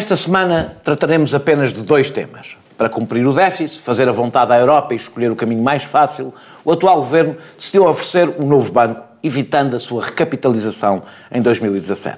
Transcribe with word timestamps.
Esta 0.00 0.16
semana 0.16 0.76
trataremos 0.82 1.34
apenas 1.34 1.74
de 1.74 1.82
dois 1.82 2.08
temas. 2.08 2.56
Para 2.78 2.88
cumprir 2.88 3.26
o 3.26 3.34
déficit, 3.34 3.82
fazer 3.82 4.08
a 4.08 4.12
vontade 4.12 4.50
à 4.50 4.58
Europa 4.58 4.94
e 4.94 4.96
escolher 4.96 5.30
o 5.30 5.36
caminho 5.36 5.62
mais 5.62 5.84
fácil, 5.84 6.32
o 6.64 6.72
atual 6.72 6.96
governo 6.96 7.36
decidiu 7.54 7.86
oferecer 7.86 8.34
um 8.40 8.46
novo 8.46 8.72
banco, 8.72 9.02
evitando 9.22 9.76
a 9.76 9.78
sua 9.78 10.06
recapitalização 10.06 11.02
em 11.30 11.42
2017. 11.42 12.16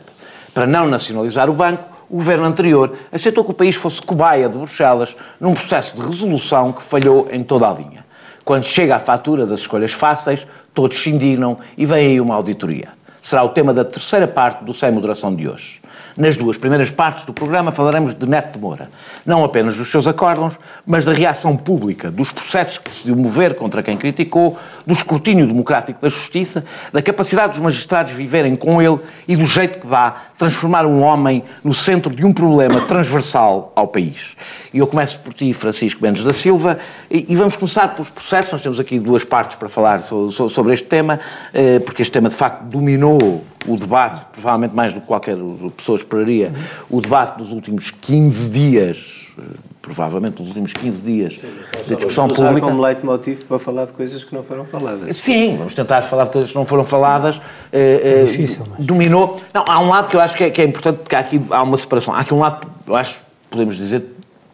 Para 0.54 0.64
não 0.64 0.86
nacionalizar 0.86 1.50
o 1.50 1.52
banco, 1.52 1.82
o 2.08 2.18
governo 2.18 2.44
anterior 2.44 2.96
aceitou 3.10 3.42
que 3.44 3.50
o 3.50 3.54
país 3.54 3.74
fosse 3.74 4.00
cobaia 4.00 4.48
de 4.48 4.56
Bruxelas 4.56 5.16
num 5.40 5.52
processo 5.52 5.96
de 5.96 6.02
resolução 6.02 6.72
que 6.72 6.84
falhou 6.84 7.26
em 7.32 7.42
toda 7.42 7.68
a 7.68 7.72
linha. 7.72 8.06
Quando 8.44 8.64
chega 8.64 8.94
a 8.94 9.00
fatura 9.00 9.44
das 9.44 9.58
escolhas 9.58 9.90
fáceis, 9.90 10.46
todos 10.72 11.02
se 11.02 11.10
indignam 11.10 11.58
e 11.76 11.84
vem 11.84 12.12
aí 12.12 12.20
uma 12.20 12.36
auditoria. 12.36 12.90
Será 13.20 13.42
o 13.42 13.48
tema 13.48 13.74
da 13.74 13.84
terceira 13.84 14.28
parte 14.28 14.62
do 14.62 14.72
Sem 14.72 14.92
Moderação 14.92 15.34
de 15.34 15.48
hoje. 15.48 15.81
Nas 16.16 16.36
duas 16.36 16.58
primeiras 16.58 16.90
partes 16.90 17.24
do 17.24 17.32
programa 17.32 17.72
falaremos 17.72 18.14
de 18.14 18.26
Neto 18.26 18.54
de 18.54 18.58
Moura. 18.58 18.90
Não 19.24 19.44
apenas 19.44 19.76
dos 19.76 19.90
seus 19.90 20.06
acórdãos, 20.06 20.58
mas 20.86 21.04
da 21.04 21.12
reação 21.12 21.56
pública, 21.56 22.10
dos 22.10 22.30
processos 22.30 22.78
que 22.78 22.90
decidiu 22.90 23.16
mover 23.16 23.54
contra 23.54 23.82
quem 23.82 23.96
criticou, 23.96 24.58
do 24.86 24.92
escrutínio 24.92 25.46
democrático 25.46 26.00
da 26.00 26.08
justiça, 26.08 26.64
da 26.92 27.00
capacidade 27.00 27.52
dos 27.52 27.60
magistrados 27.60 28.12
viverem 28.12 28.56
com 28.56 28.82
ele 28.82 28.98
e 29.26 29.36
do 29.36 29.46
jeito 29.46 29.78
que 29.78 29.86
dá 29.86 30.16
transformar 30.36 30.84
um 30.84 31.02
homem 31.02 31.44
no 31.64 31.72
centro 31.72 32.14
de 32.14 32.24
um 32.24 32.32
problema 32.32 32.80
transversal 32.82 33.72
ao 33.74 33.88
país. 33.88 34.36
E 34.72 34.78
eu 34.78 34.86
começo 34.86 35.18
por 35.20 35.32
ti, 35.32 35.52
Francisco 35.52 36.02
Mendes 36.02 36.24
da 36.24 36.32
Silva, 36.32 36.78
e, 37.10 37.34
vamos 37.36 37.56
começar 37.56 37.88
pelos 37.88 38.10
processos. 38.10 38.52
Nós 38.52 38.62
temos 38.62 38.80
aqui 38.80 38.98
duas 38.98 39.24
partes 39.24 39.56
para 39.56 39.68
falar 39.68 40.00
sobre 40.00 40.72
este 40.74 40.88
tema, 40.88 41.20
eh, 41.52 41.78
porque 41.78 42.02
este 42.02 42.12
tema 42.12 42.28
de 42.28 42.36
facto 42.36 42.64
dominou 42.64 43.44
o 43.66 43.76
debate, 43.76 44.24
provavelmente 44.32 44.74
mais 44.74 44.92
do 44.92 45.00
que 45.00 45.06
qualquer 45.06 45.36
pessoa 45.76 45.96
esperaria, 45.96 46.52
o 46.90 47.00
debate 47.00 47.38
dos 47.38 47.52
últimos 47.52 47.90
15 47.90 48.50
dias, 48.50 49.28
eh, 49.38 49.42
provavelmente 49.80 50.34
dos 50.34 50.48
últimos 50.48 50.72
15 50.72 51.02
dias 51.02 51.40
de 51.86 51.96
discussão 51.96 52.26
usar 52.26 52.48
pública. 52.48 52.66
como 52.66 52.80
leitmotiv 52.80 53.44
para 53.44 53.58
falar 53.58 53.86
de 53.86 53.92
coisas 53.92 54.24
que 54.24 54.34
não 54.34 54.42
foram 54.42 54.64
faladas. 54.64 55.16
Sim, 55.16 55.56
vamos 55.56 55.74
tentar 55.74 56.02
falar 56.02 56.24
de 56.24 56.32
coisas 56.32 56.50
que 56.50 56.56
não 56.56 56.66
foram 56.66 56.84
faladas. 56.84 57.40
Eh, 57.72 58.18
é 58.20 58.22
uh, 58.22 58.26
difícil, 58.26 58.66
mas... 58.70 58.84
Dominou. 58.84 59.40
Não, 59.52 59.64
há 59.66 59.78
um 59.80 59.88
lado 59.88 60.08
que 60.08 60.16
eu 60.16 60.20
acho 60.20 60.36
que 60.36 60.44
é, 60.44 60.50
que 60.50 60.60
é 60.60 60.64
importante, 60.64 60.98
porque 60.98 61.14
há 61.14 61.20
aqui 61.20 61.40
há 61.50 61.62
uma 61.62 61.76
separação. 61.76 62.14
Há 62.14 62.20
aqui 62.20 62.34
um 62.34 62.38
lado, 62.38 62.66
eu 62.86 62.96
acho, 62.96 63.20
podemos 63.50 63.76
dizer, 63.76 64.04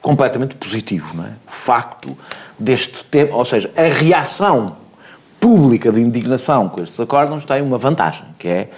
completamente 0.01 0.56
positivo, 0.56 1.14
não 1.14 1.25
é? 1.25 1.31
O 1.47 1.51
facto 1.51 2.17
deste 2.59 3.05
tema, 3.05 3.36
ou 3.36 3.45
seja, 3.45 3.70
a 3.77 3.83
reação 3.83 4.77
pública 5.41 5.92
de 5.92 6.01
indignação 6.01 6.69
com 6.69 6.83
estes 6.83 6.98
acordos 6.98 7.45
tem 7.45 7.62
uma 7.62 7.79
vantagem, 7.79 8.25
que 8.39 8.48
é 8.48 8.70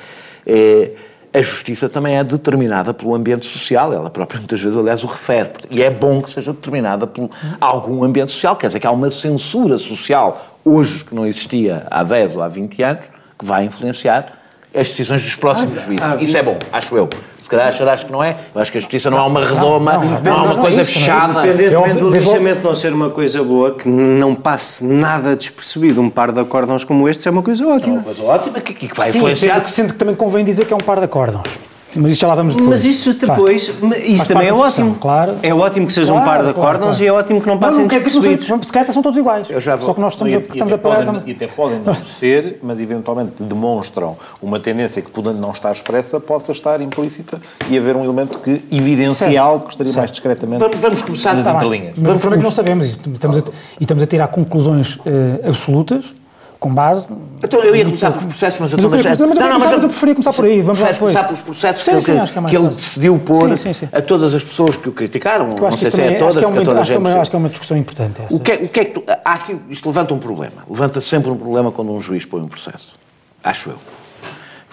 é, 0.46 0.92
a 1.33 1.41
justiça 1.41 1.88
também 1.88 2.16
é 2.16 2.24
determinada 2.24 2.92
pelo 2.92 3.14
ambiente 3.14 3.46
social, 3.46 3.92
ela 3.92 4.10
própria 4.10 4.38
muitas 4.38 4.60
vezes, 4.60 4.77
aliás, 4.77 5.05
o 5.05 5.06
refere. 5.06 5.50
E 5.70 5.83
é 5.83 5.91
bom 5.91 6.20
que 6.20 6.30
seja 6.30 6.52
determinada 6.52 7.06
por 7.06 7.30
algum 7.60 8.02
ambiente 8.02 8.33
social, 8.33 8.56
quer 8.56 8.66
dizer 8.66 8.80
que 8.80 8.86
há 8.86 8.91
uma 8.91 9.11
censura 9.11 9.78
social, 9.78 10.58
hoje 10.64 11.05
que 11.05 11.14
não 11.14 11.27
existia 11.27 11.86
há 11.91 12.02
10 12.02 12.36
ou 12.36 12.42
há 12.42 12.48
20 12.48 12.83
anos, 12.83 13.05
que 13.38 13.44
vai 13.44 13.64
influenciar 13.64 14.39
as 14.74 14.88
decisões 14.88 15.22
dos 15.22 15.34
próximos 15.34 15.76
ah, 15.78 15.82
juízes. 15.82 16.04
Ah, 16.04 16.16
Isso 16.20 16.36
é 16.36 16.42
bom, 16.42 16.58
acho 16.72 16.96
eu. 16.96 17.08
Se 17.40 17.48
calhar 17.48 17.68
acharás 17.68 18.04
que 18.04 18.12
não 18.12 18.22
é. 18.22 18.36
Eu 18.54 18.60
acho 18.60 18.70
que 18.70 18.78
a 18.78 18.80
justiça 18.80 19.10
não, 19.10 19.18
não 19.18 19.24
é 19.24 19.28
uma 19.28 19.40
redoma, 19.40 19.92
não, 19.94 20.04
não, 20.04 20.20
não, 20.20 20.32
é 20.32 20.52
uma 20.52 20.56
coisa 20.56 20.82
isso, 20.82 20.92
fechada. 20.92 21.46
Independentemente 21.46 21.98
do 21.98 22.10
lixamento 22.10 22.62
não 22.62 22.74
ser 22.74 22.92
uma 22.92 23.10
coisa 23.10 23.42
boa, 23.42 23.74
que 23.74 23.88
não 23.88 24.34
passe 24.34 24.84
nada 24.84 25.34
despercebido, 25.34 26.00
um 26.00 26.08
par 26.08 26.30
de 26.30 26.40
acórdãos 26.40 26.84
como 26.84 27.08
este 27.08 27.27
é 27.27 27.30
uma 27.30 27.42
coisa 27.42 27.66
ótima. 27.66 27.94
É 27.94 27.98
uma 27.98 28.04
coisa 28.04 28.22
ótima 28.22 28.60
que, 28.60 28.74
que 28.74 28.96
vai 28.96 29.10
Sim, 29.10 29.18
influenciar. 29.18 29.66
Sendo 29.66 29.92
que 29.92 29.98
também 29.98 30.14
convém 30.14 30.44
dizer 30.44 30.64
que 30.66 30.72
é 30.72 30.77
um 30.77 30.80
par 30.80 30.98
de 30.98 31.05
acórdãos. 31.05 31.69
Mas 31.94 32.12
isso 32.12 32.20
já 32.20 32.28
lá 32.28 32.34
vamos 32.34 32.55
depois. 32.55 32.70
Mas 32.70 32.84
isso 32.84 33.14
depois, 33.14 33.68
Faz. 33.68 33.98
isso 33.98 34.17
Faz 34.17 34.28
também 34.28 34.48
é 34.48 34.52
ótimo. 34.52 34.95
Claro. 34.96 35.36
É 35.42 35.55
ótimo 35.55 35.86
que 35.86 35.92
seja 35.92 36.12
claro, 36.12 36.23
um 36.23 36.28
par 36.28 36.46
de 36.46 36.55
claro, 36.55 36.78
claro. 36.78 37.02
e 37.02 37.06
é 37.06 37.12
ótimo 37.12 37.40
que 37.40 37.46
não 37.46 37.58
passem 37.58 37.83
não, 37.84 37.89
não 37.89 37.89
despercebidos. 37.89 38.48
Os 38.48 38.58
bicicletas 38.58 38.95
são 38.95 39.02
todos 39.02 39.18
iguais. 39.18 39.46
Só 39.80 39.95
que 39.95 40.01
nós 40.01 40.14
estamos, 40.14 40.33
e, 40.33 40.36
a, 40.36 40.40
estamos 40.40 40.73
e 40.73 40.74
até 40.74 40.89
a 40.89 40.96
podem, 41.05 41.23
E 41.27 41.30
até 41.33 41.46
podem 41.46 41.80
não 41.80 41.95
ser, 41.95 42.58
mas 42.62 42.80
eventualmente 42.80 43.42
demonstram 43.42 44.17
uma 44.40 44.61
tendência 44.61 45.02
que, 45.02 45.11
podendo 45.11 45.39
não 45.39 45.51
estar 45.51 45.73
expressa, 45.73 46.20
possa 46.20 46.52
estar 46.52 46.80
implícita 46.80 47.40
e 47.68 47.77
haver 47.77 47.96
um 47.96 48.05
elemento 48.05 48.39
que 48.39 48.64
evidencia 48.70 49.40
algo 49.40 49.67
que 49.67 49.72
estaria 49.72 49.92
certo. 49.92 50.01
mais 50.01 50.11
discretamente 50.11 50.61
vamos, 50.61 50.78
vamos 50.80 51.02
começar 51.02 51.34
nas 51.34 51.45
tá 51.45 51.55
entrelinhas. 51.55 51.95
Mas 51.96 52.07
vamos, 52.07 52.17
o 52.17 52.20
problema 52.20 52.36
é 52.36 52.39
que 52.39 52.45
não 52.45 52.51
sabemos 52.51 52.86
isso. 52.86 52.98
Estamos 53.12 53.39
a, 53.39 53.40
e 53.40 53.83
estamos 53.83 54.02
a 54.02 54.07
tirar 54.07 54.28
conclusões 54.28 54.96
uh, 54.96 55.48
absolutas 55.48 56.20
com 56.60 56.72
base. 56.72 57.08
Então 57.42 57.60
eu 57.64 57.74
ia 57.74 57.84
começar 57.84 58.10
pelos 58.10 58.24
processos, 58.26 58.60
mas 58.60 58.72
eu 58.72 58.76
estou 58.76 58.92
a 58.92 58.94
deixar. 58.94 59.18
Não, 59.18 59.28
mas, 59.28 59.38
não, 59.38 59.58
mas 59.58 59.82
eu 59.82 59.88
preferia 59.88 60.14
começar 60.14 60.32
por 60.34 60.44
aí. 60.44 60.60
Vamos 60.60 60.78
lá 60.78 60.92
depois. 60.92 60.98
começar 60.98 61.24
pelos 61.24 61.40
processos 61.40 61.82
sim, 61.82 61.92
que, 61.92 62.00
sim, 62.02 62.12
que, 62.12 62.50
que, 62.50 62.56
ele 62.56 62.68
decidiu 62.68 63.18
pôr 63.18 63.56
sim, 63.56 63.72
sim, 63.72 63.88
a 63.90 64.02
todas 64.02 64.34
as 64.34 64.44
pessoas 64.44 64.76
que 64.76 64.88
o 64.88 64.92
criticaram. 64.92 65.48
não 65.48 65.76
sei 65.76 65.90
se 65.90 66.00
é 66.02 66.16
a 66.16 66.18
todas, 66.18 66.36
acho 66.36 66.38
que 66.38 66.44
é 66.44 66.48
uma, 66.48 66.80
acho, 66.80 66.92
que 66.92 67.08
acho 67.08 67.30
que 67.30 67.36
é 67.36 67.38
uma 67.38 67.48
discussão 67.48 67.76
importante 67.76 68.20
essa. 68.20 68.36
O 68.36 68.40
que, 68.40 68.52
é, 68.52 68.54
o 68.56 68.68
que 68.68 68.80
é 68.80 68.84
que 68.84 69.00
tu, 69.00 69.04
há 69.24 69.32
aqui, 69.32 69.58
isto 69.70 69.88
levanta 69.88 70.12
um 70.12 70.18
problema. 70.18 70.62
Levanta 70.68 71.00
sempre 71.00 71.30
um 71.30 71.36
problema 71.36 71.72
quando 71.72 71.92
um 71.92 72.00
juiz 72.00 72.26
põe 72.26 72.42
um 72.42 72.48
processo. 72.48 72.94
Acho 73.42 73.70
eu 73.70 73.99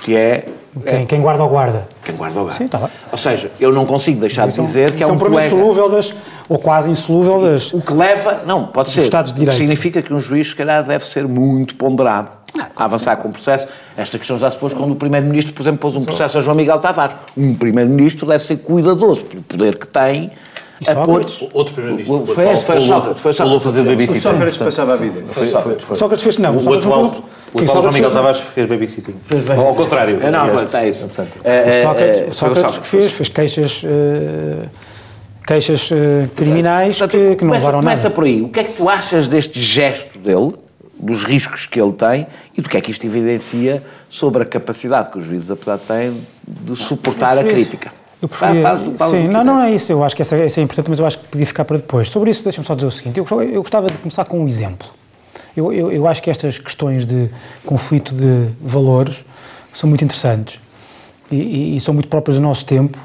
que 0.01 0.15
é... 0.15 0.45
Quem, 0.85 1.05
quem 1.07 1.21
guarda 1.21 1.43
ou 1.43 1.49
guarda. 1.49 1.87
Quem 2.03 2.15
guarda 2.15 2.37
ou 2.37 2.45
guarda. 2.45 2.57
Sim, 2.57 2.65
está 2.65 2.77
bem. 2.77 2.89
Ou 3.11 3.17
seja, 3.17 3.51
eu 3.59 3.71
não 3.71 3.85
consigo 3.85 4.19
deixar 4.19 4.47
de 4.47 4.59
dizer 4.59 4.93
que 4.93 5.03
é 5.03 5.07
um 5.07 5.17
problema 5.17 5.47
insolúvel 5.47 5.89
das, 5.89 6.13
ou 6.47 6.59
quase 6.59 6.91
insolúvel 6.91 7.41
das... 7.41 7.73
O 7.73 7.81
que 7.81 7.93
leva, 7.93 8.43
não, 8.45 8.67
pode 8.67 8.91
ser, 8.91 9.01
Estados 9.01 9.33
de 9.33 9.39
Direito. 9.39 9.57
significa 9.57 10.01
que 10.01 10.13
um 10.13 10.19
juiz, 10.19 10.49
se 10.49 10.55
calhar, 10.55 10.83
deve 10.83 11.05
ser 11.05 11.27
muito 11.27 11.75
ponderado 11.75 12.29
a 12.75 12.83
avançar 12.83 13.17
com 13.17 13.29
o 13.29 13.31
processo. 13.31 13.67
Esta 13.95 14.17
questão 14.17 14.37
já 14.37 14.49
se 14.51 14.57
pôs 14.57 14.73
quando 14.73 14.91
o 14.91 14.95
Primeiro-Ministro, 14.95 15.53
por 15.53 15.63
exemplo, 15.63 15.79
pôs 15.79 15.95
um 15.95 16.03
processo 16.03 16.37
a 16.37 16.41
João 16.41 16.55
Miguel 16.55 16.79
Tavares. 16.79 17.15
Um 17.35 17.55
Primeiro-Ministro 17.55 18.27
deve 18.27 18.43
ser 18.43 18.57
cuidadoso 18.57 19.25
pelo 19.25 19.41
poder 19.43 19.77
que 19.77 19.87
tem 19.87 20.31
a 20.85 20.95
pôr... 20.95 21.21
Outro 21.53 21.73
primeiro-ministro. 21.73 22.25
Foi, 22.25 22.35
foi, 22.35 22.57
foi, 22.57 23.15
foi, 23.15 23.33
foi, 23.33 23.59
fazer 23.59 23.83
babysitting. 23.83 24.19
Sócrates 24.19 24.57
passava 24.57 24.93
a 24.93 24.95
vida. 24.97 25.23
Sócrates 25.95 26.23
fez 26.23 26.37
não. 26.37 26.57
O 26.57 26.73
atual 26.73 27.23
o 27.53 27.59
atual 27.59 27.81
João 27.81 27.93
Miguel 27.93 28.11
Tavares 28.11 28.39
fez 28.39 28.67
babysitting. 28.67 29.15
Fez 29.25 29.49
Ou 29.49 29.67
ao 29.67 29.75
contrário. 29.75 30.19
É, 30.21 30.29
não, 30.29 30.63
está 30.63 30.85
isso. 30.85 30.99
Portanto, 30.99 31.37
é, 31.43 31.81
é, 31.81 32.27
o 32.29 32.33
Sócrates, 32.33 32.77
que 32.77 32.87
fez, 32.87 33.11
fez 33.11 33.29
queixas... 33.29 33.83
Uh, 33.83 34.67
queixas 35.47 35.89
uh, 35.91 35.95
criminais 36.35 36.97
Portanto, 36.97 37.11
que, 37.11 37.35
que 37.35 37.45
não 37.45 37.51
começa, 37.51 37.65
levaram 37.65 37.81
nada. 37.81 37.95
Começa 37.95 38.09
por 38.09 38.25
aí. 38.25 38.41
O 38.41 38.49
que 38.49 38.59
é 38.59 38.63
que 38.65 38.73
tu 38.73 38.89
achas 38.89 39.29
deste 39.29 39.61
gesto 39.61 40.19
dele, 40.19 40.51
dos 40.99 41.23
riscos 41.23 41.65
que 41.65 41.79
ele 41.79 41.93
tem 41.93 42.27
e 42.55 42.61
do 42.61 42.67
que 42.67 42.75
é 42.75 42.81
que 42.81 42.91
isto 42.91 43.05
evidencia 43.05 43.81
sobre 44.09 44.43
a 44.43 44.45
capacidade 44.45 45.09
que 45.09 45.17
os 45.17 45.23
juízes, 45.23 45.49
apesar 45.49 45.77
de 45.77 45.83
têm, 45.83 46.21
de 46.45 46.75
suportar 46.75 47.37
a 47.37 47.43
crítica? 47.43 47.93
Eu 48.21 48.27
preferia, 48.27 48.61
faz, 48.63 48.81
faz 48.97 49.11
sim, 49.11 49.27
não, 49.27 49.43
não 49.43 49.61
é 49.61 49.71
isso, 49.71 49.91
eu 49.91 50.03
acho 50.03 50.15
que 50.15 50.23
essa, 50.23 50.35
essa, 50.35 50.59
é 50.59 50.63
importante, 50.63 50.89
mas 50.89 50.97
eu 50.97 51.05
acho 51.05 51.19
que 51.19 51.27
podia 51.27 51.45
ficar 51.45 51.65
para 51.65 51.77
depois. 51.77 52.09
Sobre 52.09 52.31
isso, 52.31 52.43
deixa-me 52.43 52.65
só 52.65 52.73
dizer 52.73 52.87
o 52.87 52.91
seguinte, 52.91 53.19
eu, 53.19 53.25
eu 53.43 53.61
gostava 53.61 53.87
de 53.87 53.97
começar 53.97 54.25
com 54.25 54.39
um 54.39 54.47
exemplo. 54.47 54.87
Eu, 55.55 55.71
eu, 55.71 55.91
eu, 55.91 56.07
acho 56.07 56.21
que 56.21 56.29
estas 56.29 56.57
questões 56.57 57.05
de 57.05 57.29
conflito 57.65 58.13
de 58.13 58.49
valores 58.61 59.25
são 59.73 59.87
muito 59.87 60.03
interessantes 60.03 60.59
e, 61.31 61.35
e, 61.35 61.75
e 61.77 61.79
são 61.79 61.93
muito 61.93 62.07
próprias 62.09 62.37
do 62.37 62.41
nosso 62.41 62.65
tempo, 62.65 62.97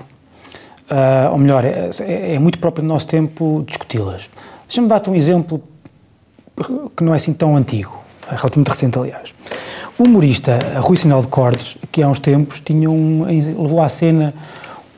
uh, 0.90 1.32
ou 1.32 1.38
melhor, 1.38 1.64
é, 1.64 1.90
é, 2.00 2.34
é, 2.34 2.38
muito 2.38 2.58
próprio 2.58 2.82
do 2.82 2.88
nosso 2.88 3.06
tempo 3.06 3.64
discuti-las. 3.66 4.30
Deixa-me 4.66 4.88
dar-te 4.88 5.10
um 5.10 5.14
exemplo 5.14 5.62
que 6.96 7.04
não 7.04 7.12
é 7.12 7.16
assim 7.16 7.32
tão 7.32 7.56
antigo, 7.56 7.98
é 8.26 8.34
relativamente 8.34 8.68
recente, 8.68 8.98
aliás. 8.98 9.34
O 9.98 10.04
humorista 10.04 10.58
Rui 10.80 10.96
Sinal 10.96 11.20
de 11.20 11.28
Cordes, 11.28 11.76
que 11.90 12.02
há 12.02 12.08
uns 12.08 12.18
tempos 12.18 12.60
tinha 12.60 12.90
um, 12.90 13.24
levou 13.24 13.82
à 13.82 13.88
cena 13.88 14.34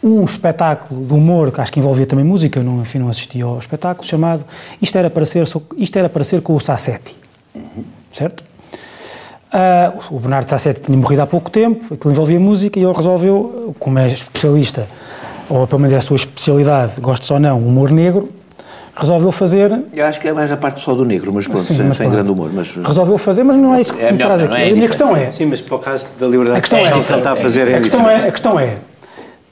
um 0.04 0.22
espetáculo 0.22 1.06
de 1.06 1.14
humor, 1.14 1.50
que 1.50 1.60
acho 1.60 1.72
que 1.72 1.80
envolvia 1.80 2.04
também 2.04 2.24
música, 2.24 2.60
eu 2.60 2.62
não, 2.62 2.82
enfim, 2.82 2.98
não 2.98 3.08
assisti 3.08 3.40
ao 3.40 3.58
espetáculo, 3.58 4.06
chamado 4.06 4.44
Isto 4.80 4.98
Era 4.98 5.08
Para 5.08 5.24
Ser, 5.24 5.44
Isto 5.78 5.98
era 5.98 6.08
para 6.10 6.22
ser 6.22 6.42
com 6.42 6.54
o 6.54 6.60
Sassetti. 6.60 7.16
Certo? 8.12 8.44
Uh, 9.54 10.14
o 10.16 10.18
Bernardo 10.18 10.50
Sassetti 10.50 10.82
tinha 10.82 10.98
morrido 10.98 11.22
há 11.22 11.26
pouco 11.26 11.50
tempo, 11.50 11.94
aquilo 11.94 12.12
envolvia 12.12 12.38
música 12.38 12.78
e 12.78 12.82
ele 12.82 12.92
resolveu, 12.92 13.74
como 13.78 13.98
é 13.98 14.08
especialista, 14.08 14.86
ou 15.48 15.66
pelo 15.66 15.80
menos 15.80 15.94
é 15.94 15.96
a 15.96 16.02
sua 16.02 16.16
especialidade, 16.16 17.00
gostes 17.00 17.30
ou 17.30 17.38
não, 17.38 17.58
humor 17.58 17.90
negro, 17.90 18.28
resolveu 18.96 19.32
fazer. 19.32 19.82
Eu 19.92 20.06
acho 20.06 20.20
que 20.20 20.28
é 20.28 20.32
mais 20.32 20.50
a 20.52 20.56
parte 20.56 20.80
só 20.80 20.94
do 20.94 21.04
negro, 21.04 21.32
mas 21.32 21.46
pronto, 21.46 21.62
Sim, 21.62 21.76
sem, 21.76 21.86
mas, 21.86 21.96
sem 21.96 22.10
grande 22.10 22.30
humor. 22.30 22.50
Mas... 22.52 22.74
Resolveu 22.74 23.16
fazer, 23.16 23.42
mas 23.42 23.56
não 23.56 23.74
é 23.74 23.80
isso 23.80 23.92
que 23.92 24.02
é 24.02 24.12
me 24.12 24.18
traz 24.18 24.42
aqui. 24.42 24.56
É 24.56 24.70
a 24.70 24.72
minha 24.72 24.88
questão 24.88 25.16
é. 25.16 25.30
Sim, 25.30 25.46
mas 25.46 25.60
por 25.60 25.80
causa 25.80 26.04
da 26.18 26.26
liberdade 26.26 26.58
a 26.58 26.60
questão 26.60 26.78
é, 26.78 26.90
que 26.90 27.12
ele 27.12 27.18
está 27.18 27.32
a 27.32 27.36
fazer 27.36 27.68
é 27.68 27.76
a 27.76 27.80
questão 27.80 28.10
é, 28.10 28.16
a 28.16 28.32
questão 28.32 28.60
é: 28.60 28.76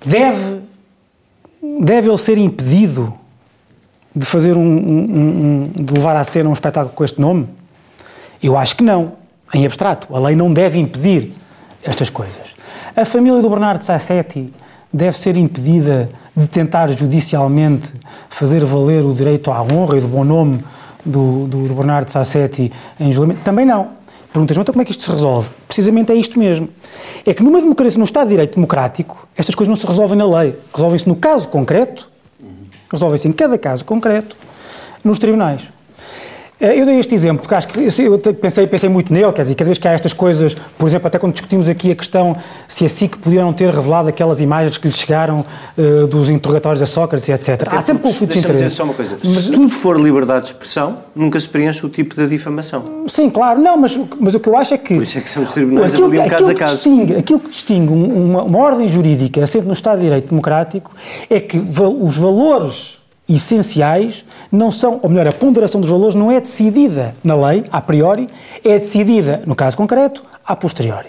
deve, 0.05 0.61
deve 1.81 2.09
ele 2.09 2.19
ser 2.19 2.39
impedido 2.39 3.15
de 4.15 4.27
fazer 4.27 4.57
um, 4.57 4.61
um, 4.61 5.07
um, 5.11 5.85
de 5.85 5.95
levar 5.95 6.17
à 6.17 6.25
cena 6.25 6.49
um 6.49 6.53
espetáculo 6.53 6.95
com 6.95 7.05
este 7.05 7.21
nome? 7.21 7.49
Eu 8.43 8.57
acho 8.57 8.77
que 8.77 8.83
não, 8.83 9.13
em 9.55 9.65
abstrato. 9.65 10.15
A 10.15 10.19
lei 10.19 10.37
não 10.37 10.53
deve 10.53 10.79
impedir 10.79 11.33
estas 11.83 12.11
coisas. 12.11 12.55
A 12.95 13.05
família 13.05 13.41
do 13.41 13.49
Bernardo 13.49 13.83
Sassetti 13.83 14.53
deve 14.93 15.19
ser 15.19 15.37
impedida 15.37 16.11
de 16.37 16.47
tentar 16.47 16.89
judicialmente 16.91 17.93
fazer 18.29 18.65
valer 18.65 19.05
o 19.05 19.15
direito 19.15 19.51
à 19.51 19.63
honra 19.63 19.99
e 19.99 20.01
do 20.01 20.09
bom 20.09 20.25
nome 20.25 20.63
do, 21.05 21.47
do, 21.47 21.69
do 21.69 21.75
Bernardo 21.75 22.11
Sassetti 22.11 22.73
em 23.01 23.13
julgamento? 23.13 23.41
Também 23.43 23.65
não. 23.65 24.02
Perguntas, 24.33 24.57
então 24.57 24.73
como 24.73 24.83
é 24.83 24.85
que 24.85 24.93
isto 24.93 25.03
se 25.03 25.11
resolve? 25.11 25.51
Precisamente 25.67 26.11
é 26.11 26.15
isto 26.15 26.39
mesmo. 26.39 26.69
É 27.27 27.35
que 27.35 27.43
numa 27.43 27.61
democracia, 27.61 27.99
num 27.99 28.05
Estado 28.05 28.29
de 28.29 28.31
Direito 28.31 28.55
democrático, 28.55 29.29
estas 29.37 29.55
coisas 29.55 29.69
não 29.69 29.77
se 29.77 29.87
resolvem 29.87 30.17
na 30.17 30.27
lei. 30.27 30.57
Resolvem-se 30.75 31.07
no 31.09 31.17
caso 31.17 31.49
concreto 31.49 32.11
resolvem-se 32.93 33.27
em 33.27 33.33
cada 33.33 33.57
caso 33.57 33.85
concreto 33.85 34.37
nos 35.03 35.19
tribunais. 35.19 35.63
Eh, 36.63 36.81
eu 36.81 36.87
dei 36.87 37.01
este 37.01 37.13
exemplo 37.13 37.43
porque 37.43 37.55
acho 37.57 37.67
que 37.67 38.01
eu 38.01 38.19
pensei, 38.35 38.67
pensei 38.69 38.89
muito 38.89 39.13
nele, 39.13 39.33
quer 39.33 39.43
dizer, 39.43 39.57
cada 39.57 39.67
vez 39.67 39.79
que 39.79 39.89
há 39.89 39.93
estas 39.93 40.13
coisas, 40.13 40.55
por 40.79 40.87
exemplo, 40.87 41.09
até 41.09 41.19
quando 41.19 41.33
discutimos 41.33 41.69
aqui 41.69 41.91
a 41.91 41.97
questão 41.97 42.37
se 42.69 42.85
a 42.85 42.89
SIC 42.89 43.17
podia 43.17 43.43
não 43.43 43.53
ter 43.53 43.75
revelado 43.75 44.09
aquelas 44.09 44.41
imagens 44.41 44.79
que 44.79 44.87
lhe 44.87 44.95
chegaram 44.95 45.45
uh, 45.77 46.07
dos 46.07 46.31
interrogatórios 46.31 46.81
a 46.81 46.87
Sócrates, 46.87 47.29
etc. 47.29 47.67
Até 47.67 47.77
há 47.77 47.83
sempre 47.83 48.05
conflitos 48.05 48.37
de 48.37 48.49
interesse. 48.49 48.77
só 48.77 48.85
uma 48.85 48.95
coisa. 48.95 49.19
Mas, 49.19 49.33
se 49.33 49.51
tudo 49.51 49.69
for 49.69 50.01
liberdade 50.01 50.45
de 50.45 50.53
expressão, 50.53 50.99
nunca 51.17 51.41
se 51.41 51.49
preenche 51.49 51.85
o 51.85 51.89
tipo 51.89 52.15
de 52.15 52.29
difamação. 52.29 52.85
Sim, 53.09 53.29
claro. 53.29 53.61
Não, 53.61 53.77
mas, 53.77 53.99
mas 54.21 54.35
o 54.35 54.39
que 54.39 54.49
eu 54.49 54.57
acho 54.57 54.75
é 54.75 54.79
que... 54.79 54.95
Por 54.95 55.03
isso 55.03 55.19
é 55.19 55.21
que 55.21 55.31
são 55.31 55.43
os 55.43 55.51
tribunais 55.51 55.93
aquilo, 55.93 56.07
avaliam 56.07 56.29
caso 56.29 56.51
a 56.51 56.55
caso. 56.55 56.75
Distingue, 56.75 57.17
aquilo 57.17 57.41
que 57.41 57.51
distingue 57.51 57.93
uma, 57.93 58.45
uma 58.45 58.59
ordem 58.59 58.89
jurídica 58.89 59.43
assente 59.43 59.67
no 59.67 59.73
Estado 59.73 59.99
de 59.99 60.05
Direito 60.05 60.29
Democrático 60.29 60.93
é 61.29 61.41
que 61.41 61.59
os 61.59 62.17
valores 62.17 63.02
essenciais 63.37 64.25
não 64.51 64.71
são, 64.71 65.01
ou 65.03 65.09
melhor, 65.09 65.27
a 65.27 65.33
ponderação 65.33 65.81
dos 65.81 65.89
valores 65.89 66.15
não 66.15 66.31
é 66.31 66.41
decidida 66.41 67.15
na 67.23 67.35
lei, 67.35 67.65
a 67.71 67.81
priori, 67.81 68.29
é 68.65 68.79
decidida, 68.79 69.43
no 69.47 69.55
caso 69.55 69.77
concreto, 69.77 70.25
a 70.45 70.55
posteriori. 70.55 71.09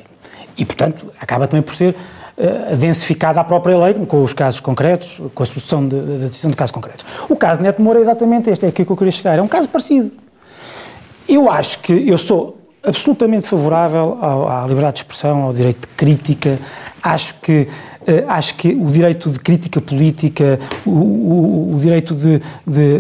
E, 0.58 0.66
portanto, 0.66 1.12
acaba 1.20 1.48
também 1.48 1.64
por 1.64 1.76
ser 1.76 1.96
uh, 2.38 2.76
densificada 2.76 3.40
a 3.40 3.44
própria 3.44 3.78
lei 3.78 3.94
com 4.06 4.22
os 4.22 4.34
casos 4.34 4.60
concretos, 4.60 5.20
com 5.34 5.44
a 5.44 5.46
sucessão 5.46 5.88
da 5.88 5.98
de, 5.98 6.18
de 6.20 6.26
decisão 6.26 6.52
de 6.52 6.58
casos 6.58 6.72
concretos. 6.72 7.06
O 7.28 7.36
caso 7.36 7.62
Neto 7.62 7.82
Moura 7.82 8.00
é 8.00 8.02
exatamente 8.02 8.50
este, 8.50 8.66
é 8.66 8.70
aqui 8.70 8.86
que 8.86 8.92
eu 8.92 8.98
queria 8.98 9.12
chegar. 9.12 9.38
É 9.38 9.42
um 9.42 9.48
caso 9.48 9.68
parecido. 9.68 10.12
Eu 11.28 11.50
acho 11.50 11.80
que 11.80 12.08
eu 12.08 12.18
sou 12.18 12.58
absolutamente 12.84 13.48
favorável 13.48 14.20
à 14.22 14.62
liberdade 14.68 14.96
de 14.96 15.00
expressão, 15.02 15.44
ao 15.44 15.54
direito 15.54 15.88
de 15.88 15.94
crítica. 15.96 16.60
Acho 17.04 17.36
que 17.42 17.68
Uh, 18.04 18.28
acho 18.28 18.56
que 18.56 18.68
o 18.68 18.92
direito 18.92 19.30
de 19.30 19.40
crítica 19.40 19.80
política, 19.80 20.60
o, 20.86 20.90
o, 20.90 21.76
o 21.76 21.80
direito 21.80 22.14
de, 22.14 22.42
de, 22.68 22.98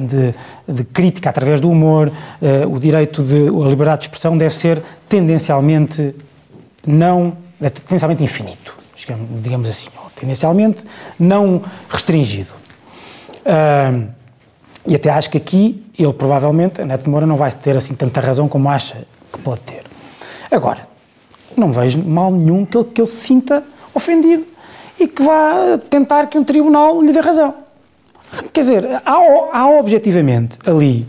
de, 0.00 0.34
de, 0.66 0.84
crítica 0.84 1.30
através 1.30 1.60
do 1.60 1.70
humor, 1.70 2.08
uh, 2.08 2.68
o 2.68 2.80
direito 2.80 3.22
de 3.22 3.36
a 3.36 3.68
liberdade 3.68 4.00
de 4.00 4.06
expressão 4.06 4.36
deve 4.36 4.52
ser 4.52 4.82
tendencialmente 5.08 6.12
não 6.84 7.36
tendencialmente 7.70 8.24
infinito, 8.24 8.76
digamos 9.40 9.68
assim, 9.68 9.90
tendencialmente 10.16 10.84
não 11.20 11.62
restringido. 11.88 12.50
Uh, 13.46 14.08
e 14.86 14.96
até 14.96 15.10
acho 15.10 15.30
que 15.30 15.38
aqui 15.38 15.84
ele 15.96 16.12
provavelmente, 16.12 16.80
a 16.80 16.84
Neto 16.84 17.08
Moura, 17.08 17.26
não 17.26 17.36
vai 17.36 17.52
ter 17.52 17.76
assim 17.76 17.94
tanta 17.94 18.20
razão 18.20 18.48
como 18.48 18.68
acha 18.68 19.04
que 19.32 19.38
pode 19.38 19.62
ter. 19.62 19.84
Agora, 20.50 20.88
não 21.60 21.72
vejo 21.72 22.02
mal 22.02 22.30
nenhum 22.30 22.64
que 22.64 22.76
ele, 22.76 22.84
que 22.86 23.00
ele 23.00 23.08
se 23.08 23.16
sinta 23.16 23.64
ofendido 23.94 24.46
e 24.98 25.06
que 25.06 25.22
vá 25.22 25.78
tentar 25.90 26.26
que 26.26 26.38
um 26.38 26.44
tribunal 26.44 27.02
lhe 27.02 27.12
dê 27.12 27.20
razão. 27.20 27.54
Quer 28.52 28.60
dizer, 28.60 29.02
há, 29.04 29.16
há 29.52 29.70
objetivamente 29.78 30.58
ali 30.64 31.06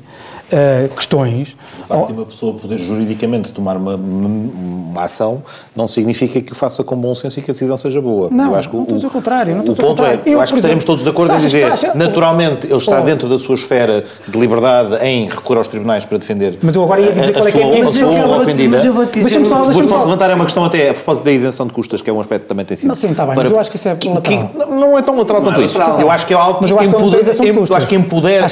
uh, 0.52 0.94
questões. 0.96 1.56
O 1.84 1.88
facto 1.88 2.08
de 2.08 2.14
uma 2.14 2.26
pessoa 2.26 2.54
poder 2.54 2.78
juridicamente 2.78 3.52
tomar 3.52 3.78
uma, 3.78 3.96
uma, 3.96 5.04
ação 5.04 5.44
não 5.76 5.88
significa 5.88 6.42
que 6.42 6.52
o 6.52 6.56
faça 6.56 6.84
com 6.84 6.96
bom 6.96 7.14
senso 7.16 7.40
e 7.40 7.42
que 7.42 7.52
a 7.52 7.54
decisão 7.54 7.78
seja 7.78 8.02
boa. 8.02 8.30
Não, 8.32 8.52
eu 8.52 8.56
acho 8.56 8.70
que 8.70 8.76
não 8.76 8.84
estou 8.84 8.96
a 8.96 8.98
dizer 8.98 9.08
o 9.08 9.12
contrário. 9.12 9.56
Não 9.56 9.74
o 9.74 9.76
ponto 9.76 10.04
é, 10.04 10.20
eu, 10.26 10.34
eu 10.34 10.42
acho 10.42 10.54
que 10.54 10.60
estaremos 10.60 10.86
todos 10.86 11.04
de 11.04 11.10
acordo 11.10 11.34
em 11.34 11.38
dizer, 11.38 11.66
acha, 11.66 11.94
naturalmente, 11.94 12.68
ele 12.68 12.78
está 12.78 13.02
oh, 13.02 13.04
dentro 13.04 13.28
da 13.28 13.38
sua 13.38 13.56
esfera 13.56 14.04
de 14.28 14.40
liberdade 14.40 14.96
em 15.06 15.28
recorrer 15.28 15.58
aos 15.58 15.68
tribunais 15.68 16.06
para 16.06 16.18
defender 16.18 16.54
mas 16.62 16.76
eu 16.76 16.84
agora 16.84 17.02
ia 17.02 17.12
dizer 17.12 17.30
a, 17.30 17.34
qual 17.34 17.48
é 17.48 17.52
que 17.52 17.60
é 17.60 17.82
a 17.82 17.88
sua 17.88 18.38
ofendida. 18.38 18.70
Mas 18.70 18.86
eu 18.86 18.94
vou 18.94 19.06
te 19.06 19.20
dizer... 19.20 19.46
Só, 19.46 19.64
Depois 19.64 19.86
posso 19.86 20.06
levantar 20.06 20.34
uma 20.34 20.46
questão 20.46 20.66
até 20.66 20.90
a 20.90 20.94
propósito 20.94 21.26
da 21.26 21.32
isenção 21.32 21.68
de 21.68 21.74
custas, 21.74 22.02
que 22.02 22.10
é 22.10 22.14
um 22.14 22.20
aspecto 22.20 22.44
que 22.44 22.50
também 22.50 22.66
tem 22.66 22.78
sido... 22.78 22.88
Não, 22.88 22.96
sim, 22.96 23.12
está 23.12 23.26
bem, 23.26 23.36
para, 23.36 23.44
mas 23.44 23.52
eu 23.52 23.60
acho 23.60 23.70
que 23.70 23.76
isso 23.76 23.88
é 23.88 23.94
lateral. 23.94 24.52
não 24.70 24.98
é 24.98 25.02
tão 25.02 25.18
lateral 25.18 25.42
quanto 25.42 25.62
isso. 25.62 25.80
Eu 25.80 26.10
acho 26.10 26.26
que 26.26 26.34
é 26.34 26.38
algo 26.38 26.60
que 26.66 27.96
empodera... 27.96 28.48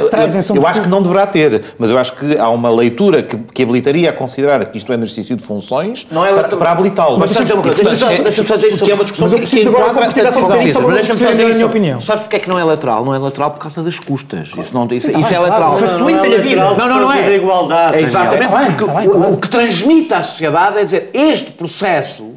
Eu 0.55 0.67
acho 0.67 0.81
que 0.81 0.89
não 0.89 1.01
deverá 1.01 1.27
ter, 1.27 1.63
mas 1.77 1.89
eu 1.89 1.97
acho 1.97 2.15
que 2.15 2.37
há 2.37 2.49
uma 2.49 2.69
leitura 2.69 3.20
que, 3.23 3.37
que 3.37 3.63
habilitaria 3.63 4.09
a 4.09 4.13
considerar 4.13 4.65
que 4.65 4.77
isto 4.77 4.91
é 4.91 4.95
um 4.95 4.99
exercício 4.99 5.35
de 5.35 5.43
funções 5.43 6.07
não 6.11 6.25
é 6.25 6.33
para, 6.33 6.57
para 6.57 6.71
habilitá-lo. 6.71 7.19
Mas, 7.19 7.31
mas 7.31 7.47
deixa-me 7.47 7.61
dizer 7.63 8.67
isso. 8.67 8.77
Porque 8.77 8.91
é 8.91 8.95
uma 8.95 9.03
discussão 9.03 9.39
que, 9.39 9.45
que 9.45 9.61
enquadra 9.61 10.05
a 10.05 10.07
decisão. 10.07 10.81
Mas 10.83 10.95
deixa-me 10.95 11.19
só 11.19 11.31
dizer 11.31 11.45
a 11.45 11.53
minha 11.53 11.65
opinião. 11.65 12.01
Sabes 12.01 12.23
porque 12.23 12.35
é 12.35 12.39
que 12.39 12.49
não 12.49 12.57
é 12.57 12.63
lateral? 12.63 13.05
Não 13.05 13.13
é 13.13 13.17
lateral 13.17 13.51
por 13.51 13.59
causa 13.59 13.81
das 13.83 13.99
custas. 13.99 14.49
Isso, 14.57 14.73
não, 14.73 14.87
isso, 14.91 15.11
isso 15.11 15.33
é 15.33 15.39
lateral. 15.39 15.77
Facilita-lhe 15.77 16.35
a 16.35 16.39
vida. 16.39 16.61
Não, 16.61 16.75
não, 16.75 16.99
não 17.01 17.13
é. 17.13 17.23
da 17.23 17.35
igualdade. 17.35 17.97
É 17.97 18.01
exatamente. 18.01 18.83
O 19.31 19.37
que 19.37 19.49
transmite 19.49 20.13
à 20.13 20.21
sociedade 20.21 20.77
é 20.79 20.83
dizer 20.83 21.09
este 21.13 21.51
processo 21.51 22.31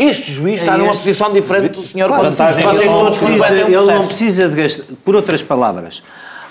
este 0.00 0.32
juiz 0.32 0.60
está 0.62 0.74
é 0.74 0.76
numa 0.78 0.92
posição 0.92 1.30
diferente 1.30 1.74
do 1.74 1.82
senhor 1.82 2.08
claro, 2.08 2.30
vantagem, 2.30 2.64
ele, 2.66 2.86
não 2.86 3.10
precisa, 3.10 3.54
ele 3.54 3.76
não 3.76 4.06
precisa 4.06 4.48
de 4.48 4.62
gastar. 4.62 4.84
Por 5.04 5.14
outras 5.14 5.42
palavras, 5.42 6.02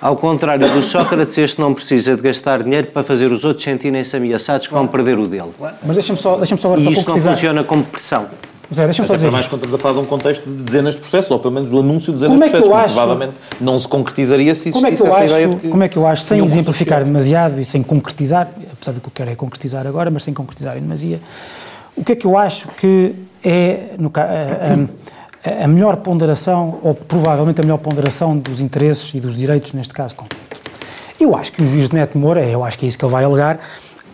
ao 0.01 0.15
contrário 0.15 0.69
do 0.71 0.81
Sócrates, 0.83 1.37
este 1.37 1.59
não 1.59 1.73
precisa 1.73 2.15
de 2.15 2.21
gastar 2.21 2.63
dinheiro 2.63 2.87
para 2.87 3.03
fazer 3.03 3.31
os 3.31 3.43
outros 3.43 3.63
sentirem-se 3.63 4.15
ameaçados 4.15 4.67
que 4.67 4.73
vão 4.73 4.87
perder 4.87 5.17
o 5.17 5.27
dele. 5.27 5.51
Mas 5.83 5.95
deixa-me 5.95 6.17
só, 6.17 6.37
deixa 6.37 6.55
só 6.57 6.73
agora 6.73 6.81
E 6.81 6.93
isto 6.93 7.09
não 7.09 7.19
funciona 7.19 7.63
como 7.63 7.83
pressão. 7.83 8.27
Zé, 8.73 8.85
deixa-me 8.85 9.07
só 9.07 9.15
dizer. 9.15 9.31
mais 9.31 9.47
quando 9.47 9.63
estamos 9.63 9.79
a 9.79 9.81
falar 9.81 9.95
de 9.95 9.99
um 10.01 10.05
contexto 10.05 10.47
de 10.47 10.63
dezenas 10.63 10.93
de 10.93 11.01
processos, 11.01 11.31
ou 11.31 11.39
pelo 11.39 11.53
menos 11.55 11.71
do 11.71 11.79
anúncio 11.79 12.13
de 12.13 12.19
dezenas 12.19 12.39
de 12.39 12.49
processos, 12.49 12.67
que, 12.67 12.73
acho, 12.75 12.93
provavelmente 12.93 13.33
não 13.59 13.79
se 13.79 13.87
concretizaria 13.87 14.53
se 14.53 14.71
como 14.71 14.85
é 14.85 14.91
que 14.91 15.01
eu 15.01 15.07
essa 15.07 15.17
acho, 15.17 15.25
ideia 15.25 15.47
de 15.47 15.55
que 15.55 15.67
Como 15.69 15.83
é 15.83 15.89
que 15.89 15.97
eu 15.97 16.05
acho, 16.05 16.23
sem 16.23 16.43
exemplificar 16.43 17.03
demasiado 17.03 17.59
e 17.59 17.65
sem 17.65 17.81
concretizar, 17.81 18.47
apesar 18.71 18.91
de 18.91 18.99
que 18.99 19.07
eu 19.07 19.11
quero 19.13 19.31
é 19.31 19.35
concretizar 19.35 19.87
agora, 19.87 20.11
mas 20.11 20.21
sem 20.21 20.35
concretizar 20.35 20.77
em 20.77 20.81
demasia, 20.81 21.19
o 21.97 22.03
que 22.03 22.11
é 22.11 22.15
que 22.15 22.27
eu 22.27 22.37
acho 22.37 22.67
que 22.79 23.15
é, 23.43 23.95
no, 23.97 24.11
a, 24.15 24.21
a, 24.21 25.18
a 25.63 25.67
melhor 25.67 25.97
ponderação, 25.97 26.79
ou 26.81 26.93
provavelmente 26.93 27.61
a 27.61 27.63
melhor 27.63 27.77
ponderação 27.77 28.37
dos 28.37 28.61
interesses 28.61 29.13
e 29.13 29.19
dos 29.19 29.35
direitos, 29.35 29.73
neste 29.73 29.93
caso 29.93 30.15
concreto. 30.15 30.59
Eu 31.19 31.35
acho 31.35 31.51
que 31.51 31.61
o 31.61 31.67
juiz 31.67 31.89
de 31.89 31.95
Neto 31.95 32.17
Moura, 32.17 32.43
eu 32.43 32.63
acho 32.63 32.77
que 32.77 32.85
é 32.85 32.89
isso 32.89 32.97
que 32.97 33.03
ele 33.03 33.11
vai 33.11 33.23
alegar, 33.23 33.59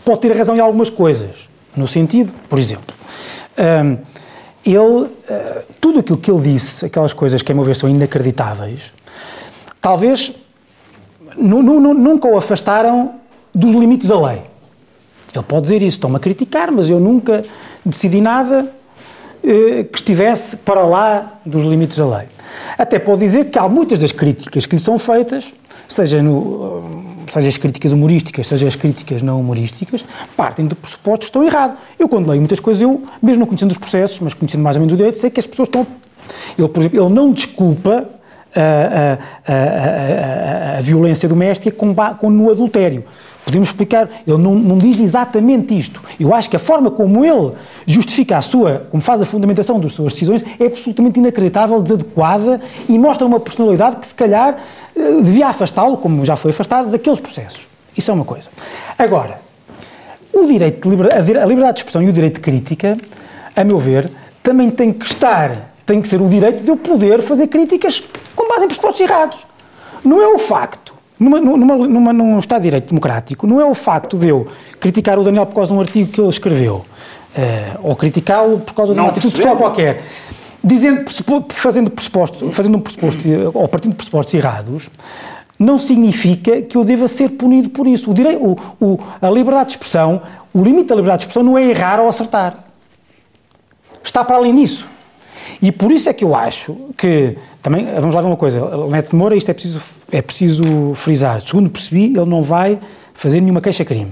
pode 0.04 0.20
ter 0.20 0.36
razão 0.36 0.56
em 0.56 0.60
algumas 0.60 0.90
coisas. 0.90 1.48
No 1.76 1.88
sentido, 1.88 2.34
por 2.50 2.60
exemplo, 2.60 2.96
um, 3.58 3.98
ele, 4.66 4.78
uh, 4.78 5.10
tudo 5.80 6.00
aquilo 6.00 6.18
que 6.18 6.32
ele 6.32 6.42
disse, 6.42 6.86
aquelas 6.86 7.14
coisas 7.14 7.42
que, 7.42 7.52
a 7.52 7.56
meu 7.56 7.64
ver, 7.64 7.76
são 7.76 7.90
inacreditáveis, 7.90 8.92
talvez 9.80 10.32
nunca 11.38 12.28
o 12.28 12.38
afastaram 12.38 13.16
dos 13.54 13.74
limites 13.74 14.08
da 14.08 14.20
lei. 14.20 14.42
Ele 15.34 15.44
pode 15.44 15.64
dizer 15.64 15.84
isso, 15.84 15.98
estão-me 15.98 16.16
a 16.16 16.20
criticar, 16.20 16.72
mas 16.72 16.90
eu 16.90 17.00
nunca 17.00 17.44
decidi 17.86 18.22
nada 18.22 18.72
que 19.92 19.98
estivesse 19.98 20.58
para 20.58 20.84
lá 20.86 21.40
dos 21.46 21.64
limites 21.66 21.98
da 21.98 22.18
lei. 22.18 22.28
Até 22.78 22.98
pode 23.00 23.20
dizer 23.20 23.46
que 23.46 23.60
há 23.60 23.70
muitas 23.70 24.00
das 24.00 24.12
críticas 24.12 24.66
que 24.66 24.76
lhe 24.76 24.82
são 24.82 24.98
feitas, 24.98 25.46
seja, 25.88 26.22
no, 26.22 26.84
eh, 27.28 27.32
seja 27.32 27.48
as 27.48 27.58
críticas 27.58 27.92
humorísticas, 27.92 28.48
seja 28.48 28.68
as 28.68 28.76
críticas 28.76 29.22
não 29.22 29.40
humorísticas, 29.40 30.04
partem 30.36 30.68
de 30.68 30.76
pressupostos 30.76 31.30
que 31.30 31.38
estão 31.38 31.44
errados. 31.44 31.78
Eu, 32.00 32.10
quando 32.10 32.28
leio 32.28 32.42
muitas 32.42 32.60
coisas, 32.60 32.82
eu, 32.82 33.04
mesmo 33.22 33.42
não 33.42 33.48
conhecendo 33.48 33.72
os 33.72 33.78
processos, 33.78 34.20
mas 34.20 34.34
conhecendo 34.34 34.64
mais 34.64 34.76
ou 34.76 34.82
menos 34.82 34.94
o 34.94 34.98
direito, 34.98 35.18
sei 35.18 35.30
que 35.30 35.40
as 35.40 35.46
pessoas 35.46 35.68
estão. 35.68 35.86
Ele, 36.58 36.68
por 36.68 36.80
exemplo, 36.80 37.00
ele 37.06 37.14
não 37.14 37.32
desculpa 37.32 38.10
a, 38.56 39.18
a, 39.48 39.54
a, 39.54 40.78
a 40.80 40.82
violência 40.82 41.30
doméstica 41.30 41.76
com, 41.76 41.94
com, 42.18 42.30
no 42.30 42.50
adultério. 42.50 43.04
Podemos 43.46 43.70
explicar, 43.70 44.10
ele 44.26 44.38
não, 44.40 44.56
não, 44.56 44.76
diz 44.76 45.00
exatamente 45.00 45.78
isto. 45.78 46.02
Eu 46.20 46.34
acho 46.34 46.50
que 46.50 46.56
a 46.56 46.60
forma 46.60 46.90
como 46.90 47.24
ele 47.24 47.52
justifica 47.86 48.38
a 48.38 48.42
sua, 48.42 48.88
como 48.90 49.02
faz 49.04 49.22
a 49.22 49.26
fundamentação 49.26 49.80
das 49.80 49.94
suas 49.94 50.14
decisões, 50.14 50.44
é 50.60 50.66
absolutamente 50.66 51.20
inacreditável, 51.20 51.80
desadequada 51.80 52.60
e 52.90 52.98
mostra 52.98 53.28
uma 53.28 53.40
personalidade 53.40 53.98
que, 53.98 54.08
se 54.08 54.16
calhar, 54.16 54.58
eh, 54.96 55.22
devia 55.22 55.48
afastá-lo, 55.48 55.98
como 55.98 56.26
já 56.26 56.36
foi 56.36 56.50
afastado, 56.50 56.90
daqueles 56.90 57.20
processos. 57.20 57.68
Isso 57.96 58.10
é 58.10 58.14
uma 58.16 58.26
coisa. 58.26 58.50
Agora, 58.98 59.40
o 60.34 60.48
direito 60.48 60.90
a 60.90 61.46
liberdade 61.46 61.74
de 61.74 61.80
expressão 61.82 62.02
e 62.02 62.10
o 62.10 62.14
direito 62.14 62.36
de 62.36 62.42
crítica, 62.42 62.98
a 63.56 63.64
meu 63.64 63.78
ver, 63.78 64.10
também 64.42 64.72
tem 64.72 64.92
que 64.92 65.06
estar, 65.06 65.72
tem 65.86 66.02
que 66.02 66.08
ser 66.08 66.20
o 66.20 66.28
direito 66.28 66.64
de 66.64 66.70
eu 66.70 66.78
poder 66.78 67.22
fazer 67.22 67.46
críticas 67.46 68.02
com 68.36 68.48
base 68.48 68.66
em 68.66 68.68
pressupostos 68.68 69.02
errados. 69.02 69.46
Não 70.04 70.20
é 70.20 70.28
o 70.28 70.40
facto 70.40 70.95
numa, 71.20 71.40
numa, 71.40 71.76
numa, 71.88 72.14
num 72.14 72.40
Estado 72.40 72.62
de 72.62 72.68
Direito 72.68 72.90
democrático, 72.90 73.48
não 73.48 73.60
é 73.60 73.66
o 73.66 73.74
facto 73.74 74.18
de 74.18 74.28
eu 74.28 74.48
criticar 74.80 75.18
o 75.18 75.24
Daniel 75.24 75.46
por 75.46 75.56
causa 75.56 75.72
de 75.72 75.78
um 75.78 75.80
artigo 75.80 76.12
que 76.12 76.20
ele 76.20 76.30
escreveu, 76.30 76.76
uh, 76.76 77.80
ou 77.82 77.96
criticá-lo 77.96 78.60
por 78.60 78.74
causa 78.74 78.94
de 78.94 79.00
uma 79.00 79.10
atitude 79.10 79.36
pessoal 79.36 79.56
qualquer, 79.56 80.04
dizendo, 80.64 81.06
fazendo, 81.50 81.90
pressuposto, 81.90 82.52
fazendo 82.52 82.78
um 82.78 82.82
pressuposto, 82.82 83.22
ou 83.54 83.68
partindo 83.68 83.92
de 83.92 83.98
pressupostos 83.98 84.34
errados, 84.34 84.90
não 85.58 85.78
significa 85.78 86.62
que 86.62 86.76
eu 86.76 86.84
deva 86.84 87.08
ser 87.08 87.30
punido 87.30 87.70
por 87.70 87.88
isso. 87.88 88.12
O 88.12 88.14
direito, 88.14 88.44
o, 88.44 88.86
o, 88.86 89.00
a 89.22 89.30
liberdade 89.30 89.68
de 89.68 89.72
expressão, 89.74 90.22
o 90.54 90.62
limite 90.62 90.88
da 90.88 90.96
liberdade 90.96 91.20
de 91.20 91.28
expressão 91.28 91.44
não 91.44 91.58
é 91.58 91.64
errar 91.64 92.00
ou 92.00 92.10
acertar. 92.10 92.58
Está 94.04 94.24
para 94.24 94.36
além 94.36 94.54
disso. 94.54 94.86
E 95.62 95.72
por 95.72 95.92
isso 95.92 96.10
é 96.10 96.14
que 96.14 96.24
eu 96.24 96.36
acho 96.36 96.76
que, 96.98 97.38
também, 97.62 97.86
vamos 97.86 98.14
lá 98.14 98.22
ver 98.22 98.28
uma 98.28 98.38
coisa, 98.38 98.88
Neto 98.88 99.12
de 99.12 99.16
Moura, 99.16 99.36
isto 99.36 99.50
é 99.50 99.54
preciso, 99.54 99.82
é 100.12 100.22
preciso 100.22 100.94
frisar, 100.96 101.42
segundo 101.42 101.70
percebi, 101.70 102.06
ele 102.06 102.26
não 102.26 102.44
vai 102.44 102.80
fazer 103.14 103.42
nenhuma 103.42 103.62
queixa-crime. 103.62 104.12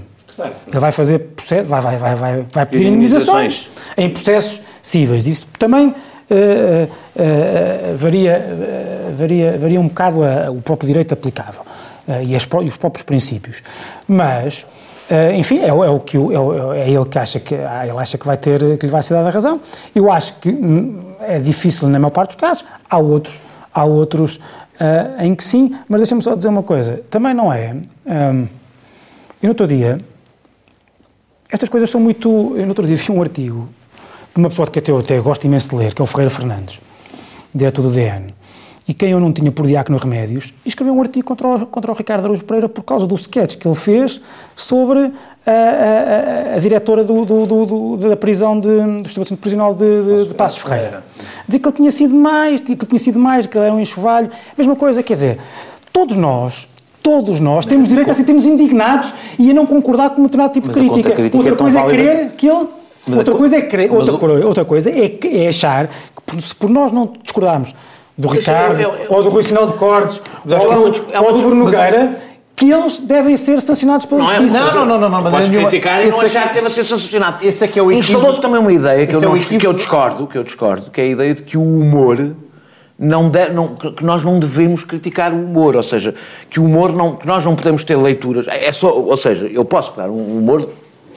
Ele 0.66 0.80
vai 0.80 0.90
fazer, 0.90 1.28
vai, 1.66 1.80
vai, 1.80 1.96
vai, 1.96 2.14
vai, 2.16 2.44
vai 2.52 2.66
pedir 2.66 2.86
indemnizações 2.86 3.70
em 3.96 4.10
processos 4.10 4.60
cíveis. 4.82 5.26
Isso 5.26 5.46
também 5.58 5.88
uh, 5.88 5.94
uh, 5.94 7.96
varia, 7.96 8.44
varia, 9.16 9.58
varia 9.58 9.80
um 9.80 9.86
bocado 9.86 10.24
a, 10.24 10.50
o 10.50 10.60
próprio 10.60 10.88
direito 10.88 11.12
aplicável 11.12 11.62
e, 12.26 12.34
as, 12.34 12.42
e, 12.42 12.66
os 12.66 12.76
próprios 12.76 13.04
princípios. 13.04 13.62
Mas, 14.08 14.66
enfim, 15.36 15.60
é, 15.60 15.68
é, 15.68 15.72
o 15.72 16.00
que 16.00 16.16
é, 16.16 16.80
é, 16.80 16.90
ele 16.90 17.04
que 17.04 17.18
acha 17.18 17.38
que 17.38 17.54
ah, 17.54 17.86
ele 17.86 17.98
acha 17.98 18.18
que 18.18 18.26
vai 18.26 18.36
ter 18.36 18.76
que 18.78 18.86
lhe 18.86 18.92
vai 18.92 19.02
ser 19.02 19.14
dada 19.14 19.28
a 19.28 19.30
razão. 19.30 19.60
Eu 19.94 20.10
acho 20.10 20.34
que 20.34 20.50
hum, 20.50 21.13
é 21.26 21.38
difícil 21.38 21.88
na 21.88 21.98
maior 21.98 22.10
parte 22.10 22.30
dos 22.30 22.40
casos. 22.40 22.64
Há 22.88 22.98
outros, 22.98 23.40
há 23.72 23.84
outros 23.84 24.40
em 25.20 25.34
que 25.34 25.44
sim. 25.44 25.76
Mas 25.88 26.00
deixa-me 26.00 26.22
só 26.22 26.34
dizer 26.34 26.48
uma 26.48 26.62
coisa. 26.62 27.02
Também 27.10 27.34
não 27.34 27.52
é. 27.52 27.74
Um, 28.06 28.46
eu 29.42 29.48
no 29.48 29.48
outro 29.50 29.66
dia 29.66 30.00
estas 31.54 31.68
coisas 31.68 31.88
são 31.88 32.00
muito. 32.00 32.28
Eu 32.56 32.62
no 32.62 32.68
outro 32.70 32.84
dia 32.84 32.96
vi 32.96 33.12
um 33.12 33.22
artigo 33.22 33.68
de 34.34 34.40
uma 34.40 34.48
pessoa 34.48 34.66
que 34.66 34.90
eu 34.90 34.98
até 34.98 35.20
gosto 35.20 35.44
imenso 35.44 35.70
de 35.70 35.76
ler, 35.76 35.94
que 35.94 36.02
é 36.02 36.04
o 36.04 36.06
Ferreira 36.06 36.28
Fernandes, 36.28 36.80
diretor 37.54 37.82
do 37.82 37.90
DN, 37.90 38.34
e 38.86 38.92
quem 38.92 39.10
eu 39.10 39.20
não 39.20 39.32
tinha 39.32 39.50
por 39.50 39.66
diácono 39.66 39.98
remédios, 39.98 40.52
e 40.64 40.68
escreveu 40.68 40.94
um 40.94 41.00
artigo 41.00 41.24
contra 41.26 41.46
o, 41.48 41.66
contra 41.66 41.90
o 41.90 41.94
Ricardo 41.94 42.24
Araújo 42.24 42.44
Pereira 42.44 42.68
por 42.68 42.82
causa 42.82 43.06
do 43.06 43.14
sketch 43.14 43.56
que 43.56 43.66
ele 43.66 43.74
fez 43.74 44.20
sobre 44.54 45.10
a, 45.46 46.52
a, 46.52 46.56
a 46.56 46.58
diretora 46.58 47.02
do, 47.02 47.24
do, 47.24 47.46
do, 47.46 47.96
da 47.96 48.16
prisão 48.16 48.58
de, 48.58 48.68
do 48.68 49.06
estabelecimento 49.06 49.40
prisional 49.40 49.74
de, 49.74 50.02
de, 50.02 50.28
de 50.28 50.34
Passos 50.34 50.60
Ferreira. 50.60 51.02
Dizer 51.48 51.58
que 51.58 51.68
ele 51.68 51.76
tinha 51.76 51.90
sido 51.90 52.14
mais, 52.14 52.60
que 52.60 52.72
ele 52.72 52.86
tinha 52.86 52.98
sido 52.98 53.18
mais, 53.18 53.46
que 53.46 53.56
ele 53.56 53.66
era 53.66 53.74
um 53.74 53.80
enxovalho. 53.80 54.30
Mesma 54.56 54.76
coisa, 54.76 55.02
quer 55.02 55.14
dizer, 55.14 55.38
todos 55.92 56.16
nós 56.16 56.68
Todos 57.04 57.38
nós 57.38 57.66
temos 57.66 57.88
direito 57.88 58.10
a 58.10 58.14
sentirmos 58.14 58.46
indignados 58.46 59.12
e 59.38 59.50
a 59.50 59.52
não 59.52 59.66
concordar 59.66 60.08
com 60.08 60.22
um 60.22 60.24
determinado 60.24 60.54
tipo 60.54 60.68
de 60.68 60.72
crítica. 60.72 61.10
crítica. 61.10 61.36
Outra 61.36 61.52
é 61.52 61.56
coisa 61.56 61.78
é 61.78 61.90
querer 61.90 62.30
que 62.30 62.48
ele. 62.48 62.66
outra 63.14 63.34
coisa 63.34 63.56
é 63.56 63.60
querer, 63.60 63.92
outra, 63.92 64.14
o... 64.14 64.46
outra 64.46 64.64
coisa 64.64 64.90
é, 64.90 65.18
é 65.22 65.48
achar 65.48 65.86
que 65.88 66.22
por, 66.24 66.40
se 66.40 66.54
por 66.54 66.70
nós 66.70 66.92
não 66.92 67.12
discordarmos 67.22 67.74
do 68.16 68.28
Ricardo, 68.28 68.80
eu, 68.80 68.90
eu, 68.90 69.06
ou 69.12 69.22
do 69.22 69.28
Rui 69.28 69.42
Sinal 69.42 69.66
de 69.66 69.74
Cortes, 69.74 70.20
ou, 70.46 71.12
é 71.12 71.20
ou, 71.20 71.32
do 71.32 71.38
Bruno 71.40 71.64
Nogueira, 71.64 72.16
que 72.54 72.70
eles 72.70 73.00
devem 73.00 73.36
ser 73.36 73.60
sancionados 73.60 74.06
pela 74.06 74.22
não 74.22 74.32
é 74.32 74.36
justiça. 74.36 74.58
É, 74.58 74.60
não, 74.60 74.86
não, 74.86 74.98
não, 74.98 75.08
não, 75.08 75.22
não. 75.22 75.30
Podes 75.30 75.50
nenhuma, 75.50 75.68
criticar 75.68 76.04
e 76.04 76.10
não 76.10 76.22
é 76.22 76.26
achar 76.26 76.48
que 76.48 76.54
deve 76.54 76.70
ser 76.70 76.84
sancionado. 76.84 77.44
Esse 77.44 77.64
é 77.64 77.68
que 77.68 77.78
é 77.78 77.82
o 77.82 77.90
Instalou-se 77.90 78.40
também 78.40 78.60
uma 78.60 78.72
ideia 78.72 79.06
que 79.06 79.14
eu, 79.14 79.18
é 79.18 79.26
não, 79.26 79.38
que 79.38 79.66
eu 79.66 79.72
discordo, 79.72 80.26
que 80.28 80.38
eu 80.38 80.44
discordo, 80.44 80.90
que 80.90 81.00
é 81.00 81.04
a 81.04 81.08
ideia 81.08 81.34
de 81.34 81.42
que 81.42 81.58
o 81.58 81.62
humor 81.62 82.34
não, 82.96 83.28
de, 83.28 83.48
não 83.48 83.74
que 83.74 84.04
nós 84.04 84.22
não 84.22 84.38
devemos 84.38 84.84
criticar 84.84 85.32
o 85.32 85.36
humor, 85.36 85.74
ou 85.74 85.82
seja, 85.82 86.14
que 86.48 86.60
o 86.60 86.64
humor 86.64 86.92
não, 86.92 87.16
que 87.16 87.26
nós 87.26 87.44
não 87.44 87.56
podemos 87.56 87.82
ter 87.82 87.96
leituras, 87.96 88.46
é 88.46 88.70
só, 88.70 88.92
ou 88.92 89.16
seja, 89.16 89.46
eu 89.46 89.64
posso, 89.64 89.92
claro, 89.92 90.12
um 90.12 90.38
humor, 90.38 90.68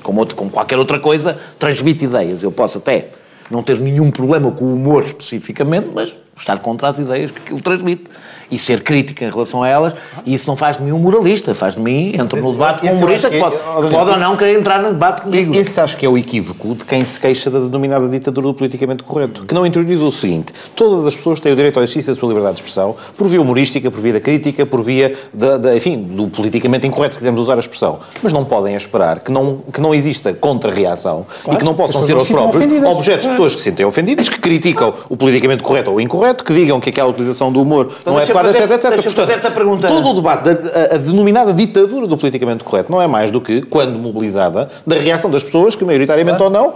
como, 0.02 0.20
outro, 0.20 0.36
como 0.36 0.50
qualquer 0.50 0.80
outra 0.80 1.00
coisa, 1.00 1.38
transmite 1.60 2.06
ideias, 2.06 2.42
eu 2.42 2.52
posso 2.52 2.80
até 2.80 3.10
não 3.52 3.62
ter 3.62 3.80
nenhum 3.80 4.10
problema 4.10 4.52
com 4.52 4.66
o 4.66 4.74
humor 4.74 5.04
especificamente, 5.04 5.90
mas 5.94 6.16
estar 6.38 6.60
contra 6.60 6.90
as 6.90 7.00
ideias 7.00 7.32
que 7.32 7.40
aquilo 7.42 7.62
transmite 7.62 8.06
e 8.50 8.58
ser 8.58 8.82
crítica 8.82 9.26
em 9.26 9.30
relação 9.30 9.62
a 9.62 9.68
elas, 9.68 9.94
e 10.26 10.34
isso 10.34 10.48
não 10.48 10.56
faz 10.56 10.78
de 10.78 10.84
mim 10.84 10.92
um 10.92 11.00
moralista, 11.00 11.54
faz 11.54 11.76
de 11.76 11.82
mim, 11.82 12.14
entro 12.18 12.42
no 12.42 12.52
debate 12.54 12.82
com 12.82 12.88
um 12.88 12.98
humorista 12.98 13.30
que, 13.30 13.40
pode, 13.40 13.56
que 13.56 13.90
pode 13.90 14.12
ou 14.12 14.18
não 14.18 14.38
querer 14.38 14.60
entrar 14.60 14.82
no 14.82 14.94
debate 14.94 15.24
comigo. 15.24 15.54
Esse 15.54 15.80
acho 15.82 15.98
que 15.98 16.06
é 16.06 16.10
o 16.10 16.18
equívoco 16.18 16.76
de 16.76 16.86
quem 16.86 17.04
se 17.04 17.20
queixa 17.20 17.50
da 17.50 17.60
denominada 17.60 18.08
ditadura 18.08 18.48
do 18.48 18.54
politicamente 18.54 19.04
correto, 19.04 19.46
que 19.46 19.54
não 19.54 19.66
interioriza 19.66 20.06
o 20.06 20.12
seguinte, 20.12 20.54
todas 20.76 21.06
as 21.06 21.16
pessoas 21.16 21.40
têm 21.40 21.52
o 21.52 21.56
direito 21.56 21.78
ao 21.78 21.84
exercício 21.84 22.14
da 22.14 22.20
sua 22.20 22.30
liberdade 22.30 22.56
de 22.56 22.62
expressão, 22.62 22.96
por 23.18 23.28
via 23.28 23.42
humorística, 23.42 23.92
por 23.92 24.00
via 24.00 24.14
da 24.14 24.22
crítica, 24.22 24.66
por 24.66 24.82
via, 24.82 25.14
da, 25.34 25.58
da, 25.58 25.76
enfim, 25.76 26.02
do 26.02 26.28
politicamente 26.28 26.88
incorreto, 26.88 27.16
se 27.16 27.20
quisermos 27.20 27.42
usar 27.42 27.56
a 27.56 27.60
expressão, 27.60 28.00
mas 28.24 28.32
não 28.32 28.46
podem 28.46 28.76
esperar 28.76 29.20
que 29.20 29.32
não, 29.32 29.58
que 29.74 29.82
não 29.82 29.94
exista 29.94 30.34
contra-reação 30.34 31.26
claro, 31.44 31.58
e 31.58 31.60
que 31.60 31.66
não 31.66 31.74
possam 31.74 32.04
ser 32.04 32.16
os 32.16 32.30
próprios 32.30 32.84
objetos 32.84 33.26
de 33.26 33.32
pessoas 33.32 33.56
que 33.56 33.62
se 33.62 33.66
sentem 33.66 33.86
ofendidas, 33.86 34.30
que 34.30 34.40
criticam 34.40 34.94
o 35.10 35.18
politicamente 35.18 35.64
correto 35.64 35.92
ou 35.92 36.00
incorreto, 36.00 36.27
que 36.34 36.54
digam 36.54 36.80
que 36.80 36.90
aquela 36.90 37.10
utilização 37.10 37.52
do 37.52 37.62
humor 37.62 37.92
então, 38.02 38.14
não 38.14 38.20
é 38.20 38.24
adequada, 38.24 38.50
etc, 38.50 38.62
etc. 38.72 39.14
Portanto, 39.14 39.54
pergunta. 39.54 39.88
todo 39.88 40.10
o 40.10 40.14
debate 40.14 40.44
da 40.44 40.96
a, 40.96 40.98
denominada 40.98 41.54
ditadura 41.54 42.08
do 42.08 42.18
politicamente 42.18 42.64
correto 42.64 42.92
não 42.92 43.02
é 43.02 43.08
mais 43.08 43.32
do 43.32 43.42
que, 43.42 43.62
quando 43.62 43.98
mobilizada, 44.00 44.70
da 44.86 44.96
reação 44.96 45.30
das 45.30 45.44
pessoas 45.44 45.76
que, 45.76 45.84
maioritariamente 45.84 46.42
ou 46.42 46.50
não, 46.50 46.74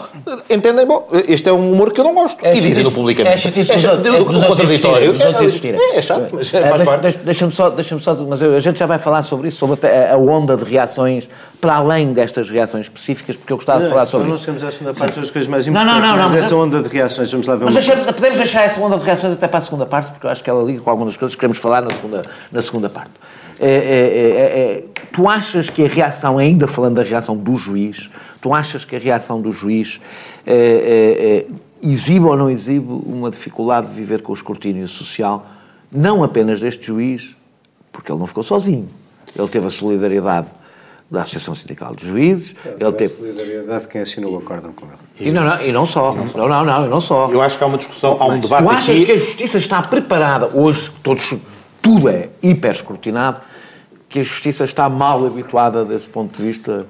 entendem, 0.49 0.85
bom, 0.85 1.07
este 1.27 1.49
é 1.49 1.53
um 1.53 1.71
humor 1.71 1.91
que 1.91 1.99
eu 1.99 2.03
não 2.03 2.13
gosto. 2.13 2.43
É 2.45 2.55
e 2.55 2.61
dizem-no 2.61 2.91
publicamente. 2.91 3.33
É 3.33 3.37
chatice 3.37 3.71
é, 3.71 3.75
é, 3.75 4.23
contraditório. 4.47 5.13
É, 5.13 5.97
é 5.97 6.01
chato, 6.01 6.33
mas 6.33 6.49
faz 6.49 6.81
parte. 6.81 7.17
Deixa-me 7.23 7.51
só, 7.51 7.69
deixa 7.69 7.99
só, 7.99 8.15
mas 8.15 8.41
a 8.41 8.59
gente 8.59 8.79
já 8.79 8.85
vai 8.85 8.99
falar 8.99 9.21
sobre 9.21 9.47
isso, 9.47 9.57
sobre 9.57 9.79
a 9.87 10.17
onda 10.17 10.55
de 10.55 10.63
reações 10.63 11.27
para 11.61 11.75
além 11.75 12.11
destas 12.11 12.49
reações 12.49 12.87
específicas, 12.87 13.37
porque 13.37 13.53
eu 13.53 13.57
gostava 13.57 13.79
não, 13.79 13.85
de 13.85 13.91
falar 13.91 14.05
sobre 14.05 14.27
não 14.27 14.35
isso. 14.35 14.47
Não 14.47 14.57
chegamos 14.57 14.63
à 14.63 14.77
segunda 14.77 14.99
parte, 14.99 15.13
são 15.13 15.23
as 15.23 15.29
coisas 15.29 15.47
mais 15.47 15.67
importantes. 15.67 15.93
Não, 15.93 16.01
não, 16.01 16.17
não. 16.17 16.23
Mas 16.25 16.35
essa 16.35 16.55
onda 16.55 16.81
de 16.81 16.89
reações, 16.89 17.31
vamos 17.31 17.45
lá 17.45 17.55
ver 17.55 17.65
Mas 17.65 17.75
deixamos, 17.75 18.05
podemos 18.05 18.37
deixar 18.39 18.63
essa 18.63 18.81
onda 18.81 18.97
de 18.97 19.05
reações 19.05 19.33
até 19.33 19.47
para 19.47 19.59
a 19.59 19.61
segunda 19.61 19.85
parte, 19.85 20.11
porque 20.11 20.25
eu 20.25 20.31
acho 20.31 20.43
que 20.43 20.49
ela 20.49 20.63
liga 20.63 20.81
com 20.81 20.89
algumas 20.89 21.15
coisas 21.15 21.35
que 21.35 21.39
queremos 21.39 21.59
falar 21.59 21.83
na 21.83 21.91
segunda, 21.91 22.25
na 22.51 22.61
segunda 22.63 22.89
parte. 22.89 23.11
É, 23.59 23.67
é, 23.67 23.69
é, 23.69 24.59
é, 24.59 24.83
tu 25.13 25.29
achas 25.29 25.69
que 25.69 25.85
a 25.85 25.87
reação, 25.87 26.39
ainda 26.39 26.65
falando 26.65 26.95
da 26.95 27.03
reação 27.03 27.37
do 27.37 27.55
juiz, 27.55 28.09
tu 28.41 28.55
achas 28.55 28.83
que 28.83 28.95
a 28.95 28.99
reação 28.99 29.39
do 29.39 29.51
juiz 29.51 30.01
é, 30.47 30.55
é, 30.55 30.57
é, 30.57 31.87
exibe 31.87 32.25
ou 32.25 32.35
não 32.35 32.49
exibe 32.49 32.91
uma 33.05 33.29
dificuldade 33.29 33.85
de 33.85 33.93
viver 33.93 34.23
com 34.23 34.31
o 34.31 34.35
escrutínio 34.35 34.87
social, 34.87 35.45
não 35.91 36.23
apenas 36.23 36.59
deste 36.59 36.87
juiz, 36.87 37.35
porque 37.91 38.11
ele 38.11 38.17
não 38.17 38.25
ficou 38.25 38.41
sozinho. 38.41 38.89
Ele 39.37 39.47
teve 39.47 39.67
a 39.67 39.69
solidariedade 39.69 40.47
da 41.11 41.23
Associação 41.23 41.53
Sindical 41.53 41.93
de 41.93 42.07
Juízes. 42.07 42.55
É, 42.65 42.81
ele 42.81 42.91
teve 42.93 43.13
solidariedade 43.15 43.87
quem 43.87 44.01
assinou 44.01 44.33
o 44.33 44.37
acordo 44.37 44.71
com 44.73 44.85
ele. 44.85 44.95
E 45.19 45.29
não, 45.29 45.43
não, 45.43 45.61
e 45.61 45.71
não 45.73 45.85
só. 45.85 46.15
Não, 46.15 46.25
não, 46.25 46.47
não, 46.47 46.65
não, 46.65 46.87
não 46.87 47.01
só. 47.01 47.29
Eu 47.29 47.41
acho 47.41 47.57
que 47.57 47.63
há 47.65 47.67
uma 47.67 47.77
discussão, 47.77 48.15
há 48.17 48.25
um 48.27 48.39
debate 48.39 48.63
Tu 48.63 48.69
achas 48.69 48.95
aqui... 48.95 49.05
que 49.05 49.11
a 49.11 49.17
Justiça 49.17 49.57
está 49.57 49.81
preparada, 49.81 50.49
hoje 50.53 50.89
todos, 51.03 51.35
tudo 51.81 52.07
é 52.07 52.29
hiper 52.41 52.71
escrutinado, 52.71 53.41
que 54.07 54.21
a 54.21 54.23
Justiça 54.23 54.63
está 54.63 54.87
mal 54.87 55.25
habituada 55.25 55.83
desse 55.83 56.07
ponto 56.07 56.37
de 56.37 56.43
vista... 56.43 56.87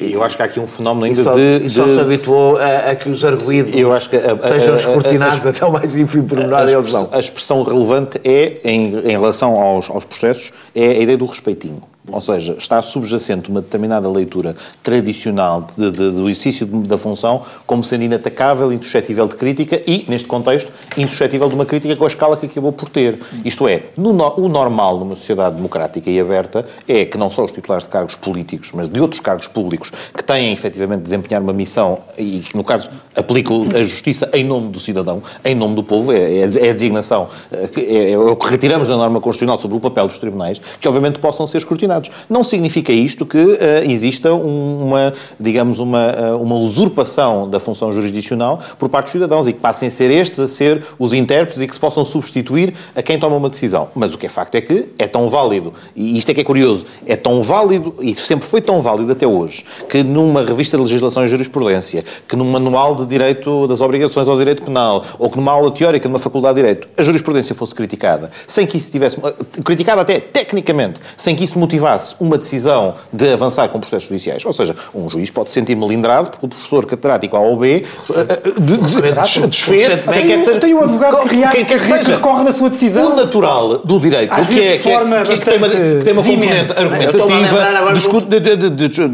Eu 0.00 0.22
acho 0.22 0.36
que 0.36 0.42
há 0.42 0.46
aqui 0.46 0.60
um 0.60 0.68
fenómeno 0.68 1.06
ainda 1.06 1.20
e 1.20 1.24
só, 1.24 1.34
de, 1.34 1.66
E 1.66 1.70
só 1.70 1.84
de... 1.84 1.94
se 1.94 2.00
habituou 2.00 2.56
a, 2.58 2.90
a, 2.90 2.96
que 2.96 3.08
os 3.08 3.24
arguídos 3.24 3.74
eu 3.74 3.92
acho 3.92 4.08
que 4.08 4.16
a, 4.16 4.32
a, 4.32 4.40
sejam 4.40 4.76
escrutinados 4.76 5.44
até 5.44 5.64
o 5.64 5.72
mais 5.72 5.96
ínfimo 5.96 6.28
pormenor 6.28 6.68
eles 6.68 6.92
não. 6.92 7.08
A 7.12 7.18
expressão 7.18 7.62
relevante 7.64 8.20
é, 8.24 8.60
em, 8.64 8.96
em 8.98 9.10
relação 9.10 9.60
aos, 9.60 9.90
aos 9.90 10.04
processos, 10.04 10.52
é 10.74 10.86
a 10.86 10.98
ideia 11.00 11.18
do 11.18 11.26
respeitinho. 11.26 11.82
Ou 12.10 12.20
seja, 12.20 12.54
está 12.58 12.82
subjacente 12.82 13.48
uma 13.48 13.62
determinada 13.62 14.08
leitura 14.10 14.54
tradicional 14.82 15.66
de, 15.74 15.90
de, 15.90 16.10
do 16.10 16.28
exercício 16.28 16.66
da 16.66 16.98
função 16.98 17.40
como 17.66 17.82
sendo 17.82 18.04
inatacável, 18.04 18.70
insuscetível 18.70 19.26
de 19.26 19.34
crítica 19.36 19.80
e, 19.86 20.04
neste 20.06 20.28
contexto, 20.28 20.70
insuscetível 20.98 21.48
de 21.48 21.54
uma 21.54 21.64
crítica 21.64 21.96
com 21.96 22.04
a 22.04 22.08
escala 22.08 22.36
que 22.36 22.44
acabou 22.44 22.72
por 22.72 22.90
ter. 22.90 23.18
Isto 23.42 23.66
é, 23.66 23.84
no, 23.96 24.10
o 24.10 24.48
normal 24.50 24.98
numa 24.98 25.14
sociedade 25.14 25.56
democrática 25.56 26.10
e 26.10 26.20
aberta 26.20 26.66
é 26.86 27.06
que 27.06 27.16
não 27.16 27.30
só 27.30 27.42
os 27.42 27.52
titulares 27.52 27.84
de 27.84 27.90
cargos 27.90 28.14
políticos, 28.14 28.72
mas 28.74 28.86
de 28.86 29.00
outros 29.00 29.20
cargos 29.20 29.48
públicos 29.48 29.90
que 30.14 30.22
têm 30.22 30.52
efetivamente 30.52 30.98
de 30.98 31.04
desempenhar 31.04 31.42
uma 31.42 31.54
missão 31.54 32.00
e 32.18 32.40
que, 32.40 32.54
no 32.54 32.64
caso, 32.64 32.90
aplicam 33.16 33.66
a 33.74 33.82
justiça 33.82 34.28
em 34.34 34.44
nome 34.44 34.68
do 34.68 34.78
cidadão, 34.78 35.22
em 35.42 35.54
nome 35.54 35.74
do 35.74 35.82
povo, 35.82 36.12
é, 36.12 36.18
é, 36.18 36.40
é 36.40 36.70
a 36.70 36.72
designação, 36.74 37.28
é, 37.50 38.10
é 38.12 38.18
o 38.18 38.36
que 38.36 38.50
retiramos 38.50 38.88
da 38.88 38.96
norma 38.96 39.22
constitucional 39.22 39.56
sobre 39.56 39.78
o 39.78 39.80
papel 39.80 40.06
dos 40.06 40.18
tribunais, 40.18 40.60
que 40.78 40.86
obviamente 40.86 41.18
possam 41.18 41.46
ser 41.46 41.56
escrutinados 41.58 41.93
não 42.28 42.44
significa 42.44 42.92
isto 42.92 43.26
que 43.26 43.38
uh, 43.38 43.58
exista 43.88 44.32
uma, 44.32 45.12
digamos, 45.38 45.78
uma, 45.78 46.12
uh, 46.12 46.42
uma 46.42 46.56
usurpação 46.56 47.48
da 47.48 47.60
função 47.60 47.92
jurisdicional 47.92 48.58
por 48.78 48.88
parte 48.88 49.06
dos 49.06 49.12
cidadãos 49.12 49.48
e 49.48 49.52
que 49.52 49.60
passem 49.60 49.88
a 49.88 49.90
ser 49.90 50.10
estes 50.10 50.40
a 50.40 50.48
ser 50.48 50.84
os 50.98 51.12
intérpretes 51.12 51.60
e 51.60 51.66
que 51.66 51.74
se 51.74 51.80
possam 51.80 52.04
substituir 52.04 52.74
a 52.94 53.02
quem 53.02 53.18
toma 53.18 53.36
uma 53.36 53.48
decisão. 53.48 53.88
Mas 53.94 54.14
o 54.14 54.18
que 54.18 54.26
é 54.26 54.28
facto 54.28 54.54
é 54.54 54.60
que 54.60 54.88
é 54.98 55.06
tão 55.06 55.28
válido, 55.28 55.72
e 55.94 56.18
isto 56.18 56.30
é 56.30 56.34
que 56.34 56.40
é 56.40 56.44
curioso, 56.44 56.86
é 57.06 57.16
tão 57.16 57.42
válido, 57.42 57.94
e 58.00 58.14
sempre 58.14 58.46
foi 58.46 58.60
tão 58.60 58.80
válido 58.82 59.12
até 59.12 59.26
hoje, 59.26 59.64
que 59.88 60.02
numa 60.02 60.42
revista 60.42 60.76
de 60.76 60.82
legislação 60.82 61.24
e 61.24 61.26
jurisprudência, 61.26 62.04
que 62.28 62.36
num 62.36 62.50
manual 62.50 62.94
de 62.94 63.06
direito 63.06 63.66
das 63.66 63.80
obrigações 63.80 64.28
ao 64.28 64.36
direito 64.38 64.62
penal, 64.62 65.04
ou 65.18 65.30
que 65.30 65.36
numa 65.36 65.52
aula 65.52 65.70
teórica 65.70 66.08
numa 66.08 66.18
faculdade 66.18 66.56
de 66.56 66.62
direito, 66.62 66.88
a 66.98 67.02
jurisprudência 67.02 67.54
fosse 67.54 67.74
criticada, 67.74 68.30
sem 68.46 68.66
que 68.66 68.76
isso 68.76 68.90
tivesse, 68.90 69.16
criticada 69.64 70.02
até 70.02 70.20
tecnicamente, 70.20 71.00
sem 71.16 71.34
que 71.34 71.44
isso 71.44 71.58
motivasse 71.58 71.83
motivasse 71.84 72.16
uma 72.18 72.38
decisão 72.38 72.94
de 73.12 73.32
avançar 73.32 73.68
com 73.68 73.78
processos 73.78 74.08
judiciais. 74.08 74.44
Ou 74.44 74.52
seja, 74.52 74.74
um 74.94 75.10
juiz 75.10 75.30
pode 75.30 75.50
se 75.50 75.54
sentir 75.54 75.76
melindrado 75.76 76.30
porque 76.30 76.46
o 76.46 76.48
professor 76.48 76.86
catedrático 76.86 77.36
A 77.36 77.40
ou 77.40 77.56
B 77.56 77.84
eh, 77.84 77.84
eh, 78.16 79.46
desfez. 79.46 80.00
Quem 80.04 80.26
quer 80.26 80.38
que 80.38 80.44
seja. 80.44 80.60
Tem 80.60 80.74
um 80.74 80.82
advogado 80.82 81.28
que, 81.28 81.36
reage, 81.36 81.64
que 81.64 82.10
recorre 82.10 82.44
da 82.44 82.52
sua 82.52 82.70
decisão. 82.70 83.12
O 83.12 83.16
natural 83.16 83.78
do 83.78 84.00
direito, 84.00 84.34
que, 84.34 84.40
é, 84.40 84.44
que, 84.44 84.62
é, 84.62 84.76
que, 84.78 84.82
tem 84.82 85.58
uma, 85.58 85.68
que 85.68 86.04
tem 86.04 86.12
uma 86.12 86.22
componente 86.22 86.72
argumentativa, 86.72 87.58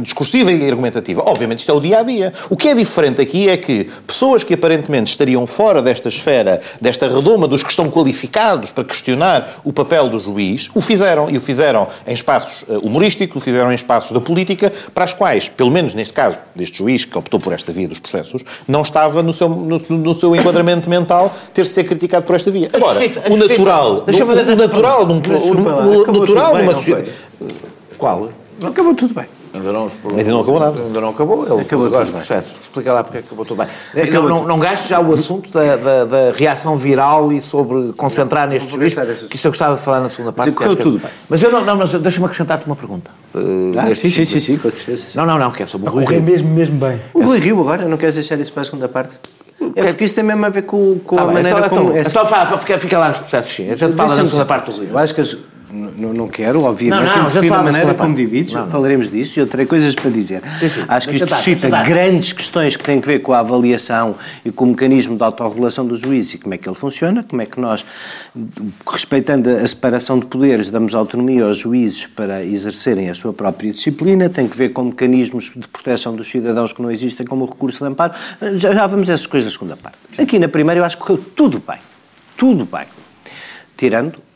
discursiva 0.02 0.52
e 0.52 0.68
argumentativa. 0.68 1.22
Obviamente, 1.26 1.60
isto 1.60 1.72
é 1.72 1.74
o 1.74 1.80
dia 1.80 1.98
a 1.98 2.02
dia. 2.02 2.32
O 2.48 2.56
que 2.56 2.68
é 2.68 2.74
diferente 2.74 3.20
aqui 3.20 3.48
é 3.48 3.56
que 3.56 3.88
pessoas 4.06 4.44
que 4.44 4.54
aparentemente 4.54 5.10
estariam 5.10 5.46
fora 5.46 5.82
desta 5.82 6.08
esfera, 6.08 6.60
desta 6.80 7.08
redoma 7.08 7.48
dos 7.48 7.62
que 7.62 7.70
estão 7.70 7.90
qualificados 7.90 8.70
para 8.70 8.84
questionar 8.84 9.60
o 9.64 9.72
papel 9.72 10.08
do 10.08 10.20
juiz, 10.20 10.70
o 10.74 10.80
fizeram. 10.80 11.28
E 11.30 11.36
o 11.36 11.40
fizeram 11.40 11.88
em 12.06 12.12
espaços 12.12 12.59
espaços 12.60 12.68
uh, 12.68 12.86
humorísticos, 12.86 13.44
fizeram 13.44 13.70
em 13.70 13.74
espaços 13.74 14.12
da 14.12 14.20
política, 14.20 14.72
para 14.94 15.04
as 15.04 15.12
quais, 15.12 15.48
pelo 15.48 15.70
menos 15.70 15.94
neste 15.94 16.12
caso, 16.12 16.38
deste 16.54 16.78
juiz 16.78 17.04
que 17.04 17.16
optou 17.16 17.40
por 17.40 17.52
esta 17.52 17.72
via 17.72 17.88
dos 17.88 17.98
processos, 17.98 18.42
não 18.66 18.82
estava 18.82 19.22
no 19.22 19.32
seu, 19.32 19.48
no, 19.48 19.78
no 19.88 20.14
seu 20.14 20.34
enquadramento 20.34 20.88
mental 20.88 21.34
ter 21.54 21.62
de 21.62 21.68
ser 21.68 21.84
criticado 21.84 22.24
por 22.24 22.36
esta 22.36 22.50
via. 22.50 22.70
Agora, 22.72 23.00
o 23.30 23.36
natural, 23.36 24.04
o, 24.06 24.56
natural, 24.56 25.02
o 25.02 26.12
natural 26.12 26.58
numa 26.58 26.74
sociedade... 26.74 27.10
Qual? 27.96 28.30
Acabou 28.62 28.94
tudo 28.94 29.14
bem. 29.14 29.26
Ainda 29.52 29.72
não, 29.72 29.90
ainda 30.16 30.30
não 30.30 30.40
acabou 30.40 30.60
nada. 30.60 30.80
Ainda 30.80 31.00
não 31.00 31.08
acabou. 31.08 31.44
Ele 31.44 31.62
acabou 31.62 31.90
tudo 31.90 32.02
bem. 32.04 32.12
processo. 32.12 32.54
Explica 32.60 32.92
lá 32.92 33.02
porque 33.02 33.18
é 33.18 33.20
acabou 33.20 33.44
tudo 33.44 33.58
bem. 33.58 34.02
Acabou 34.02 34.28
não, 34.28 34.38
não, 34.38 34.48
não 34.48 34.58
gastes 34.58 34.88
já 34.88 35.00
o 35.00 35.12
assunto 35.12 35.50
da, 35.50 35.76
da, 35.76 36.04
da, 36.04 36.32
reação 36.32 36.76
viral 36.76 37.32
e 37.32 37.42
sobre 37.42 37.92
concentrar 37.94 38.48
neste 38.48 38.70
juiz, 38.70 38.94
que 39.28 39.36
isso 39.36 39.46
eu 39.48 39.50
gostava 39.50 39.74
de 39.74 39.82
falar 39.82 40.00
na 40.00 40.08
segunda 40.08 40.32
parte. 40.32 40.52
Correu 40.52 40.76
tudo 40.76 40.98
bem. 40.98 41.10
Mas 41.28 41.42
eu 41.42 41.50
não, 41.50 41.64
não 41.64 41.76
mas 41.76 41.92
deixa-me 41.92 42.26
acrescentar-te 42.26 42.66
uma 42.66 42.76
pergunta. 42.76 43.10
Uh, 43.34 43.72
ah, 43.76 43.94
sim, 43.94 44.10
sim, 44.10 44.24
sim, 44.24 44.40
sim, 44.40 44.56
com 44.56 44.70
certeza. 44.70 45.06
Não, 45.14 45.26
não, 45.26 45.38
não, 45.38 45.50
que 45.50 45.62
é 45.62 45.66
sobre 45.66 45.88
o 45.88 45.92
Rui 45.92 46.04
Rio. 46.04 46.22
mesmo, 46.22 46.48
mesmo 46.48 46.78
bem. 46.78 47.00
O 47.12 47.22
Rui 47.24 47.38
Rio 47.38 47.60
agora, 47.60 47.86
não 47.86 47.96
queres 47.96 48.14
deixar 48.14 48.38
isso 48.38 48.52
para 48.52 48.62
a 48.62 48.64
segunda 48.64 48.88
parte? 48.88 49.14
É 49.74 49.88
porque 49.88 50.04
isso 50.04 50.14
tem 50.14 50.24
mesmo 50.24 50.44
a 50.46 50.48
ver 50.48 50.62
com, 50.62 50.98
com 51.00 51.16
tá 51.16 51.22
a 51.22 51.26
bem, 51.26 51.34
maneira 51.34 51.58
então, 51.58 51.68
como... 51.68 51.96
Então, 51.96 52.24
então 52.24 52.58
fica, 52.58 52.78
fica 52.78 52.98
lá 52.98 53.08
nos 53.10 53.18
processos, 53.18 53.50
sim. 53.50 53.70
A 53.70 53.74
gente 53.74 53.92
fala 53.92 54.16
na 54.16 54.24
segunda 54.24 54.44
parte 54.46 54.70
do. 54.70 54.84
Eu 54.84 54.98
acho 54.98 55.14
que 55.14 55.20
as, 55.20 55.36
não, 55.72 56.12
não 56.12 56.28
quero, 56.28 56.62
obviamente, 56.62 57.04
não, 57.04 57.16
não, 57.16 57.22
interferir 57.22 57.50
na 57.50 57.62
maneira 57.62 57.94
como 57.94 58.14
divides, 58.14 58.52
falaremos 58.70 59.10
disso 59.10 59.38
e 59.38 59.40
eu 59.40 59.46
terei 59.46 59.66
coisas 59.66 59.94
para 59.94 60.10
dizer. 60.10 60.42
Sim, 60.58 60.68
sim. 60.68 60.84
Acho 60.88 61.08
que 61.08 61.16
isto 61.16 61.28
suscita 61.28 61.68
grandes 61.82 62.32
questões 62.32 62.76
que 62.76 62.84
têm 62.84 62.98
a 62.98 63.00
ver 63.00 63.20
com 63.20 63.32
a 63.32 63.40
avaliação 63.40 64.14
e 64.44 64.50
com 64.50 64.64
o 64.64 64.68
mecanismo 64.68 65.16
de 65.16 65.22
autorregulação 65.22 65.86
do 65.86 65.96
juiz 65.96 66.34
e 66.34 66.38
como 66.38 66.54
é 66.54 66.58
que 66.58 66.68
ele 66.68 66.76
funciona, 66.76 67.24
como 67.28 67.40
é 67.42 67.46
que 67.46 67.60
nós, 67.60 67.84
respeitando 68.90 69.50
a 69.50 69.66
separação 69.66 70.18
de 70.18 70.26
poderes, 70.26 70.68
damos 70.68 70.94
autonomia 70.94 71.44
aos 71.44 71.58
juízes 71.58 72.06
para 72.06 72.44
exercerem 72.44 73.10
a 73.10 73.14
sua 73.14 73.32
própria 73.32 73.72
disciplina, 73.72 74.28
tem 74.28 74.48
que 74.48 74.56
ver 74.56 74.70
com 74.70 74.84
mecanismos 74.84 75.52
de 75.54 75.66
proteção 75.68 76.14
dos 76.14 76.28
cidadãos 76.28 76.72
que 76.72 76.82
não 76.82 76.90
existem, 76.90 77.26
como 77.26 77.44
o 77.44 77.48
recurso 77.48 77.84
de 77.84 77.90
amparo. 77.90 78.12
Já, 78.56 78.72
já 78.72 78.86
vamos 78.86 79.10
a 79.10 79.14
essas 79.14 79.26
coisas 79.26 79.50
da 79.50 79.52
segunda 79.52 79.76
parte. 79.76 79.98
Aqui 80.18 80.38
na 80.38 80.48
primeira 80.48 80.80
eu 80.80 80.84
acho 80.84 80.96
que 80.96 81.02
correu 81.02 81.24
tudo 81.34 81.62
bem. 81.66 81.78
Tudo 82.36 82.64
bem. 82.64 82.86
Tirando 83.76 84.29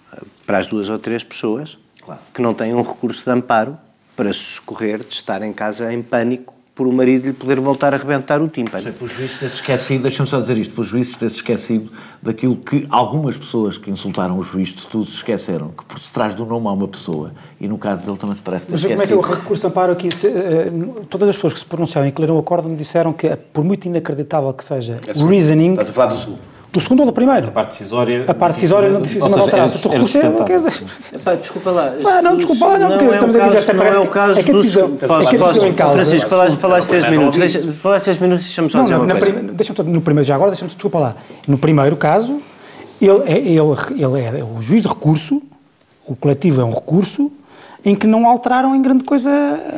para 0.46 0.58
as 0.58 0.66
duas 0.66 0.88
ou 0.88 0.98
três 0.98 1.24
pessoas 1.24 1.78
claro. 2.00 2.20
que 2.32 2.42
não 2.42 2.52
têm 2.52 2.74
um 2.74 2.82
recurso 2.82 3.24
de 3.24 3.30
amparo 3.30 3.76
para 4.16 4.32
se 4.32 4.40
socorrer 4.40 4.98
de 4.98 5.12
estar 5.12 5.42
em 5.42 5.52
casa 5.52 5.92
em 5.92 6.02
pânico 6.02 6.54
por 6.74 6.88
o 6.88 6.92
marido 6.92 7.26
lhe 7.26 7.32
poder 7.32 7.60
voltar 7.60 7.94
a 7.94 7.96
arrebentar 7.96 8.42
o 8.42 8.48
tímpano. 8.48 8.92
Por 8.94 9.06
juízo 9.06 9.38
ter-se 9.38 9.56
esquecido, 9.56 10.02
deixa-me 10.02 10.28
só 10.28 10.40
dizer 10.40 10.58
isto, 10.58 10.74
por 10.74 10.84
juízo 10.84 11.16
ter-se 11.16 11.36
esquecido 11.36 11.92
daquilo 12.20 12.56
que 12.56 12.84
algumas 12.90 13.36
pessoas 13.36 13.78
que 13.78 13.88
insultaram 13.90 14.36
o 14.36 14.42
juiz 14.42 14.70
de 14.70 14.86
tudo 14.88 15.06
se 15.06 15.18
esqueceram, 15.18 15.68
que 15.68 15.84
por 15.84 16.00
trás 16.00 16.34
do 16.34 16.44
nome 16.44 16.66
há 16.66 16.72
uma 16.72 16.88
pessoa, 16.88 17.32
e 17.60 17.68
no 17.68 17.78
caso 17.78 18.04
dele 18.04 18.18
também 18.18 18.34
se 18.34 18.42
parece 18.42 18.66
ter 18.66 18.72
Mas 18.72 18.80
esquecido. 18.80 18.96
como 18.96 19.04
é 19.04 19.06
que 19.06 19.12
é 19.12 19.34
o 19.36 19.40
recurso 19.40 19.60
de 19.60 19.66
amparo 19.68 19.92
aqui? 19.92 20.12
Se, 20.12 20.26
uh, 20.26 21.06
todas 21.08 21.28
as 21.28 21.36
pessoas 21.36 21.54
que 21.54 21.60
se 21.60 21.66
pronunciaram 21.66 22.08
e 22.08 22.12
que 22.12 22.20
leram 22.20 22.34
o 22.34 22.40
acordo 22.40 22.68
me 22.68 22.74
disseram 22.74 23.12
que, 23.12 23.34
por 23.52 23.62
muito 23.62 23.86
inacreditável 23.86 24.52
que 24.52 24.64
seja 24.64 24.98
é 25.06 25.22
o 25.22 25.26
reasoning... 25.28 25.72
Estás 25.72 25.90
a 25.90 25.92
falar 25.92 26.12
do 26.12 26.18
sul. 26.18 26.38
Do 26.74 26.80
segundo 26.80 27.00
ou 27.00 27.06
do 27.06 27.12
primeiro? 27.12 27.46
A 27.46 27.50
parte 27.52 27.68
decisória. 27.68 28.24
A 28.26 28.34
parte 28.34 28.54
decisória 28.54 28.90
não 28.90 29.00
dificilmente 29.00 29.38
alterada. 29.38 29.78
Tu 29.78 29.88
reconheceu, 29.88 30.44
quer 30.44 30.56
dizer. 30.56 30.84
Epá, 31.14 31.34
desculpa 31.36 31.70
lá. 31.70 31.92
Ah, 32.04 32.20
não, 32.20 32.36
desculpa 32.36 32.66
lá, 32.66 32.78
não, 32.80 32.88
porque 32.88 33.04
é 33.04 33.10
estamos 33.10 33.36
a 33.36 33.46
dizer, 33.46 33.58
até 33.58 33.74
parece 33.74 33.96
é 33.96 34.00
o 34.00 34.06
caso 34.08 34.40
é 34.40 34.42
que 34.42 34.50
a 34.50 34.54
decisão, 34.54 34.96
posso, 34.96 35.28
é 35.28 35.30
que 35.30 35.36
a 35.36 35.46
decisão 35.46 35.68
em 35.68 35.72
causa. 35.72 35.94
Francisco, 35.94 36.28
falaste, 36.28 36.56
falaste 36.56 36.90
10 36.90 37.10
minutos. 37.10 37.38
Deixa, 37.38 37.72
falaste 37.72 38.06
10 38.06 38.18
minutos, 38.18 38.44
deixa-me 38.44 38.70
só 38.70 38.82
dizer 38.82 38.96
uma 38.96 39.06
coisa. 39.06 39.52
Deixa-me 39.52 39.92
no 39.92 40.00
primeiro, 40.00 40.26
já 40.26 40.34
agora, 40.34 40.50
deixa-me, 40.50 40.68
desculpa 40.68 40.98
lá. 40.98 41.14
No 41.46 41.56
primeiro 41.56 41.94
caso, 41.94 42.40
ele 43.00 43.22
é, 43.24 43.38
ele, 43.38 43.60
ele 43.92 44.38
é 44.40 44.44
o 44.44 44.60
juiz 44.60 44.82
de 44.82 44.88
recurso, 44.88 45.40
o 46.04 46.16
coletivo 46.16 46.60
é 46.60 46.64
um 46.64 46.70
recurso, 46.70 47.30
em 47.84 47.94
que 47.94 48.06
não 48.06 48.26
alteraram 48.26 48.74
em 48.74 48.80
grande 48.80 49.04
coisa 49.04 49.30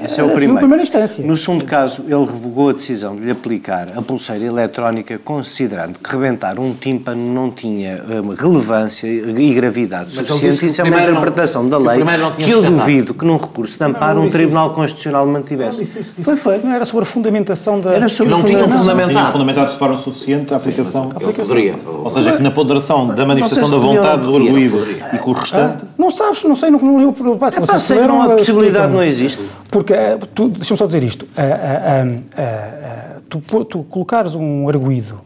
Esse 0.05 0.21
é 0.21 0.23
o 0.23 0.29
primeiro. 0.31 0.59
primeira 0.59 0.83
instância. 0.83 1.27
No 1.27 1.37
segundo 1.37 1.65
caso, 1.65 2.05
ele 2.07 2.25
revogou 2.25 2.69
a 2.69 2.73
decisão 2.73 3.17
de 3.17 3.23
lhe 3.23 3.31
aplicar 3.33 3.89
a 3.97 4.01
pulseira 4.01 4.45
eletrónica, 4.45 5.19
considerando 5.19 5.99
que 5.99 6.09
rebentar 6.09 6.59
um 6.61 6.73
tímpano 6.73 7.21
não 7.35 7.51
tinha 7.51 8.05
um, 8.09 8.33
relevância 8.35 9.09
e 9.09 9.55
gravidade 9.55 10.15
Mas 10.17 10.27
suficiente. 10.29 10.67
Isso 10.67 10.81
é 10.83 10.85
uma 10.85 11.03
interpretação 11.03 11.65
não, 11.65 11.71
da 11.71 11.79
lei 11.79 12.05
que 12.39 12.51
eu 12.51 12.63
duvido 12.63 13.13
que 13.13 13.25
num 13.25 13.37
recurso 13.37 13.77
de 13.77 13.85
amparo 13.85 14.21
um 14.21 14.29
Tribunal 14.29 14.67
isso. 14.67 14.75
Constitucional 14.77 15.27
mantivesse. 15.27 15.79
Não, 15.79 15.83
isso, 15.83 15.99
isso, 15.99 16.15
foi, 16.23 16.37
foi. 16.37 16.59
Não 16.59 16.73
era 16.73 16.85
sobre 16.85 17.03
a 17.03 17.07
fundamentação 17.07 17.81
da... 17.81 17.93
Era 17.93 18.09
sobre 18.09 18.33
que 18.33 18.39
não 18.39 18.47
tinham 18.47 18.69
fundamentado. 18.69 18.97
Não 18.97 19.09
tinham 19.09 19.33
fundamentado 19.33 19.71
de 19.71 19.79
forma 19.79 19.97
suficiente 19.97 20.55
a 20.55 20.59
aplicação. 20.59 21.11
A 21.13 21.17
aplicação. 21.17 21.57
Ou 22.05 22.11
seja, 22.11 22.37
que 22.37 22.43
na 22.43 22.51
ponderação 22.53 23.09
da 23.09 23.25
manifestação 23.25 23.71
da 23.71 23.85
vontade 23.85 24.23
do 24.23 24.37
arguído 24.37 24.87
e 25.13 25.19
com 25.19 25.31
o 25.31 25.35
restante... 25.35 25.85
Não 25.99 26.11
sabes, 26.11 26.45
não 26.45 26.55
sei, 26.55 26.71
não, 26.71 26.79
não 26.79 26.99
leu 26.99 27.13
por... 27.13 27.37
Você 27.37 27.81
sei, 27.81 27.96
não, 28.01 28.23
a 28.23 28.37
possibilidade 28.37 28.93
não 28.93 29.03
existe. 29.03 29.43
Porque, 29.71 29.93
eh, 29.93 30.19
deixa-me 30.53 30.79
só 30.79 30.87
dizer 30.87 31.03
isto, 31.03 31.27
eh, 31.37 32.21
eh, 32.37 33.17
tu, 33.29 33.41
tu 33.65 33.83
colocares 33.85 34.35
um 34.35 34.69
arguído 34.69 35.21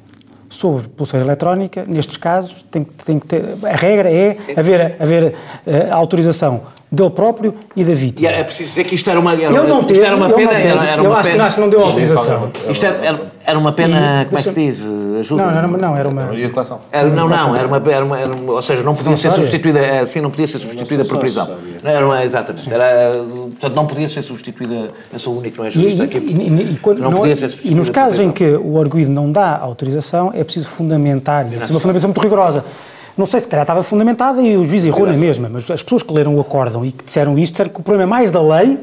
sobre 0.49 0.89
pulseira 0.89 1.25
eletrónica, 1.25 1.85
nestes 1.87 2.17
casos, 2.17 2.65
tem, 2.71 2.85
tem 2.85 3.19
que 3.19 3.27
ter, 3.27 3.45
a 3.63 3.77
regra 3.77 4.11
é 4.11 4.37
haver, 4.57 4.97
haver 5.01 5.35
autorização 5.93 6.63
dele 6.91 7.11
próprio 7.11 7.55
e 7.77 7.85
da 7.85 7.95
vítima. 7.95 8.29
E 8.29 8.33
é 8.33 8.43
preciso 8.43 8.71
dizer 8.71 8.85
que 8.85 8.95
isto 8.95 9.09
era 9.09 9.21
uma, 9.21 9.33
era, 9.33 9.53
eu 9.53 9.69
não 9.69 9.85
teve, 9.85 10.01
era 10.01 10.17
uma 10.17 10.31
pena. 10.31 10.53
Era, 10.53 10.85
era 10.85 11.03
uma 11.03 11.11
eu 11.11 11.15
acho, 11.15 11.29
pena, 11.29 11.37
que, 11.37 11.47
acho 11.47 11.55
que 11.55 11.61
não 11.61 11.69
deu 11.69 11.81
autorização. 11.83 12.51
Isto 12.69 12.87
era, 12.87 13.21
era 13.45 13.59
uma 13.59 13.73
pena, 13.73 14.23
e, 14.23 14.25
como 14.27 14.39
é 14.39 14.43
que 14.43 14.49
se 14.49 14.55
diz? 14.55 14.81
Ajuda? 15.21 15.47
Não, 15.47 15.63
não, 15.63 15.79
não, 15.79 15.97
era 15.97 16.09
uma. 16.09 16.23
Era, 16.91 17.09
não, 17.09 17.29
não, 17.29 17.57
era 17.57 17.67
uma, 17.67 17.77
era 17.77 18.05
uma, 18.05 18.19
era 18.19 18.35
uma, 18.35 18.53
ou 18.53 18.63
seja, 18.63 18.83
não 18.83 18.95
podia 18.95 19.17
ser 19.17 19.31
substituída, 19.31 20.01
assim, 20.01 20.21
não 20.21 20.31
podia 20.31 20.47
ser 20.47 20.59
substituída 20.59 21.05
por 21.05 21.19
prisão. 21.19 21.49
Não, 21.83 21.91
era 21.91 22.05
uma, 22.05 22.25
exatamente. 22.25 22.73
Era, 22.73 23.13
portanto, 23.51 23.75
não 23.77 23.87
podia 23.87 24.09
ser 24.09 24.23
substituída, 24.23 24.91
eu 25.13 25.19
sou 25.19 25.35
o 25.35 25.39
único, 25.39 25.59
não 25.59 25.67
é 25.67 25.69
aqui. 25.69 25.79
E, 25.79 26.73
e, 26.73 26.77
quando, 26.79 26.99
não, 26.99 27.11
não 27.11 27.19
podia 27.21 27.37
ser 27.37 27.49
substituída. 27.51 27.77
E 27.77 27.79
nos 27.79 27.91
casos 27.91 28.19
em 28.19 28.33
que 28.33 28.45
o 28.45 28.81
arguído 28.81 29.11
não 29.11 29.31
dá 29.31 29.57
autorização, 29.59 30.33
é 30.35 30.43
preciso 30.43 30.69
fundamentar, 30.69 31.47
é 31.47 31.51
preciso 31.51 31.75
uma 31.75 31.81
fundamentação 31.81 32.09
muito 32.09 32.21
rigorosa. 32.21 32.65
Não 33.17 33.27
sei 33.27 33.41
se 33.41 33.49
calhar 33.49 33.65
estava 33.65 33.83
fundamentada 33.83 34.41
e 34.41 34.57
o 34.57 34.65
juiz 34.65 34.85
errou 34.85 35.07
na 35.07 35.13
mesma, 35.13 35.49
mas 35.49 35.71
as 35.71 35.83
pessoas 35.83 36.03
que 36.03 36.13
leram 36.13 36.37
o 36.37 36.41
acórdão 36.41 36.85
e 36.85 36.93
que 36.93 37.05
disseram 37.05 37.39
isto 37.39 37.53
disseram 37.53 37.71
que 37.71 37.81
o 37.81 37.83
problema 37.83 38.05
é 38.05 38.11
mais 38.11 38.31
da 38.31 38.41
lei 38.41 38.79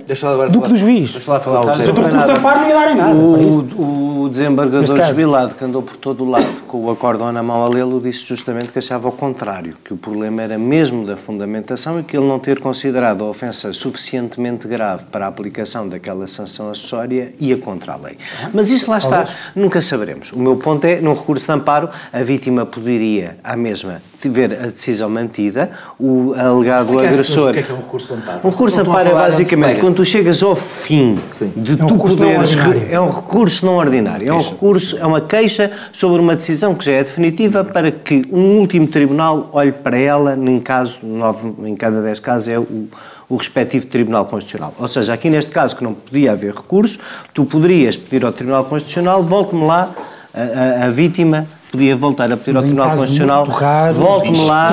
do 0.52 0.62
que 0.62 0.70
do 0.70 0.76
juiz. 0.76 1.13
Deixa 1.13 1.32
lá 1.32 1.40
falar 1.40 1.62
o 1.62 1.66
Portanto, 1.66 2.42
não 2.42 2.68
ia 2.68 2.76
dar 2.76 2.92
em 2.92 2.96
nada. 2.96 3.20
O, 3.20 4.24
o 4.24 4.30
desembargador 4.30 5.04
jubilado 5.06 5.56
que 5.56 5.63
andou 5.63 5.82
por 5.82 5.96
todo 5.96 6.24
o 6.24 6.30
lado 6.30 6.46
com 6.68 6.86
o 6.86 6.92
acórdão 6.92 7.32
na 7.32 7.42
mão 7.42 7.63
a 7.63 7.70
lê-lo 7.70 8.00
disse 8.00 8.26
justamente 8.26 8.68
que 8.68 8.80
achava 8.80 9.08
o 9.08 9.12
contrário, 9.12 9.76
que 9.84 9.94
o 9.94 9.98
problema 9.98 10.42
era 10.42 10.58
mesmo 10.58 11.06
da 11.06 11.16
fundamentação 11.16 12.00
e 12.00 12.04
que 12.04 12.18
ele 12.18 12.28
não 12.28 12.40
ter 12.40 12.60
considerado 12.60 13.24
a 13.24 13.28
ofensa 13.28 13.74
suficientemente 13.74 14.68
grave 14.68 15.06
para 15.12 15.26
a 15.26 15.30
aplicação 15.30 15.88
daquela 15.88 16.28
sanção 16.28 16.70
acessória 16.70 17.34
ia 17.40 17.58
contra 17.58 17.94
a 17.94 17.98
lei. 17.98 18.18
Mas 18.54 18.72
isso 18.72 18.90
lá 18.90 18.98
está, 18.98 19.26
nunca 19.56 19.82
saberemos. 19.82 20.32
O 20.32 20.40
meu 20.40 20.56
ponto 20.58 20.86
é, 20.86 21.00
num 21.00 21.13
recurso 21.13 21.46
de 21.46 21.52
amparo, 21.52 21.90
a 22.12 22.22
vítima 22.22 22.66
poderia, 22.66 23.38
à 23.44 23.56
mesma 23.56 24.02
tiver 24.28 24.54
a 24.54 24.68
decisão 24.68 25.10
mantida, 25.10 25.70
o 26.00 26.34
alegado 26.34 27.00
agressor. 27.00 27.52
O 27.52 27.54
que 27.54 27.60
é, 27.60 27.63
que 27.63 27.72
é 27.72 27.74
um 27.74 27.78
recurso 27.78 28.08
de 28.08 28.13
amparo? 28.22 28.40
Um 28.44 28.50
recurso 28.50 28.84
de 28.84 28.90
amparo 28.90 29.10
é 29.10 29.13
basicamente 29.13 29.80
quando 29.80 29.96
tu 29.96 30.06
chegas 30.06 30.44
ao 30.44 30.56
fim 30.56 31.20
Sim. 31.40 31.54
de 31.56 31.80
é 31.80 31.84
um 31.84 31.88
tu 31.88 31.98
poderes. 31.98 32.58
É 32.90 33.00
um 33.00 33.10
recurso 33.10 33.66
não 33.66 33.78
ordinário. 33.78 34.28
É 34.28 34.34
um 34.34 34.42
recurso, 34.42 34.98
é 34.98 35.06
uma 35.06 35.22
queixa 35.22 35.72
sobre 35.92 36.20
uma 36.20 36.36
decisão 36.36 36.76
que 36.76 36.86
já 36.86 36.92
é 36.92 37.04
definitiva 37.04 37.63
para 37.63 37.92
que 37.92 38.24
um 38.32 38.58
último 38.58 38.88
tribunal 38.88 39.50
olhe 39.54 39.72
para 39.72 39.98
ela, 39.98 40.36
em 40.36 40.60
caso, 40.60 41.00
nove, 41.04 41.54
em 41.68 41.76
cada 41.76 42.02
dez 42.02 42.20
casos, 42.20 42.50
é 42.50 42.60
o, 42.60 42.88
o 43.30 43.36
respectivo 43.36 43.88
Tribunal 43.88 44.26
Constitucional. 44.26 44.74
Ou 44.80 44.88
seja, 44.88 45.13
aqui 45.13 45.30
neste 45.30 45.52
caso 45.52 45.76
que 45.76 45.84
não 45.84 45.94
podia 45.94 46.32
haver 46.34 46.54
recurso, 46.54 47.00
tu 47.34 47.46
poderias 47.46 47.96
pedir 47.98 48.26
ao 48.26 48.32
Tribunal 48.32 48.66
Constitucional, 48.66 49.24
volte-me 49.24 49.66
lá 49.66 49.92
a, 50.34 50.84
a, 50.84 50.88
a 50.88 50.90
vítima 50.90 51.48
podia 51.72 51.96
voltar 51.96 52.32
a 52.32 52.38
pedir 52.38 52.56
ao 52.56 52.64
Tribunal 52.64 52.90
Constitucional, 52.92 53.46
volte-me 53.94 54.46
lá 54.46 54.72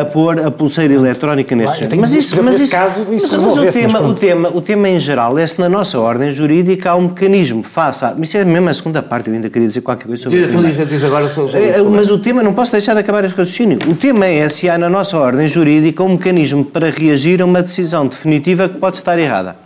a 0.00 0.04
pôr 0.04 0.40
a 0.40 0.50
pulseira 0.50 0.94
eletrónica 0.94 1.54
neste 1.54 1.80
género. 1.80 2.00
Mas 2.00 2.14
isso, 2.14 2.42
mas 2.42 2.60
isso, 2.60 2.72
caso, 2.72 3.06
isso 3.12 3.36
mas, 3.36 3.44
mas 3.44 3.58
o, 3.58 3.72
tema, 3.72 4.00
o, 4.00 4.14
tema, 4.14 4.48
o 4.48 4.60
tema 4.60 4.88
em 4.88 4.98
geral 4.98 5.38
é 5.38 5.46
se 5.46 5.60
na 5.60 5.68
nossa 5.68 5.98
ordem 5.98 6.32
jurídica 6.32 6.90
há 6.90 6.96
um 6.96 7.02
mecanismo 7.02 7.62
face 7.62 8.04
a... 8.04 8.14
Isso 8.18 8.36
é 8.36 8.44
mesmo 8.44 8.68
a 8.68 8.74
segunda 8.74 9.02
parte, 9.02 9.28
eu 9.28 9.34
ainda 9.34 9.50
queria 9.50 9.68
dizer 9.68 9.82
qualquer 9.82 10.06
coisa 10.06 10.22
sobre 10.22 10.40
isso. 10.40 10.58
Diz, 10.58 10.88
diz 10.88 11.04
agora 11.04 11.28
sobre, 11.28 11.58
é, 11.58 11.82
Mas 11.82 12.10
o 12.10 12.18
tema, 12.18 12.42
não 12.42 12.54
posso 12.54 12.72
deixar 12.72 12.94
de 12.94 13.00
acabar 13.00 13.24
este 13.24 13.36
raciocínio, 13.36 13.78
o 13.88 13.94
tema 13.94 14.26
é 14.26 14.48
se 14.48 14.68
há 14.68 14.78
na 14.78 14.88
nossa 14.88 15.18
ordem 15.18 15.46
jurídica 15.46 16.02
um 16.02 16.10
mecanismo 16.10 16.64
para 16.64 16.90
reagir 16.90 17.42
a 17.42 17.44
uma 17.44 17.62
decisão 17.62 18.06
definitiva 18.06 18.68
que 18.68 18.78
pode 18.78 18.96
estar 18.96 19.18
errada. 19.18 19.56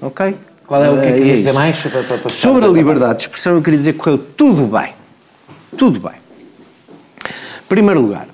Ok? 0.00 0.36
Qual 0.66 0.82
é 0.82 0.90
o 0.90 1.00
que 1.00 1.06
é 1.06 1.12
que 1.12 1.30
é 1.30 1.34
dizer 1.34 1.52
mais? 1.52 1.76
Para, 1.76 2.02
para, 2.02 2.18
para 2.18 2.30
sobre 2.30 2.64
a 2.64 2.68
liberdade 2.68 3.16
de 3.18 3.22
expressão, 3.24 3.54
eu 3.54 3.62
queria 3.62 3.78
dizer 3.78 3.92
que 3.92 3.98
correu 3.98 4.18
tudo 4.18 4.64
bem 4.64 5.03
tudo 5.76 6.00
bem. 6.00 6.18
Em 7.64 7.68
primeiro 7.68 8.00
lugar, 8.00 8.28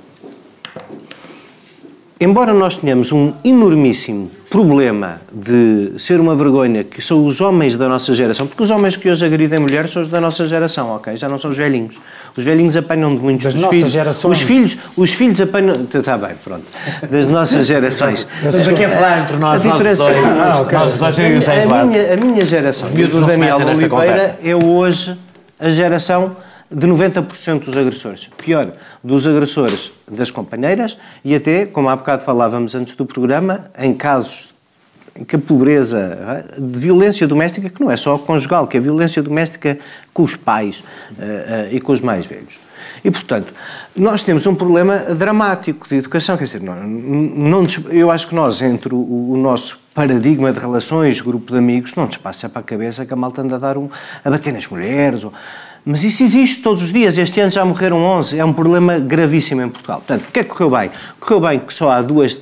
embora 2.21 2.53
nós 2.53 2.77
tenhamos 2.77 3.13
um 3.13 3.33
enormíssimo 3.43 4.31
problema 4.51 5.21
de 5.33 5.93
ser 5.97 6.19
uma 6.19 6.35
vergonha 6.35 6.83
que 6.83 7.01
são 7.01 7.25
os 7.25 7.41
homens 7.41 7.77
da 7.77 7.89
nossa 7.89 8.13
geração, 8.13 8.49
porque 8.49 8.63
os 8.63 8.71
homens 8.71 8.97
que 8.97 9.09
hoje 9.09 9.25
agridem 9.25 9.61
mulheres 9.61 9.93
são 9.93 10.03
os 10.03 10.09
da 10.09 10.21
nossa 10.21 10.45
geração, 10.45 10.91
ok? 10.91 11.17
Já 11.17 11.29
não 11.29 11.39
são 11.39 11.51
os 11.51 11.57
velhinhos. 11.57 11.99
Os 12.37 12.43
velhinhos 12.43 12.77
apanham 12.77 13.15
de 13.15 13.23
muitos 13.23 13.45
das 13.45 13.55
dos 13.55 13.63
nossas 13.63 13.79
filhos. 13.79 13.93
Gerações. 13.93 14.39
Os 14.39 14.45
filhos, 14.45 14.77
os 14.97 15.13
filhos 15.13 15.41
apanham. 15.41 15.75
Está 15.95 16.19
bem, 16.19 16.35
pronto. 16.43 16.65
Das 17.09 17.29
nossas 17.29 17.67
gerações. 17.67 18.27
Estamos 18.45 18.69
aqui 18.69 18.85
a 18.85 18.91
falar 18.91 19.23
entre 19.23 19.37
nós, 19.37 19.65
a 19.65 19.73
diferença, 19.73 20.05
nós 20.05 20.15
dois. 20.15 20.27
Ah, 20.27 20.63
okay. 20.63 20.79
nós 20.79 21.17
dois 21.17 21.49
a, 21.49 21.53
a, 21.53 21.85
minha, 21.85 22.15
a 22.15 22.17
minha 22.17 22.45
geração, 22.45 22.91
do 22.91 23.25
Daniel 23.25 23.57
Oliveira, 23.57 24.39
é 24.43 24.57
hoje 24.57 25.17
a 25.61 25.69
geração 25.69 26.37
de 26.71 26.87
90% 26.87 27.65
dos 27.65 27.77
agressores. 27.77 28.31
Pior, 28.37 28.73
dos 29.03 29.27
agressores 29.27 29.93
das 30.09 30.31
companheiras 30.31 30.97
e 31.25 31.35
até, 31.35 31.67
como 31.67 31.89
há 31.89 31.97
bocado 31.97 32.23
falávamos 32.23 32.75
antes 32.75 32.95
do 32.95 33.05
programa, 33.05 33.71
em 33.77 33.93
casos 33.93 34.51
em 35.17 35.25
que 35.25 35.35
a 35.35 35.39
pobreza 35.39 36.47
de 36.57 36.79
violência 36.79 37.27
doméstica, 37.27 37.69
que 37.69 37.81
não 37.81 37.91
é 37.91 37.97
só 37.97 38.17
conjugal, 38.17 38.67
que 38.67 38.77
é 38.77 38.81
violência 38.81 39.23
doméstica 39.23 39.79
com 40.15 40.23
os 40.23 40.37
pais 40.37 40.81
uh, 40.81 40.85
uh, 41.13 41.75
e 41.75 41.81
com 41.81 41.93
os 41.93 42.01
mais 42.01 42.25
velhos. 42.27 42.59
E, 43.05 43.11
portanto, 43.11 43.53
nós 43.97 44.23
temos 44.23 44.47
um 44.47 44.55
problema 44.55 44.99
dramático 44.99 45.89
de 45.89 45.97
educação. 45.97 46.37
Quer 46.37 46.45
dizer, 46.45 46.63
não, 46.63 46.77
não, 46.87 47.67
eu 47.91 48.11
acho 48.11 48.29
que 48.29 48.35
nós, 48.35 48.63
entre 48.63 48.95
o, 48.95 49.33
o, 49.33 49.37
nosso 49.37 49.81
paradigma 49.95 50.53
de 50.53 50.59
relações, 50.59 51.21
grupo 51.21 51.53
de 51.53 51.59
amigos, 51.59 51.95
não 51.95 52.07
nos 52.07 52.17
passa 52.17 52.49
para 52.49 52.61
a 52.61 52.65
cabeça 52.65 53.05
que 53.05 53.13
a 53.13 53.17
malta 53.17 53.43
anda 53.43 53.57
a 53.57 53.59
dar 53.59 53.79
um, 53.79 53.89
a 54.25 54.31
bater 54.31 54.53
nas 54.53 54.67
mulheres. 54.67 55.25
Ou, 55.25 55.33
mas 55.85 56.05
isso 56.05 56.23
existe 56.23 56.63
todos 56.63 56.83
os 56.83 56.93
dias. 56.93 57.17
Este 57.17 57.41
ano 57.41 57.51
já 57.51 57.65
morreram 57.65 57.99
11. 57.99 58.39
É 58.39 58.45
um 58.45 58.53
problema 58.53 58.99
gravíssimo 58.99 59.63
em 59.63 59.69
Portugal. 59.69 59.99
Portanto, 59.99 60.29
o 60.29 60.33
que 60.33 60.41
é 60.41 60.45
que 60.45 60.51
correu 60.51 60.71
bem? 60.71 60.91
Correu 61.19 61.41
bem 61.41 61.59
que 61.59 61.73
só 61.73 61.91
há 61.91 62.03
duas, 62.03 62.39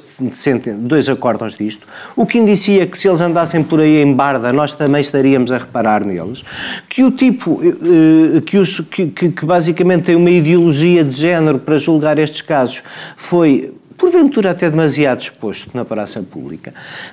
dois 0.79 1.09
acórdãos 1.09 1.57
disto, 1.57 1.87
o 2.16 2.27
que 2.27 2.38
indicia 2.38 2.87
que 2.87 2.98
se 2.98 3.09
eles 3.09 3.20
andassem 3.20 3.62
por 3.62 3.81
aí 3.81 4.03
em 4.03 4.12
barda, 4.12 4.53
nós 4.53 4.72
também 4.72 5.01
estaríamos 5.01 5.53
a 5.53 5.59
reparar 5.59 6.05
neles. 6.05 6.44
Que 6.88 7.05
o 7.05 7.11
tipo, 7.11 7.61
eh, 7.62 8.40
que, 8.40 8.59
os, 8.59 8.81
que, 8.81 9.07
que 9.07 9.46
basicamente 9.46 10.05
tem 10.05 10.16
uma 10.16 10.31
ideologia 10.31 11.05
de 11.05 11.14
género 11.14 11.59
para 11.59 11.79
julgar 11.79 12.18
estes 12.18 12.42
casos 12.42 12.83
foi 13.16 13.72
porventura 13.98 14.52
até 14.52 14.70
demasiado 14.70 15.20
exposto 15.20 15.76
na 15.76 15.84
praça 15.84 16.22
pública, 16.22 16.72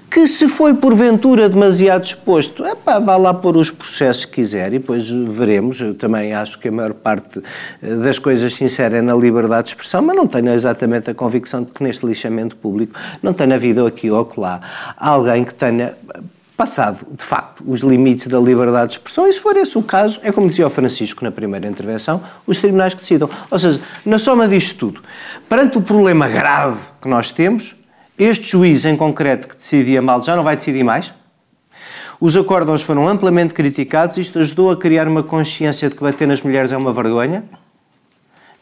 que 0.10 0.28
se 0.28 0.48
foi 0.48 0.76
porventura 0.76 1.50
demasiado 1.50 2.04
exposto, 2.04 2.64
epá, 2.64 3.00
vá 3.00 3.18
lá 3.18 3.34
pôr 3.34 3.58
os 3.58 3.72
processos 3.72 4.24
que 4.26 4.34
quiser 4.34 4.68
e 4.68 4.80
depois 4.80 5.10
veremos. 5.10 5.82
Eu 5.82 5.96
também 5.96 6.32
acho 6.34 6.60
que 6.60 6.68
a 6.68 6.72
maior 6.72 6.94
parte 6.94 7.42
eh, 7.82 7.96
das 7.96 8.20
coisas 8.20 8.54
sinceras 8.54 9.00
é 9.00 9.02
na 9.02 9.16
liberdade 9.16 9.64
de 9.64 9.70
expressão, 9.72 10.04
mas 10.04 10.16
não 10.16 10.28
tenho 10.28 10.54
exatamente 10.54 11.10
a 11.10 11.14
convicção 11.14 11.64
de 11.64 11.72
que 11.72 11.84
neste 11.84 12.06
lixamento 12.06 12.56
público 12.56 12.94
não 13.22 13.34
tenha 13.34 13.56
havido 13.56 13.86
aqui 13.86 14.12
ou 14.12 14.32
lá 14.38 14.62
alguém 14.98 15.44
que 15.44 15.54
tenha 15.54 15.96
passado, 16.56 17.06
de 17.12 17.24
facto, 17.24 17.64
os 17.68 17.82
limites 17.82 18.28
da 18.28 18.40
liberdade 18.40 18.92
de 18.92 18.94
expressão, 18.94 19.28
e 19.28 19.34
se 19.34 19.40
for 19.40 19.56
esse 19.58 19.78
o 19.78 19.84
caso, 19.84 20.20
é 20.24 20.32
como 20.32 20.48
dizia 20.48 20.66
o 20.66 20.70
Francisco 20.70 21.24
na 21.24 21.32
primeira 21.32 21.68
intervenção, 21.68 22.24
os 22.48 22.58
tribunais 22.58 22.94
que 22.94 23.02
decidam. 23.02 23.30
Ou 23.52 23.60
seja, 23.60 23.80
na 24.06 24.18
soma 24.18 24.48
disto 24.48 24.78
tudo, 24.78 25.02
perante 25.50 25.78
o 25.78 25.82
problema 25.82 26.28
grave 26.28 26.80
que 27.02 27.08
nós 27.08 27.32
temos, 27.32 27.76
este 28.18 28.50
juiz 28.50 28.86
em 28.86 28.96
concreto 28.96 29.48
que 29.48 29.56
decidia 29.56 30.02
mal 30.02 30.24
já 30.24 30.36
não 30.36 30.44
vai 30.44 30.56
decidir 30.56 30.84
mais. 30.84 31.14
Os 32.20 32.38
acórdãos 32.38 32.82
foram 32.82 33.08
amplamente 33.08 33.54
criticados, 33.54 34.18
isto 34.18 34.40
ajudou 34.40 34.72
a 34.72 34.78
criar 34.78 35.08
uma 35.08 35.22
consciência 35.22 35.90
de 35.90 35.96
que 35.96 36.02
bater 36.02 36.26
nas 36.28 36.42
mulheres 36.42 36.72
é 36.72 36.78
uma 36.78 36.94
vergonha, 36.94 37.44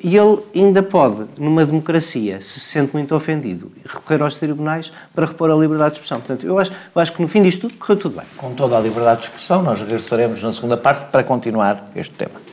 e 0.04 0.18
ele 0.18 0.40
ainda 0.54 0.84
pode, 0.84 1.26
numa 1.40 1.66
democracia, 1.66 2.42
se 2.42 2.60
sente 2.60 2.94
muito 2.94 3.16
ofendido, 3.16 3.72
recorrer 3.86 4.22
aos 4.22 4.36
tribunais 4.36 4.92
para 5.16 5.26
repor 5.26 5.50
a 5.50 5.56
liberdade 5.56 5.96
de 5.96 6.02
expressão. 6.02 6.20
Portanto, 6.20 6.46
eu 6.46 6.60
acho, 6.60 6.72
eu 6.72 7.02
acho 7.02 7.14
que 7.14 7.22
no 7.22 7.28
fim 7.28 7.42
disto 7.42 7.62
tudo 7.62 7.80
correu 7.80 7.98
tudo 7.98 8.16
bem. 8.18 8.26
Com 8.36 8.54
toda 8.54 8.78
a 8.78 8.80
liberdade 8.82 9.22
de 9.22 9.28
expressão, 9.28 9.64
nós 9.64 9.80
regressaremos 9.80 10.44
na 10.44 10.52
segunda 10.52 10.76
parte 10.76 11.10
para 11.10 11.24
continuar 11.24 11.90
este 11.96 12.14
tema 12.14 12.53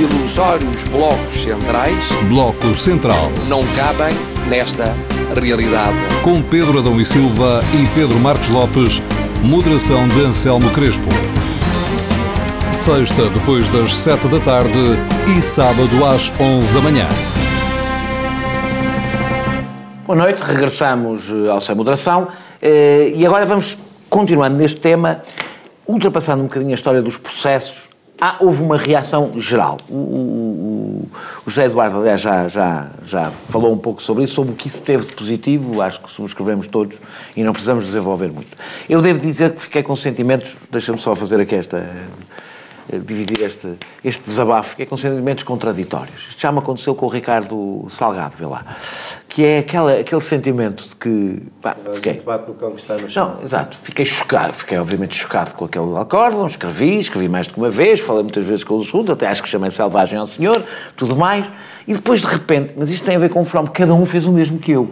ilusórios 0.00 0.82
blocos 0.84 1.42
centrais. 1.42 2.08
Bloco 2.30 2.74
Central. 2.74 3.30
Não 3.48 3.62
cabem 3.76 4.16
nesta 4.48 4.96
realidade. 5.38 5.94
Com 6.24 6.42
Pedro 6.42 6.78
Adão 6.78 6.98
e 6.98 7.04
Silva 7.04 7.62
e 7.74 7.86
Pedro 7.94 8.18
Marcos 8.18 8.48
Lopes, 8.48 9.02
moderação 9.42 10.08
de 10.08 10.22
Anselmo 10.22 10.70
Crespo. 10.70 11.04
Sexta, 12.72 13.28
depois 13.28 13.68
das 13.68 13.94
sete 13.94 14.26
da 14.28 14.40
tarde 14.40 14.78
e 15.36 15.42
sábado 15.42 16.04
às 16.06 16.32
onze 16.40 16.72
da 16.72 16.80
manhã. 16.80 17.06
Boa 20.06 20.18
noite, 20.18 20.40
regressamos 20.40 21.28
eh, 21.28 21.50
ao 21.50 21.60
Sem 21.60 21.74
Moderação 21.74 22.28
eh, 22.62 23.12
e 23.14 23.26
agora 23.26 23.44
vamos 23.44 23.76
continuando 24.08 24.56
neste 24.56 24.80
tema, 24.80 25.22
ultrapassando 25.86 26.42
um 26.42 26.46
bocadinho 26.46 26.70
a 26.70 26.74
história 26.74 27.02
dos 27.02 27.18
processos 27.18 27.89
ah, 28.20 28.36
houve 28.38 28.62
uma 28.62 28.76
reação 28.76 29.32
geral. 29.40 29.78
O, 29.88 29.94
o, 29.94 31.08
o, 31.46 31.50
José 31.50 31.64
Eduardo, 31.64 31.98
aliás, 31.98 32.20
já, 32.20 32.46
já, 32.48 32.88
já 33.06 33.30
falou 33.48 33.72
um 33.72 33.78
pouco 33.78 34.02
sobre 34.02 34.24
isso, 34.24 34.34
sobre 34.34 34.52
o 34.52 34.54
que 34.54 34.66
isso 34.66 34.82
teve 34.82 35.06
de 35.06 35.14
positivo, 35.14 35.80
acho 35.80 36.00
que 36.00 36.10
subscrevemos 36.10 36.66
todos 36.66 36.96
e 37.34 37.42
não 37.42 37.52
precisamos 37.52 37.84
desenvolver 37.86 38.30
muito. 38.30 38.56
Eu 38.88 39.00
devo 39.00 39.18
dizer 39.18 39.54
que 39.54 39.62
fiquei 39.62 39.82
com 39.82 39.96
sentimentos, 39.96 40.56
deixa-me 40.70 40.98
só 40.98 41.16
fazer 41.16 41.40
aqui 41.40 41.54
esta, 41.54 41.88
dividir 42.98 43.42
este, 43.42 43.68
este 44.04 44.28
desabafo, 44.28 44.70
fiquei 44.70 44.86
com 44.86 44.96
sentimentos 44.96 45.44
contraditórios. 45.44 46.28
Isto 46.28 46.40
já 46.40 46.52
me 46.52 46.58
aconteceu 46.58 46.94
com 46.94 47.06
o 47.06 47.08
Ricardo 47.08 47.86
Salgado, 47.88 48.34
vê 48.36 48.46
lá 48.46 48.64
que 49.30 49.44
é 49.44 49.58
aquela, 49.60 49.92
aquele 49.92 50.20
sentimento 50.20 50.88
de 50.88 50.96
que. 50.96 51.42
Pá, 51.62 51.76
fiquei. 51.94 52.14
Bate 52.14 52.48
no 52.48 52.54
cão 52.54 52.72
que 52.72 52.80
está 52.80 52.96
no 52.96 53.08
chão. 53.08 53.36
Não, 53.36 53.42
exato. 53.44 53.78
Fiquei 53.80 54.04
chocado, 54.04 54.52
fiquei 54.52 54.76
obviamente 54.76 55.16
chocado 55.16 55.54
com 55.54 55.64
aquele 55.64 55.96
acórdão, 55.96 56.46
escrevi, 56.46 56.98
escrevi 56.98 57.28
mais 57.28 57.46
de 57.46 57.56
uma 57.56 57.70
vez, 57.70 58.00
falei 58.00 58.24
muitas 58.24 58.44
vezes 58.44 58.64
com 58.64 58.74
o 58.74 58.82
assunto, 58.82 59.12
até 59.12 59.28
acho 59.28 59.40
que 59.40 59.48
chamei 59.48 59.70
selvagem 59.70 60.18
ao 60.18 60.26
senhor, 60.26 60.62
tudo 60.96 61.14
mais, 61.14 61.50
e 61.86 61.94
depois 61.94 62.20
de 62.20 62.26
repente, 62.26 62.74
mas 62.76 62.90
isto 62.90 63.04
tem 63.04 63.14
a 63.14 63.18
ver 63.20 63.30
com 63.30 63.40
o 63.40 63.44
fenómeno, 63.44 63.72
cada 63.72 63.94
um 63.94 64.04
fez 64.04 64.26
o 64.26 64.32
mesmo 64.32 64.58
que 64.58 64.72
eu. 64.72 64.90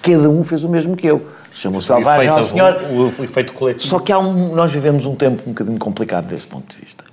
Cada 0.00 0.30
um 0.30 0.42
fez 0.42 0.64
o 0.64 0.68
mesmo 0.68 0.96
que 0.96 1.06
eu. 1.06 1.26
Chamou 1.52 1.80
selvagem 1.80 2.28
ao 2.28 2.42
senhor. 2.44 2.76
O, 2.90 3.20
o 3.20 3.24
efeito 3.24 3.52
coletivo. 3.52 3.86
Só 3.86 3.98
que 3.98 4.10
há 4.10 4.18
um, 4.18 4.54
nós 4.54 4.72
vivemos 4.72 5.04
um 5.04 5.14
tempo 5.14 5.42
um 5.46 5.52
bocadinho 5.52 5.78
complicado 5.78 6.26
desse 6.26 6.46
ponto 6.46 6.74
de 6.74 6.80
vista. 6.80 7.04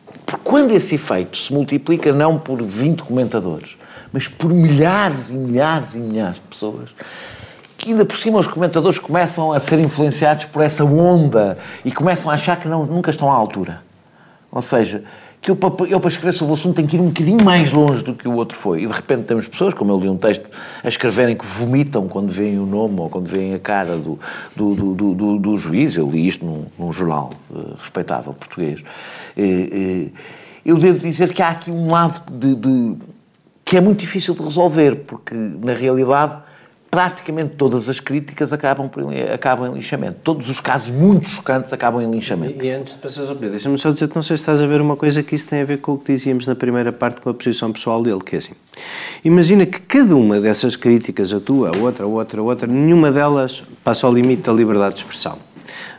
Quando 0.54 0.70
esse 0.70 0.94
efeito 0.94 1.36
se 1.36 1.52
multiplica 1.52 2.14
não 2.14 2.38
por 2.38 2.62
20 2.62 3.02
comentadores, 3.02 3.76
mas 4.12 4.28
por 4.28 4.54
milhares 4.54 5.32
e 5.32 5.34
milhares 5.34 5.96
e 5.96 5.98
milhares 5.98 6.36
de 6.36 6.42
pessoas, 6.42 6.92
que 7.76 7.90
ainda 7.90 8.06
por 8.06 8.16
cima 8.20 8.38
os 8.38 8.46
comentadores 8.46 9.00
começam 9.00 9.52
a 9.52 9.60
ser 9.60 9.80
influenciados 9.80 10.46
por 10.46 10.62
essa 10.62 10.86
onda 10.86 11.58
e 11.84 11.92
começam 11.92 12.30
a 12.30 12.36
achar 12.36 12.60
que 12.60 12.68
não, 12.68 12.86
nunca 12.86 13.10
estão 13.10 13.32
à 13.32 13.36
altura. 13.36 13.82
Ou 14.52 14.62
seja, 14.62 15.04
que 15.42 15.50
eu, 15.50 15.58
eu 15.90 16.00
para 16.00 16.08
escrever 16.08 16.34
sobre 16.34 16.52
o 16.52 16.54
assunto 16.54 16.76
tenho 16.76 16.88
que 16.88 16.98
ir 16.98 17.00
um 17.00 17.08
bocadinho 17.08 17.44
mais 17.44 17.72
longe 17.72 18.04
do 18.04 18.14
que 18.14 18.28
o 18.28 18.34
outro 18.34 18.56
foi. 18.56 18.84
E 18.84 18.86
de 18.86 18.94
repente 18.94 19.24
temos 19.24 19.48
pessoas, 19.48 19.74
como 19.74 19.92
eu 19.92 20.00
li 20.00 20.08
um 20.08 20.18
texto, 20.18 20.48
a 20.84 20.88
escreverem 20.88 21.36
que 21.36 21.48
vomitam 21.48 22.08
quando 22.08 22.30
veem 22.30 22.60
o 22.60 22.66
nome 22.68 23.00
ou 23.00 23.10
quando 23.10 23.26
veem 23.26 23.56
a 23.56 23.60
cara 23.60 23.98
do, 23.98 24.20
do, 24.56 24.76
do, 24.76 25.14
do, 25.16 25.40
do 25.40 25.58
juiz. 25.58 25.98
Eu 25.98 26.12
li 26.12 26.28
isto 26.28 26.46
num, 26.46 26.66
num 26.78 26.94
jornal 26.94 27.32
uh, 27.50 27.74
respeitável 27.80 28.34
português. 28.34 28.82
Uh, 29.36 29.42
uh, 29.42 30.43
eu 30.66 30.78
devo 30.78 31.00
dizer 31.00 31.34
que 31.34 31.42
há 31.42 31.50
aqui 31.50 31.72
um 31.72 31.92
lado 31.92 32.32
de, 32.32 32.56
de 32.56 32.96
que 33.66 33.78
é 33.78 33.82
muito 33.82 34.00
difícil 34.00 34.34
de 34.34 34.42
resolver, 34.42 34.96
porque 35.08 35.34
na 35.34 35.74
realidade 35.74 36.38
praticamente 36.94 37.56
todas 37.56 37.90
as 37.90 38.00
críticas 38.00 38.54
acabam, 38.54 38.88
por, 38.88 39.04
acabam 39.34 39.68
em 39.68 39.74
linchamento. 39.74 40.20
Todos 40.24 40.48
os 40.48 40.60
casos 40.60 40.92
muito 40.92 41.28
chocantes 41.28 41.74
acabam 41.74 42.00
em 42.00 42.12
linchamento. 42.12 42.64
E, 42.64 42.68
e 42.68 42.70
antes 42.70 42.94
de 42.94 43.00
passar 43.00 43.26
Pedro, 43.30 43.50
deixa-me 43.50 43.80
só 43.80 43.90
dizer 43.90 44.12
não 44.14 44.22
sei 44.22 44.38
se 44.38 44.44
estás 44.44 44.62
a 44.62 44.68
ver 44.68 44.80
uma 44.80 44.96
coisa 44.96 45.24
que 45.24 45.34
isso 45.34 45.48
tem 45.48 45.62
a 45.62 45.66
ver 45.66 45.80
com 45.80 45.94
o 45.94 45.98
que 45.98 46.14
dizíamos 46.14 46.46
na 46.46 46.54
primeira 46.54 46.92
parte 46.92 47.20
com 47.20 47.32
a 47.32 47.34
posição 47.34 47.72
pessoal 47.72 48.04
dele, 48.04 48.20
que 48.20 48.36
é 48.36 48.38
assim. 48.38 48.54
Imagina 49.26 49.66
que 49.66 49.82
cada 49.82 50.16
uma 50.16 50.40
dessas 50.40 50.76
críticas, 50.76 51.34
a 51.34 51.40
tua, 51.40 51.72
a 51.76 51.80
outra, 51.80 52.06
a 52.06 52.08
outra, 52.08 52.40
a 52.40 52.44
outra, 52.44 52.68
nenhuma 52.68 53.12
delas 53.12 53.64
passa 53.84 54.06
ao 54.06 54.14
limite 54.14 54.44
da 54.44 54.54
liberdade 54.54 54.94
de 54.94 55.00
expressão. 55.02 55.40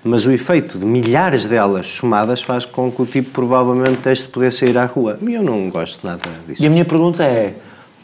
Mas 0.05 0.27
o 0.27 0.31
efeito 0.31 0.79
de 0.79 0.85
milhares 0.85 1.47
delas 1.47 1.87
somadas 1.87 2.43
faz 2.43 2.67
com 2.67 2.93
que 2.93 3.01
o 3.01 3.07
tipo 3.07 3.31
provavelmente 3.31 4.01
deixe 4.05 4.23
de 4.23 4.29
poder 4.29 4.53
sair 4.53 4.77
à 4.77 4.85
rua. 4.85 5.19
E 5.23 5.33
eu 5.33 5.43
não 5.43 5.71
gosto 5.71 6.07
nada 6.07 6.21
disso. 6.47 6.63
E 6.63 6.67
a 6.67 6.71
minha 6.71 6.85
pergunta 6.85 7.25
é: 7.25 7.55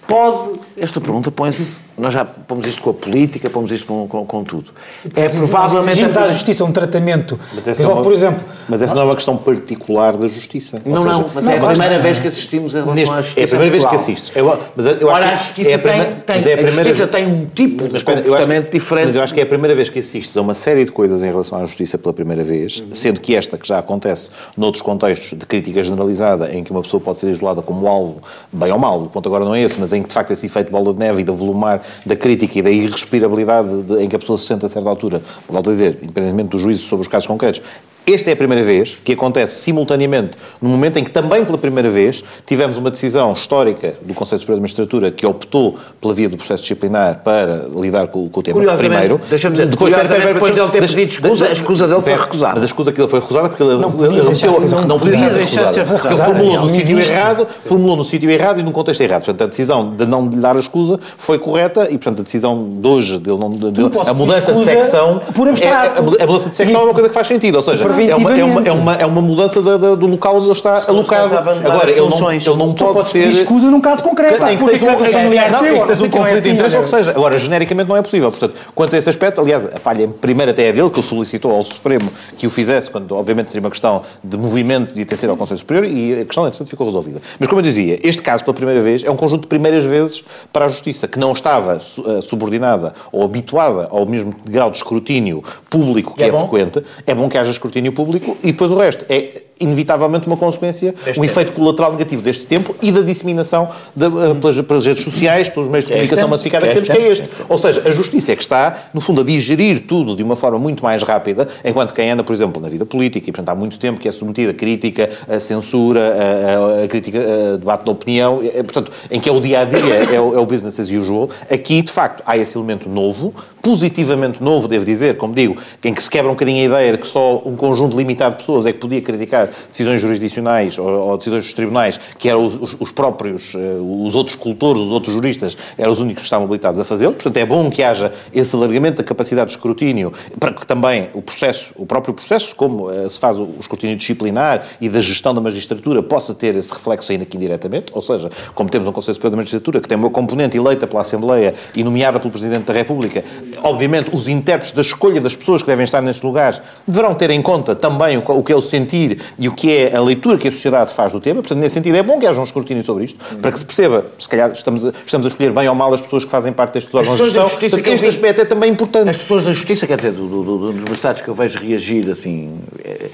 pode 0.08 0.58
esta 0.80 1.00
pergunta 1.00 1.30
põe-se. 1.30 1.82
Nós 1.96 2.14
já 2.14 2.24
pomos 2.24 2.66
isto 2.66 2.82
com 2.82 2.90
a 2.90 2.94
política, 2.94 3.50
pomos 3.50 3.70
isto 3.70 3.86
com, 3.86 4.08
com, 4.08 4.24
com 4.24 4.44
tudo. 4.44 4.70
Sim, 4.98 5.10
é 5.14 5.28
provavelmente. 5.28 5.90
Exigimos 5.90 6.16
à 6.16 6.28
justiça 6.28 6.64
um 6.64 6.72
tratamento. 6.72 7.38
Mas 7.54 7.68
essa, 7.68 7.82
igual, 7.82 7.96
é 7.96 7.98
uma, 7.98 8.04
por 8.04 8.12
exemplo, 8.12 8.44
mas 8.68 8.80
essa 8.80 8.94
não 8.94 9.02
é 9.02 9.04
uma 9.04 9.14
questão 9.14 9.36
particular 9.36 10.16
da 10.16 10.26
justiça. 10.26 10.80
Não, 10.84 11.02
seja, 11.02 11.12
não, 11.12 11.30
mas 11.34 11.44
não, 11.44 11.52
é 11.52 11.58
a 11.58 11.66
primeira 11.66 11.98
vez 11.98 12.18
que 12.18 12.28
assistimos 12.28 12.74
a 12.74 12.82
relação 12.82 13.14
à 13.14 13.20
justiça. 13.20 13.40
É 13.40 13.44
a 13.44 13.48
primeira 13.48 13.70
vez 13.70 13.84
que 13.84 13.94
assistes. 13.94 14.32
Eu, 14.34 14.60
mas 14.74 14.86
eu 14.86 15.08
Ora, 15.08 15.26
acho 15.26 15.32
a 15.32 15.36
justiça, 15.36 15.70
é 15.70 15.74
a 15.74 15.78
primeira, 15.78 16.04
tem, 16.04 16.42
tem, 16.42 16.52
é 16.52 16.54
a 16.54 16.68
a 16.68 16.70
justiça 16.70 17.06
tem 17.06 17.26
um 17.26 17.46
tipo 17.46 17.84
mas, 17.84 17.92
de 17.92 18.04
comportamento 18.04 18.64
acho, 18.64 18.72
diferente. 18.72 19.06
Mas 19.06 19.14
eu 19.16 19.22
acho 19.22 19.34
que 19.34 19.40
é 19.40 19.42
a 19.42 19.46
primeira 19.46 19.74
vez 19.74 19.88
que 19.88 19.98
assistes 19.98 20.36
a 20.36 20.40
uma 20.40 20.54
série 20.54 20.84
de 20.84 20.92
coisas 20.92 21.22
em 21.22 21.28
relação 21.28 21.58
à 21.58 21.66
justiça 21.66 21.98
pela 21.98 22.14
primeira 22.14 22.42
vez, 22.42 22.82
sendo 22.92 23.20
que 23.20 23.36
esta, 23.36 23.58
que 23.58 23.68
já 23.68 23.78
acontece 23.78 24.30
noutros 24.56 24.82
contextos 24.82 25.38
de 25.38 25.44
crítica 25.44 25.82
generalizada, 25.82 26.54
em 26.54 26.64
que 26.64 26.70
uma 26.70 26.82
pessoa 26.82 27.00
pode 27.00 27.18
ser 27.18 27.28
isolada 27.28 27.60
como 27.60 27.86
alvo, 27.86 28.22
bem 28.52 28.72
ou 28.72 28.78
mal, 28.78 29.02
o 29.02 29.08
ponto 29.08 29.28
agora 29.28 29.44
não 29.44 29.54
é 29.54 29.62
esse, 29.62 29.78
mas 29.78 29.92
em 29.92 30.02
que 30.02 30.08
de 30.08 30.14
facto 30.14 30.30
esse 30.30 30.46
efeito 30.46 30.69
bola 30.70 30.92
de 30.92 30.98
neve 30.98 31.20
e 31.20 31.24
da 31.24 31.32
volumar 31.32 31.82
da 32.04 32.16
crítica 32.16 32.58
e 32.58 32.62
da 32.62 32.70
irrespirabilidade 32.70 33.82
de, 33.82 34.02
em 34.02 34.08
que 34.08 34.16
a 34.16 34.18
pessoa 34.18 34.38
se 34.38 34.46
sente 34.46 34.64
a 34.64 34.68
certa 34.68 34.88
altura, 34.88 35.22
volto 35.48 35.70
a 35.70 35.72
dizer, 35.72 35.98
independentemente 36.02 36.50
do 36.50 36.58
juízo 36.58 36.86
sobre 36.86 37.02
os 37.02 37.08
casos 37.08 37.26
concretos, 37.26 37.62
esta 38.06 38.30
é 38.30 38.32
a 38.32 38.36
primeira 38.36 38.64
vez 38.64 38.98
que 39.04 39.12
acontece 39.12 39.60
simultaneamente 39.60 40.36
no 40.60 40.68
momento 40.68 40.98
em 40.98 41.04
que 41.04 41.10
também 41.10 41.44
pela 41.44 41.58
primeira 41.58 41.90
vez 41.90 42.24
tivemos 42.46 42.78
uma 42.78 42.90
decisão 42.90 43.32
histórica 43.32 43.94
do 44.02 44.14
Conselho 44.14 44.40
Superior 44.40 44.58
de 44.58 44.62
Magistratura 44.62 45.10
que 45.10 45.26
optou 45.26 45.76
pela 46.00 46.14
via 46.14 46.28
do 46.28 46.36
processo 46.36 46.62
disciplinar 46.62 47.20
para 47.22 47.68
lidar 47.74 48.08
com, 48.08 48.28
com 48.28 48.40
o 48.40 48.42
tema 48.42 48.76
primeiro. 48.76 49.20
Deixa-me 49.28 49.56
dizer, 49.56 49.68
depois, 49.68 49.92
pera, 49.92 50.08
pera, 50.08 50.34
depois 50.34 50.54
de 50.54 50.60
ele 50.60 50.70
ter 50.70 50.80
pedido 50.80 51.12
escusa, 51.12 51.46
a 51.46 51.52
escusa 51.52 51.86
dele 51.86 52.00
foi 52.00 52.16
recusada. 52.16 52.54
Mas 52.54 52.62
a 52.62 52.66
escusa 52.66 52.92
que 52.92 53.00
ele 53.00 53.08
foi 53.08 53.20
recusada 53.20 53.48
porque 53.48 53.62
ele 53.62 53.76
não 53.76 53.92
podia, 53.92 54.22
deixar, 54.22 54.46
não, 54.48 54.82
não 54.82 54.98
podia 54.98 55.30
ser 55.30 55.40
recusada. 55.40 55.80
Ele 56.10 56.22
formulou 56.22 56.60
no 56.60 56.68
sítio 56.68 56.98
errado, 56.98 57.46
formulou 57.64 57.96
no 57.96 58.04
sítio 58.04 58.30
errado 58.30 58.60
e 58.60 58.62
num 58.62 58.72
contexto 58.72 59.00
errado. 59.00 59.24
Portanto, 59.24 59.42
a 59.42 59.46
decisão 59.46 59.94
de 59.94 60.06
não 60.06 60.28
lhe 60.28 60.36
dar 60.36 60.56
a 60.56 60.60
escusa 60.60 60.98
foi 61.16 61.38
correta 61.38 61.84
e, 61.84 61.92
portanto, 61.92 62.20
a 62.20 62.22
decisão 62.22 62.68
de 62.80 62.86
hoje 62.86 63.18
dele 63.18 63.38
não, 63.38 63.50
de, 63.50 63.82
a 64.06 64.14
mudança 64.14 64.52
de 64.52 64.64
secção 64.64 65.20
é, 65.60 65.98
a 65.98 66.26
mudança 66.26 66.50
de 66.50 66.56
secção 66.56 66.80
é 66.80 66.84
uma 66.84 66.94
coisa 66.94 67.08
que 67.08 67.14
faz 67.14 67.26
sentido, 67.26 67.56
ou 67.56 67.62
seja, 67.62 67.84
é 67.90 68.16
uma, 68.16 68.38
é 68.38 68.44
uma, 68.44 68.62
é 68.62 68.72
uma, 68.72 68.94
é 68.94 69.06
uma 69.06 69.22
mudança 69.22 69.60
da, 69.62 69.76
da, 69.76 69.94
do 69.94 70.06
local 70.06 70.36
onde 70.36 70.46
ele 70.46 70.52
está 70.52 70.82
alocado. 70.88 71.36
Agora, 71.36 71.90
ele 71.90 72.00
não, 72.00 72.32
ele 72.32 72.56
não 72.56 72.72
pode 72.72 73.08
ser... 73.08 73.28
escusa 73.28 73.70
num 73.70 73.80
caso 73.80 74.02
concreto. 74.02 74.44
Tem 74.44 74.56
que 74.56 74.64
ter 74.64 74.90
um, 74.90 75.04
familiar 75.04 75.50
não, 75.50 75.58
tem 75.60 75.80
que 75.80 75.86
ter 75.86 76.04
um 76.04 76.10
conflito 76.10 76.42
de 76.42 76.50
interesse, 76.50 76.76
ou 76.76 76.82
que 76.82 76.90
seja. 76.90 77.10
Agora, 77.10 77.38
genericamente 77.38 77.88
não 77.88 77.96
é 77.96 78.02
possível. 78.02 78.30
Portanto, 78.30 78.54
quanto 78.74 78.94
a 78.94 78.98
esse 78.98 79.08
aspecto, 79.08 79.40
aliás, 79.40 79.64
a 79.64 79.78
falha 79.78 80.08
primeira 80.08 80.52
até 80.52 80.68
é 80.68 80.72
dele, 80.72 80.90
que 80.90 81.02
solicitou 81.02 81.52
ao 81.52 81.62
Supremo 81.64 82.10
que 82.36 82.46
o 82.46 82.50
fizesse, 82.50 82.90
quando 82.90 83.12
obviamente 83.16 83.50
seria 83.50 83.64
uma 83.64 83.70
questão 83.70 84.02
de 84.22 84.36
movimento 84.36 84.94
de 84.94 85.04
ter 85.04 85.16
sido 85.16 85.30
ao 85.30 85.36
Conselho 85.36 85.58
Superior, 85.58 85.84
e 85.84 86.20
a 86.20 86.24
questão, 86.24 86.46
entretanto, 86.46 86.68
ficou 86.68 86.86
resolvida. 86.86 87.20
Mas, 87.38 87.48
como 87.48 87.60
eu 87.60 87.64
dizia, 87.64 87.98
este 88.02 88.22
caso, 88.22 88.44
pela 88.44 88.54
primeira 88.54 88.80
vez, 88.80 89.04
é 89.04 89.10
um 89.10 89.16
conjunto 89.16 89.42
de 89.42 89.48
primeiras 89.48 89.84
vezes 89.84 90.22
para 90.52 90.66
a 90.66 90.68
Justiça, 90.68 91.08
que 91.08 91.18
não 91.18 91.32
estava 91.32 91.74
eh, 91.74 92.20
subordinada 92.20 92.92
ou 93.12 93.22
habituada 93.24 93.88
ao 93.90 94.06
mesmo 94.06 94.34
grau 94.44 94.70
de 94.70 94.76
escrutínio 94.76 95.42
público 95.68 96.14
que 96.14 96.22
é, 96.22 96.28
é 96.28 96.32
frequente. 96.32 96.82
É 97.06 97.14
bom 97.14 97.28
que 97.28 97.38
haja 97.38 97.50
escrutínio 97.50 97.79
público 97.92 98.36
e 98.42 98.52
depois 98.52 98.70
o 98.70 98.76
resto. 98.76 99.04
É 99.08 99.42
inevitavelmente 99.60 100.26
uma 100.26 100.38
consequência, 100.38 100.94
este 101.06 101.20
um 101.20 101.24
efeito 101.24 101.52
colateral 101.52 101.92
negativo 101.92 102.22
deste 102.22 102.46
tempo 102.46 102.74
e 102.80 102.90
da 102.90 103.02
disseminação 103.02 103.68
de, 103.94 104.06
uh, 104.06 104.34
pelas, 104.34 104.60
pelas, 104.62 104.86
redes 104.86 105.04
sociais, 105.04 105.50
pelos 105.50 105.68
meios 105.68 105.84
de 105.84 105.92
comunicação 105.92 106.28
massificada 106.28 106.66
que 106.66 106.72
temos, 106.72 106.88
que 106.88 106.96
é 106.96 107.08
este. 107.08 107.28
Ou 107.46 107.58
seja, 107.58 107.82
a 107.84 107.90
justiça 107.90 108.32
é 108.32 108.36
que 108.36 108.42
está, 108.42 108.88
no 108.94 109.02
fundo, 109.02 109.20
a 109.20 109.24
digerir 109.24 109.86
tudo 109.86 110.16
de 110.16 110.22
uma 110.22 110.34
forma 110.34 110.58
muito 110.58 110.82
mais 110.82 111.02
rápida, 111.02 111.46
enquanto 111.62 111.92
quem 111.92 112.10
anda, 112.10 112.24
por 112.24 112.32
exemplo, 112.32 112.60
na 112.60 112.70
vida 112.70 112.86
política, 112.86 113.28
e 113.28 113.32
portanto 113.32 113.50
há 113.50 113.54
muito 113.54 113.78
tempo 113.78 114.00
que 114.00 114.08
é 114.08 114.12
submetida 114.12 114.52
a 114.52 114.54
crítica, 114.54 115.10
a 115.28 115.38
censura, 115.38 116.00
a, 116.00 116.80
a, 116.80 116.84
a 116.84 116.88
crítica, 116.88 117.18
a 117.18 117.56
debate 117.58 117.84
de 117.84 117.90
opinião, 117.90 118.40
é, 118.42 118.62
portanto, 118.62 118.90
em 119.10 119.20
que 119.20 119.28
é 119.28 119.32
o 119.32 119.40
dia 119.40 119.60
a 119.60 119.64
dia, 119.66 119.94
é 120.10 120.18
o, 120.18 120.34
é 120.34 120.40
o 120.40 120.46
business 120.46 120.80
as 120.80 120.88
usual, 120.88 121.28
aqui, 121.50 121.82
de 121.82 121.92
facto, 121.92 122.22
há 122.24 122.38
esse 122.38 122.56
elemento 122.56 122.88
novo, 122.88 123.34
positivamente 123.62 124.42
novo, 124.42 124.68
devo 124.68 124.84
dizer, 124.84 125.16
como 125.16 125.34
digo, 125.34 125.56
em 125.84 125.94
que 125.94 126.02
se 126.02 126.10
quebra 126.10 126.30
um 126.30 126.34
bocadinho 126.34 126.62
a 126.62 126.64
ideia 126.64 126.92
de 126.92 126.98
que 126.98 127.06
só 127.06 127.42
um 127.44 127.56
conjunto 127.56 127.96
limitado 127.96 128.34
de 128.34 128.40
pessoas 128.40 128.66
é 128.66 128.72
que 128.72 128.78
podia 128.78 129.00
criticar 129.02 129.48
decisões 129.68 130.00
jurisdicionais 130.00 130.78
ou, 130.78 130.88
ou 130.88 131.16
decisões 131.16 131.44
dos 131.44 131.54
tribunais, 131.54 131.98
que 132.18 132.28
eram 132.28 132.44
os, 132.44 132.56
os, 132.56 132.76
os 132.80 132.92
próprios, 132.92 133.54
uh, 133.54 134.04
os 134.04 134.14
outros 134.14 134.36
cultores, 134.36 134.82
os 134.82 134.92
outros 134.92 135.14
juristas, 135.14 135.56
eram 135.76 135.92
os 135.92 135.98
únicos 135.98 136.22
que 136.22 136.26
estavam 136.26 136.44
habilitados 136.44 136.80
a 136.80 136.84
fazê-lo. 136.84 137.12
Portanto, 137.12 137.36
é 137.36 137.46
bom 137.46 137.70
que 137.70 137.82
haja 137.82 138.12
esse 138.32 138.54
alargamento 138.54 138.98
da 138.98 139.04
capacidade 139.04 139.50
de 139.50 139.56
escrutínio, 139.56 140.12
para 140.38 140.52
que 140.52 140.66
também 140.66 141.08
o 141.14 141.22
processo, 141.22 141.72
o 141.76 141.86
próprio 141.86 142.14
processo, 142.14 142.54
como 142.56 142.88
uh, 142.88 143.08
se 143.08 143.18
faz 143.18 143.38
o, 143.38 143.44
o 143.44 143.56
escrutínio 143.60 143.96
disciplinar 143.96 144.64
e 144.80 144.88
da 144.88 145.00
gestão 145.00 145.34
da 145.34 145.40
magistratura, 145.40 146.02
possa 146.02 146.34
ter 146.34 146.56
esse 146.56 146.72
reflexo 146.72 147.12
ainda 147.12 147.24
aqui 147.24 147.36
indiretamente, 147.36 147.92
ou 147.92 148.02
seja, 148.02 148.30
como 148.54 148.70
temos 148.70 148.88
um 148.88 148.92
Conselho 148.92 149.14
Superior 149.14 149.30
da 149.32 149.36
Magistratura 149.36 149.80
que 149.80 149.88
tem 149.88 149.96
uma 149.96 150.10
componente 150.10 150.56
eleita 150.56 150.86
pela 150.86 151.00
Assembleia 151.00 151.54
e 151.74 151.84
nomeada 151.84 152.18
pelo 152.18 152.30
Presidente 152.30 152.64
da 152.64 152.72
República, 152.72 153.24
obviamente 153.62 154.10
os 154.12 154.28
intérpretes 154.28 154.72
da 154.72 154.80
escolha 154.80 155.20
das 155.20 155.34
pessoas 155.34 155.62
que 155.62 155.68
devem 155.68 155.84
estar 155.84 156.00
nestes 156.00 156.22
lugares 156.22 156.60
deverão 156.86 157.14
ter 157.14 157.30
em 157.30 157.42
conta 157.42 157.74
também 157.74 158.18
o, 158.18 158.42
que 158.42 158.52
é 158.52 158.56
o 158.56 158.60
sentir 158.60 159.20
e 159.38 159.48
o 159.48 159.52
que 159.52 159.74
é 159.74 159.96
a 159.96 160.00
leitura 160.00 160.38
que 160.38 160.48
a 160.48 160.50
sociedade 160.50 160.92
faz 160.92 161.12
do 161.12 161.20
tema. 161.20 161.40
Portanto, 161.40 161.58
nesse 161.58 161.74
sentido, 161.74 161.96
é 161.96 162.02
bom 162.02 162.18
que 162.18 162.26
haja 162.26 162.40
um 162.40 162.44
escrutínio 162.44 162.82
sobre 162.82 163.04
isto, 163.04 163.18
uhum. 163.32 163.40
para 163.40 163.52
que 163.52 163.58
se 163.58 163.64
perceba, 163.64 164.06
se 164.18 164.28
calhar 164.28 164.50
estamos 164.52 164.84
a, 164.84 164.92
estamos 165.04 165.26
a 165.26 165.28
escolher 165.28 165.52
bem 165.52 165.68
ou 165.68 165.74
mal 165.74 165.92
as 165.92 166.02
pessoas 166.02 166.24
que 166.24 166.30
fazem 166.30 166.52
parte 166.52 166.74
destes 166.74 166.94
órgãos 166.94 167.18
de 167.18 167.24
gestão. 167.24 167.48
Portanto, 167.48 167.86
este 167.86 168.06
aspecto 168.06 168.42
é 168.42 168.44
também 168.44 168.70
importante. 168.70 169.10
As 169.10 169.18
pessoas 169.18 169.44
da 169.44 169.52
justiça, 169.52 169.86
quer 169.86 169.96
dizer, 169.96 170.12
do, 170.12 170.26
do, 170.26 170.42
do, 170.42 170.72
dos 170.72 170.92
estados 170.92 171.22
que 171.22 171.28
eu 171.28 171.34
vejo 171.34 171.58
reagir 171.58 172.10
assim. 172.10 172.58
É 172.84 173.08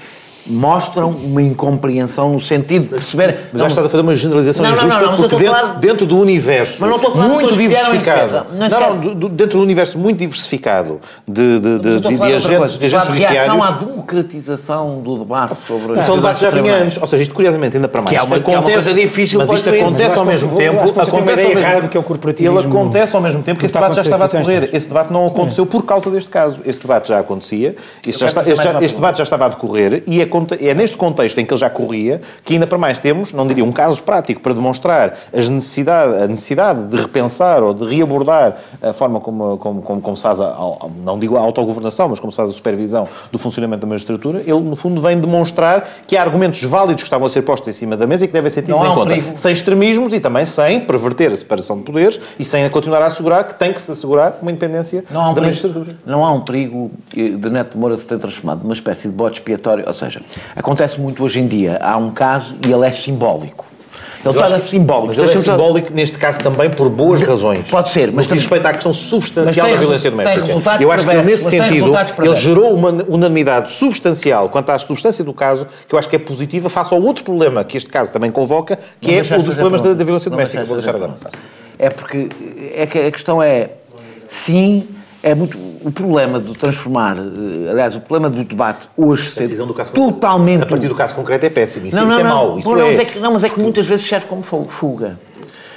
mostram 0.49 1.09
uma 1.09 1.41
incompreensão 1.41 2.31
no 2.31 2.41
sentido 2.41 2.83
de 2.83 2.89
perceber. 2.89 3.49
Mas 3.51 3.61
já 3.61 3.67
estás 3.67 3.87
a 3.87 3.89
fazer 3.89 4.03
uma 4.03 4.15
generalização 4.15 4.65
não, 4.65 4.71
injusta, 4.71 5.01
não, 5.01 5.11
não, 5.11 5.17
porque 5.17 5.35
dentro, 5.35 5.55
falar... 5.55 5.73
dentro, 5.79 6.05
do 6.05 6.19
universo 6.19 6.85
muito 6.85 7.57
diversificado. 7.57 8.45
Não, 8.53 8.69
não, 8.69 9.15
do, 9.15 9.29
dentro 9.29 9.57
do 9.57 9.63
universo 9.63 9.97
muito 9.97 10.17
diversificado 10.17 10.99
de, 11.27 11.59
de, 11.59 11.79
de, 11.79 11.99
de, 11.99 12.15
de 12.15 12.33
agentes, 12.33 12.77
de 12.77 12.85
agentes 12.85 13.07
judiciários. 13.07 13.43
reação 13.43 13.63
à 13.63 13.71
democratização 13.71 15.01
do 15.01 15.17
debate 15.17 15.59
sobre. 15.59 15.99
São 16.01 16.15
debates 16.15 16.41
já 16.41 16.49
vinha 16.49 16.75
antes. 16.75 16.97
Ou 16.97 17.07
seja, 17.07 17.23
isto 17.23 17.33
curiosamente 17.33 17.77
ainda 17.77 17.87
para 17.87 18.01
mais. 18.01 18.15
Que 18.15 18.21
é 18.21 18.23
uma, 18.23 18.37
acontece, 18.37 18.45
que 18.45 18.51
é 18.51 18.59
uma 18.59 18.83
coisa 18.83 18.93
difícil 18.93 19.39
mas 19.39 19.51
isto 19.51 19.69
acontece 19.69 20.17
ao 20.17 20.25
mesmo 20.25 20.57
tempo. 20.57 20.81
Acontece 20.81 21.11
ao 21.11 21.23
mesmo 21.23 21.89
que 21.89 21.97
é 21.97 21.99
o 21.99 22.03
corporativismo. 22.03 22.59
Ele 22.59 22.67
acontece 22.67 23.15
ao 23.15 23.21
mesmo 23.21 23.43
tempo 23.43 23.59
que 23.59 23.65
esse 23.65 23.73
debate 23.73 23.95
já 23.95 24.01
estava 24.01 24.25
a 24.25 24.27
decorrer. 24.27 24.69
Esse 24.73 24.87
debate 24.87 25.11
não 25.11 25.25
aconteceu 25.25 25.65
por 25.65 25.83
causa 25.83 26.09
deste 26.09 26.29
caso. 26.29 26.61
Esse 26.65 26.81
debate 26.81 27.09
já 27.09 27.19
acontecia. 27.19 27.75
Este 28.05 28.95
debate 28.95 29.17
já 29.17 29.23
estava 29.23 29.45
a 29.45 29.49
decorrer 29.49 30.03
e 30.07 30.21
é 30.59 30.73
neste 30.73 30.97
contexto 30.97 31.37
em 31.39 31.45
que 31.45 31.53
ele 31.53 31.59
já 31.59 31.69
corria, 31.69 32.21
que 32.43 32.53
ainda 32.53 32.67
para 32.67 32.77
mais 32.77 32.99
temos, 32.99 33.33
não 33.33 33.47
diria, 33.47 33.63
um 33.63 33.71
caso 33.71 34.01
prático 34.03 34.41
para 34.41 34.53
demonstrar 34.53 35.17
as 35.35 35.47
necessidade, 35.49 36.23
a 36.23 36.27
necessidade 36.27 36.83
de 36.83 36.97
repensar 36.97 37.63
ou 37.63 37.73
de 37.73 37.85
reabordar 37.85 38.57
a 38.81 38.93
forma 38.93 39.19
como, 39.19 39.57
como, 39.57 39.81
como, 39.81 40.01
como 40.01 40.17
se 40.17 40.23
faz, 40.23 40.39
a, 40.39 40.55
não 41.03 41.19
digo 41.19 41.37
a 41.37 41.41
autogovernação, 41.41 42.09
mas 42.09 42.19
como 42.19 42.31
se 42.31 42.37
faz 42.37 42.49
a 42.49 42.53
supervisão 42.53 43.07
do 43.31 43.37
funcionamento 43.37 43.81
da 43.81 43.87
magistratura, 43.87 44.39
ele, 44.39 44.59
no 44.59 44.75
fundo, 44.75 45.01
vem 45.01 45.19
demonstrar 45.19 45.87
que 46.05 46.15
há 46.15 46.21
argumentos 46.21 46.63
válidos 46.63 47.03
que 47.03 47.07
estavam 47.07 47.27
a 47.27 47.29
ser 47.29 47.41
postos 47.41 47.69
em 47.69 47.71
cima 47.71 47.97
da 47.97 48.07
mesa 48.07 48.25
e 48.25 48.27
que 48.27 48.33
devem 48.33 48.49
ser 48.49 48.61
tidos 48.63 48.81
em 48.81 48.93
conta, 48.93 49.09
perigo. 49.09 49.31
sem 49.35 49.53
extremismos 49.53 50.13
e 50.13 50.19
também 50.19 50.45
sem 50.45 50.79
perverter 50.81 51.31
a 51.31 51.35
separação 51.35 51.77
de 51.77 51.83
poderes 51.83 52.19
e 52.39 52.45
sem 52.45 52.67
continuar 52.69 53.01
a 53.01 53.05
assegurar 53.05 53.43
que 53.45 53.55
tem 53.55 53.73
que 53.73 53.81
se 53.81 53.91
assegurar 53.91 54.37
uma 54.41 54.51
independência 54.51 55.03
um 55.29 55.33
da 55.33 55.41
magistratura. 55.41 55.97
Não 56.05 56.25
há 56.25 56.31
um 56.31 56.41
perigo 56.41 56.91
de 57.13 57.49
Neto 57.49 57.77
Moura 57.77 57.97
se 57.97 58.05
ter 58.05 58.17
transformado 58.19 58.63
numa 58.63 58.73
espécie 58.73 59.07
de 59.07 59.13
bote 59.13 59.39
expiatório, 59.39 59.83
ou 59.87 59.93
seja, 59.93 60.21
acontece 60.55 60.99
muito 60.99 61.23
hoje 61.23 61.39
em 61.39 61.47
dia. 61.47 61.79
Há 61.81 61.97
um 61.97 62.11
caso 62.11 62.55
e 62.65 62.71
ele 62.71 62.85
é 62.85 62.91
simbólico. 62.91 63.65
Ele 64.25 64.33
torna 64.33 64.59
simbólico. 64.59 65.07
Mas 65.07 65.17
ele 65.17 65.39
é 65.39 65.41
simbólico, 65.41 65.93
neste 65.93 66.17
caso, 66.17 66.39
também 66.39 66.69
por 66.69 66.89
boas 66.89 67.21
razões. 67.21 67.69
Pode 67.69 67.89
ser, 67.89 68.11
mas... 68.11 68.25
No 68.25 68.33
que 68.33 68.39
respeita 68.39 68.69
à 68.69 68.73
questão 68.73 68.91
substancial 68.91 69.69
da 69.69 69.75
violência 69.75 70.11
doméstica. 70.11 70.59
Eu 70.81 70.91
acho 70.91 71.07
que 71.07 71.15
nesse 71.17 71.49
sentido, 71.49 71.91
ele 72.19 72.35
gerou 72.35 72.73
uma 72.73 72.89
unanimidade 73.07 73.71
substancial 73.71 74.49
quanto 74.49 74.69
à 74.71 74.79
substância 74.79 75.23
do 75.23 75.33
caso, 75.33 75.67
que 75.87 75.93
eu 75.95 75.99
acho 75.99 76.09
que 76.09 76.15
é 76.15 76.19
positiva, 76.19 76.69
face 76.69 76.93
ao 76.93 77.01
outro 77.01 77.23
problema 77.23 77.63
que 77.63 77.77
este 77.77 77.89
caso 77.89 78.11
também 78.11 78.31
convoca, 78.31 78.77
que 78.99 79.11
não 79.11 79.17
é 79.17 79.39
o 79.39 79.43
dos 79.43 79.55
problemas 79.55 79.81
da, 79.81 79.93
da 79.93 80.03
violência 80.03 80.29
doméstica. 80.29 80.63
Vou 80.63 80.75
deixar 80.75 80.95
agora. 80.95 81.13
É 81.79 81.89
porque 81.89 82.27
é 82.73 82.85
que 82.85 82.99
a 82.99 83.11
questão 83.11 83.41
é, 83.41 83.69
sim, 84.25 84.87
é 85.27 85.35
muito 85.35 85.57
o 85.83 85.91
problema 85.91 86.39
de 86.39 86.53
transformar, 86.53 87.17
eh, 87.17 87.69
aliás, 87.69 87.95
o 87.95 87.99
problema 87.99 88.29
do 88.29 88.43
debate 88.43 88.87
hoje 88.95 89.29
ser 89.29 89.47
totalmente... 89.93 90.63
A 90.63 90.65
partir 90.65 90.87
do 90.87 90.95
caso 90.95 91.15
concreto 91.15 91.45
é 91.45 91.49
péssimo, 91.49 91.87
isso, 91.87 91.97
não, 91.97 92.05
não, 92.05 92.11
isso 92.11 92.19
é 92.19 92.23
mau. 92.23 92.59
Isso 92.59 92.69
não, 92.69 92.81
é... 92.81 92.85
Mas 92.91 92.99
é 92.99 93.05
que, 93.05 93.19
não, 93.19 93.33
mas 93.33 93.43
é 93.43 93.49
que 93.49 93.59
muitas 93.59 93.85
vezes 93.85 94.05
serve 94.05 94.25
como 94.25 94.43
fuga. 94.43 95.19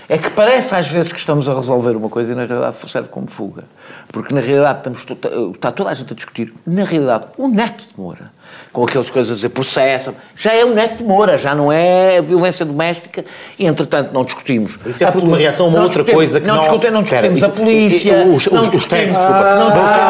É 0.09 0.19
que 0.19 0.31
parece 0.31 0.75
às 0.75 0.89
vezes 0.89 1.13
que 1.13 1.19
estamos 1.19 1.49
a 1.49 1.55
resolver 1.55 1.95
uma 1.97 2.09
coisa 2.09 2.33
e 2.33 2.35
na 2.35 2.45
realidade 2.45 2.77
serve 2.89 3.09
como 3.09 3.29
fuga. 3.29 3.65
Porque 4.09 4.35
na 4.35 4.41
realidade 4.41 4.79
estamos, 4.79 5.07
está 5.55 5.71
toda 5.71 5.91
a 5.91 5.95
gente 5.95 6.13
a 6.13 6.17
discutir, 6.17 6.53
na 6.67 6.85
realidade, 6.85 7.27
o 7.37 7.47
neto 7.47 7.85
de 7.87 8.01
Moura 8.01 8.31
com 8.73 8.85
aquelas 8.85 9.11
coisas 9.11 9.33
a 9.33 9.35
dizer 9.35 9.49
processa, 9.49 10.15
já 10.37 10.53
é 10.55 10.65
o 10.65 10.75
Neto 10.75 10.99
de 10.99 11.05
Moura, 11.05 11.37
já 11.37 11.55
não 11.55 11.73
é 11.73 12.21
violência 12.21 12.65
doméstica 12.65 13.25
e, 13.59 13.67
entretanto, 13.67 14.13
não 14.13 14.25
discutimos. 14.25 14.79
Isso 14.87 15.05
é 15.05 15.11
de 15.11 15.19
uma 15.19 15.37
reação 15.37 15.67
a 15.67 15.69
uma 15.69 15.83
outra 15.83 16.05
coisa 16.05 16.41
que 16.41 16.47
não... 16.47 16.55
Não 16.55 16.63
discutimos, 16.63 16.95
não 16.95 17.03
discutimos 17.03 17.43
a 17.43 17.49
polícia... 17.49 18.25
Os, 18.27 18.47
os, 18.47 18.69
os 18.75 18.87
técnicos, 18.87 19.17
desculpa. 19.17 19.55
Não 19.55 19.71
discutimos 19.71 20.01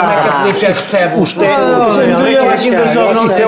como 0.00 0.10
é 0.10 0.22
que 0.22 0.28
a 0.28 0.40
polícia 0.40 0.68
recebe 0.68 1.20
os 1.20 1.32
técnicos. 1.34 1.98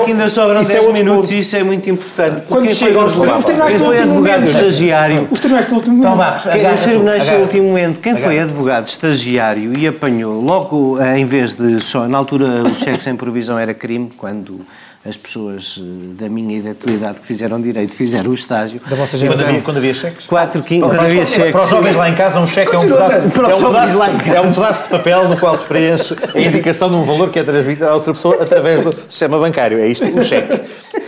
Ainda 0.07 0.29
sobram 0.29 0.63
10 0.63 0.93
minutos 0.93 1.31
e 1.31 1.39
isso 1.39 1.55
é 1.55 1.63
muito 1.63 1.89
importante. 1.89 2.43
Quando 2.47 2.73
chega 2.73 2.99
aos 2.99 3.13
Quem 3.13 3.77
foi 3.77 3.99
advogado 3.99 4.47
estagiário... 4.47 5.27
Os 5.29 5.39
tribunais 5.39 5.67
do 5.67 5.75
último 5.75 5.97
momento. 5.97 6.37
Os 6.73 6.81
tribunais 6.81 7.29
do 7.29 7.35
último 7.35 7.67
momento. 7.67 7.99
Quem 7.99 8.15
foi 8.15 8.39
advogado 8.39 8.87
estagiário 8.87 9.77
e 9.77 9.87
apanhou 9.87 10.41
logo, 10.41 10.97
em 11.01 11.25
vez 11.25 11.53
de 11.53 11.79
só... 11.79 12.07
Na 12.07 12.17
altura, 12.17 12.63
o 12.63 12.75
cheque 12.75 13.01
sem 13.01 13.15
provisão 13.15 13.52
era 13.59 13.73
crime, 13.73 14.11
quando 14.17 14.65
as 15.05 15.17
pessoas 15.17 15.77
eh, 15.77 16.13
da 16.21 16.29
minha 16.29 16.59
e 16.59 16.61
da 16.61 16.73
tua 16.73 16.91
idade 16.91 17.19
que 17.19 17.25
fizeram 17.25 17.59
direito 17.59 17.93
fizeram 17.93 18.31
o 18.31 18.33
estágio. 18.33 18.79
Da 18.87 18.95
vossa 18.95 19.17
geração. 19.17 19.39
Quando 19.39 19.49
havia, 19.49 19.61
quando 19.61 19.77
havia 19.77 19.93
cheques? 19.93 20.25
4, 20.25 20.63
15, 20.63 20.81
quando 20.81 20.99
havia 20.99 21.27
cheques. 21.27 21.51
Para 21.51 21.63
os 21.63 21.69
jovens 21.69 21.95
lá 21.95 22.09
em 22.09 22.15
casa, 22.15 22.39
um 22.39 22.47
cheque 22.47 22.73
é 22.73 22.79
um 22.79 22.83
pedaço, 22.83 23.11
é 23.11 23.17
um 23.17 23.29
pedaço, 23.29 24.03
é 24.33 24.41
um 24.41 24.53
pedaço 24.53 24.83
de 24.83 24.89
papel 24.89 25.27
no 25.27 25.37
qual 25.37 25.57
se 25.57 25.65
preenche 25.65 26.15
a 26.33 26.39
indicação 26.39 26.89
de 26.89 26.95
um 26.95 27.03
valor 27.03 27.29
que 27.29 27.39
é 27.39 27.43
transmitido 27.43 27.87
a 27.87 27.93
outra 27.95 28.13
pessoa 28.13 28.41
através 28.41 28.81
do 28.81 28.95
sistema 29.09 29.37
bancário. 29.37 29.77
É 29.77 29.87
isto, 29.87 30.05
o 30.05 30.23
cheque. 30.23 30.61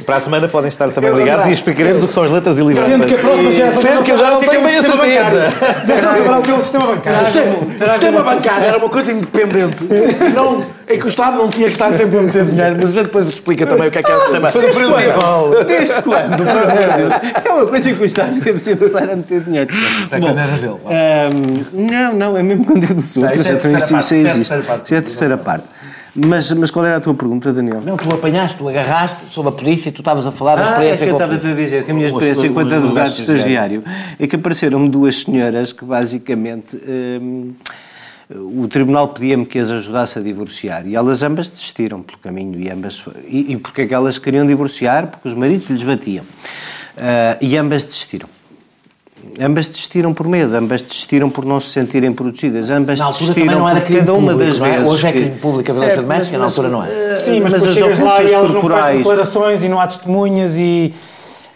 Para 0.05 0.17
a 0.17 0.19
semana 0.19 0.47
podem 0.47 0.69
estar 0.69 0.89
também 0.89 1.11
ligados 1.13 1.47
e 1.47 1.53
explicaremos 1.53 2.03
o 2.03 2.07
que 2.07 2.13
são 2.13 2.23
as 2.23 2.31
letras 2.31 2.57
iliberadas. 2.57 2.91
Sendo 2.91 3.07
que 3.07 3.13
a 3.13 3.17
próxima 3.17 3.51
geração 3.51 3.81
Sendo 3.81 4.03
que 4.03 4.11
eu 4.11 4.17
já 4.17 4.29
não 4.29 4.39
tenho 4.39 4.61
bem 4.63 4.77
a 4.77 4.83
certeza. 4.83 5.53
Já 5.87 6.01
não 6.01 6.17
saberá 6.17 6.39
o 6.39 6.41
que 6.41 6.51
é 6.51 6.53
o 6.53 6.61
sistema 6.61 6.85
bancário. 6.87 7.19
O 7.19 7.89
sistema 7.91 8.23
bancário 8.23 8.65
era 8.65 8.77
uma 8.77 8.89
coisa 8.89 9.11
independente. 9.11 9.83
Não, 10.33 10.65
é 10.87 10.97
que 10.97 11.05
o 11.05 11.07
Estado 11.07 11.37
não 11.37 11.49
tinha 11.49 11.67
que 11.67 11.73
estar 11.73 11.91
sempre 11.91 12.17
a 12.17 12.21
meter 12.21 12.45
dinheiro, 12.45 12.75
mas 12.79 12.89
a 12.89 12.93
gente 12.93 13.05
depois 13.05 13.27
explica 13.27 13.65
também 13.65 13.87
o 13.87 13.91
que 13.91 13.97
é 13.97 14.03
que 14.03 14.11
é 14.11 14.15
o 14.15 14.21
sistema. 14.21 14.49
Foi 14.49 14.61
no 14.67 14.73
período 14.73 14.95
medieval. 14.95 15.63
Desde 15.65 16.01
quando? 16.01 16.37
Por 16.37 16.47
amor 16.47 16.67
de 16.67 16.97
Deus. 16.97 17.15
É 17.43 17.51
uma 17.51 17.65
coisa 17.65 17.93
que 17.93 18.01
o 18.01 18.05
Estado 18.05 18.33
sempre 18.33 18.85
estar 18.85 19.03
a 19.03 19.15
meter 19.15 19.41
dinheiro. 19.41 19.73
Isso 20.03 20.15
é 20.15 20.19
quando 20.19 20.39
era 20.39 20.57
dele. 20.57 21.65
Não, 21.73 22.13
não, 22.13 22.37
é 22.37 22.43
mesmo 22.43 22.65
quando 22.65 22.83
é 22.83 22.87
dos 22.93 23.17
outros. 23.17 23.49
Isso 23.49 24.15
existe. 24.15 24.41
Isso 24.41 24.53
é 24.93 24.97
a 24.97 25.01
terceira 25.01 25.37
parte. 25.37 25.74
Mas, 26.15 26.49
mas 26.51 26.71
qual 26.71 26.85
era 26.85 26.95
a 26.95 27.01
tua 27.01 27.13
pergunta, 27.13 27.51
Daniel? 27.51 27.81
Não, 27.81 27.97
tu 27.97 28.09
apanhaste, 28.13 28.57
tu 28.57 28.69
agarraste 28.69 29.25
sobre 29.29 29.49
a 29.49 29.51
polícia 29.51 29.89
e 29.89 29.91
tu 29.91 29.99
estavas 29.99 30.25
a 30.25 30.31
falar 30.31 30.55
da 30.55 30.61
ah, 30.61 30.65
experiência 30.69 31.03
é 31.03 31.07
que 31.07 31.11
eu 31.11 31.15
estava 31.15 31.33
a 31.33 31.37
dizer 31.37 31.83
que 31.83 31.91
a 31.91 31.93
minha 31.93 32.07
experiência 32.07 32.47
enquanto 32.47 32.73
advogado 32.73 33.07
estagiário 33.07 33.83
é 34.17 34.25
que 34.25 34.35
apareceram-me 34.37 34.87
duas 34.87 35.17
senhoras 35.17 35.73
que 35.73 35.83
basicamente 35.83 36.77
hum, 36.87 37.53
o 38.29 38.65
tribunal 38.69 39.09
pedia-me 39.09 39.45
que 39.45 39.59
as 39.59 39.69
ajudasse 39.69 40.17
a 40.17 40.21
divorciar 40.21 40.87
e 40.87 40.95
elas 40.95 41.21
ambas 41.21 41.49
desistiram 41.49 42.01
pelo 42.01 42.17
caminho 42.19 42.57
e 42.61 42.69
ambas 42.69 43.03
e, 43.27 43.51
e 43.51 43.57
porque 43.57 43.81
é 43.81 43.85
que 43.85 43.93
elas 43.93 44.17
queriam 44.17 44.45
divorciar? 44.45 45.07
Porque 45.07 45.27
os 45.27 45.33
maridos 45.33 45.69
lhes 45.69 45.83
batiam 45.83 46.23
uh, 46.23 47.37
e 47.41 47.57
ambas 47.57 47.83
desistiram. 47.83 48.29
Ambas 49.39 49.67
desistiram 49.67 50.13
por 50.13 50.27
medo, 50.27 50.55
ambas 50.55 50.81
desistiram 50.81 51.29
por 51.29 51.45
não 51.45 51.59
se 51.59 51.69
sentirem 51.69 52.13
protegidas, 52.13 52.69
ambas 52.69 52.99
na 52.99 53.07
desistiram 53.07 53.59
não 53.59 53.69
era 53.69 53.81
por 53.81 53.97
cada 53.97 54.13
uma 54.13 54.31
público, 54.31 54.59
das 54.59 54.67
é? 54.67 54.71
vezes. 54.71 54.91
Hoje 54.91 55.07
é 55.07 55.11
crime 55.11 55.31
público 55.31 55.71
a 55.71 55.73
violência 55.73 56.01
doméstica, 56.01 56.37
na 56.37 56.45
altura 56.45 56.69
não 56.69 56.85
é. 56.85 57.15
Sim, 57.15 57.39
mas, 57.41 57.51
mas 57.51 57.63
as 57.63 57.77
ofensas 57.77 58.31
lá 58.31 58.39
corporais. 58.41 58.97
declarações 58.97 59.63
e 59.63 59.69
não 59.69 59.79
há 59.79 59.87
testemunhas 59.87 60.57
e. 60.57 60.93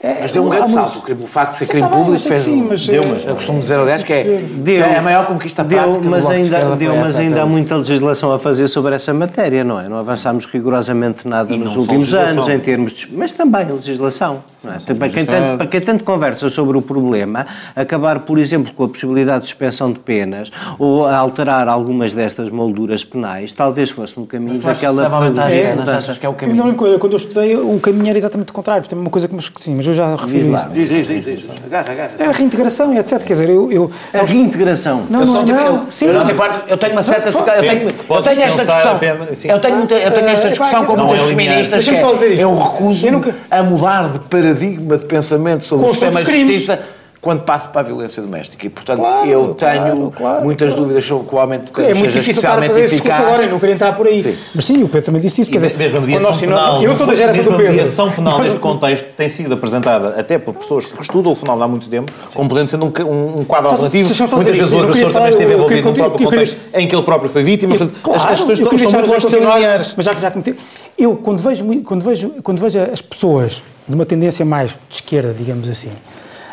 É, 0.01 0.21
mas 0.21 0.31
deu 0.31 0.43
um 0.43 0.49
grande 0.49 0.71
salto. 0.71 1.03
O 1.21 1.27
facto 1.27 1.51
de 1.51 1.57
ser 1.57 1.67
crime 1.67 1.89
público 1.89 2.19
fez. 2.19 2.41
Sim, 2.41 2.65
mas, 2.69 2.88
deu, 2.88 3.03
mas 3.05 3.25
eu 3.25 3.35
costumo 3.35 3.59
dizer, 3.59 3.75
aliás, 3.75 4.01
que 4.01 4.13
é, 4.13 4.23
deu, 4.41 4.85
é 4.85 4.97
a 4.97 5.01
maior 5.01 5.25
conquista 5.25 5.62
deu, 5.62 5.77
prática 5.77 6.09
mas 6.09 6.29
ainda 6.29 6.75
Deu, 6.75 6.95
mas 6.95 7.19
ainda 7.19 7.41
há 7.41 7.45
muita 7.45 7.75
legislação 7.75 8.31
a 8.31 8.39
fazer 8.39 8.69
sobre 8.69 8.95
essa 8.95 9.13
matéria, 9.13 9.63
não 9.63 9.79
é? 9.79 9.89
Não 9.89 9.97
avançámos 9.97 10.45
rigorosamente 10.45 11.27
nada 11.27 11.55
nos 11.57 11.75
últimos 11.75 12.13
anos 12.13 12.47
em 12.47 12.59
termos 12.59 12.93
de. 12.93 13.13
Mas 13.13 13.33
também 13.33 13.63
a 13.63 13.73
legislação. 13.73 14.41
Não 14.63 14.73
é? 14.73 14.77
Também, 14.77 15.09
quem 15.09 15.25
tanto, 15.25 15.57
para 15.57 15.67
quem 15.67 15.81
tanto 15.81 16.03
conversa 16.05 16.47
sobre 16.49 16.77
o 16.77 16.81
problema, 16.81 17.45
acabar, 17.75 18.19
por 18.19 18.38
exemplo, 18.38 18.71
com 18.73 18.85
a 18.85 18.88
possibilidade 18.88 19.41
de 19.41 19.47
suspensão 19.47 19.91
de 19.91 19.99
penas 19.99 20.49
ou 20.77 21.05
alterar 21.05 21.67
algumas 21.67 22.13
destas 22.13 22.49
molduras 22.49 23.03
penais, 23.03 23.51
talvez 23.51 23.89
fosse 23.89 24.17
um 24.17 24.25
caminho 24.25 24.59
daquela. 24.59 25.09
Vantagem, 25.09 25.59
é, 25.59 25.75
achas 25.91 26.17
que 26.17 26.25
é 26.25 26.29
o 26.29 26.33
caminho? 26.33 26.63
Não, 26.63 26.73
quando 26.73 27.12
eu 27.12 27.17
estudei, 27.17 27.57
o 27.57 27.79
caminho 27.79 28.07
era 28.09 28.17
exatamente 28.17 28.49
o 28.49 28.53
contrário. 28.53 28.88
Tem 28.88 28.97
uma 28.97 29.09
coisa 29.09 29.27
que, 29.27 29.35
mas, 29.35 29.51
sim, 29.57 29.75
mas 29.75 29.88
eu 29.89 29.93
já 29.93 30.15
referi 30.15 30.54
isso. 30.54 30.69
Diz, 30.69 30.89
diz, 30.89 31.08
diz, 31.08 31.25
diz. 31.25 31.49
Agarra, 31.65 31.91
agarra. 31.91 32.12
É 32.19 32.25
a 32.25 32.32
reintegração, 32.32 32.97
etc. 32.97 33.23
Quer 33.23 33.34
dizer, 33.34 33.49
eu. 33.49 33.71
eu 33.71 33.91
a 34.13 34.23
reintegração. 34.23 35.04
Não, 35.10 35.25
não, 35.25 35.45
não, 35.45 35.65
eu, 35.65 35.91
sim. 35.91 36.06
Eu, 36.06 36.13
eu 36.67 36.78
tenho 36.78 36.93
uma 36.93 37.04
certa. 37.04 37.30
Eu 37.30 37.43
tenho, 37.43 37.89
eu 37.89 38.21
tenho 38.21 38.41
esta 38.41 38.63
discussão. 38.63 38.99
Eu 39.43 39.60
tenho, 39.60 39.82
eu 39.82 40.12
tenho 40.12 40.28
esta 40.28 40.49
discussão 40.49 40.86
com 40.86 40.97
muitas 40.97 41.21
feministas. 41.23 41.86
Que 41.86 42.41
eu 42.41 42.58
recuso 42.58 43.08
a 43.49 43.63
mudar 43.63 44.10
de 44.10 44.19
paradigma 44.19 44.97
de 44.97 45.06
pensamento 45.06 45.63
sobre 45.63 45.86
o 45.86 45.89
sistema 45.89 46.23
de 46.23 46.32
justiça 46.32 46.80
quando 47.21 47.41
passo 47.41 47.69
para 47.69 47.82
a 47.82 47.84
violência 47.84 48.21
doméstica. 48.21 48.65
E, 48.65 48.69
portanto, 48.69 48.99
claro, 48.99 49.29
eu 49.29 49.53
tenho 49.53 49.82
claro, 49.82 50.13
claro, 50.15 50.43
muitas 50.43 50.73
dúvidas 50.73 51.03
sobre 51.03 51.27
que 51.27 51.36
o 51.36 51.39
aumento 51.39 51.71
de 51.71 51.86
é 51.86 51.93
muito 51.93 52.13
difícil 52.13 52.41
estar 52.41 52.58
a 52.58 52.62
fazer 52.62 52.84
esse 52.86 52.93
discurso 52.93 53.21
agora, 53.21 53.43
eu 53.43 53.49
não 53.49 53.60
queria 53.60 53.75
entrar 53.75 53.95
por 53.95 54.08
aí. 54.08 54.23
Sim. 54.23 54.38
Mas 54.55 54.65
sim, 54.65 54.84
o 54.84 54.88
Pedro 54.88 55.08
também 55.08 55.21
disse 55.21 55.41
isso. 55.41 55.51
Quer 55.51 55.58
dizer, 55.58 55.77
mesmo 55.77 55.97
a 55.97 56.01
mediação 56.01 56.38
penal, 56.38 56.82
eu 56.82 56.95
sou 56.95 57.05
da 57.05 57.13
geração 57.13 57.43
do 57.43 57.51
Pedro. 57.51 57.67
A 57.67 57.71
mediação 57.71 58.12
penal 58.12 58.39
neste 58.39 58.60
contexto 58.60 59.05
tem 59.17 59.27
sido 59.27 59.53
apresentada 59.53 60.19
até 60.19 60.38
por 60.38 60.53
pessoas 60.53 60.86
que 60.86 61.01
estudam 61.01 61.32
o 61.32 61.36
fenómeno 61.36 61.65
há 61.65 61.67
muito 61.67 61.89
tempo, 61.89 62.12
sim. 62.29 62.38
como 62.38 62.47
podendo 62.47 62.69
ser 62.69 62.77
um, 62.77 62.86
um, 62.88 63.39
um 63.39 63.45
quadro 63.45 63.69
alternativo. 63.69 64.10
Muitas 64.36 64.55
vezes 64.55 64.71
o 64.71 64.79
agressor 64.79 65.12
também 65.12 65.29
esteve 65.29 65.53
envolvido 65.53 65.88
num 65.89 65.93
próprio 65.93 66.25
contexto 66.25 66.58
em 66.73 66.88
que 66.88 66.95
ele 66.95 67.03
próprio 67.03 67.29
foi 67.29 67.43
vítima. 67.43 67.75
As 68.13 68.25
questões 68.25 68.60
estão 68.60 68.71
muito 68.71 69.10
longe 69.10 69.25
de 69.25 69.29
ser 69.29 69.39
lineares. 69.39 69.93
Mas 69.95 70.05
já 70.05 70.15
que 70.15 70.21
já 70.21 70.32
comentei, 70.32 70.55
eu 70.97 71.15
quando 71.15 71.39
vejo, 71.39 71.65
quando, 71.84 72.03
vejo, 72.03 72.29
quando 72.43 72.60
vejo 72.60 72.79
as 72.79 73.01
pessoas 73.01 73.62
de 73.88 73.95
uma 73.95 74.05
tendência 74.05 74.45
mais 74.45 74.71
de 74.71 74.95
esquerda, 74.95 75.34
digamos 75.34 75.67
assim, 75.67 75.91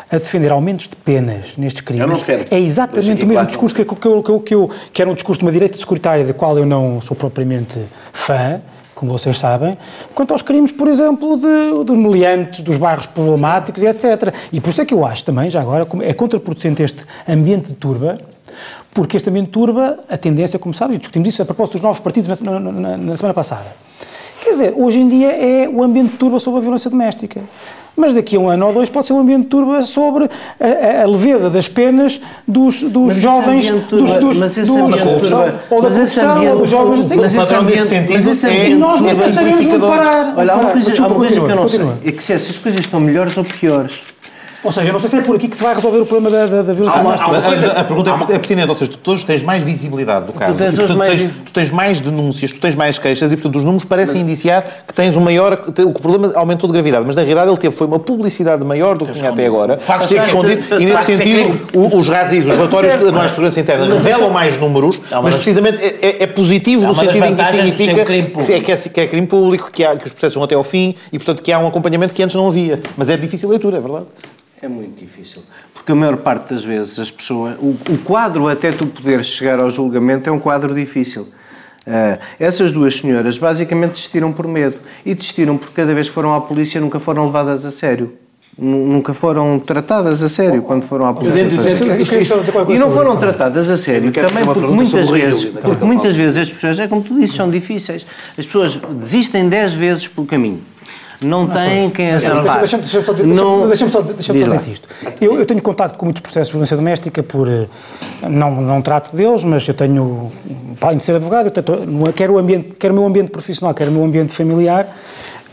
a 0.09 0.17
defender 0.17 0.51
aumentos 0.51 0.87
de 0.87 0.95
penas 0.95 1.57
nestes 1.57 1.81
crimes 1.81 2.27
é 2.49 2.59
exatamente 2.59 3.23
o 3.23 3.27
mesmo 3.27 3.45
discurso 3.45 3.75
que, 3.75 3.83
que, 3.83 3.95
que, 3.95 4.39
que, 4.39 4.55
eu, 4.55 4.69
que 4.93 5.01
era 5.01 5.11
um 5.11 5.13
discurso 5.13 5.39
de 5.39 5.45
uma 5.45 5.51
direita 5.51 5.77
securitária 5.77 6.23
da 6.23 6.33
qual 6.33 6.57
eu 6.57 6.65
não 6.65 7.01
sou 7.01 7.15
propriamente 7.15 7.79
fã, 8.13 8.61
como 8.95 9.11
vocês 9.11 9.37
sabem, 9.37 9.77
quanto 10.15 10.31
aos 10.31 10.41
crimes, 10.41 10.71
por 10.71 10.87
exemplo, 10.87 11.37
de, 11.37 11.83
dos 11.83 11.97
meliantes, 11.97 12.61
dos 12.61 12.77
bairros 12.77 13.05
problemáticos 13.05 13.83
e 13.83 13.85
etc. 13.85 14.33
E 14.51 14.59
por 14.59 14.69
isso 14.69 14.81
é 14.81 14.85
que 14.85 14.93
eu 14.93 15.05
acho 15.05 15.23
também, 15.23 15.49
já 15.49 15.61
agora, 15.61 15.87
é 16.01 16.13
contraproducente 16.13 16.81
este 16.81 17.05
ambiente 17.27 17.69
de 17.69 17.75
turba, 17.75 18.17
porque 18.93 19.17
este 19.17 19.29
ambiente 19.29 19.47
de 19.47 19.51
turba, 19.51 19.99
a 20.09 20.17
tendência, 20.17 20.57
como 20.57 20.73
sabem, 20.73 20.97
discutimos 20.97 21.27
isso 21.27 21.41
a 21.41 21.45
propósito 21.45 21.73
dos 21.73 21.83
novos 21.83 21.99
partidos 21.99 22.41
na, 22.41 22.59
na, 22.59 22.97
na 22.97 23.17
semana 23.17 23.33
passada. 23.33 23.67
Quer 24.41 24.51
dizer, 24.51 24.73
hoje 24.75 24.99
em 24.99 25.07
dia 25.07 25.31
é 25.31 25.69
o 25.69 25.83
ambiente 25.83 26.13
de 26.13 26.17
turba 26.17 26.39
sobre 26.39 26.59
a 26.59 26.61
violência 26.61 26.89
doméstica 26.89 27.41
mas 27.97 28.13
daqui 28.13 28.35
a 28.35 28.39
um 28.39 28.47
ano 28.47 28.67
ou 28.67 28.73
dois 28.73 28.89
pode 28.89 29.07
ser 29.07 29.13
um 29.13 29.19
ambiente 29.19 29.47
turba 29.47 29.81
sobre 29.81 30.29
a, 30.59 31.01
a, 31.03 31.07
leveza 31.07 31.49
das 31.49 31.67
penas 31.67 32.21
dos, 32.47 32.83
dos 32.83 33.15
jovens, 33.15 33.69
dos, 33.89 34.13
dos, 34.13 34.37
mas 34.37 34.55
esse 34.55 34.71
dos, 34.71 35.01
turba, 35.01 35.63
ou 35.69 35.81
da 35.81 35.89
corrupção, 35.89 36.47
ou 36.47 36.57
dos 36.59 36.69
jovens... 36.69 37.11
Mas 37.11 37.35
esse 37.35 37.55
ambiente, 37.55 38.13
mas 38.13 38.27
esse 38.27 38.45
ambiente 38.45 38.71
é, 38.71 38.75
nós 38.75 39.01
não 39.01 39.15
sabemos 39.15 39.79
parar. 39.81 40.33
Olha, 40.37 40.53
há 40.53 40.55
uma 40.57 40.71
coisa, 40.71 41.03
há 41.03 41.07
uma 41.07 41.15
coisa 41.15 41.41
que 41.41 41.51
eu 41.51 41.55
não 41.55 41.67
sei, 41.67 41.87
é 42.05 42.11
que 42.11 42.23
se 42.23 42.33
essas 42.33 42.57
coisas 42.57 42.81
estão 42.81 42.99
melhores 42.99 43.35
ou 43.37 43.43
piores, 43.43 44.03
ou 44.63 44.71
seja, 44.71 44.87
eu 44.87 44.93
não 44.93 44.99
sei 44.99 45.09
se 45.09 45.17
é 45.17 45.21
por 45.21 45.35
aqui 45.35 45.47
que 45.47 45.55
se 45.55 45.63
vai 45.63 45.75
resolver 45.75 45.99
o 45.99 46.05
problema 46.05 46.35
da, 46.35 46.45
da, 46.47 46.61
da 46.61 46.73
violência 46.73 47.01
doméstica. 47.01 47.71
A, 47.71 47.81
a, 47.81 47.83
pergunta 47.83 48.09
é, 48.09 48.35
é 48.35 48.39
pertinente, 48.39 48.69
ou 48.69 48.75
seja, 48.75 48.91
tu 48.91 48.97
todos 48.97 49.23
tens 49.23 49.43
mais 49.43 49.63
visibilidade 49.63 50.25
do 50.25 50.33
caso. 50.33 50.53
Tu 50.53 50.57
tens, 50.57 50.75
portanto, 50.75 50.97
mais... 50.97 51.21
Tens, 51.21 51.31
tu 51.45 51.53
tens 51.53 51.71
mais 51.71 52.01
denúncias, 52.01 52.51
tu 52.51 52.59
tens 52.59 52.75
mais 52.75 52.97
queixas 52.97 53.31
e, 53.31 53.35
portanto, 53.35 53.55
os 53.55 53.63
números 53.63 53.85
parecem 53.85 54.21
mas... 54.21 54.23
indiciar 54.23 54.63
que 54.87 54.93
tens 54.93 55.15
um 55.15 55.21
maior... 55.21 55.57
Que 55.57 55.81
o 55.83 55.93
problema 55.93 56.31
aumentou 56.35 56.67
de 56.67 56.73
gravidade, 56.73 57.05
mas 57.05 57.15
na 57.15 57.21
realidade 57.21 57.49
ele 57.49 57.57
teve 57.57 57.75
foi 57.75 57.87
uma 57.87 57.99
publicidade 57.99 58.63
maior 58.65 58.97
do 58.97 59.05
que 59.05 59.13
tinha 59.13 59.29
até 59.29 59.45
agora. 59.45 59.79
Esteve 60.01 60.25
escondido 60.25 60.63
e, 60.79 60.85
nesse 60.85 61.03
sentido, 61.03 61.59
os 61.73 62.07
RASIs, 62.07 62.45
os 62.45 62.51
relatórios 62.51 62.93
anuais 62.95 63.31
de 63.31 63.35
segurança 63.35 63.59
interna, 63.59 63.85
revelam 63.85 64.29
mais 64.29 64.57
números, 64.57 64.99
mas 65.23 65.35
precisamente 65.35 65.81
é, 65.83 66.23
é 66.23 66.27
positivo 66.27 66.87
no 66.87 66.95
sentido 66.95 67.25
em 67.25 67.35
que 67.35 67.45
significa 67.45 68.05
que 68.93 69.01
é 69.01 69.07
crime 69.07 69.27
público, 69.27 69.71
que 69.71 69.83
os 69.83 70.11
processos 70.11 70.35
vão 70.35 70.43
até 70.43 70.55
ao 70.55 70.63
fim 70.63 70.95
e, 71.11 71.17
portanto, 71.17 71.41
que 71.41 71.51
há 71.51 71.59
um 71.59 71.67
acompanhamento 71.67 72.13
que 72.13 72.23
antes 72.23 72.35
não 72.35 72.47
havia. 72.47 72.79
Mas 72.95 73.09
é 73.09 73.17
difícil 73.17 73.49
leitura, 73.49 73.77
é 73.77 73.79
verdade. 73.79 74.05
É 74.61 74.67
muito 74.67 74.99
difícil. 74.99 75.43
Porque 75.73 75.91
a 75.91 75.95
maior 75.95 76.17
parte 76.17 76.49
das 76.49 76.63
vezes 76.63 76.99
as 76.99 77.11
pessoas. 77.11 77.55
O, 77.59 77.75
o 77.91 77.97
quadro 78.03 78.47
até 78.47 78.71
tu 78.71 78.87
poderes 78.87 79.27
chegar 79.27 79.59
ao 79.59 79.69
julgamento 79.69 80.29
é 80.29 80.33
um 80.33 80.39
quadro 80.39 80.73
difícil. 80.73 81.23
Uh, 81.85 82.19
essas 82.39 82.71
duas 82.71 82.95
senhoras 82.95 83.37
basicamente 83.37 83.91
desistiram 83.91 84.33
por 84.33 84.47
medo. 84.47 84.77
E 85.05 85.13
desistiram 85.13 85.57
porque 85.57 85.73
cada 85.75 85.93
vez 85.93 86.09
que 86.09 86.13
foram 86.13 86.33
à 86.33 86.41
polícia 86.41 86.81
nunca 86.81 86.99
foram 86.99 87.25
levadas 87.25 87.65
a 87.65 87.71
sério. 87.71 88.13
Nunca 88.57 89.13
foram 89.13 89.59
tratadas 89.59 90.23
a 90.23 90.27
sério 90.27 90.63
quando 90.63 90.81
foram 90.81 91.05
à 91.05 91.13
polícia. 91.13 91.45
E 92.69 92.79
não 92.79 92.91
foram 92.91 93.15
tratadas 93.15 93.69
a 93.69 93.77
sério 93.77 94.11
também 94.11 94.43
porque 94.43 94.65
muitas 94.65 95.09
vezes, 95.11 95.45
porque 95.45 95.85
muitas 95.85 96.15
vezes 96.15 96.37
as 96.39 96.49
pessoas, 96.51 96.79
é 96.79 96.87
como 96.87 97.03
tu 97.03 97.13
dizes, 97.13 97.35
são 97.35 97.51
difíceis. 97.51 98.03
As 98.35 98.47
pessoas 98.47 98.75
desistem 98.75 99.47
10 99.47 99.75
vezes 99.75 100.07
pelo 100.07 100.25
caminho. 100.25 100.61
Não, 101.21 101.47
têm 101.47 101.89
quem 101.89 102.11
as 102.11 102.23
ampare. 102.25 102.59
Deixa-me 102.59 102.83
só, 102.83 103.13
deixa 103.13 103.25
deixa 103.67 103.89
só, 103.89 104.01
deixa 104.01 104.33
só 104.33 104.33
dizer 104.33 104.71
isto. 104.71 104.87
Eu, 105.19 105.39
eu 105.39 105.45
tenho 105.45 105.61
contato 105.61 105.97
com 105.97 106.05
muitos 106.05 106.21
processos 106.21 106.47
de 106.47 106.53
violência 106.53 106.77
doméstica 106.77 107.23
por... 107.23 107.49
Eh, 107.49 107.67
não, 108.29 108.61
não 108.61 108.81
trato 108.81 109.15
deles, 109.15 109.43
mas 109.43 109.67
eu 109.67 109.73
tenho... 109.73 110.31
Para 110.79 110.89
além 110.89 110.97
de 110.97 111.03
ser 111.03 111.15
advogado, 111.15 111.47
eu 111.47 111.51
tenho, 111.51 112.13
quero, 112.13 112.33
o 112.33 112.37
ambiente, 112.37 112.75
quero 112.79 112.93
o 112.93 112.97
meu 112.97 113.05
ambiente 113.05 113.29
profissional, 113.31 113.73
quero 113.73 113.89
o 113.89 113.93
meu 113.93 114.03
ambiente 114.03 114.31
familiar 114.31 114.87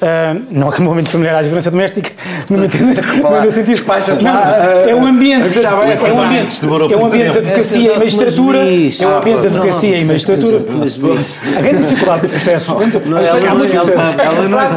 Uh, 0.05 0.45
não 0.51 0.69
é 0.69 0.73
que 0.73 0.81
o 0.81 0.85
momento 0.85 1.09
familiar 1.09 1.37
à 1.39 1.41
violência 1.41 1.71
doméstica, 1.71 2.11
não 2.51 2.59
me 2.59 2.67
entendem, 2.67 2.89
no 2.95 3.51
sentido 3.51 3.83
não, 4.21 4.39
é 4.87 4.95
um 4.95 5.07
ambiente, 5.07 5.65
é 5.65 5.71
um 5.73 6.21
ambiente, 6.21 6.61
é 6.93 6.97
um 6.99 7.07
ambiente 7.07 7.31
de 7.33 7.39
advocacia 7.39 7.95
e 7.95 7.99
magistratura, 7.99 8.59
é 8.59 9.07
um 9.07 9.17
ambiente 9.17 9.41
de 9.41 9.47
advocacia 9.47 9.99
e 9.99 10.05
magistratura. 10.05 10.59
A 11.57 11.61
grande 11.63 11.83
dificuldade 11.85 12.21
do 12.21 12.29
processo. 12.29 12.77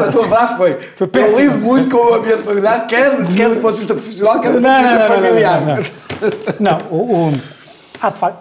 A 0.07 0.11
tua 0.13 0.27
frase 0.29 0.55
foi: 0.55 0.77
eu 1.13 1.37
lido 1.37 1.57
muito 1.57 1.89
com 1.89 1.97
o 1.97 2.13
ambiente 2.13 2.43
familiar, 2.43 2.87
quer, 2.87 3.11
quer 3.35 3.49
do 3.49 3.57
ponto 3.57 3.73
de 3.73 3.79
vista 3.79 3.95
profissional, 3.95 4.39
quer 4.39 4.53
do 4.53 4.61
ponto 4.61 4.75
de 4.75 4.83
vista 4.83 5.07
familiar. 5.07 5.79
Não, 6.57 6.77
o 6.89 7.33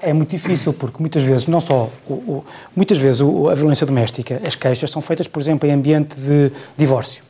é 0.03 0.13
muito 0.13 0.31
difícil, 0.31 0.73
porque 0.73 0.99
muitas 1.01 1.23
vezes, 1.23 1.47
não 1.47 1.61
só, 1.61 1.91
o, 2.09 2.13
o, 2.13 2.45
muitas 2.75 2.99
vezes 2.99 3.21
o, 3.21 3.49
a 3.49 3.55
violência 3.55 3.87
doméstica, 3.87 4.41
as 4.47 4.55
queixas 4.55 4.91
são 4.91 5.03
feitas, 5.03 5.27
por 5.27 5.41
exemplo, 5.41 5.69
em 5.69 5.73
ambiente 5.73 6.17
de 6.17 6.53
divórcio. 6.77 7.25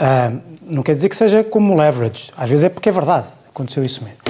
Uh, 0.00 0.40
não 0.62 0.82
quer 0.82 0.94
dizer 0.94 1.08
que 1.08 1.16
seja 1.16 1.42
como 1.42 1.74
leverage, 1.74 2.30
às 2.36 2.50
vezes 2.50 2.64
é 2.64 2.68
porque 2.68 2.88
é 2.88 2.92
verdade, 2.92 3.26
aconteceu 3.48 3.84
isso 3.84 4.02
mesmo. 4.04 4.25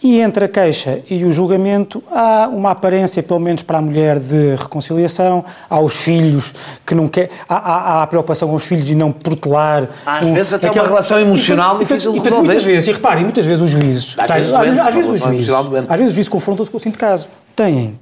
E 0.00 0.20
entre 0.20 0.44
a 0.44 0.48
queixa 0.48 1.00
e 1.10 1.24
o 1.24 1.32
julgamento 1.32 2.02
há 2.12 2.48
uma 2.48 2.70
aparência, 2.70 3.20
pelo 3.20 3.40
menos 3.40 3.64
para 3.64 3.78
a 3.78 3.80
mulher, 3.80 4.20
de 4.20 4.54
reconciliação. 4.54 5.44
Há 5.68 5.80
os 5.80 6.04
filhos 6.04 6.54
que 6.86 6.94
não 6.94 7.08
quer, 7.08 7.30
há, 7.48 7.56
há, 7.56 7.76
há 7.76 8.02
a 8.04 8.06
preocupação 8.06 8.48
com 8.48 8.54
os 8.54 8.64
filhos 8.64 8.86
de 8.86 8.94
não 8.94 9.10
protelar. 9.10 9.88
Às 10.06 10.24
um, 10.24 10.32
vezes 10.32 10.52
até 10.52 10.68
aquela 10.68 10.84
uma 10.84 10.90
relação 10.90 11.18
emocional 11.18 11.76
e, 11.76 11.78
difícil 11.80 12.12
de 12.12 12.20
resolver. 12.20 12.46
Muitas 12.46 12.62
vezes, 12.62 12.88
e 12.88 12.92
reparem, 12.92 13.24
muitas 13.24 13.44
vezes 13.44 13.60
os 13.60 13.70
juízes, 13.70 14.14
às, 14.16 14.30
vezes, 14.30 14.52
às, 14.52 14.94
os 14.94 15.20
juízes, 15.20 15.52
às 15.52 15.96
vezes 15.96 16.08
os 16.08 16.14
juízes 16.14 16.28
confrontam-se 16.28 16.70
com 16.70 16.76
o 16.76 16.80
seguinte 16.80 16.98
caso. 16.98 17.26
Têm, 17.56 17.98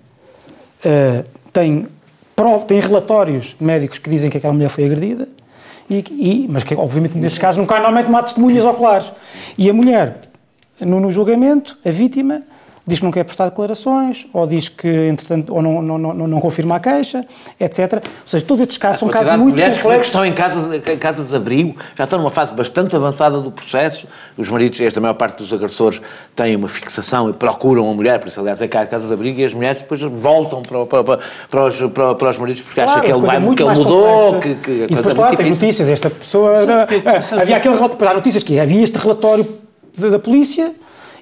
uh, 0.84 1.24
têm, 1.50 1.88
prov, 2.34 2.64
têm 2.66 2.78
relatórios 2.78 3.56
médicos 3.58 3.98
que 3.98 4.10
dizem 4.10 4.28
que 4.28 4.36
aquela 4.36 4.52
mulher 4.52 4.68
foi 4.68 4.84
agredida, 4.84 5.26
e, 5.88 6.04
e, 6.10 6.46
mas 6.50 6.62
que 6.62 6.74
obviamente 6.74 7.16
nestes 7.16 7.38
casos 7.38 7.56
nunca 7.56 7.74
normalmente 7.76 8.10
não 8.10 8.18
há 8.18 8.22
testemunhas 8.22 8.66
oculares. 8.66 9.10
E 9.56 9.70
a 9.70 9.72
mulher 9.72 10.26
no, 10.80 11.00
no 11.00 11.10
julgamento, 11.10 11.78
a 11.84 11.90
vítima 11.90 12.42
diz 12.86 13.00
que 13.00 13.04
não 13.04 13.10
quer 13.10 13.24
prestar 13.24 13.46
declarações, 13.46 14.26
ou 14.32 14.46
diz 14.46 14.68
que, 14.68 14.86
entretanto, 14.88 15.52
ou 15.52 15.60
não, 15.60 15.82
não, 15.82 15.98
não, 15.98 16.28
não 16.28 16.40
confirma 16.40 16.76
a 16.76 16.80
queixa, 16.80 17.26
etc. 17.58 17.94
Ou 17.94 18.00
seja, 18.24 18.44
todos 18.44 18.62
estes 18.62 18.78
casos 18.78 19.00
são 19.00 19.08
casos 19.08 19.32
muito 19.32 19.54
mulheres 19.54 19.76
complexos. 19.78 20.00
que 20.00 20.06
estão 20.06 20.24
em 20.24 20.32
casas, 20.32 20.72
em 20.72 20.96
casas 20.96 21.30
de 21.30 21.36
abrigo, 21.36 21.74
já 21.96 22.04
estão 22.04 22.18
numa 22.18 22.30
fase 22.30 22.52
bastante 22.52 22.94
avançada 22.94 23.40
do 23.40 23.50
processo, 23.50 24.06
os 24.36 24.48
maridos, 24.48 24.80
esta 24.80 25.00
maior 25.00 25.14
parte 25.14 25.38
dos 25.38 25.52
agressores 25.52 26.00
têm 26.36 26.54
uma 26.54 26.68
fixação 26.68 27.28
e 27.28 27.32
procuram 27.32 27.90
a 27.90 27.94
mulher, 27.94 28.20
por 28.20 28.28
isso, 28.28 28.38
aliás, 28.38 28.62
é 28.62 28.68
cá 28.68 28.86
casas 28.86 29.08
de 29.08 29.14
abrigo, 29.14 29.40
e 29.40 29.44
as 29.44 29.52
mulheres 29.52 29.82
depois 29.82 30.00
voltam 30.02 30.62
para, 30.62 30.86
para, 30.86 31.18
para, 31.50 31.64
os, 31.64 31.80
para, 31.90 32.14
para 32.14 32.30
os 32.30 32.38
maridos 32.38 32.62
porque 32.62 32.80
claro, 32.80 32.90
acham 32.90 33.02
que 33.02 33.12
ele, 33.12 33.26
vai, 33.26 33.36
é 33.36 33.54
que 33.54 33.62
ele 33.62 33.74
mudou, 33.74 34.38
que, 34.38 34.54
que 34.54 34.70
E 34.88 34.94
depois, 34.94 35.14
claro, 35.14 35.36
tem 35.36 35.50
notícias, 35.50 35.88
esta 35.88 36.08
pessoa... 36.08 36.54
havia 37.40 37.56
aquele 37.56 37.74
relatório, 37.74 38.08
há 38.08 38.14
notícias 38.14 38.44
que 38.44 38.60
havia 38.60 38.84
este 38.84 38.96
relatório 38.96 39.65
da, 39.96 40.18
polícia 40.18 40.74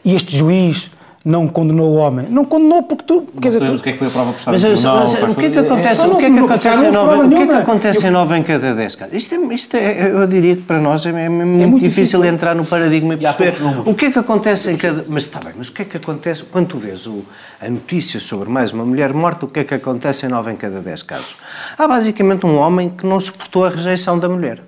e 0.05 0.15
este 0.15 0.37
juiz 0.37 0.91
não 1.25 1.49
condenou 1.49 1.93
o 1.93 1.95
homem. 1.95 2.27
Não 2.29 2.45
condenou 2.45 2.83
porque 2.83 3.05
tu. 3.05 3.27
Quer 3.41 3.49
dizer, 3.49 3.65
tu... 3.65 3.73
o 3.73 3.79
que 3.81 3.89
é 3.89 3.93
que 3.93 3.99
foi 3.99 4.09
a 4.09 4.11
prova 4.11 4.33
prestada? 4.33 4.59
Mas, 4.59 4.63
mas, 4.63 4.85
mas 4.85 5.33
o 5.33 5.35
que 5.35 5.47
é 5.47 5.51
que 5.51 5.59
acontece? 5.59 6.07
O 6.07 6.17
que 6.17 6.25
é 6.27 6.31
que 6.31 6.39
acontece 6.39 6.85
em 6.85 6.91
nove, 6.91 7.23
o 7.25 7.29
que 7.31 7.35
é 7.35 7.47
que 7.47 7.53
acontece 7.53 8.07
em 8.07 8.11
nove 8.11 8.37
em 8.37 8.43
cada 8.43 8.75
dez 8.75 8.95
casos? 8.95 9.15
Isto, 9.15 9.35
é, 9.35 9.55
isto 9.55 9.75
é, 9.75 10.11
eu 10.11 10.27
diria 10.27 10.57
que 10.57 10.63
para 10.63 10.79
nós 10.79 11.07
é, 11.07 11.11
é, 11.11 11.25
é 11.25 11.29
muito, 11.31 11.43
é 11.43 11.67
muito 11.67 11.83
difícil, 11.83 12.21
difícil 12.21 12.25
entrar 12.27 12.55
no 12.55 12.67
paradigma 12.67 13.15
e 13.15 13.17
perceber 13.17 13.55
o 13.87 13.95
que 13.95 14.07
é 14.07 14.11
que 14.13 14.19
acontece 14.19 14.71
em 14.71 14.77
cada. 14.77 15.03
Mas 15.09 15.23
está 15.23 15.41
bem, 15.41 15.55
mas 15.57 15.69
o 15.69 15.73
que 15.73 15.81
é 15.81 15.85
que 15.87 15.97
acontece 15.97 16.43
quando 16.43 16.67
tu 16.67 16.79
vês 16.79 17.07
o, 17.07 17.25
a 17.59 17.71
notícia 17.71 18.21
sobre 18.21 18.51
mais 18.51 18.73
uma 18.73 18.85
mulher 18.85 19.15
morta? 19.15 19.47
O 19.47 19.49
que 19.49 19.61
é 19.61 19.65
que 19.65 19.75
acontece 19.75 20.27
em 20.27 20.29
nove 20.29 20.53
em 20.53 20.57
cada 20.57 20.81
dez 20.81 21.03
casos? 21.03 21.37
Há 21.79 21.89
basicamente 21.89 22.45
um 22.45 22.59
homem 22.59 22.91
que 22.91 23.07
não 23.07 23.19
suportou 23.19 23.65
a 23.65 23.71
rejeição 23.71 24.19
da 24.19 24.29
mulher. 24.29 24.61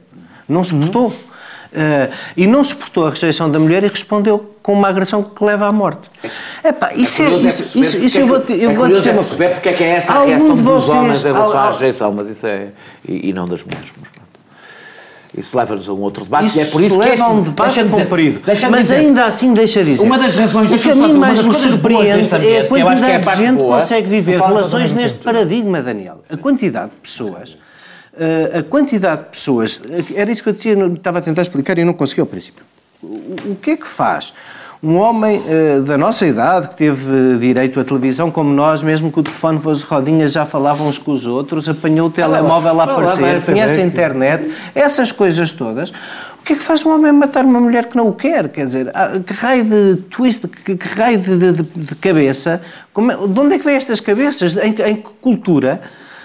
Não 0.49 0.65
suportou. 0.65 1.09
Uhum. 1.09 1.36
Uh, 1.73 2.13
e 2.37 2.47
não 2.47 2.63
suportou 2.63 3.07
a 3.07 3.11
rejeição 3.11 3.51
da 3.51 3.59
mulher 3.59 3.85
e 3.85 3.89
respondeu 3.89 4.55
com 4.63 4.73
uma 4.73 4.89
agressão 4.89 5.23
que 5.23 5.45
leva 5.45 5.67
à 5.67 5.73
morte. 5.73 6.09
Epá, 6.65 6.93
isso 6.95 7.23
é, 7.23 7.27
é 7.27 7.37
isso, 7.37 7.79
isso, 7.79 7.99
isso 7.99 8.19
eu 8.19 8.27
vou, 8.27 8.39
eu 8.49 8.71
é 8.71 8.75
vou 8.75 8.89
dizer 8.89 9.11
uma 9.11 9.25
coisa. 9.25 9.49
porque 9.51 9.69
é 9.69 9.73
que 9.73 9.85
é 9.85 9.89
essa 9.91 10.13
a 10.13 10.25
reação 10.25 10.57
dos 10.57 10.89
homens 10.89 11.25
em 11.25 11.33
relação 11.33 11.59
à 11.59 11.71
rejeição, 11.73 12.13
mas 12.13 12.29
isso 12.29 12.47
é. 12.47 12.69
E, 13.07 13.29
e 13.29 13.33
não 13.33 13.45
das 13.45 13.63
mulheres. 13.63 13.91
Isso 15.37 15.57
leva-nos 15.57 15.87
a 15.87 15.93
um 15.93 16.01
outro 16.01 16.25
debate 16.25 16.47
isso 16.47 16.59
e 16.59 16.63
é 16.63 16.65
por 16.65 16.83
isso 16.83 16.99
que 16.99 17.09
este, 17.09 17.23
um 17.23 17.43
debate 17.43 17.85
comprido. 17.85 18.41
Mas 18.47 18.81
dizer, 18.81 18.95
ainda 18.95 19.27
assim 19.27 19.53
deixa 19.53 19.85
dizer. 19.85 20.05
Uma 20.05 20.19
das 20.19 20.35
razões 20.35 20.73
o 20.73 20.79
que 20.79 20.91
a 20.91 20.95
mim 20.95 21.19
mais 21.19 21.47
me 21.47 21.53
surpreende 21.53 22.35
é 22.49 22.61
a 22.61 22.67
quantidade 22.67 23.13
é 23.13 23.19
de 23.19 23.37
gente 23.37 23.59
consegue 23.59 24.09
viver 24.09 24.41
relações 24.41 24.93
neste 24.93 25.19
paradigma, 25.19 25.83
Daniel. 25.83 26.23
A 26.31 26.37
quantidade 26.37 26.91
de 26.91 26.97
pessoas 27.03 27.59
a 28.59 28.63
quantidade 28.63 29.25
de 29.25 29.29
pessoas, 29.29 29.81
era 30.15 30.31
isso 30.31 30.43
que 30.43 30.49
eu 30.49 30.53
dizia, 30.53 30.75
estava 30.87 31.19
a 31.19 31.23
tentar 31.23 31.43
explicar 31.43 31.79
e 31.79 31.85
não 31.85 31.93
consegui 31.93 32.21
ao 32.21 32.27
princípio. 32.27 32.65
O, 33.03 33.53
o 33.53 33.59
que 33.61 33.73
é 33.73 33.77
que 33.77 33.87
faz 33.87 34.33
um 34.83 34.97
homem 34.97 35.41
uh, 35.41 35.83
da 35.83 35.97
nossa 35.97 36.27
idade, 36.27 36.69
que 36.69 36.77
teve 36.77 37.39
direito 37.39 37.81
à 37.81 37.85
televisão 37.85 38.31
como 38.31 38.53
nós, 38.53 38.83
mesmo 38.83 39.11
que 39.11 39.19
o 39.19 39.23
telefone 39.23 39.59
fosse 39.59 39.83
de 39.83 39.89
rodinhas, 39.89 40.33
já 40.33 40.45
falavam 40.45 40.87
uns 40.87 40.99
com 40.99 41.13
os 41.13 41.27
outros, 41.27 41.69
apanhou 41.69 42.09
o 42.09 42.11
telemóvel 42.11 42.81
a 42.81 42.85
aparecer, 42.85 43.43
conhece 43.45 43.81
a 43.81 43.85
internet, 43.85 44.51
essas 44.75 45.11
coisas 45.11 45.51
todas. 45.51 45.91
O 45.91 46.45
que 46.47 46.53
é 46.53 46.57
que 46.57 46.63
faz 46.63 46.85
um 46.85 46.95
homem 46.95 47.11
matar 47.11 47.45
uma 47.45 47.61
mulher 47.61 47.87
que 47.87 47.97
não 47.97 48.09
o 48.09 48.13
quer? 48.13 48.49
Quer 48.49 48.67
dizer, 48.67 48.91
ah, 48.95 49.19
que 49.19 49.33
raio 49.33 49.65
de 49.65 49.97
twist, 50.11 50.47
que, 50.47 50.77
que 50.77 50.89
raio 50.89 51.19
de, 51.19 51.53
de, 51.53 51.63
de 51.63 51.95
cabeça? 51.97 52.63
Como, 52.93 53.11
é, 53.11 53.17
de 53.17 53.41
onde 53.41 53.55
é 53.55 53.59
que 53.59 53.65
vêm 53.65 53.75
estas 53.75 53.99
cabeças? 53.99 54.57
Em, 54.57 54.71
em 54.71 54.97
que 54.97 55.09
cultura 55.21 55.81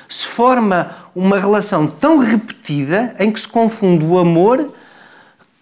se 0.07 0.27
forma 0.27 0.91
uma 1.15 1.39
relação 1.39 1.87
tão 1.87 2.17
repetida 2.17 3.15
em 3.19 3.31
que 3.31 3.39
se 3.39 3.47
confunde 3.47 4.05
o 4.05 4.17
amor 4.17 4.69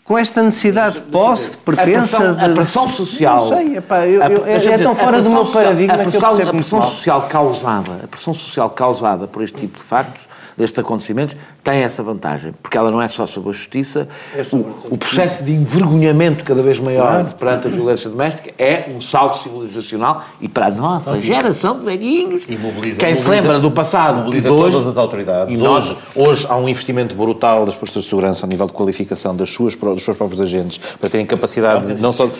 com 0.03 0.17
esta 0.17 0.41
necessidade 0.41 0.95
de 0.95 1.01
posse, 1.01 1.51
de 1.51 1.57
pertença... 1.57 2.17
A 2.17 2.19
pressão, 2.19 2.35
de... 2.35 2.43
a 2.43 2.55
pressão 2.55 2.89
social... 2.89 3.39
Não 3.41 3.57
sei, 3.57 3.77
epá, 3.77 4.07
eu, 4.07 4.23
eu, 4.23 4.45
é, 4.45 4.55
é 4.55 4.77
tão 4.77 4.95
fora 4.95 5.21
do 5.21 5.29
meu 5.29 5.45
paradigma 5.45 5.93
a 5.93 5.97
pressão, 5.99 6.35
que 6.35 6.41
eu 6.41 6.49
A 6.49 6.51
pressão 6.51 6.81
social 6.81 7.21
causada, 7.29 7.91
a 8.03 8.07
pressão 8.07 8.33
social 8.33 8.69
causada 8.71 9.27
por 9.27 9.43
este 9.43 9.57
tipo 9.57 9.77
de 9.77 9.83
factos 9.83 10.28
destes 10.59 10.77
acontecimentos 10.77 11.35
tem 11.63 11.79
essa 11.79 12.03
vantagem, 12.03 12.51
porque 12.61 12.77
ela 12.77 12.91
não 12.91 13.01
é 13.01 13.07
só 13.07 13.25
sobre 13.25 13.49
a 13.49 13.53
justiça, 13.53 14.07
é 14.35 14.43
sobre 14.43 14.69
o, 14.69 14.93
o, 14.93 14.97
processo 14.97 15.43
de 15.43 15.53
envergonhamento 15.53 16.43
cada 16.43 16.61
vez 16.61 16.79
maior 16.79 17.23
perante 17.33 17.67
a 17.67 17.71
violência 17.71 18.09
doméstica 18.09 18.51
é 18.59 18.89
um 18.93 18.99
salto 18.99 19.37
civilizacional 19.37 20.23
e 20.41 20.49
para 20.49 20.67
a 20.67 20.71
nossa 20.71 21.19
geração 21.21 21.79
de 21.79 21.85
velhinhos, 21.85 22.45
quem 22.45 22.57
mobiliza, 22.57 23.15
se 23.15 23.27
lembra 23.27 23.59
do 23.59 23.71
passado, 23.71 24.17
mobiliza 24.17 24.51
hoje, 24.51 24.71
todas 24.73 24.87
as 24.87 24.97
autoridades. 24.97 25.57
E 25.57 25.65
hoje, 25.65 25.97
hoje 26.15 26.45
há 26.49 26.57
um 26.57 26.67
investimento 26.67 27.15
brutal 27.15 27.65
das 27.65 27.75
forças 27.75 28.03
de 28.03 28.09
segurança 28.09 28.45
a 28.45 28.49
nível 28.49 28.67
de 28.67 28.73
qualificação 28.73 29.35
das 29.35 29.49
suas, 29.49 29.75
dos 29.75 30.03
seus 30.03 30.17
próprios 30.17 30.41
agentes 30.41 30.79
para 30.99 31.09
terem 31.09 31.25
capacidade 31.25 31.85
não, 31.93 31.95
não 31.95 32.11
só 32.11 32.25
de... 32.25 32.33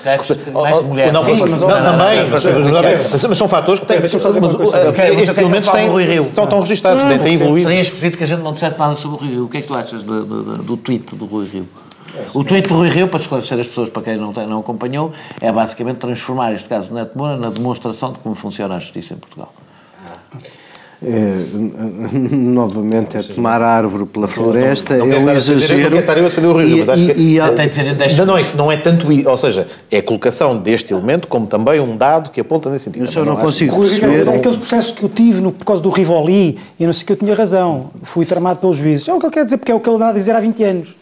Mulheres, 0.84 1.14
não, 1.14 1.24
sim, 1.24 1.36
mas, 1.40 1.62
não, 1.62 1.68
também, 1.68 2.20
mas, 2.30 3.38
são 3.38 3.48
fatores 3.48 3.80
que 3.80 3.86
têm... 3.86 3.98
Estes 3.98 5.38
elementos 5.38 5.70
são 6.34 6.48
tão 6.48 6.60
registados, 6.60 7.04
têm 7.22 7.36
evoluído. 7.36 7.70
Que 8.18 8.24
a 8.24 8.28
gente 8.28 8.42
não 8.42 8.54
dissesse 8.54 8.78
nada 8.78 8.96
sobre 8.96 9.18
o 9.18 9.20
Rui 9.20 9.30
Rio. 9.30 9.46
O 9.46 9.50
que 9.50 9.58
é 9.58 9.62
que 9.62 9.68
tu 9.68 9.78
achas 9.78 10.04
do, 10.04 10.26
do, 10.26 10.44
do 10.64 10.78
tweet 10.78 11.16
do 11.16 11.26
Rui 11.26 11.48
Rio? 11.48 11.68
O 12.34 12.44
tweet 12.44 12.68
do 12.68 12.76
Rui 12.76 12.90
Rio, 12.90 13.08
para 13.08 13.20
esclarecer 13.20 13.60
as 13.60 13.68
pessoas, 13.68 13.90
para 13.90 14.02
quem 14.02 14.18
não, 14.18 14.34
tem, 14.34 14.48
não 14.48 14.60
acompanhou, 14.60 15.14
é 15.40 15.52
basicamente 15.52 15.98
transformar 15.98 16.54
este 16.54 16.68
caso 16.68 16.90
de 16.90 16.94
Neto 16.94 17.18
Moura 17.18 17.38
na 17.38 17.50
demonstração 17.50 18.12
de 18.14 18.20
como 18.20 18.36
funciona 18.36 18.76
a 18.76 18.80
justiça 18.80 19.14
em 19.14 19.18
Portugal. 19.18 19.54
É, 21.02 21.46
novamente 22.36 23.18
é 23.18 23.24
tomar 23.24 23.62
a 23.62 23.70
árvore 23.70 24.06
pela 24.06 24.28
floresta, 24.28 24.98
não, 24.98 25.06
não, 25.06 25.20
não 25.20 25.30
é 25.30 25.32
um 25.32 25.36
exagero. 25.36 25.74
Não 25.74 25.90
quero 25.90 25.98
estar 25.98 26.46
a 26.46 26.48
o 26.50 26.58
Rio, 26.58 26.78
mas 26.80 26.90
acho 26.90 27.06
que... 27.06 27.12
E, 27.14 27.38
e, 27.38 28.26
não, 28.26 28.38
isso 28.38 28.58
não 28.58 28.70
é 28.70 28.76
tanto... 28.76 29.08
Ou 29.30 29.38
seja, 29.38 29.66
é 29.90 30.00
a 30.00 30.04
colocação 30.04 30.58
deste 30.58 30.94
elemento 30.94 31.30
como 31.30 31.48
também 31.48 31.80
um 31.80 31.96
dado 31.96 32.32
que 32.32 32.42
aponta 32.42 32.70
nesse 32.70 32.86
sentido. 32.86 33.10
Eu 33.16 33.26
não, 33.26 33.36
não 33.36 33.42
consigo 33.42 33.80
perceber... 33.80 34.28
Aqueles 34.30 34.58
processos 34.58 34.92
que 34.92 35.04
eu 35.04 35.10
tive 35.10 35.40
no, 35.40 35.54
por 35.54 35.64
causa 35.64 35.82
do 35.82 35.90
Rivoli, 35.90 36.58
e 36.78 36.86
não 36.86 36.92
sei 36.92 37.06
que 37.06 37.14
eu 37.14 37.18
tinha 37.18 37.34
razão, 37.34 37.92
fui 38.04 38.26
tramado 38.26 38.60
pelos 38.60 38.76
juízes. 38.76 39.08
É 39.08 39.14
o 39.14 39.20
que 39.20 39.26
ele 39.26 39.34
quer 39.34 39.46
dizer, 39.46 39.58
porque 39.58 39.72
é 39.72 39.76
o 39.76 39.80
que 39.80 39.90
ele 39.90 39.96
anda 39.96 40.10
a 40.10 40.14
dizer 40.14 40.36
há 40.36 40.42
20 40.42 40.64
anos. 40.66 40.96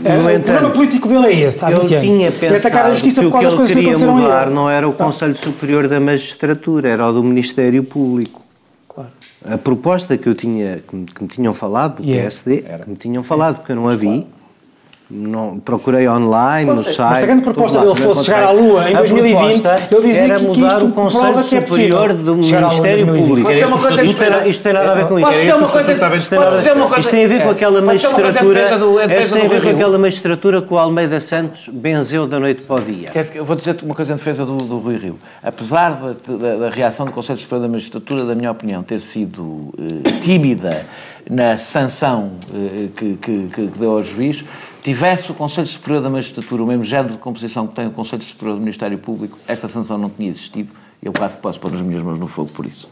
No 0.00 0.30
é, 0.30 0.36
entanto, 0.36 0.40
o 0.40 0.44
problema 0.44 0.70
político 0.70 1.08
dele 1.08 1.26
é 1.26 1.40
esse, 1.46 1.64
há 1.64 1.68
20 1.68 1.78
anos. 1.78 1.92
Eu 1.92 2.00
tinha 2.00 2.32
pensado 2.32 2.78
a 2.78 2.90
justiça 2.92 3.20
que 3.20 3.26
o 3.26 3.32
que 3.32 3.44
ele 3.44 3.66
queria 3.66 3.98
mudar 3.98 4.50
não 4.50 4.70
era 4.70 4.88
o 4.88 4.92
Conselho 4.92 5.36
Superior 5.36 5.88
da 5.88 5.98
Magistratura, 5.98 6.88
era 6.88 7.08
o 7.08 7.12
do 7.12 7.24
Ministério 7.24 7.82
Público. 7.82 8.42
A 9.44 9.58
proposta 9.58 10.16
que 10.16 10.28
eu 10.28 10.34
tinha, 10.34 10.78
que 10.86 10.94
me, 10.94 11.04
que 11.06 11.22
me 11.22 11.28
tinham 11.28 11.54
falado 11.54 11.96
do 11.96 12.02
yeah. 12.02 12.22
PSD, 12.22 12.64
Era. 12.66 12.84
que 12.84 12.90
me 12.90 12.96
tinham 12.96 13.22
falado, 13.22 13.56
porque 13.56 13.72
eu 13.72 13.76
não 13.76 13.88
a 13.88 13.96
vi, 13.96 14.26
não, 15.12 15.60
procurei 15.60 16.08
online, 16.08 16.70
no 16.70 16.78
site. 16.78 16.98
Mas 16.98 17.18
se 17.18 17.24
a 17.24 17.26
grande 17.26 17.42
proposta 17.42 17.78
dele 17.78 17.94
fosse 17.94 18.24
chegar 18.24 18.44
à 18.44 18.50
Lua 18.50 18.90
em 18.90 18.96
2020, 18.96 19.64
ele 19.90 20.08
dizia 20.08 20.38
que, 20.38 20.46
que 20.46 20.66
isto 20.66 20.86
o 20.86 20.92
Conselho 20.92 21.38
é 21.38 21.42
Superior 21.42 22.14
do 22.14 22.36
Ministério 22.36 23.06
Público. 23.06 23.50
Isto 24.46 24.62
tem 24.62 24.72
nada 24.72 24.92
a 24.92 24.94
ver 24.94 25.06
com 25.06 25.18
isso. 25.18 25.30
Isto 26.98 27.10
tem 27.10 27.24
a 27.24 27.28
ver 27.28 27.42
com 27.42 27.50
aquela 27.50 27.82
magistratura. 27.82 28.28
Isto 28.30 29.34
tem 29.34 29.44
a 29.44 29.48
ver 29.48 29.62
com 29.62 29.68
aquela 29.68 29.98
magistratura 29.98 30.62
que 30.62 30.72
o 30.72 30.78
Almeida 30.78 31.20
Santos 31.20 31.68
benzeu 31.68 32.26
da 32.26 32.40
noite 32.40 32.62
para 32.62 32.76
o 32.76 32.80
dia. 32.80 33.10
Eu 33.34 33.44
vou 33.44 33.54
dizer-te 33.54 33.84
uma 33.84 33.94
coisa 33.94 34.14
em 34.14 34.16
defesa 34.16 34.46
do, 34.46 34.56
do 34.56 34.78
Rui 34.78 34.96
Rio. 34.96 35.18
Apesar 35.42 35.90
da, 35.90 36.14
da, 36.36 36.56
da, 36.56 36.70
reação 36.70 37.04
do 37.04 37.12
Conselho 37.12 37.38
Superior 37.38 37.66
da 37.66 37.72
Magistratura, 37.72 38.24
da 38.24 38.34
minha 38.34 38.50
opinião, 38.50 38.82
ter 38.82 39.00
sido 39.00 39.74
eh, 39.78 40.10
tímida 40.20 40.86
na 41.28 41.56
sanção 41.56 42.32
eh, 42.54 42.88
que, 42.96 43.16
que, 43.16 43.48
que 43.52 43.62
deu 43.78 43.92
ao 43.92 44.02
juiz, 44.02 44.44
tivesse 44.82 45.30
o 45.30 45.34
Conselho 45.34 45.66
Superior 45.66 46.02
da 46.02 46.10
Magistratura 46.10 46.62
o 46.62 46.66
mesmo 46.66 46.82
género 46.82 47.14
de 47.14 47.18
composição 47.18 47.66
que 47.66 47.74
tem 47.74 47.86
o 47.86 47.92
Conselho 47.92 48.22
Superior 48.22 48.56
do 48.56 48.60
Ministério 48.60 48.98
Público, 48.98 49.38
esta 49.46 49.68
sanção 49.68 49.96
não 49.96 50.10
tinha 50.10 50.28
existido. 50.28 50.72
Eu 51.00 51.12
quase 51.12 51.36
posso 51.36 51.58
pôr 51.58 51.72
as 51.72 51.80
minhas 51.80 52.02
mãos 52.02 52.18
no 52.18 52.26
fogo 52.26 52.50
por 52.52 52.66
isso. 52.66 52.88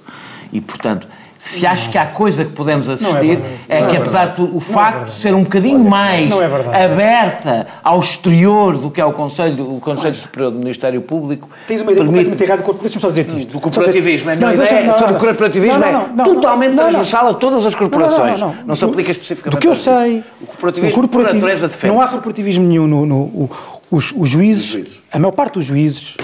E, 0.52 0.60
portanto, 0.60 1.08
se 1.40 1.66
acho 1.66 1.90
que 1.90 1.96
há 1.96 2.04
coisa 2.04 2.44
que 2.44 2.52
podemos 2.52 2.86
é 2.86 2.92
assistir, 2.92 3.40
é, 3.66 3.78
é, 3.78 3.86
que 3.86 3.96
apesar 3.96 4.26
de 4.26 4.42
o 4.42 4.60
facto 4.60 5.06
de 5.06 5.12
ser 5.12 5.34
um 5.34 5.42
bocadinho 5.42 5.78
mais 5.78 6.30
aberta 6.70 7.66
ao 7.82 7.98
exterior 7.98 8.76
do 8.76 8.90
que 8.90 9.00
é 9.00 9.04
o 9.06 9.12
Conselho, 9.14 9.76
o 9.76 9.80
Conselho 9.80 10.14
Superior 10.14 10.52
do 10.52 10.58
Ministério 10.58 11.00
Público. 11.00 11.48
Tens 11.66 11.80
uma 11.80 11.92
ideia 11.92 12.04
permite... 12.04 12.30
completamente 12.30 12.62
errada, 12.62 12.82
deixa-me 12.82 13.00
só 13.00 13.08
dizer 13.08 13.26
isto. 13.38 13.52
Do 13.52 13.60
cooperativismo. 13.60 14.26
Não, 14.26 14.48
a 14.48 14.52
minha 14.52 14.64
ideia 14.66 14.98
sobre 14.98 15.14
o 15.14 15.18
cooperativismo 15.18 15.82
é 15.82 16.24
totalmente 16.24 16.76
transversal 16.76 17.28
a 17.28 17.34
todas 17.34 17.64
as 17.64 17.74
corporações. 17.74 18.38
Não, 18.66 18.76
se 18.76 18.84
aplica 18.84 19.10
especificamente. 19.10 19.56
Do 19.56 19.60
que 19.60 19.68
eu 19.68 19.74
sei, 19.74 20.22
o 20.42 20.46
cooperativismo, 20.46 21.08
por 21.08 21.22
natureza, 21.22 21.68
defende 21.68 21.94
Não 21.94 22.02
há 22.02 22.08
corporativismo 22.08 22.66
nenhum 22.66 22.86
no. 22.86 23.06
no 23.06 23.50
os, 23.90 24.12
os 24.16 24.28
juízes, 24.28 25.00
a 25.10 25.18
maior 25.18 25.32
parte 25.32 25.54
dos 25.54 25.64
juízes 25.64 26.16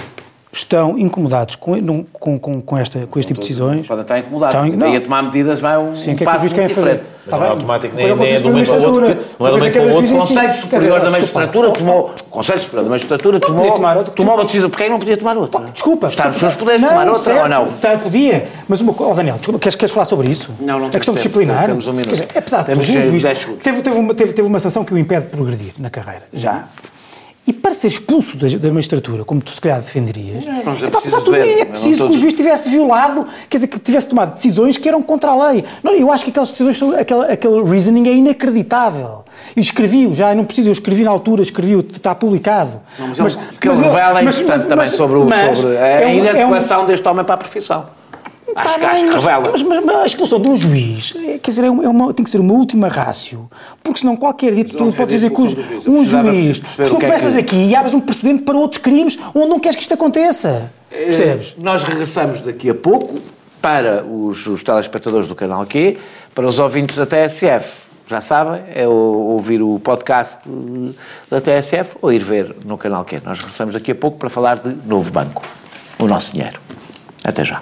estão 0.57 0.97
incomodados 0.97 1.55
com, 1.55 2.03
com, 2.13 2.39
com, 2.39 2.61
com, 2.61 2.77
esta, 2.77 3.05
com 3.07 3.19
este 3.19 3.29
tipo 3.29 3.41
de 3.41 3.47
decisões. 3.47 3.87
Podem 3.87 4.01
estar 4.01 4.19
incomodados. 4.19 4.55
Estão, 4.55 4.77
não. 4.77 4.93
E 4.93 4.97
a 4.97 5.01
tomar 5.01 5.23
medidas 5.23 5.59
vai 5.59 5.77
um, 5.77 5.95
Sim, 5.95 6.11
um 6.11 6.15
que 6.15 6.23
é 6.23 6.25
passo 6.25 6.47
que 6.47 6.55
muito 6.55 6.67
diferente. 6.67 7.03
Não 7.27 7.43
é 7.43 7.49
automático, 7.49 7.93
nem, 7.93 8.15
nem 8.15 8.27
é 8.29 8.39
de 8.39 8.47
um 8.47 8.51
momento 8.51 8.67
para 8.67 8.79
o 8.79 8.93
outro. 8.93 9.01
Não 9.01 9.47
é 9.47 9.49
de 9.49 9.55
um 9.55 9.59
momento 9.59 9.73
para 9.73 9.81
o 9.81 9.95
outro. 9.95 10.15
O 10.15 10.19
Conselho 10.19 10.53
Superior 10.53 11.01
da 11.01 11.11
Magistratura 11.11 11.71
tomou... 11.71 12.13
O 12.27 12.29
Conselho 12.29 12.59
Superior 12.59 12.83
da 12.85 12.89
Magistratura 12.89 13.39
tomou, 13.39 14.03
tomou 14.15 14.35
uma 14.35 14.45
decisão. 14.45 14.69
Porquê 14.69 14.87
não 14.87 14.97
podia 14.97 15.17
tomar 15.17 15.37
outra? 15.37 15.65
Desculpa. 15.73 16.07
Está 16.07 16.27
nos 16.27 16.37
seus 16.37 16.53
poderes 16.53 16.81
tomar 16.81 17.07
outra 17.07 17.43
ou 17.43 17.49
não? 17.49 17.71
Tá, 17.73 17.97
podia. 17.97 18.47
Mas, 18.67 18.79
uma, 18.79 18.95
oh 18.97 19.13
Daniel, 19.13 19.35
desculpa, 19.35 19.59
queres, 19.59 19.75
queres 19.75 19.93
falar 19.93 20.05
sobre 20.05 20.29
isso? 20.29 20.51
Não, 20.59 20.79
não. 20.79 20.87
A 20.87 20.91
questão 20.91 21.13
disciplinar. 21.13 21.65
Temos 21.65 21.87
um 21.87 21.93
minuto. 21.93 22.23
Apesar 22.33 22.59
de 22.61 22.65
temos 22.67 22.89
um 22.89 22.93
juiz, 23.01 23.23
teve, 23.61 23.81
teve, 23.81 23.97
uma, 23.97 24.13
teve, 24.13 24.33
teve 24.33 24.47
uma 24.47 24.59
sanção 24.59 24.85
que 24.85 24.93
o 24.93 24.97
impede 24.97 25.25
de 25.25 25.31
progredir 25.31 25.73
na 25.79 25.89
carreira. 25.89 26.23
Já. 26.31 26.65
Ser 27.77 27.87
expulso 27.87 28.35
da, 28.37 28.47
da 28.47 28.71
magistratura, 28.71 29.23
como 29.23 29.39
tu 29.39 29.51
se 29.51 29.61
calhar 29.61 29.79
defenderias, 29.79 30.43
não, 30.43 30.51
não 30.51 30.59
é, 30.59 30.89
preciso, 30.89 31.17
tudo, 31.17 31.31
ver, 31.31 31.59
é 31.59 31.65
preciso 31.65 32.07
que 32.07 32.13
o 32.15 32.17
juiz 32.17 32.33
tivesse 32.33 32.69
violado, 32.69 33.27
quer 33.47 33.57
dizer, 33.57 33.67
que 33.67 33.77
tivesse 33.77 34.07
tomado 34.07 34.33
decisões 34.33 34.77
que 34.77 34.87
eram 34.87 34.99
contra 35.03 35.29
a 35.29 35.49
lei. 35.49 35.63
Não, 35.83 35.93
eu 35.93 36.11
acho 36.11 36.23
que 36.23 36.31
aquelas 36.31 36.49
decisões, 36.49 36.81
aquele, 36.95 37.31
aquele 37.31 37.63
reasoning 37.63 38.07
é 38.09 38.13
inacreditável. 38.13 39.25
E 39.55 39.59
escrevi-o 39.59 40.15
já, 40.15 40.33
não 40.33 40.43
preciso, 40.43 40.69
eu 40.69 40.73
escrevi 40.73 41.03
na 41.03 41.11
altura, 41.11 41.43
escrevi-o, 41.43 41.81
está 41.81 42.15
publicado. 42.15 42.81
Não, 42.97 43.09
mas, 43.09 43.19
mas, 43.19 43.35
porque 43.35 43.69
mas 43.69 43.77
ele 43.77 43.87
revela 43.87 44.19
é 44.19 44.23
importante 44.23 44.47
mas, 44.47 44.65
também 44.65 44.87
sobre, 44.87 45.17
o, 45.17 45.21
sobre 45.21 45.77
a 45.77 45.87
é 45.87 46.15
inadequação 46.15 46.79
é 46.79 46.83
um, 46.83 46.85
deste 46.87 47.07
homem 47.07 47.23
para 47.23 47.35
a 47.35 47.37
profissão. 47.37 47.96
Acho, 48.55 48.79
tá 48.79 48.91
acho 48.91 49.05
que 49.05 49.13
revela. 49.13 49.49
Mas, 49.51 49.61
mas, 49.61 49.85
mas, 49.85 49.95
a 49.95 50.05
expulsão 50.05 50.39
de 50.39 50.47
um 50.47 50.55
juiz, 50.55 51.13
é, 51.15 51.37
quer 51.37 51.51
dizer, 51.51 51.65
é 51.65 51.69
uma, 51.69 52.13
tem 52.13 52.23
que 52.23 52.29
ser 52.29 52.39
uma 52.39 52.53
última 52.53 52.87
rácio. 52.87 53.49
Porque 53.83 53.99
senão 53.99 54.15
qualquer 54.15 54.53
dito 54.53 54.75
tu 54.75 54.91
pode 54.93 55.11
dizer 55.11 55.29
que 55.29 55.41
um 55.41 56.03
juiz. 56.03 56.61
Começas 56.89 57.35
é 57.35 57.43
que... 57.43 57.55
aqui 57.55 57.67
e 57.67 57.75
abres 57.75 57.93
um 57.93 57.99
precedente 57.99 58.43
para 58.43 58.57
outros 58.57 58.81
crimes 58.81 59.17
onde 59.33 59.49
não 59.49 59.59
queres 59.59 59.75
que 59.75 59.81
isto 59.81 59.93
aconteça. 59.93 60.71
É, 60.91 61.05
Percebes? 61.05 61.55
Nós 61.57 61.83
regressamos 61.83 62.41
daqui 62.41 62.69
a 62.69 62.75
pouco 62.75 63.15
para 63.61 64.03
os, 64.03 64.45
os 64.47 64.63
telespectadores 64.63 65.27
do 65.27 65.35
canal 65.35 65.65
Q, 65.65 65.97
para 66.33 66.47
os 66.47 66.59
ouvintes 66.59 66.95
da 66.95 67.05
TSF 67.05 67.87
já 68.07 68.21
sabem, 68.21 68.63
é 68.73 68.87
ouvir 68.87 69.61
o 69.61 69.79
podcast 69.79 70.49
da 71.29 71.41
TSF 71.41 71.97
ou 72.01 72.11
ir 72.13 72.23
ver 72.23 72.55
no 72.63 72.77
canal 72.77 73.03
Q. 73.03 73.21
Nós 73.25 73.39
regressamos 73.39 73.73
daqui 73.73 73.91
a 73.91 73.95
pouco 73.95 74.17
para 74.17 74.29
falar 74.29 74.59
de 74.59 74.73
novo 74.87 75.11
banco, 75.11 75.43
o 75.99 76.07
nosso 76.07 76.33
dinheiro. 76.33 76.59
Até 77.23 77.43
já. 77.43 77.61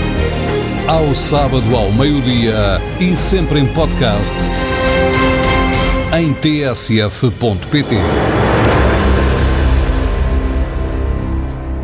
ao 0.87 1.13
sábado 1.13 1.75
ao 1.75 1.91
meio-dia 1.91 2.81
e 2.99 3.15
sempre 3.15 3.59
em 3.59 3.67
podcast 3.67 4.35
em 6.17 6.33
tsf.pt. 6.33 7.95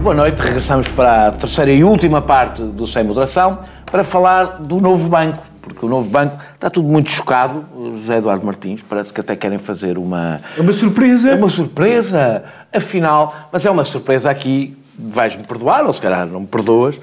Boa 0.02 0.16
noite, 0.16 0.42
regressamos 0.42 0.88
para 0.88 1.28
a 1.28 1.32
terceira 1.32 1.72
e 1.72 1.84
última 1.84 2.22
parte 2.22 2.62
do 2.62 2.88
Sem 2.88 3.04
Moderação 3.04 3.60
para 3.86 4.04
falar 4.04 4.60
do 4.60 4.82
novo 4.82 5.08
banco, 5.08 5.44
porque 5.62 5.86
o 5.86 5.90
novo 5.90 6.10
banco 6.10 6.38
está 6.54 6.70
tudo 6.70 6.88
muito 6.88 7.10
chocado. 7.10 7.66
O 7.76 7.92
José 7.98 8.18
Eduardo 8.18 8.46
Martins 8.46 8.82
parece 8.82 9.14
que 9.14 9.22
até 9.22 9.36
querem 9.36 9.58
fazer 9.58 9.98
uma. 9.98 10.42
É 10.58 10.62
uma 10.62 10.74
surpresa! 10.74 11.32
É 11.32 11.36
uma 11.36 11.50
surpresa! 11.50 12.44
Afinal, 12.74 13.34
mas 13.52 13.66
é 13.66 13.72
uma 13.72 13.86
surpresa 13.86 14.30
aqui, 14.30 14.78
vais-me 14.98 15.44
perdoar, 15.44 15.86
ou 15.86 15.94
se 15.94 16.02
calhar 16.02 16.26
não 16.26 16.42
me 16.42 16.48
perdoas, 16.48 17.00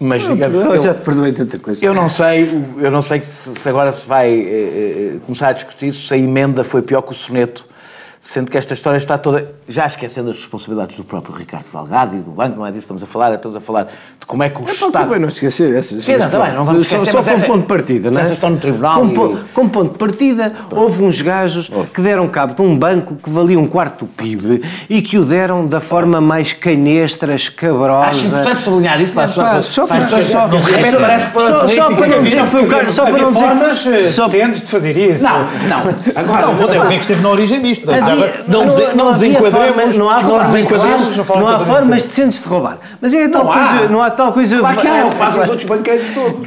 mas 0.00 0.24
não, 0.24 0.34
digamos, 0.34 0.56
eu, 0.56 0.78
já 0.78 0.94
te 0.94 1.00
perdoei 1.02 1.32
tanta 1.32 1.58
coisa. 1.58 1.84
Eu 1.84 1.92
não 1.92 2.08
sei, 2.08 2.48
eu 2.78 2.90
não 2.90 3.02
sei 3.02 3.20
se, 3.20 3.54
se 3.54 3.68
agora 3.68 3.90
se 3.90 4.06
vai 4.06 4.30
eh, 4.30 5.14
eh, 5.14 5.16
começar 5.26 5.48
a 5.48 5.52
discutir 5.52 5.92
se 5.94 6.14
a 6.14 6.16
emenda 6.16 6.62
foi 6.62 6.82
pior 6.82 7.02
que 7.02 7.12
o 7.12 7.14
soneto 7.14 7.66
sendo 8.28 8.50
que 8.50 8.58
esta 8.58 8.74
história 8.74 8.98
está 8.98 9.16
toda, 9.16 9.54
já 9.66 9.86
esquecendo 9.86 10.28
as 10.28 10.36
responsabilidades 10.36 10.94
do 10.94 11.02
próprio 11.02 11.34
Ricardo 11.34 11.62
Salgado 11.62 12.14
e 12.14 12.18
do 12.18 12.30
banco, 12.30 12.58
não 12.58 12.66
é 12.66 12.68
disso 12.68 12.80
que 12.80 12.84
estamos 12.84 13.02
a 13.02 13.06
falar, 13.06 13.32
estamos 13.32 13.56
a 13.56 13.60
falar 13.60 13.84
de 13.84 14.26
como 14.26 14.42
é 14.42 14.50
que 14.50 14.60
o 14.60 14.68
é, 14.68 14.72
Estado... 14.72 15.10
Não, 15.12 15.18
não 15.20 15.28
esquecer 15.28 15.74
essas... 15.74 16.04
Sim, 16.04 16.18
não, 16.18 16.28
também, 16.28 16.52
não 16.52 16.62
vamos 16.62 16.82
esquecer, 16.82 17.06
Só, 17.06 17.22
só 17.22 17.32
como 17.32 17.46
ponto 17.46 17.60
de 17.62 17.66
partida, 17.66 18.10
não 18.10 18.20
é? 18.20 18.30
estão 18.30 18.50
no 18.50 18.58
tribunal 18.58 19.00
como, 19.00 19.32
e... 19.32 19.38
como 19.54 19.70
ponto 19.70 19.92
de 19.92 19.98
partida, 19.98 20.52
houve 20.70 21.02
uns 21.02 21.22
gajos 21.22 21.70
que 21.94 22.02
deram 22.02 22.28
cabo 22.28 22.52
de 22.52 22.60
um 22.60 22.76
banco 22.76 23.16
que 23.16 23.30
valia 23.30 23.58
um 23.58 23.66
quarto 23.66 24.04
do 24.04 24.06
PIB 24.08 24.62
e 24.90 25.00
que 25.00 25.16
o 25.16 25.24
deram 25.24 25.64
da 25.64 25.80
forma 25.80 26.20
mais 26.20 26.52
canestra, 26.52 27.34
escabrosa... 27.34 28.10
Acho 28.10 28.26
importante 28.26 28.60
sublinhar 28.60 29.00
isso, 29.00 29.14
para 29.14 29.28
pá, 29.28 29.62
só 29.62 29.86
para 29.86 29.96
as 29.96 30.04
pessoas... 30.04 30.26
Só 30.28 31.94
para 31.94 32.06
não 32.08 32.22
dizer 32.22 32.42
que 32.42 32.46
foi 32.48 32.62
o 32.62 32.68
cara... 32.68 32.92
Só 32.92 33.04
para 33.06 33.22
não 33.22 33.32
dizer... 33.32 33.46
formas 33.46 33.84
decentes 33.86 34.60
de 34.60 34.66
fazer 34.66 34.98
isso. 34.98 35.24
Não, 35.24 35.44
não. 35.66 35.94
Agora, 36.14 36.46
não, 36.48 36.62
o 36.62 36.68
que 36.68 36.76
é 36.76 36.88
que 36.90 37.00
esteve 37.00 37.22
na 37.22 37.30
origem 37.30 37.62
disto? 37.62 37.86
Não, 38.46 38.64
não, 38.64 38.94
não 38.94 39.12
desenquadremos, 39.12 39.96
não 39.96 40.10
há 40.10 40.20
formas, 40.20 40.52
desenquadremos, 40.52 41.16
não 41.28 41.48
há 41.48 41.58
formas 41.58 42.04
decentes 42.04 42.42
de 42.42 42.48
roubar. 42.48 42.78
Mas 43.00 43.14
é 43.14 43.28
tal 43.28 43.46
coisa, 43.46 43.88
não 43.88 44.02
há 44.02 44.10
tal 44.10 44.32
coisa. 44.32 44.58
Claro 44.58 44.80
que 44.80 44.86
há, 44.86 44.96
é 44.96 45.04
o 45.04 45.10
que 45.10 45.16
fazem 45.16 45.42
os 45.42 45.48
outros 45.48 45.68
banqueiros 45.68 46.14
todos. 46.14 46.40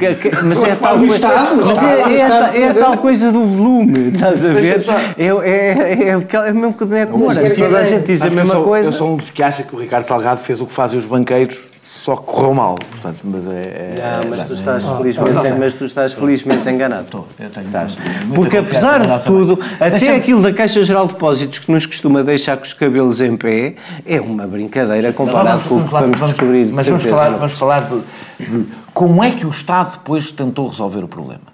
Mas 0.44 0.62
é 0.62 0.74
tal 0.74 0.98
coisa, 0.98 1.28
mas 1.66 1.82
é, 1.82 2.62
é, 2.62 2.72
tal 2.72 2.96
coisa 2.96 3.32
do 3.32 3.42
volume, 3.42 4.08
estás 4.14 4.44
a 4.44 4.52
ver? 4.52 4.84
É, 5.18 5.26
é, 5.26 6.08
é, 6.08 6.48
é 6.48 6.52
mesmo 6.52 6.74
que 6.74 6.84
o 6.84 6.86
Neto 6.86 7.12
demora. 7.12 7.46
Se 7.46 7.56
toda 7.56 7.78
a 7.78 7.82
gente 7.82 8.06
diz 8.06 8.22
a 8.24 8.30
mesma 8.30 8.62
coisa. 8.62 8.90
Eu 8.90 8.92
sou 8.94 9.12
um 9.12 9.16
dos 9.16 9.30
que 9.30 9.42
acha 9.42 9.62
que 9.62 9.74
o 9.74 9.78
Ricardo 9.78 10.04
Salgado 10.04 10.40
fez 10.40 10.60
o 10.60 10.66
que 10.66 10.72
fazem 10.72 10.98
os 10.98 11.06
banqueiros 11.06 11.71
só 11.84 12.16
correu 12.16 12.54
mal, 12.54 12.76
portanto, 12.76 13.18
mas 13.24 13.46
é... 13.48 13.94
é 13.98 14.20
mas, 14.28 14.46
tu 14.46 14.54
estás 14.54 14.84
é, 14.84 14.96
felizmente, 14.96 15.46
é, 15.46 15.54
mas 15.54 15.74
tu 15.74 15.84
estás 15.84 16.12
felizmente 16.12 16.68
enganado. 16.68 17.02
Estou, 17.02 17.28
eu 17.40 17.50
tenho 17.50 17.66
estás. 17.66 17.98
Porque 18.34 18.56
apesar 18.56 19.00
de 19.00 19.24
tudo, 19.24 19.58
até 19.80 20.14
aquilo 20.14 20.40
da 20.40 20.52
Caixa 20.52 20.82
Geral 20.84 21.06
de 21.06 21.14
Depósitos 21.14 21.58
que 21.58 21.72
nos 21.72 21.84
costuma 21.84 22.22
deixar 22.22 22.56
com 22.56 22.64
os 22.64 22.72
cabelos 22.72 23.20
em 23.20 23.36
pé, 23.36 23.74
é 24.06 24.20
uma 24.20 24.46
brincadeira 24.46 25.12
comparado 25.12 25.68
com 25.68 25.76
o 25.76 25.84
que 25.84 25.90
vamos, 25.90 26.18
vamos 26.18 26.36
descobrir. 26.36 26.66
Mas 26.66 26.86
vamos 26.86 27.04
falar, 27.04 27.30
vamos 27.30 27.52
falar 27.52 27.88
de, 27.88 28.46
de 28.46 28.66
como 28.94 29.22
é 29.22 29.32
que 29.32 29.46
o 29.46 29.50
Estado 29.50 29.92
depois 29.92 30.30
tentou 30.30 30.68
resolver 30.68 31.02
o 31.02 31.08
problema. 31.08 31.51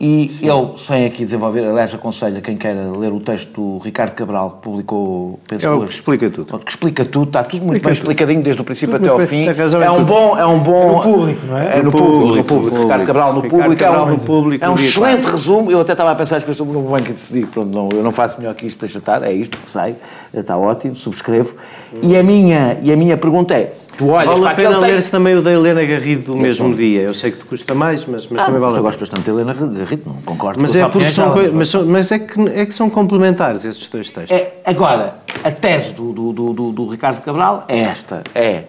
E 0.00 0.28
Sim. 0.28 0.48
ele, 0.48 0.68
sem 0.76 1.06
aqui 1.06 1.24
desenvolver, 1.24 1.64
aliás, 1.64 1.92
aconselho 1.92 2.38
a 2.38 2.40
quem 2.40 2.56
queira 2.56 2.88
ler 2.96 3.12
o 3.12 3.18
texto 3.18 3.50
do 3.50 3.78
Ricardo 3.84 4.14
Cabral, 4.14 4.50
que 4.50 4.62
publicou, 4.62 5.40
penso 5.48 5.66
é 5.66 5.70
o 5.70 5.84
que 5.84 5.92
explica 5.92 6.30
tudo. 6.30 6.58
Que 6.60 6.70
explica 6.70 7.04
tudo, 7.04 7.26
está 7.26 7.42
tudo 7.42 7.64
muito 7.64 7.78
explica 7.78 7.88
bem 7.88 7.94
tudo. 7.94 8.02
explicadinho 8.04 8.42
desde 8.42 8.62
o 8.62 8.64
princípio 8.64 8.96
tudo 8.96 9.10
até 9.10 9.22
ao 9.22 9.26
fim. 9.26 9.48
É 9.48 9.90
um 9.90 10.04
bom, 10.04 10.38
é 10.38 10.46
um 10.46 10.60
bom... 10.60 10.94
No 10.94 11.00
público, 11.00 11.46
não 11.48 11.58
é? 11.58 11.78
É 11.78 11.78
no, 11.78 11.84
no 11.86 11.90
público, 11.90 12.14
público, 12.14 12.36
no 12.36 12.44
público. 12.44 12.82
Ricardo 12.82 13.06
Cabral 13.06 13.32
no 13.32 13.40
Ricardo 13.40 13.62
público. 13.62 13.82
Cabral 13.82 14.00
é 14.00 14.06
um, 14.06 14.14
no 14.14 14.24
público, 14.24 14.64
é 14.64 14.70
um 14.70 14.74
excelente 14.76 15.24
resumo. 15.24 15.68
Eu 15.68 15.80
até 15.80 15.92
estava 15.92 16.12
a 16.12 16.14
pensar 16.14 16.40
que 16.40 16.48
estou 16.48 16.64
no 16.64 16.82
banco 16.82 17.10
e 17.10 17.14
decidi, 17.14 17.44
pronto, 17.46 17.74
não, 17.74 17.88
eu 17.90 18.04
não 18.04 18.12
faço 18.12 18.38
melhor 18.38 18.54
que 18.54 18.66
isto, 18.66 18.78
deixa 18.78 18.98
estar, 18.98 19.24
é 19.24 19.32
isto, 19.32 19.58
sai, 19.66 19.96
está 20.32 20.56
ótimo, 20.56 20.94
subscrevo. 20.94 21.56
E 22.00 22.16
a 22.16 22.22
minha, 22.22 22.78
e 22.84 22.92
a 22.92 22.96
minha 22.96 23.16
pergunta 23.16 23.52
é, 23.52 23.74
Tu 23.98 24.06
olhas 24.06 24.38
vale 24.38 24.52
a 24.52 24.54
pena 24.54 24.78
ler-se 24.78 24.94
texto... 24.94 25.10
também 25.10 25.34
o 25.34 25.42
da 25.42 25.50
Helena 25.50 25.84
Garrido 25.84 26.32
do 26.32 26.36
mesmo 26.36 26.72
dia. 26.72 27.02
Eu 27.02 27.14
sei 27.14 27.32
que 27.32 27.38
te 27.38 27.44
custa 27.44 27.74
mais, 27.74 28.06
mas, 28.06 28.28
mas 28.28 28.42
ah, 28.42 28.46
também 28.46 28.60
vale 28.60 28.78
Eu 28.78 28.82
gosto 28.82 29.00
bastante 29.00 29.22
da 29.22 29.32
Helena 29.32 29.52
Garrido, 29.52 30.02
não 30.06 30.22
concordo. 30.22 30.60
Mas, 30.62 30.76
é, 30.76 30.88
porque 30.88 31.08
são, 31.08 31.32
co... 31.32 31.40
mas, 31.52 31.74
mas 31.74 32.12
é, 32.12 32.20
que, 32.20 32.40
é 32.40 32.64
que 32.64 32.72
são 32.72 32.88
complementares 32.88 33.64
esses 33.64 33.88
dois 33.88 34.08
textos. 34.08 34.40
É, 34.40 34.62
agora, 34.64 35.16
a 35.42 35.50
tese 35.50 35.92
do, 35.94 36.12
do, 36.12 36.32
do, 36.32 36.72
do, 36.72 36.88
Ricardo 36.88 37.20
Cabral 37.22 37.64
é 37.66 37.80
esta: 37.80 38.22
é 38.36 38.62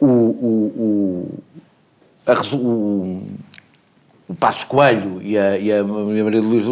o, 0.00 0.06
o, 0.06 0.72
o, 0.78 1.38
a, 2.26 2.56
o, 2.56 3.22
o 4.28 4.34
Passos 4.34 4.64
Coelho 4.64 5.20
e 5.20 5.36
a, 5.36 5.58
e 5.58 5.70
a 5.70 5.84
Maria 5.84 6.40
Luísa 6.40 6.70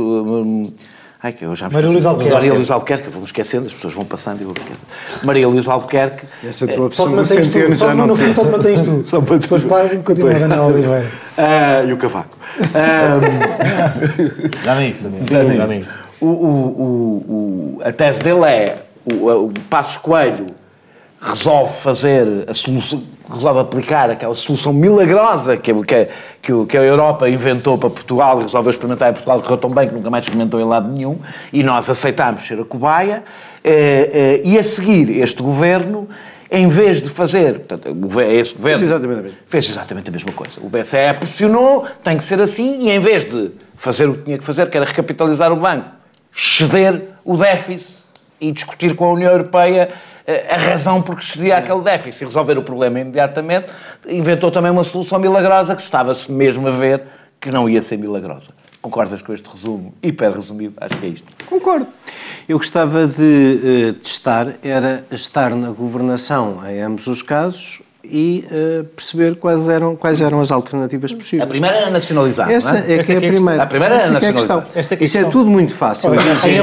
Ai, 1.23 1.33
que 1.33 1.45
eu 1.45 1.55
já 1.55 1.69
me 1.69 1.75
Maria 1.75 1.91
Luísa 1.91 2.09
Albuquerque. 2.09 2.35
Maria 2.35 2.55
Luísa 2.55 2.75
Albuquerque, 2.75 3.09
vou-me 3.09 3.27
esquecendo, 3.27 3.67
as 3.69 3.75
pessoas 3.75 3.95
vão 3.95 4.05
passando 4.05 4.41
e 4.41 4.45
vou 4.45 4.55
esquecendo. 4.55 4.81
Maria 5.23 5.47
Luísa 5.47 5.73
Albuquerque. 5.73 6.27
Essa 6.45 6.67
tua 6.67 6.87
opção 6.87 7.15
do 7.15 7.25
centeno 7.25 7.73
já 7.75 7.95
não 7.95 8.17
tem. 8.17 8.35
Só 8.35 8.45
te 8.45 8.51
mantens 8.51 8.81
tu. 8.81 9.05
Só 9.07 9.21
para 9.21 9.39
Depois 9.43 9.63
paras 9.63 9.93
e 9.93 9.99
continua 9.99 10.35
a 10.35 10.39
Daniel 10.39 10.65
Oliveira. 10.65 11.07
Uh, 11.39 11.89
e 11.89 11.93
o 11.93 11.97
cavaco. 11.97 12.37
Um, 12.59 12.65
já 14.65 14.75
nem 14.75 14.91
isso. 14.91 15.11
Já 15.31 15.67
nem 15.67 15.81
isso. 15.81 15.97
O, 16.21 16.27
o, 16.27 17.79
o, 17.79 17.81
a 17.85 17.93
tese 17.93 18.23
dele 18.23 18.45
é 18.45 18.75
o, 19.05 19.47
o 19.47 19.53
Passos 19.71 19.99
Coelho 19.99 20.47
resolve 21.23 21.73
fazer 21.81 22.45
a 22.49 22.53
solução, 22.53 23.01
resolve 23.33 23.61
aplicar 23.61 24.11
aquela 24.11 24.35
solução 24.35 24.73
milagrosa 24.73 25.57
que, 25.57 25.73
que, 25.85 26.09
que, 26.43 26.67
que 26.67 26.77
a 26.77 26.83
Europa 26.83 27.29
inventou 27.29 27.79
para 27.79 27.89
Portugal 27.89 28.41
e 28.41 28.43
resolveu 28.43 28.71
experimentar 28.71 29.11
em 29.11 29.13
Portugal, 29.13 29.41
correu 29.41 29.57
tão 29.57 29.71
bem 29.71 29.89
que 29.89 29.95
nunca 29.95 30.11
mais 30.11 30.25
experimentou 30.25 30.61
em 30.61 30.65
lado 30.65 30.89
nenhum, 30.89 31.21
e 31.53 31.63
nós 31.63 31.89
aceitámos 31.89 32.43
ser 32.43 32.59
a 32.59 32.65
cobaia, 32.65 33.23
eh, 33.63 34.11
eh, 34.13 34.41
e 34.45 34.59
a 34.59 34.65
seguir 34.65 35.21
este 35.21 35.41
governo 35.41 36.09
em 36.51 36.69
vez 36.69 37.01
de 37.01 37.09
fazer, 37.09 37.61
portanto, 37.61 37.89
esse 38.21 38.55
governo 38.55 38.79
fez 38.79 38.83
exatamente, 38.83 39.39
fez 39.47 39.69
exatamente 39.71 40.09
a 40.11 40.13
mesma 40.13 40.33
coisa. 40.33 40.61
O 40.61 40.69
BCE 40.69 41.15
pressionou, 41.19 41.87
tem 42.03 42.17
que 42.17 42.25
ser 42.25 42.41
assim, 42.41 42.81
e 42.81 42.91
em 42.91 42.99
vez 42.99 43.25
de 43.25 43.53
fazer 43.77 44.07
o 44.07 44.15
que 44.15 44.25
tinha 44.25 44.39
que 44.39 44.45
fazer, 44.45 44.69
que 44.69 44.77
era 44.77 44.85
recapitalizar 44.85 45.51
o 45.51 45.57
banco, 45.57 45.89
ceder 46.31 47.01
o 47.25 47.39
déficit 47.39 48.02
e 48.43 48.51
discutir 48.51 48.97
com 48.97 49.05
a 49.05 49.13
União 49.13 49.31
Europeia 49.31 49.91
a 50.51 50.57
razão 50.57 51.01
por 51.01 51.17
que 51.17 51.25
excedía 51.25 51.57
aquele 51.57 51.81
déficit 51.81 52.23
e 52.23 52.25
resolver 52.27 52.59
o 52.59 52.63
problema 52.63 53.01
imediatamente, 53.01 53.73
inventou 54.09 54.51
também 54.51 54.71
uma 54.71 54.85
solução 54.85 55.19
milagrosa 55.19 55.75
que 55.75 55.83
estava-se 55.83 56.31
mesmo 56.31 56.67
a 56.69 56.71
ver 56.71 57.03
que 57.41 57.51
não 57.51 57.69
ia 57.69 57.81
ser 57.81 57.97
milagrosa. 57.97 58.51
Concordas 58.81 59.23
com 59.23 59.33
este 59.33 59.49
resumo 59.49 59.95
hiper 60.03 60.33
resumido? 60.33 60.75
Acho 60.81 60.97
que 60.97 61.07
é 61.07 61.09
isto. 61.11 61.33
Concordo. 61.47 61.87
Eu 62.49 62.59
gostava 62.59 63.07
de 63.07 63.93
uh, 63.93 63.93
testar, 63.95 64.55
era 64.63 65.05
estar 65.11 65.55
na 65.55 65.71
governação 65.71 66.61
em 66.69 66.81
ambos 66.81 67.07
os 67.07 67.23
casos 67.23 67.81
e 68.05 68.45
uh, 68.51 68.85
perceber 68.85 69.37
quais 69.37 69.69
eram, 69.69 69.95
quais 69.95 70.21
eram 70.21 70.41
as 70.41 70.51
alternativas 70.51 71.15
possíveis. 71.15 71.43
A 71.43 71.47
primeira 71.47 71.77
era 71.77 71.91
nacionalizar, 71.91 72.51
Essa 72.51 72.79
é? 72.79 72.95
é 72.95 73.03
que 73.03 73.13
é 73.13 73.17
a 73.17 73.21
primeira. 73.21 73.63
A 73.63 73.67
primeira 73.67 73.95
era 73.95 74.11
nacionalizar. 74.11 74.67
É 74.75 74.81
Esta 74.81 74.95
é 74.95 75.05
Isso 75.05 75.19
é 75.19 75.25
tudo 75.25 75.51
muito 75.51 75.73
fácil. 75.73 76.11
Olha, 76.11 76.21
em 76.21 76.59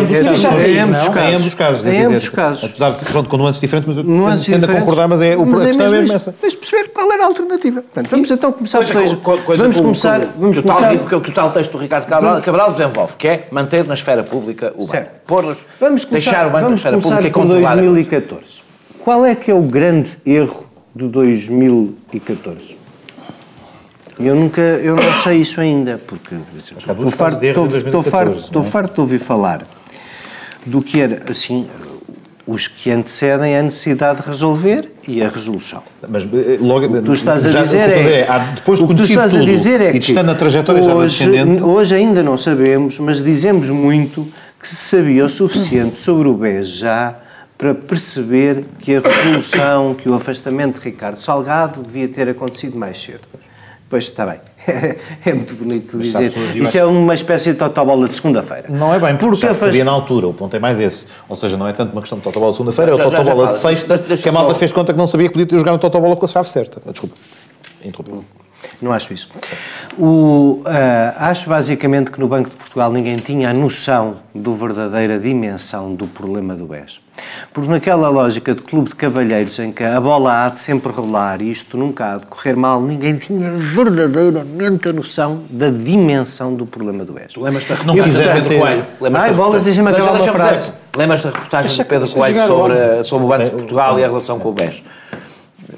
ambos 1.31 1.45
os 1.45 1.53
casos. 1.53 1.85
Em 1.85 2.05
ambos 2.05 2.23
os 2.23 2.29
casos. 2.29 2.63
Apesar 2.65 2.91
de, 2.91 3.05
pronto, 3.05 3.29
com 3.29 3.37
nuances 3.37 3.61
diferentes, 3.61 3.87
mas 3.87 3.97
eu 3.97 4.03
nuances 4.03 4.45
tendo 4.45 4.65
a 4.65 4.79
concordar, 4.79 5.07
mas 5.07 5.21
é 5.21 5.35
o 5.35 5.45
mas 5.45 5.63
é 5.63 5.73
mesmo, 5.73 5.97
mesmo 5.97 6.15
essa. 6.15 6.35
Mas 6.41 6.55
perceber 6.55 6.89
qual 6.89 7.11
era 7.11 7.23
a 7.23 7.27
alternativa. 7.27 7.81
Portanto, 7.81 8.09
vamos 8.09 8.31
então 8.31 8.51
começar 8.51 8.79
por 8.79 8.93
coisa, 8.93 9.15
coisa 9.17 9.63
Vamos 9.63 9.79
começar... 9.79 10.19
Vamos 10.37 10.57
que, 10.57 10.63
começar... 10.63 10.93
O 10.93 10.97
tal, 10.97 11.21
que 11.21 11.29
o 11.29 11.33
tal 11.33 11.51
texto 11.51 11.71
do 11.71 11.77
Ricardo 11.77 12.05
Cabral, 12.05 12.41
Cabral 12.41 12.71
desenvolve, 12.71 13.13
que 13.17 13.27
é 13.27 13.47
manter 13.51 13.85
na 13.85 13.93
esfera 13.93 14.23
pública 14.23 14.73
o 14.77 14.85
banco. 14.85 15.09
Pôr, 15.25 15.57
vamos 15.79 16.05
começar, 16.05 16.31
deixar 16.31 16.47
o 16.47 16.49
banco 16.49 16.69
na 16.69 16.75
esfera 16.75 16.97
pública 16.97 17.27
e 17.27 17.31
controlar. 17.31 17.75
2014. 17.75 18.69
Qual 18.99 19.25
é 19.25 19.33
que 19.33 19.49
é 19.49 19.53
o 19.53 19.61
grande 19.61 20.17
erro 20.25 20.68
de 20.95 21.07
2014. 21.07 22.77
Eu 24.19 24.35
nunca, 24.35 24.61
eu 24.61 24.97
não 24.97 25.13
sei 25.23 25.37
isso 25.37 25.61
ainda, 25.61 25.97
porque 25.97 26.35
estou 26.67 27.09
farto, 27.09 27.45
estou, 27.45 27.67
estou, 27.67 28.03
farto, 28.03 28.37
estou 28.37 28.63
farto 28.63 28.93
de 28.95 28.99
ouvir 28.99 29.19
falar 29.19 29.63
do 30.65 30.81
que 30.81 30.99
era, 30.99 31.31
assim, 31.31 31.69
os 32.45 32.67
que 32.67 32.91
antecedem 32.91 33.55
a 33.55 33.61
necessidade 33.61 34.21
de 34.21 34.27
resolver 34.27 34.91
e 35.07 35.21
a 35.21 35.29
resolução. 35.29 35.83
Mas 36.07 36.23
eh, 36.23 36.57
logo, 36.59 36.87
o 36.87 36.93
que 36.93 37.01
tu 37.01 37.13
estás 37.13 37.45
a 37.45 37.61
dizer 37.61 37.89
é, 37.91 38.21
é 38.21 38.51
depois 38.55 38.79
de 38.79 38.85
o 38.85 38.87
que 38.87 38.95
tu 38.95 39.03
estás 39.03 39.35
a 39.35 39.39
dizer 39.39 39.79
é 39.79 39.97
que 39.97 40.13
na 40.13 40.35
trajetória 40.35 40.81
hoje, 40.83 41.31
já 41.35 41.65
hoje 41.65 41.95
ainda 41.95 42.23
não 42.23 42.35
sabemos, 42.35 42.99
mas 42.99 43.23
dizemos 43.23 43.69
muito 43.69 44.27
que 44.59 44.67
se 44.67 44.75
sabia 44.75 45.25
o 45.25 45.29
suficiente 45.29 45.97
sobre 45.99 46.27
o 46.27 46.33
BES 46.33 46.67
já 46.69 47.15
para 47.59 47.75
perceber 47.75 48.65
que 48.79 48.95
a 48.95 49.01
resolução, 49.01 49.93
que 49.93 50.07
o 50.07 50.13
afastamento 50.13 50.79
de 50.79 50.85
Ricardo 50.85 51.19
Salgado 51.19 51.83
devia 51.83 52.07
ter 52.07 52.29
acontecido 52.29 52.79
mais 52.79 52.99
cedo. 52.99 53.27
Pois 53.89 54.05
está 54.05 54.25
bem. 54.25 54.39
é 55.25 55.33
muito 55.33 55.55
bonito 55.55 55.97
Mas 55.97 56.07
dizer. 56.07 56.31
Isso 56.55 56.77
é 56.77 56.85
uma 56.85 57.13
espécie 57.13 57.51
de 57.51 57.59
totobola 57.59 58.07
de 58.07 58.15
segunda-feira. 58.15 58.69
Não 58.69 58.93
é 58.93 58.99
bem, 58.99 59.17
porque, 59.17 59.41
já 59.41 59.51
se 59.51 59.59
sabia 59.59 59.83
na 59.83 59.91
altura. 59.91 60.27
O 60.27 60.33
ponto 60.33 60.55
é 60.55 60.59
mais 60.59 60.79
esse. 60.79 61.07
Ou 61.27 61.35
seja, 61.35 61.57
não 61.57 61.67
é 61.67 61.73
tanto 61.73 61.91
uma 61.91 61.99
questão 61.99 62.17
de 62.17 62.23
totobola 62.23 62.51
de 62.51 62.57
segunda-feira, 62.57 62.91
é 62.91 62.95
o 62.95 62.97
totobola 62.97 63.47
de 63.47 63.55
sexta, 63.55 63.99
que 63.99 64.29
a 64.29 64.31
malta 64.31 64.55
fez 64.55 64.71
conta 64.71 64.93
que 64.93 64.97
não 64.97 65.07
sabia 65.07 65.27
que 65.27 65.33
podia 65.33 65.47
ter 65.47 65.57
jogado 65.57 65.73
no 65.73 65.79
totobola 65.79 66.15
com 66.15 66.23
a 66.23 66.29
chave 66.29 66.47
certa. 66.47 66.81
Desculpa. 66.89 67.15
Interrompi. 67.83 68.25
Não 68.81 68.91
acho 68.91 69.13
isso. 69.13 69.29
O, 69.97 70.61
uh, 70.65 71.13
acho 71.17 71.49
basicamente 71.49 72.11
que 72.11 72.19
no 72.19 72.27
Banco 72.27 72.49
de 72.49 72.55
Portugal 72.55 72.91
ninguém 72.91 73.17
tinha 73.17 73.49
a 73.49 73.53
noção 73.53 74.17
da 74.33 74.51
verdadeira 74.51 75.19
dimensão 75.19 75.93
do 75.93 76.07
problema 76.07 76.55
do 76.55 76.65
BES. 76.65 76.99
Porque 77.53 77.69
naquela 77.69 78.07
lógica 78.09 78.55
de 78.55 78.61
clube 78.61 78.89
de 78.89 78.95
cavalheiros 78.95 79.59
em 79.59 79.71
que 79.71 79.83
a 79.83 79.99
bola 79.99 80.45
há 80.45 80.49
de 80.49 80.59
sempre 80.59 80.91
rolar 80.91 81.41
e 81.41 81.51
isto 81.51 81.77
nunca 81.77 82.13
há 82.13 82.17
de 82.17 82.25
correr 82.25 82.55
mal, 82.55 82.81
ninguém 82.81 83.17
tinha 83.17 83.51
verdadeiramente 83.51 84.87
a 84.87 84.93
noção 84.93 85.43
da 85.49 85.69
dimensão 85.69 86.53
do 86.55 86.65
problema 86.65 87.03
do 87.03 87.11
BES. 87.11 87.35
Lembras-te 87.35 87.69
da 87.69 87.75
reportagem 87.75 88.13
de 88.13 88.27
Pedro 88.27 88.59
Coelho? 88.59 88.85
Ai, 89.15 89.33
bolas, 89.33 89.63
deixa-me 89.63 89.89
acabar 89.89 90.21
uma 90.21 90.31
frase. 90.31 90.71
Lembras-te 90.95 91.23
da 91.25 91.31
reportagem 91.31 91.75
de 91.75 91.83
Pedro 91.83 92.09
Coelho 92.09 92.47
sobre, 92.47 93.03
sobre 93.03 93.25
o 93.25 93.29
Banco 93.29 93.43
de 93.45 93.51
Portugal 93.51 93.99
e 93.99 94.03
a 94.03 94.07
relação 94.07 94.39
com 94.39 94.49
o 94.49 94.53
BES? 94.53 94.81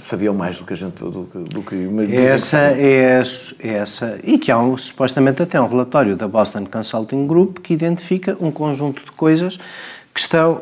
Sabiam 0.06 0.34
mais 0.34 0.58
do 0.58 0.66
que 0.66 0.74
a 0.74 0.78
gente 0.78 0.96
do, 0.96 1.10
do 1.10 1.62
que 1.62 1.76
essa 2.16 2.58
é 2.58 3.24
essa 3.62 4.20
e 4.24 4.38
que 4.38 4.52
há 4.52 4.60
um, 4.60 4.78
supostamente 4.78 5.42
até 5.42 5.60
um 5.60 5.68
relatório 5.68 6.16
da 6.16 6.28
Boston 6.28 6.66
Consulting 6.66 7.26
Group 7.26 7.60
que 7.60 7.74
identifica 7.74 8.36
um 8.40 8.52
conjunto 8.52 9.04
de 9.04 9.12
coisas 9.12 9.58
que 10.14 10.20
estão 10.20 10.62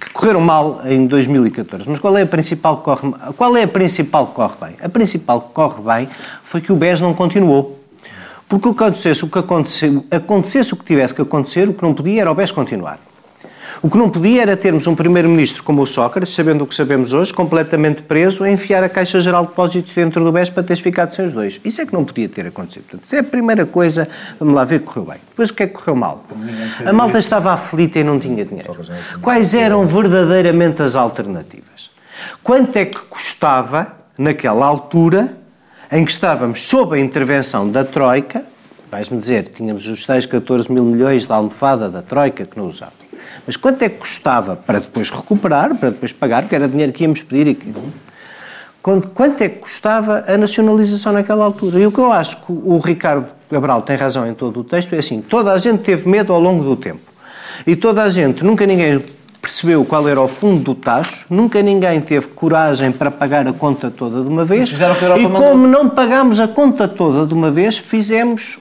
que 0.00 0.10
correram 0.12 0.40
mal 0.40 0.82
em 0.84 1.06
2014. 1.06 1.88
Mas 1.88 2.00
qual 2.00 2.16
é 2.16 2.22
a 2.22 2.26
principal 2.26 2.78
que 2.78 2.84
corre 2.84 3.12
qual 3.36 3.56
é 3.56 3.62
a 3.62 3.68
principal 3.68 4.26
que 4.28 4.34
corre 4.34 4.54
bem? 4.60 4.76
A 4.82 4.88
principal 4.88 5.40
que 5.40 5.54
corre 5.54 5.82
bem 5.82 6.08
foi 6.42 6.60
que 6.60 6.72
o 6.72 6.76
BES 6.76 7.00
não 7.00 7.14
continuou. 7.14 7.78
Porque 8.48 8.68
o 8.68 8.74
que 8.74 8.82
acontecesse, 8.82 9.24
o 9.24 9.28
que 9.28 9.38
acontecesse, 9.38 10.04
acontecesse 10.10 10.72
o 10.72 10.76
que 10.76 10.84
tivesse 10.84 11.14
que 11.14 11.20
acontecer, 11.20 11.68
o 11.68 11.74
que 11.74 11.82
não 11.82 11.92
podia 11.92 12.22
era 12.22 12.30
o 12.30 12.34
BES 12.34 12.50
continuar. 12.50 12.98
O 13.80 13.88
que 13.88 13.96
não 13.96 14.10
podia 14.10 14.42
era 14.42 14.56
termos 14.56 14.88
um 14.88 14.96
primeiro-ministro 14.96 15.62
como 15.62 15.82
o 15.82 15.86
Sócrates, 15.86 16.34
sabendo 16.34 16.64
o 16.64 16.66
que 16.66 16.74
sabemos 16.74 17.12
hoje, 17.12 17.32
completamente 17.32 18.02
preso, 18.02 18.42
a 18.42 18.50
enfiar 18.50 18.82
a 18.82 18.88
Caixa 18.88 19.20
Geral 19.20 19.42
de 19.42 19.50
Depósitos 19.50 19.94
dentro 19.94 20.24
do 20.24 20.32
BES 20.32 20.50
para 20.50 20.64
teres 20.64 20.80
ficado 20.80 21.10
sem 21.10 21.26
os 21.26 21.32
dois. 21.32 21.60
Isso 21.64 21.80
é 21.80 21.86
que 21.86 21.92
não 21.92 22.04
podia 22.04 22.28
ter 22.28 22.44
acontecido. 22.44 22.82
Portanto, 22.84 23.04
isso 23.04 23.14
é 23.14 23.20
a 23.20 23.24
primeira 23.24 23.64
coisa, 23.64 24.08
vamos 24.40 24.54
lá 24.54 24.64
ver 24.64 24.80
que 24.80 24.86
correu 24.86 25.04
bem. 25.04 25.18
Depois 25.28 25.50
o 25.50 25.54
que 25.54 25.62
é 25.62 25.66
que 25.68 25.74
correu 25.74 25.94
mal? 25.94 26.24
A 26.84 26.92
malta 26.92 27.18
estava 27.18 27.52
aflita 27.52 28.00
e 28.00 28.04
não 28.04 28.18
tinha 28.18 28.44
dinheiro. 28.44 28.76
Quais 29.22 29.54
eram 29.54 29.86
verdadeiramente 29.86 30.82
as 30.82 30.96
alternativas? 30.96 31.90
Quanto 32.42 32.76
é 32.76 32.84
que 32.84 32.98
custava, 32.98 33.92
naquela 34.18 34.66
altura, 34.66 35.36
em 35.92 36.04
que 36.04 36.10
estávamos 36.10 36.66
sob 36.66 36.96
a 36.96 37.00
intervenção 37.00 37.70
da 37.70 37.84
Troika, 37.84 38.44
vais-me 38.90 39.18
dizer, 39.18 39.44
tínhamos 39.54 39.86
os 39.86 40.04
tais 40.04 40.26
14 40.26 40.70
mil 40.72 40.82
milhões 40.82 41.26
da 41.26 41.36
almofada 41.36 41.88
da 41.88 42.02
Troika 42.02 42.44
que 42.44 42.58
não 42.58 42.66
usávamos. 42.66 42.97
Mas 43.48 43.56
quanto 43.56 43.80
é 43.82 43.88
que 43.88 43.96
custava 43.96 44.56
para 44.56 44.78
depois 44.78 45.08
recuperar, 45.08 45.74
para 45.74 45.88
depois 45.88 46.12
pagar, 46.12 46.42
porque 46.42 46.54
era 46.54 46.68
dinheiro 46.68 46.92
que 46.92 47.02
íamos 47.02 47.22
pedir 47.22 47.46
e 47.46 47.54
que... 47.54 47.72
Quanto 48.82 49.42
é 49.42 49.48
que 49.48 49.60
custava 49.60 50.22
a 50.28 50.36
nacionalização 50.36 51.14
naquela 51.14 51.46
altura? 51.46 51.78
E 51.80 51.86
o 51.86 51.90
que 51.90 51.98
eu 51.98 52.12
acho 52.12 52.36
que 52.44 52.52
o 52.52 52.78
Ricardo 52.78 53.26
Cabral 53.48 53.80
tem 53.80 53.96
razão 53.96 54.26
em 54.26 54.34
todo 54.34 54.60
o 54.60 54.64
texto 54.64 54.92
é 54.92 54.98
assim, 54.98 55.22
toda 55.22 55.50
a 55.50 55.56
gente 55.56 55.78
teve 55.78 56.06
medo 56.06 56.30
ao 56.30 56.38
longo 56.38 56.62
do 56.62 56.76
tempo. 56.76 57.00
E 57.66 57.74
toda 57.74 58.02
a 58.02 58.10
gente, 58.10 58.44
nunca 58.44 58.66
ninguém 58.66 59.02
percebeu 59.40 59.82
qual 59.82 60.06
era 60.06 60.20
o 60.20 60.28
fundo 60.28 60.62
do 60.62 60.74
tacho, 60.74 61.24
nunca 61.30 61.62
ninguém 61.62 62.02
teve 62.02 62.26
coragem 62.28 62.92
para 62.92 63.10
pagar 63.10 63.48
a 63.48 63.52
conta 63.54 63.90
toda 63.90 64.20
de 64.20 64.28
uma 64.28 64.44
vez. 64.44 64.70
E 64.70 65.26
como 65.26 65.66
não 65.66 65.88
pagámos 65.88 66.38
a 66.38 66.46
conta 66.46 66.86
toda 66.86 67.26
de 67.26 67.32
uma 67.32 67.50
vez, 67.50 67.78
fizemos 67.78 68.58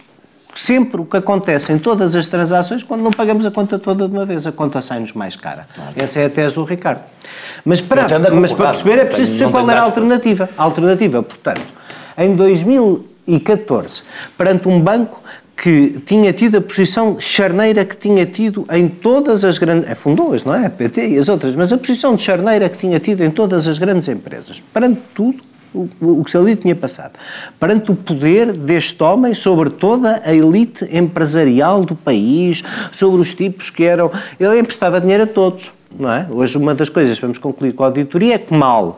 sempre 0.57 0.99
o 0.99 1.05
que 1.05 1.17
acontece 1.17 1.71
em 1.71 1.77
todas 1.77 2.15
as 2.15 2.25
transações 2.25 2.81
quando 2.81 3.01
não 3.01 3.11
pagamos 3.11 3.45
a 3.45 3.51
conta 3.51 3.77
toda 3.77 4.07
de 4.07 4.13
uma 4.13 4.25
vez. 4.25 4.47
A 4.47 4.51
conta 4.51 4.81
sai-nos 4.81 5.13
mais 5.13 5.35
cara. 5.35 5.67
Claro. 5.73 5.91
Essa 5.95 6.19
é 6.21 6.25
a 6.25 6.29
tese 6.29 6.55
do 6.55 6.63
Ricardo. 6.63 7.01
Mas 7.63 7.79
para, 7.79 8.19
mas 8.31 8.53
para 8.53 8.65
perceber 8.65 8.99
é 8.99 9.05
preciso 9.05 9.31
perceber 9.31 9.51
qual 9.51 9.69
era 9.69 9.81
a 9.81 9.83
alternativa. 9.83 10.49
A 10.57 10.63
alternativa, 10.63 11.21
portanto, 11.21 11.61
em 12.17 12.35
2014, 12.35 14.03
perante 14.35 14.67
um 14.67 14.81
banco 14.81 15.21
que 15.55 15.99
tinha 16.05 16.31
tido 16.33 16.57
a 16.57 16.61
posição 16.61 17.19
charneira 17.19 17.83
que 17.83 17.97
tinha 17.97 18.25
tido 18.25 18.65
em 18.71 18.87
todas 18.87 19.43
as 19.43 19.57
grandes. 19.57 19.89
É 19.89 19.95
fundou-as, 19.95 20.43
não 20.43 20.55
é? 20.55 20.67
A 20.67 20.69
PT 20.69 21.09
e 21.09 21.17
as 21.17 21.29
outras, 21.29 21.55
mas 21.55 21.73
a 21.73 21.77
posição 21.77 22.15
de 22.15 22.21
charneira 22.21 22.69
que 22.69 22.77
tinha 22.77 22.99
tido 22.99 23.23
em 23.23 23.31
todas 23.31 23.67
as 23.67 23.77
grandes 23.77 24.07
empresas. 24.07 24.61
Perante 24.73 25.01
tudo, 25.15 25.39
o, 25.73 26.23
que 26.23 26.31
se 26.31 26.37
ali 26.37 26.55
tinha 26.55 26.75
passado. 26.75 27.13
Perante 27.59 27.91
o 27.91 27.95
poder 27.95 28.51
deste 28.51 29.01
homem 29.03 29.33
sobre 29.33 29.69
toda 29.69 30.21
a 30.23 30.33
elite 30.33 30.87
empresarial 30.91 31.83
do 31.83 31.95
país, 31.95 32.63
sobre 32.91 33.21
os 33.21 33.33
tipos 33.33 33.69
que 33.69 33.83
eram. 33.83 34.11
Ele 34.39 34.59
emprestava 34.59 34.99
dinheiro 34.99 35.23
a 35.23 35.27
todos, 35.27 35.71
não 35.97 36.11
é? 36.11 36.27
Hoje, 36.29 36.57
uma 36.57 36.73
das 36.73 36.89
coisas 36.89 37.15
que 37.15 37.21
vamos 37.21 37.37
concluir 37.37 37.73
com 37.73 37.83
a 37.83 37.87
auditoria 37.87 38.35
é 38.35 38.37
que 38.37 38.53
mal 38.53 38.97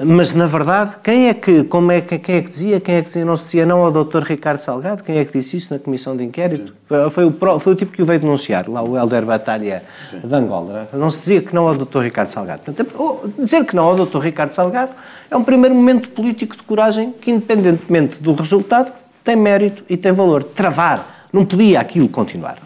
mas, 0.00 0.32
na 0.32 0.46
verdade, 0.46 0.96
quem 1.02 1.28
é 1.28 1.34
que, 1.34 1.64
como 1.64 1.90
é, 1.90 2.00
quem 2.00 2.36
é 2.36 2.42
que 2.42 2.48
dizia, 2.48 2.80
quem 2.80 2.94
é 2.94 3.02
que 3.02 3.08
dizia, 3.08 3.24
não 3.24 3.34
se 3.34 3.44
dizia 3.44 3.66
não 3.66 3.84
ao 3.84 3.90
Dr. 3.90 4.22
Ricardo 4.22 4.58
Salgado? 4.58 5.02
Quem 5.02 5.18
é 5.18 5.24
que 5.24 5.36
disse 5.36 5.56
isso 5.56 5.72
na 5.72 5.78
comissão 5.80 6.16
de 6.16 6.22
inquérito? 6.22 6.72
Foi, 6.86 7.10
foi, 7.10 7.24
o, 7.24 7.60
foi 7.60 7.72
o 7.72 7.76
tipo 7.76 7.90
que 7.90 8.02
o 8.02 8.06
veio 8.06 8.20
denunciar, 8.20 8.68
lá 8.68 8.82
o 8.82 8.96
Helder 8.96 9.24
Batalha 9.24 9.82
de 10.12 10.34
Angola. 10.34 10.88
Não, 10.92 11.06
é? 11.06 11.10
se 11.10 11.18
dizia 11.18 11.42
que 11.42 11.52
não 11.52 11.66
ao 11.66 11.74
Dr. 11.74 11.98
Ricardo 12.00 12.28
Salgado. 12.28 12.62
Portanto, 12.62 13.32
dizer 13.36 13.64
que 13.64 13.74
não 13.74 13.84
ao 13.84 13.96
Dr. 13.96 14.20
Ricardo 14.20 14.52
Salgado 14.52 14.92
é 15.28 15.36
um 15.36 15.42
primeiro 15.42 15.74
momento 15.74 16.10
político 16.10 16.56
de 16.56 16.62
coragem 16.62 17.12
que, 17.12 17.32
independentemente 17.32 18.22
do 18.22 18.32
resultado, 18.34 18.92
tem 19.24 19.34
mérito 19.34 19.82
e 19.88 19.96
tem 19.96 20.12
valor. 20.12 20.44
Travar. 20.44 21.26
Não 21.32 21.44
podia 21.44 21.80
aquilo 21.80 22.08
continuar. 22.08 22.58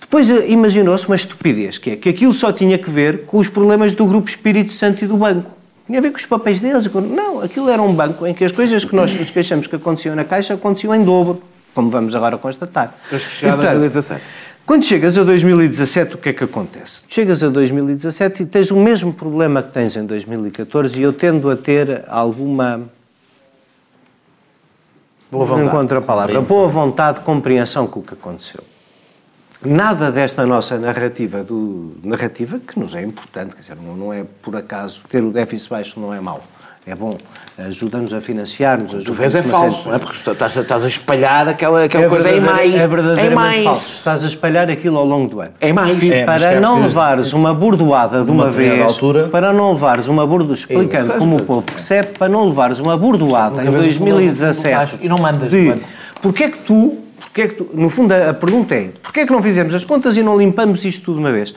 Depois 0.00 0.30
eh, 0.30 0.48
imaginou-se 0.48 1.06
uma 1.08 1.16
estupidez, 1.16 1.76
que 1.76 1.90
é 1.90 1.96
que 1.96 2.08
aquilo 2.08 2.32
só 2.32 2.52
tinha 2.52 2.78
que 2.78 2.88
ver 2.88 3.24
com 3.26 3.38
os 3.38 3.48
problemas 3.48 3.92
do 3.94 4.06
Grupo 4.06 4.28
Espírito 4.28 4.70
Santo 4.70 5.04
e 5.04 5.08
do 5.08 5.16
banco. 5.16 5.50
Tinha 5.86 6.00
a 6.00 6.02
ver 6.02 6.10
com 6.10 6.18
os 6.18 6.26
papéis 6.26 6.58
deles. 6.58 6.86
Não, 6.92 7.40
aquilo 7.40 7.70
era 7.70 7.80
um 7.80 7.94
banco 7.94 8.26
em 8.26 8.34
que 8.34 8.44
as 8.44 8.52
coisas 8.52 8.84
que 8.84 8.94
nós 8.94 9.14
nos 9.14 9.30
queixamos 9.30 9.66
que 9.66 9.76
aconteciam 9.76 10.16
na 10.16 10.24
Caixa 10.24 10.54
aconteciam 10.54 10.94
em 10.94 11.04
dobro, 11.04 11.40
como 11.74 11.88
vamos 11.90 12.14
agora 12.14 12.36
constatar. 12.36 12.92
Tens 13.08 13.24
que 13.24 13.30
chegar 13.30 13.54
a 13.54 13.56
2017. 13.56 14.22
Quando 14.66 14.84
chegas 14.84 15.16
a 15.16 15.22
2017, 15.22 16.16
o 16.16 16.18
que 16.18 16.30
é 16.30 16.32
que 16.32 16.42
acontece? 16.42 17.02
Chegas 17.06 17.44
a 17.44 17.48
2017 17.48 18.42
e 18.42 18.46
tens 18.46 18.72
o 18.72 18.76
mesmo 18.76 19.12
problema 19.12 19.62
que 19.62 19.70
tens 19.70 19.96
em 19.96 20.04
2014 20.04 20.98
e 20.98 21.04
eu 21.04 21.12
tendo 21.12 21.48
a 21.48 21.56
ter 21.56 22.04
alguma... 22.08 22.82
Boa 25.30 25.44
vontade. 25.44 25.68
Encontro 25.68 25.98
a 25.98 26.02
palavra. 26.02 26.40
Boa 26.40 26.66
vontade, 26.66 27.20
compreensão 27.20 27.86
com 27.86 28.00
o 28.00 28.02
que 28.02 28.14
aconteceu 28.14 28.64
nada 29.66 30.10
desta 30.10 30.46
nossa 30.46 30.78
narrativa, 30.78 31.42
do, 31.42 31.96
narrativa 32.02 32.58
que 32.58 32.78
nos 32.78 32.94
é 32.94 33.02
importante, 33.02 33.54
quer 33.54 33.60
dizer, 33.60 33.76
não, 33.76 33.96
não 33.96 34.12
é 34.12 34.24
por 34.42 34.56
acaso 34.56 35.02
ter 35.08 35.22
o 35.22 35.30
déficit 35.30 35.70
baixo 35.70 36.00
não 36.00 36.14
é 36.14 36.20
mau. 36.20 36.42
É 36.88 36.94
bom, 36.94 37.18
ajuda-nos 37.58 38.14
a 38.14 38.20
financiar-nos. 38.20 39.02
Tu 39.02 39.12
vês 39.12 39.34
é 39.34 39.42
falso, 39.42 39.82
série... 39.82 39.96
é? 39.96 39.98
porque 39.98 40.30
estás, 40.30 40.56
estás, 40.56 40.84
a 40.84 40.86
espalhar 40.86 41.48
aquela, 41.48 41.82
aquela 41.82 42.04
é 42.04 42.08
coisa 42.08 42.30
em 42.30 42.40
mais. 42.40 42.72
É 42.72 42.86
verdadeiramente 42.86 43.34
mais. 43.34 43.64
falso. 43.64 43.92
Estás 43.92 44.22
a 44.22 44.28
espalhar 44.28 44.70
aquilo 44.70 44.96
ao 44.96 45.04
longo 45.04 45.28
do 45.28 45.40
ano. 45.40 45.50
É 45.60 45.72
mais. 45.72 46.00
É, 46.00 46.24
para 46.24 46.60
não 46.60 46.80
levares 46.80 47.32
uma 47.32 47.52
bordoada 47.52 48.22
de 48.22 48.30
uma 48.30 48.52
vez, 48.52 48.80
altura. 48.80 49.26
para 49.26 49.52
não 49.52 49.72
levares 49.72 50.06
uma 50.06 50.24
bordoada, 50.24 50.54
explicando 50.54 51.14
é, 51.14 51.18
como 51.18 51.38
o 51.38 51.42
povo 51.42 51.66
percebe, 51.66 52.16
para 52.16 52.28
não 52.28 52.46
levares 52.46 52.78
uma 52.78 52.96
bordoada 52.96 53.64
em 53.64 53.70
2017. 53.72 54.98
E 55.02 55.08
não 55.08 55.16
mandas. 55.18 55.50
De, 55.50 55.74
porque 56.22 56.44
é 56.44 56.50
que 56.50 56.58
tu 56.58 56.98
é 57.42 57.48
que 57.48 57.54
tu, 57.54 57.70
no 57.74 57.90
fundo, 57.90 58.12
a, 58.12 58.30
a 58.30 58.34
pergunta 58.34 58.74
é: 58.74 58.90
porquê 59.02 59.20
é 59.20 59.26
que 59.26 59.32
não 59.32 59.42
fizemos 59.42 59.74
as 59.74 59.84
contas 59.84 60.16
e 60.16 60.22
não 60.22 60.36
limpamos 60.36 60.84
isto 60.84 61.06
tudo 61.06 61.14
de 61.14 61.20
uma 61.20 61.32
vez? 61.32 61.54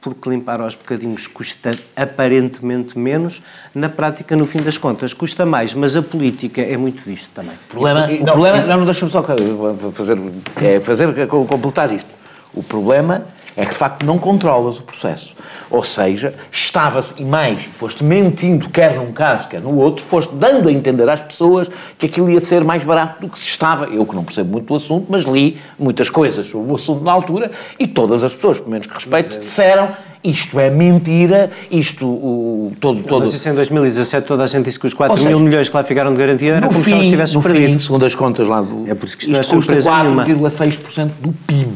Porque 0.00 0.28
limpar 0.28 0.60
aos 0.60 0.74
bocadinhos 0.74 1.26
custa 1.26 1.70
aparentemente 1.94 2.98
menos, 2.98 3.42
na 3.74 3.88
prática, 3.88 4.36
no 4.36 4.46
fim 4.46 4.60
das 4.62 4.78
contas, 4.78 5.12
custa 5.12 5.44
mais, 5.44 5.74
mas 5.74 5.96
a 5.96 6.02
política 6.02 6.60
é 6.62 6.76
muito 6.76 7.02
disto 7.08 7.30
também. 7.34 7.54
O 7.68 7.70
problema, 7.70 8.10
e, 8.10 8.16
o 8.16 8.18
não, 8.18 8.32
problema 8.32 8.58
não, 8.60 8.78
não 8.78 8.84
deixa-me 8.84 9.10
só 9.10 9.22
fazer, 9.22 10.18
é 10.62 10.80
fazer, 10.80 11.26
completar 11.26 11.92
isto. 11.92 12.10
O 12.54 12.62
problema 12.62 13.26
é 13.56 13.64
que 13.64 13.72
de 13.72 13.78
facto 13.78 14.04
não 14.04 14.18
controlas 14.18 14.78
o 14.78 14.82
processo. 14.82 15.32
Ou 15.70 15.82
seja, 15.82 16.34
estava-se, 16.52 17.14
e 17.16 17.24
mais, 17.24 17.62
foste 17.62 18.04
mentindo, 18.04 18.68
quer 18.68 18.94
num 18.96 19.12
caso, 19.12 19.48
quer 19.48 19.60
no 19.60 19.76
outro, 19.76 20.04
foste 20.04 20.34
dando 20.34 20.68
a 20.68 20.72
entender 20.72 21.08
às 21.08 21.20
pessoas 21.20 21.70
que 21.98 22.06
aquilo 22.06 22.30
ia 22.30 22.40
ser 22.40 22.62
mais 22.62 22.84
barato 22.84 23.22
do 23.22 23.28
que 23.30 23.38
se 23.38 23.48
estava. 23.48 23.86
Eu 23.86 24.04
que 24.04 24.14
não 24.14 24.24
percebo 24.24 24.52
muito 24.52 24.66
do 24.66 24.74
assunto, 24.74 25.06
mas 25.08 25.22
li 25.22 25.58
muitas 25.78 26.10
coisas 26.10 26.46
sobre 26.46 26.70
o 26.70 26.74
assunto 26.74 27.02
na 27.02 27.12
altura 27.12 27.50
e 27.78 27.86
todas 27.86 28.22
as 28.22 28.34
pessoas, 28.34 28.58
pelo 28.58 28.70
menos 28.70 28.86
que 28.86 28.94
respeito, 28.94 29.34
é 29.34 29.38
disseram 29.38 29.96
isto 30.22 30.58
é 30.58 30.68
mentira, 30.68 31.52
isto 31.70 32.04
o, 32.04 32.72
todo, 32.80 33.00
todo... 33.04 33.20
Mas 33.20 33.32
isso 33.32 33.48
em 33.48 33.54
2017 33.54 34.26
toda 34.26 34.42
a 34.42 34.46
gente 34.46 34.64
disse 34.64 34.78
que 34.78 34.86
os 34.86 34.92
4 34.92 35.16
seja, 35.16 35.28
mil 35.28 35.38
milhões 35.38 35.68
que 35.68 35.76
lá 35.76 35.84
ficaram 35.84 36.12
de 36.12 36.18
garantia 36.18 36.54
era 36.54 36.66
como 36.66 36.82
fim, 36.82 36.90
se 36.90 36.96
nós 36.96 37.06
tivéssemos 37.06 37.46
perdido. 37.46 37.72
Fim, 37.72 37.78
segundo 37.78 38.06
as 38.06 38.14
contas 38.14 38.48
lá 38.48 38.60
do... 38.60 38.90
É 38.90 38.94
por 38.94 39.06
isso 39.06 39.16
que 39.16 39.30
isto, 39.30 39.40
isto 39.40 39.54
custa 39.54 39.76
4,6% 39.76 41.10
do 41.20 41.32
PIB. 41.46 41.70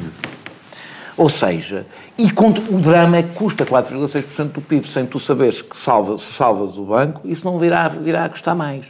Ou 1.17 1.29
seja, 1.29 1.87
e 2.17 2.31
o 2.69 2.79
drama 2.79 3.19
é 3.19 3.23
que 3.23 3.35
custa 3.35 3.65
4,6% 3.65 4.53
do 4.53 4.61
PIB 4.61 4.89
sem 4.89 5.07
tu 5.07 5.19
saberes 5.19 5.63
que 5.63 5.79
salvas, 5.79 6.23
salvas 6.23 6.79
o 6.79 6.85
banco, 6.85 7.21
isso 7.25 7.45
não 7.45 7.59
virá, 7.59 7.89
virá 7.89 8.25
a 8.25 8.29
custar 8.29 8.55
mais. 8.55 8.87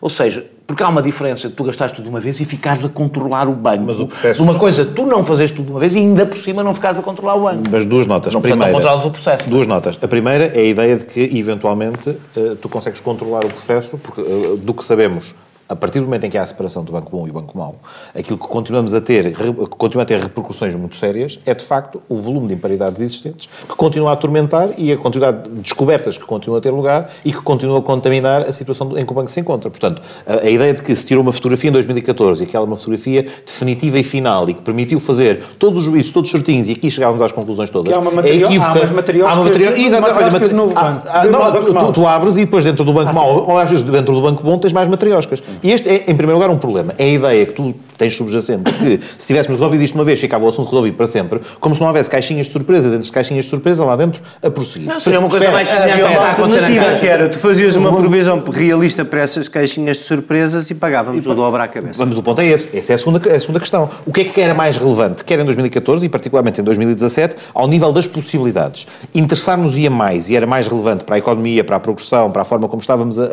Ou 0.00 0.10
seja, 0.10 0.44
porque 0.66 0.82
há 0.82 0.88
uma 0.88 1.00
diferença 1.00 1.48
de 1.48 1.54
tu 1.54 1.62
gastaste 1.62 1.94
tudo 1.94 2.06
de 2.06 2.10
uma 2.10 2.18
vez 2.18 2.40
e 2.40 2.44
ficares 2.44 2.84
a 2.84 2.88
controlar 2.88 3.48
o 3.48 3.52
banco. 3.52 3.84
Mas 3.86 4.00
o 4.00 4.06
processo... 4.06 4.42
Uma 4.42 4.58
coisa, 4.58 4.84
tu 4.84 5.06
não 5.06 5.22
fazes 5.22 5.52
tudo 5.52 5.66
de 5.66 5.70
uma 5.70 5.78
vez 5.78 5.94
e 5.94 5.98
ainda 5.98 6.26
por 6.26 6.38
cima 6.38 6.62
não 6.62 6.74
ficares 6.74 6.98
a 6.98 7.02
controlar 7.02 7.36
o 7.36 7.42
banco. 7.42 7.62
Mas 7.70 7.84
duas 7.84 8.06
notas. 8.06 8.34
Não, 8.34 8.40
Primeira, 8.40 8.72
não 8.72 8.78
controlas 8.78 9.04
o 9.04 9.10
processo. 9.10 9.48
Duas 9.48 9.66
notas. 9.66 9.98
A 10.02 10.08
primeira 10.08 10.46
é 10.46 10.60
a 10.60 10.64
ideia 10.64 10.96
de 10.96 11.04
que, 11.04 11.20
eventualmente, 11.38 12.16
eh, 12.36 12.56
tu 12.60 12.68
consegues 12.68 12.98
controlar 12.98 13.44
o 13.44 13.48
processo, 13.48 13.96
porque 13.98 14.20
eh, 14.20 14.56
do 14.56 14.74
que 14.74 14.84
sabemos 14.84 15.34
a 15.68 15.76
partir 15.76 16.00
do 16.00 16.04
momento 16.04 16.24
em 16.24 16.30
que 16.30 16.38
há 16.38 16.42
a 16.42 16.46
separação 16.46 16.84
do 16.84 16.92
banco 16.92 17.10
bom 17.10 17.26
e 17.26 17.30
o 17.30 17.32
banco 17.32 17.56
mau, 17.56 17.76
aquilo 18.14 18.38
que 18.38 18.46
continuamos 18.46 18.94
a 18.94 19.00
ter, 19.00 19.32
que 19.32 19.66
continua 19.76 20.02
a 20.02 20.06
ter 20.06 20.20
repercussões 20.20 20.74
muito 20.74 20.96
sérias, 20.96 21.38
é 21.46 21.54
de 21.54 21.64
facto 21.64 22.02
o 22.08 22.18
volume 22.18 22.48
de 22.48 22.54
imparidades 22.54 23.00
existentes, 23.00 23.48
que 23.68 23.74
continua 23.74 24.10
a 24.10 24.12
atormentar 24.12 24.70
e 24.76 24.92
a 24.92 24.96
quantidade 24.96 25.48
de 25.48 25.60
descobertas 25.60 26.18
que 26.18 26.24
continuam 26.24 26.58
a 26.58 26.60
ter 26.60 26.70
lugar 26.70 27.10
e 27.24 27.32
que 27.32 27.40
continua 27.40 27.78
a 27.78 27.82
contaminar 27.82 28.42
a 28.42 28.52
situação 28.52 28.96
em 28.98 29.04
que 29.04 29.12
o 29.12 29.14
banco 29.14 29.30
se 29.30 29.40
encontra. 29.40 29.70
Portanto, 29.70 30.02
a, 30.26 30.46
a 30.46 30.50
ideia 30.50 30.74
de 30.74 30.82
que 30.82 30.94
se 30.94 31.06
tirou 31.06 31.22
uma 31.22 31.32
fotografia 31.32 31.70
em 31.70 31.72
2014 31.72 32.42
e 32.42 32.46
aquela 32.46 32.64
uma 32.64 32.76
fotografia 32.76 33.26
definitiva 33.44 33.98
e 33.98 34.04
final 34.04 34.48
e 34.48 34.54
que 34.54 34.62
permitiu 34.62 35.00
fazer 35.00 35.42
todos 35.58 35.80
os 35.80 35.84
juízos, 35.84 36.12
todos 36.12 36.30
certinhos 36.30 36.68
e 36.68 36.72
aqui 36.72 36.90
chegávamos 36.90 37.22
às 37.22 37.32
conclusões 37.32 37.70
todas. 37.70 37.92
Que 37.92 37.98
há 37.98 38.00
uma 38.00 38.10
material, 38.10 38.50
é 38.50 38.54
equívoca. 38.54 38.70
Há 38.70 38.82
umas 38.82 38.90
materiais, 38.90 39.30
há 39.30 39.34
uma 39.34 39.44
material, 39.44 39.76
exato, 39.76 40.16
olha, 40.16 40.30
materi 40.30 40.54
novo 40.54 40.74
banco. 40.74 41.08
Ah, 41.08 41.24
não, 41.24 41.52
tu, 41.52 41.74
tu, 41.74 41.92
tu, 41.92 42.06
abres 42.06 42.36
e 42.36 42.44
depois 42.44 42.64
dentro 42.64 42.84
do 42.84 42.92
banco 42.92 43.10
ah, 43.10 43.12
mau, 43.12 43.50
ou 43.50 43.58
às 43.58 43.70
vezes 43.70 43.84
dentro 43.84 44.14
do 44.14 44.20
banco 44.20 44.42
bom, 44.42 44.58
tens 44.58 44.72
mais 44.72 44.88
materioscas. 44.88 45.42
E 45.62 45.70
este 45.70 45.88
é, 45.88 45.94
em 46.08 46.16
primeiro 46.16 46.34
lugar, 46.34 46.50
um 46.50 46.58
problema. 46.58 46.94
É 46.98 47.04
a 47.04 47.08
ideia 47.08 47.46
que 47.46 47.52
tu 47.52 47.74
tens 48.02 48.16
subjacente 48.16 48.64
que, 48.72 49.00
se 49.16 49.26
tivéssemos 49.28 49.60
resolvido 49.60 49.82
isto 49.82 49.94
uma 49.94 50.02
vez, 50.02 50.20
ficava 50.20 50.44
o 50.44 50.48
assunto 50.48 50.66
resolvido 50.66 50.96
para 50.96 51.06
sempre, 51.06 51.40
como 51.60 51.72
se 51.72 51.80
não 51.80 51.86
houvesse 51.86 52.10
caixinhas 52.10 52.46
de 52.46 52.52
surpresa 52.52 52.90
dentro 52.90 53.06
de 53.06 53.12
caixinhas 53.12 53.44
de 53.44 53.50
surpresa 53.50 53.84
lá 53.84 53.94
dentro 53.94 54.20
a 54.42 54.50
prosseguir. 54.50 54.88
Não, 54.88 54.98
seria 54.98 55.20
uma 55.20 55.28
coisa 55.28 55.44
espera, 55.44 55.56
mais 55.56 55.68
semelhante 55.68 56.02
à 56.02 56.30
alternativa 56.30 56.98
que 56.98 57.06
era, 57.06 57.28
tu 57.28 57.38
fazias 57.38 57.76
uma 57.76 57.96
previsão 57.96 58.42
realista 58.50 59.04
para 59.04 59.20
essas 59.20 59.46
caixinhas 59.46 59.98
de 59.98 60.02
surpresas 60.02 60.68
e 60.68 60.74
pagávamos 60.74 61.24
e, 61.24 61.28
o 61.28 61.34
dobro 61.34 61.62
à 61.62 61.68
cabeça. 61.68 61.98
Vamos, 61.98 62.18
o 62.18 62.22
ponto 62.22 62.40
é 62.40 62.46
esse. 62.46 62.76
Essa 62.76 62.92
é 62.92 62.94
a 62.96 62.98
segunda, 62.98 63.28
é 63.28 63.36
a 63.36 63.40
segunda 63.40 63.60
questão. 63.60 63.88
O 64.04 64.12
que 64.12 64.22
é 64.22 64.24
que 64.24 64.40
era 64.40 64.52
mais 64.52 64.76
relevante, 64.76 65.24
quer 65.24 65.38
em 65.38 65.44
2014 65.44 66.04
e 66.04 66.08
particularmente 66.08 66.60
em 66.60 66.64
2017, 66.64 67.36
ao 67.54 67.68
nível 67.68 67.92
das 67.92 68.08
possibilidades? 68.08 68.86
Interessar-nos-ia 69.14 69.90
mais 69.90 70.28
e 70.28 70.34
era 70.34 70.46
mais 70.46 70.66
relevante 70.66 71.04
para 71.04 71.14
a 71.14 71.18
economia, 71.18 71.62
para 71.62 71.76
a 71.76 71.80
progressão, 71.80 72.32
para 72.32 72.42
a 72.42 72.44
forma 72.44 72.68
como 72.68 72.82
estávamos 72.82 73.18
a, 73.18 73.24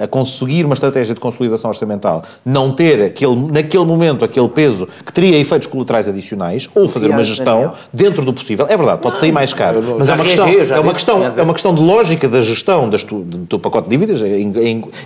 a, 0.00 0.04
a 0.04 0.06
conseguir 0.08 0.64
uma 0.64 0.74
estratégia 0.74 1.14
de 1.14 1.20
consolidação 1.20 1.70
orçamental, 1.70 2.24
não 2.44 2.72
ter 2.72 3.00
aquele, 3.02 3.36
naquele 3.52 3.84
momento 3.84 4.07
aquele 4.24 4.48
peso 4.48 4.88
que 5.04 5.12
teria 5.12 5.38
efeitos 5.38 5.66
colaterais 5.66 6.08
adicionais 6.08 6.68
ou 6.74 6.88
fazer 6.88 7.10
uma 7.10 7.22
gestão 7.22 7.72
dentro 7.92 8.24
do 8.24 8.32
possível. 8.32 8.66
É 8.68 8.76
verdade, 8.76 9.00
pode 9.00 9.18
sair 9.18 9.32
mais 9.32 9.52
caro, 9.52 9.82
mas 9.98 10.08
é 10.10 10.14
uma 10.14 10.24
questão, 10.24 10.48
é 10.48 10.80
uma 10.80 10.92
questão, 10.92 11.24
é 11.24 11.42
uma 11.42 11.52
questão 11.52 11.74
de 11.74 11.80
lógica 11.80 12.28
da 12.28 12.40
gestão 12.40 12.88
das 12.88 13.04
tu, 13.04 13.20
do 13.20 13.46
teu 13.46 13.58
pacote 13.58 13.88
de 13.88 13.96
dívidas, 13.96 14.20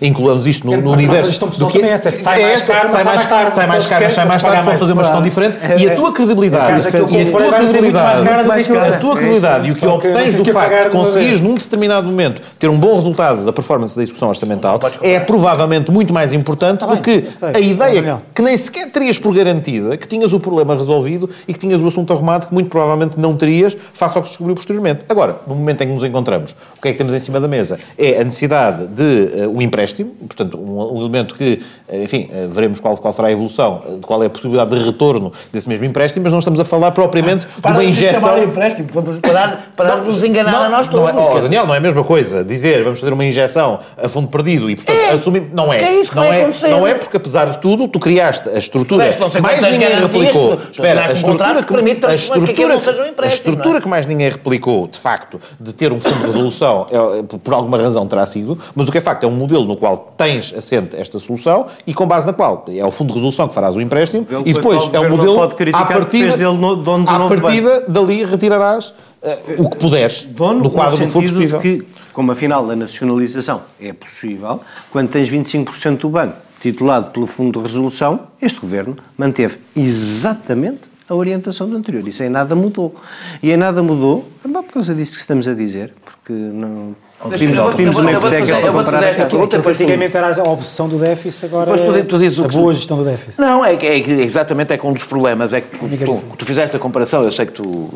incluamos 0.00 0.46
isto 0.46 0.66
no, 0.66 0.80
no 0.80 0.92
universo 0.92 1.40
do 1.59 1.68
que 1.68 1.82
é, 1.82 1.96
sai 1.98 2.42
mais 2.42 2.66
caro, 2.66 2.88
sai 2.88 3.05
mais 3.05 3.26
caro, 3.26 3.50
sai 3.50 3.66
mais 3.66 3.86
caro, 3.86 4.11
sai 4.11 4.24
mais 4.26 4.42
tarde, 4.42 4.64
pode 4.64 4.78
fazer 4.78 4.92
uma 4.92 5.03
gestão 5.03 5.22
diferente 5.22 5.59
e 5.78 5.88
a 5.88 5.94
tua 5.94 6.12
credibilidade, 6.12 6.88
e 6.88 6.88
a 6.88 7.30
tua 7.30 7.53
credibilidade, 7.53 8.28
a 8.28 8.98
tua 8.98 9.14
credibilidade 9.14 9.68
e 9.68 9.72
o 9.72 9.74
que 9.74 9.86
obtens 9.86 10.36
do 10.36 10.44
facto 10.44 10.84
de 10.84 10.90
conseguires 10.90 11.40
num 11.40 11.55
determinado 11.55 12.07
momento 12.07 12.42
ter 12.59 12.68
um 12.68 12.78
bom 12.78 12.94
resultado 12.96 13.44
da 13.44 13.53
performance 13.53 13.96
da 13.96 14.03
execução 14.03 14.28
orçamental 14.28 14.80
é 15.03 15.20
provavelmente 15.20 15.90
muito 15.90 16.12
mais 16.12 16.32
importante 16.32 16.86
do 16.86 16.96
que 16.98 17.24
a 17.55 17.61
ideia 17.61 18.22
que 18.34 18.42
nem 18.42 18.57
sequer 18.57 18.90
terias 18.93 19.18
por 19.18 19.34
garantida 19.34 19.97
que 19.97 20.07
tinhas 20.07 20.32
o 20.32 20.40
problema 20.40 20.74
resolvido 20.74 21.28
e 21.49 21.53
que 21.53 21.59
tinhas 21.59 21.80
o 21.80 21.86
assunto 21.86 22.12
arrumado 22.12 22.47
que 22.47 22.55
muito 22.55 22.68
provavelmente 22.68 23.18
não 23.18 23.36
terias 23.36 23.76
face 23.93 24.16
ao 24.16 24.22
que 24.22 24.28
se 24.28 24.32
descobriu 24.32 24.55
posteriormente. 24.55 25.05
Agora, 25.09 25.40
no 25.47 25.55
momento 25.55 25.82
em 25.82 25.88
que 25.88 25.95
nos 25.95 26.03
encontramos, 26.03 26.55
o 26.76 26.80
que 26.80 26.88
é 26.88 26.93
que 26.93 26.99
temos 26.99 27.14
em 27.14 27.20
cima 27.20 27.40
da 27.40 27.49
mesa? 27.49 27.78
É 27.97 28.20
a 28.20 28.24
necessidade 28.24 28.86
de 28.88 29.47
uh, 29.47 29.51
um 29.51 29.62
empréstimo, 29.62 30.11
portanto, 30.26 30.59
um, 30.59 30.97
um 30.97 31.01
elemento 31.01 31.34
que, 31.34 31.61
enfim, 31.93 32.28
uh, 32.30 32.49
veremos 32.49 32.80
qual, 32.80 32.97
qual 32.97 33.12
será 33.12 33.28
a 33.28 33.32
evolução, 33.32 33.82
qual 34.03 34.22
é 34.22 34.26
a 34.26 34.30
possibilidade 34.30 34.76
de 34.76 34.84
retorno 34.84 35.32
desse 35.53 35.68
mesmo 35.68 35.84
empréstimo, 35.84 36.24
mas 36.24 36.32
não 36.32 36.38
estamos 36.38 36.61
a 36.61 36.64
falar 36.64 36.90
propriamente 36.93 37.47
ah, 37.62 37.70
de 37.70 37.76
uma 37.76 37.84
injeção... 37.84 38.34
De 38.34 38.45
empréstimo, 38.45 38.88
vamos 38.93 39.18
parar 39.20 39.72
para 39.76 39.97
não, 39.97 40.05
nos 40.05 40.24
enganar 40.24 40.53
não, 40.53 40.62
a 40.62 40.68
nós 40.68 40.86
todos. 40.86 41.14
Não 41.14 41.28
é, 41.28 41.34
oh, 41.34 41.40
Daniel, 41.40 41.66
não 41.66 41.74
é 41.74 41.78
a 41.78 41.80
mesma 41.80 42.05
coisa 42.05 42.45
dizer 42.45 42.82
vamos 42.82 43.01
fazer 43.01 43.12
uma 43.12 43.24
injeção 43.24 43.80
a 43.97 44.09
fundo 44.09 44.28
perdido 44.28 44.70
e, 44.70 44.76
portanto, 44.76 44.97
é. 44.97 45.11
assumir... 45.11 45.49
Não 45.53 45.72
é. 45.72 45.78
Que 45.78 45.84
é 45.84 46.01
isso 46.01 46.11
que 46.11 46.16
não, 46.16 46.24
é, 46.24 46.51
não 46.70 46.86
é 46.86 46.95
porque, 46.95 47.16
apesar 47.16 47.47
de 47.51 47.59
tudo, 47.59 47.88
tu 47.88 47.99
criaste 47.99 48.49
a 48.49 48.59
estrutura 48.59 49.12
que 49.12 49.40
mais 49.40 49.61
ninguém 49.62 49.95
replicou. 50.01 50.59
Espera, 50.70 51.07
a 51.07 51.12
estrutura 51.12 51.62
que, 51.62 52.07
a 52.07 52.14
estrutura, 52.14 52.80
a 53.18 53.26
estrutura 53.26 53.80
que 53.80 53.88
mais 53.88 54.07
ninguém 54.07 54.28
replicou, 54.28 54.86
de 54.86 54.99
facto, 54.99 55.40
de 55.61 55.72
ter 55.74 55.93
um 55.93 56.01
fundo 56.01 56.20
de 56.20 56.26
resolução, 56.26 56.86
é, 56.90 57.22
por 57.22 57.55
alguma 57.55 57.78
razão 57.78 58.07
terá 58.07 58.24
sido, 58.26 58.59
mas 58.74 58.88
o 58.88 58.93
que 58.93 58.99
é 58.99 59.01
facto 59.01 59.24
é 59.24 59.26
um 59.26 59.32
modelo 59.32 59.64
no 59.64 59.76
qual 59.76 60.14
tens 60.16 60.55
assente 60.57 60.97
esta 60.97 61.18
solução 61.18 61.66
e 61.87 61.95
com 61.95 62.07
base 62.07 62.26
na 62.26 62.33
qual 62.33 62.64
é 62.68 62.85
o 62.85 62.91
fundo 62.91 63.09
de 63.09 63.14
resolução 63.14 63.49
que 63.49 63.55
farás 63.55 63.76
o 63.76 63.80
empréstimo 63.80 64.26
e 64.45 64.53
depois 64.53 64.91
é 64.93 65.01
um 65.01 65.11
modelo 65.11 65.43
à 65.43 65.49
partida, 65.49 65.78
à 65.78 65.85
partida 67.41 67.85
dali 67.89 68.24
retirarás 68.24 68.89
uh, 69.22 69.62
o 69.62 69.68
que 69.68 69.76
puderes 69.76 70.24
dono, 70.24 70.64
no 70.64 70.70
quadro 70.70 70.99
do 70.99 71.07
que 71.07 71.12
for 71.12 71.22
possível. 71.22 71.61
Que, 71.61 71.87
como 72.12 72.30
afinal 72.33 72.70
a 72.70 72.76
nacionalização 72.76 73.62
é 73.80 73.93
possível, 73.93 74.61
quando 74.91 75.09
tens 75.11 75.30
25% 75.30 75.99
do 75.99 76.09
banco 76.11 76.37
titulado 76.61 77.11
pelo 77.11 77.26
Fundo 77.26 77.59
de 77.59 77.66
Resolução, 77.66 78.28
este 78.41 78.61
governo 78.61 78.97
manteve 79.18 79.59
exatamente 79.74 80.93
a 81.09 81.14
orientação 81.14 81.68
do 81.68 81.76
anterior. 81.76 82.07
Isso 82.07 82.22
em 82.22 82.28
nada 82.28 82.55
mudou. 82.55 82.95
E 83.43 83.51
em 83.51 83.57
nada 83.57 83.83
mudou, 83.83 84.28
por 84.43 84.64
causa 84.72 84.95
disso 84.95 85.12
que 85.12 85.20
estamos 85.20 85.49
a 85.49 85.55
dizer, 85.55 85.93
porque 86.05 86.33
não. 86.33 86.95
Pedimos 87.31 87.99
uma 87.99 88.12
hipoteca 88.12 88.61
para 88.61 88.73
comparar 88.73 89.03
esta 89.05 89.27
pergunta. 89.27 89.59
Praticamente 89.59 90.16
era 90.16 90.41
a 90.41 90.51
opção 90.51 90.89
do 90.89 90.99
déficit, 90.99 91.47
agora 91.47 91.77
tu, 91.77 92.05
tu 92.05 92.18
dizes 92.18 92.41
a 92.41 92.49
boa 92.49 92.73
gestão 92.73 92.97
do 92.97 93.05
déficit. 93.05 93.41
Não, 93.41 93.64
é, 93.64 93.75
é, 93.75 93.99
exatamente 93.99 94.73
é 94.73 94.79
que 94.79 94.87
um 94.87 94.93
dos 94.93 95.05
problemas 95.05 95.53
é 95.53 95.61
que 95.61 95.70
tu, 95.70 95.89
tu, 95.89 96.23
tu 96.39 96.45
fizeste 96.45 96.77
a 96.77 96.79
comparação, 96.79 97.23
eu 97.23 97.31
sei 97.31 97.47
que 97.47 97.53
tu 97.53 97.91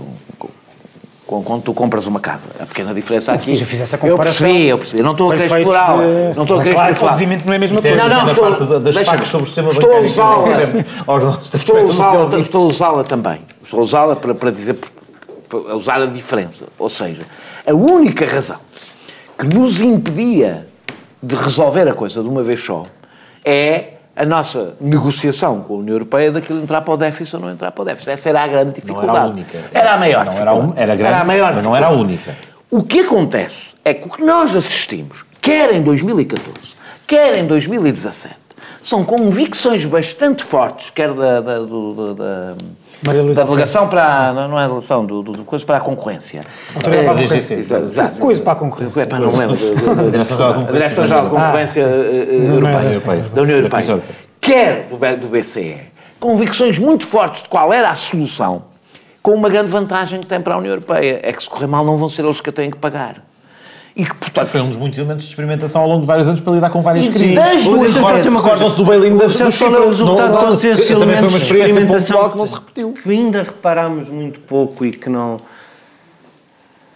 quando 1.27 1.63
tu 1.63 1.75
compras 1.75 2.07
uma 2.07 2.21
casa. 2.21 2.47
A 2.61 2.67
pequena 2.67 2.95
diferença 2.95 3.33
aqui. 3.33 3.43
Se 3.43 3.57
já 3.57 3.67
fizesse 3.67 3.95
a 3.95 3.99
comparação. 3.99 4.47
Eu 4.47 4.53
percebi, 4.53 4.69
eu 4.69 4.79
percebi. 4.79 5.03
Não 5.03 5.13
estou 5.13 5.33
a 5.33 5.35
querer 5.35 5.57
explorá-la. 5.57 6.03
Não 6.03 6.43
estou 6.43 6.61
a 6.61 6.63
querer 6.63 6.75
claro, 6.75 6.97
obviamente 7.01 7.45
não 7.45 7.53
é 7.53 7.57
a 7.57 7.59
mesma 7.59 7.83
coisa. 7.83 7.97
Não, 7.97 8.09
não, 8.09 8.29
estou, 8.31 8.81
das 8.81 8.97
facas 8.99 9.29
sobre 9.29 9.43
o 9.43 9.47
sistema 9.47 9.71
estou 9.71 9.93
a 9.93 10.01
usá-la. 10.01 10.47
Estou 11.57 11.77
a 11.77 11.83
usá-la, 11.83 12.39
estou 12.39 12.65
a 12.65 12.69
usá-la 12.69 13.05
também. 13.05 13.41
Estou 13.63 13.81
a 13.81 13.83
usá-la 13.83 14.17
para, 14.17 14.35
para 14.35 14.51
dizer, 14.51 14.77
para 15.49 15.75
usar 15.75 16.01
a 16.01 16.07
diferença. 16.07 16.67
Ou 16.79 16.89
seja, 16.89 17.25
a 17.67 17.75
única 17.75 18.25
razão 18.25 18.59
que 19.39 19.47
nos 19.47 19.81
impedia 19.81 20.69
de 21.23 21.35
resolver 21.35 21.89
a 21.89 21.95
coisa 21.95 22.23
de 22.23 22.29
uma 22.29 22.43
vez 22.43 22.61
só 22.61 22.87
é 23.45 23.97
a 24.17 24.25
nossa 24.25 24.75
negociação 24.81 25.61
com 25.61 25.75
a 25.75 25.77
União 25.79 25.95
Europeia 25.95 26.33
daquilo 26.33 26.63
entrar 26.63 26.81
para 26.81 26.95
o 26.95 26.97
déficit 26.97 27.37
ou 27.37 27.43
não 27.43 27.51
entrar 27.51 27.71
para 27.71 27.83
o 27.83 27.85
déficit. 27.85 28.11
Essa 28.11 28.31
era 28.31 28.43
a 28.43 28.47
grande 28.47 28.73
dificuldade. 28.73 29.07
Não 29.07 29.17
era 29.17 29.25
a 29.25 29.29
única. 29.29 29.65
Era 29.73 29.93
a 29.93 29.99
maior 29.99 30.25
não 30.25 30.33
era, 30.33 30.55
um, 30.55 30.73
era, 30.75 30.97
grande, 30.97 31.03
era 31.03 31.21
a 31.21 31.25
maior 31.25 31.55
mas 31.55 31.65
não 31.65 31.77
era 31.77 31.87
a 31.89 31.91
única. 31.91 32.37
O 32.71 32.83
que 32.83 33.01
acontece 33.01 33.75
é 33.85 33.93
que 33.93 34.07
o 34.07 34.11
que 34.11 34.25
nós 34.25 34.57
assistimos, 34.57 35.25
quer 35.41 35.73
em 35.75 35.83
2014, 35.83 36.75
quer 37.07 37.39
em 37.39 37.47
2017, 37.47 38.35
são 38.83 39.05
convicções 39.05 39.85
bastante 39.85 40.43
fortes, 40.43 40.91
quer 40.91 41.13
da, 41.13 41.41
da, 41.41 41.59
do, 41.59 41.95
da, 41.95 42.15
da 42.15 42.57
delegação 43.03 43.89
para. 43.89 44.33
Não 44.33 44.59
é 44.59 44.65
a 44.65 44.67
delegação, 44.67 45.05
do, 45.05 45.23
do, 45.23 45.33
do 45.33 45.45
coisa 45.45 45.65
para 45.65 45.77
a 45.77 45.81
concorrência. 45.81 46.43
Autoridade 46.75 47.05
para 47.05 47.15
a 47.15 47.21
concorrência. 47.21 47.55
Exato. 47.55 48.19
Coisa 48.19 48.43
para 48.43 48.53
a 48.53 48.57
concorrência. 48.57 49.01
É, 49.03 49.07
não 49.07 49.37
lembro. 49.37 49.57
A 50.67 50.71
Direção-Geral 50.71 51.25
de 51.25 51.31
Concorrência 51.31 51.83
Europeia. 51.83 53.27
Da 53.35 53.43
União 53.43 53.59
Europeia. 53.59 54.03
Quer 54.41 54.89
do 54.89 55.29
BCE. 55.29 55.81
Convicções 56.19 56.79
muito 56.79 57.07
fortes 57.07 57.43
de 57.43 57.49
qual 57.49 57.73
era 57.73 57.91
a 57.91 57.95
solução, 57.95 58.65
com 59.23 59.33
uma 59.33 59.51
grande 59.51 59.71
vantagem 59.71 60.21
que 60.21 60.27
tem 60.27 60.41
para 60.41 60.55
a 60.55 60.59
União 60.59 60.73
Europeia. 60.73 61.21
É 61.23 61.33
que 61.33 61.43
se 61.43 61.49
correr 61.49 61.67
mal 61.67 61.85
não 61.85 61.99
vão 61.99 62.09
ser 62.09 62.25
eles 62.25 62.41
que 62.41 62.49
a 62.49 62.53
têm 62.53 62.71
que 62.71 62.79
pagar. 62.79 63.23
E 63.97 64.05
que, 64.05 64.15
portanto, 64.15 64.49
foi 64.49 64.61
um 64.61 64.69
dos 64.69 64.77
muitos 64.77 64.99
elementos 64.99 65.25
de 65.25 65.31
experimentação 65.31 65.81
ao 65.81 65.89
longo 65.89 66.03
de 66.03 66.07
vários 66.07 66.29
anos 66.29 66.39
para 66.41 66.53
lidar 66.53 66.69
com 66.69 66.83
várias 66.83 67.09
crises. 67.09 67.35
Deixa 67.35 68.03
só 68.03 68.17
dizer 68.19 68.29
uma 68.29 68.43
coisa. 68.43 68.69
do 68.69 68.85
bail-in 68.85 69.17
das 69.17 69.39
do 69.39 69.51
Chipre. 69.51 69.75
o 69.75 69.87
resultado 69.87 70.35
de 70.35 70.39
todos 70.39 70.65
esses 70.65 70.91
foi 70.91 70.97
uma 71.03 71.39
experiência 71.39 71.87
pontual 71.87 72.31
que 72.31 72.37
não 72.37 72.47
se 72.47 72.55
repetiu. 72.55 72.93
Que 72.93 73.11
ainda 73.11 73.43
reparámos 73.43 74.11
muito 74.11 74.39
pouco 74.41 74.85
e 74.85 74.91
que 74.91 75.09
não... 75.09 75.39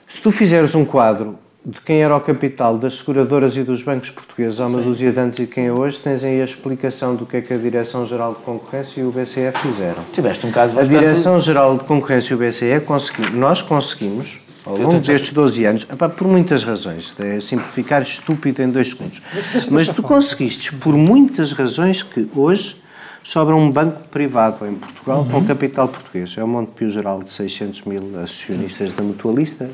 Se 0.06 0.20
tu 0.20 0.30
fizeres 0.30 0.74
um 0.74 0.84
quadro 0.84 1.38
de 1.64 1.80
quem 1.80 2.02
era 2.02 2.14
o 2.14 2.20
capital 2.20 2.76
das 2.76 2.98
seguradoras 2.98 3.56
e 3.56 3.62
dos 3.62 3.82
bancos 3.82 4.10
portugueses 4.10 4.60
há 4.60 4.66
uma 4.66 4.80
Sim. 4.80 4.84
dúzia 4.84 5.12
de 5.12 5.20
anos 5.20 5.38
e 5.38 5.46
quem 5.46 5.68
é 5.68 5.72
hoje, 5.72 5.98
tens 5.98 6.22
aí 6.22 6.42
a 6.42 6.44
explicação 6.44 7.14
do 7.14 7.24
que 7.24 7.38
é 7.38 7.40
que 7.40 7.54
a 7.54 7.56
Direção-Geral 7.56 8.34
de 8.34 8.40
Concorrência 8.40 9.00
e 9.00 9.04
o 9.04 9.10
BCE 9.10 9.52
fizeram. 9.62 10.02
Tiveste 10.12 10.46
um 10.46 10.50
caso 10.50 10.74
bastante... 10.74 10.96
A 10.96 11.00
Direção-Geral 11.00 11.78
de 11.78 11.84
Concorrência 11.84 12.34
e 12.34 12.36
o 12.36 12.38
BCE, 12.38 12.80
consegui... 12.84 13.30
nós 13.30 13.62
conseguimos 13.62 14.38
ao 14.64 14.76
longo 14.76 15.00
destes 15.00 15.30
12 15.30 15.64
anos, 15.64 15.86
por 16.16 16.28
muitas 16.28 16.62
razões, 16.64 17.14
é 17.18 17.40
simplificar 17.40 18.02
estúpido 18.02 18.62
em 18.62 18.70
dois 18.70 18.90
segundos, 18.90 19.22
mas 19.70 19.88
tu 19.88 20.02
conseguiste, 20.02 20.74
por 20.74 20.94
muitas 20.94 21.52
razões, 21.52 22.02
que 22.02 22.28
hoje 22.34 22.76
sobra 23.22 23.54
um 23.54 23.70
banco 23.70 24.08
privado 24.08 24.66
em 24.66 24.74
Portugal 24.74 25.20
uhum. 25.20 25.28
com 25.28 25.44
capital 25.44 25.88
português. 25.88 26.34
É 26.36 26.44
o 26.44 26.48
Montepio 26.48 26.90
Geral 26.90 27.22
de 27.22 27.30
600 27.30 27.82
mil 27.82 28.18
acionistas 28.20 28.92
da 28.92 29.02
mutualista, 29.02 29.70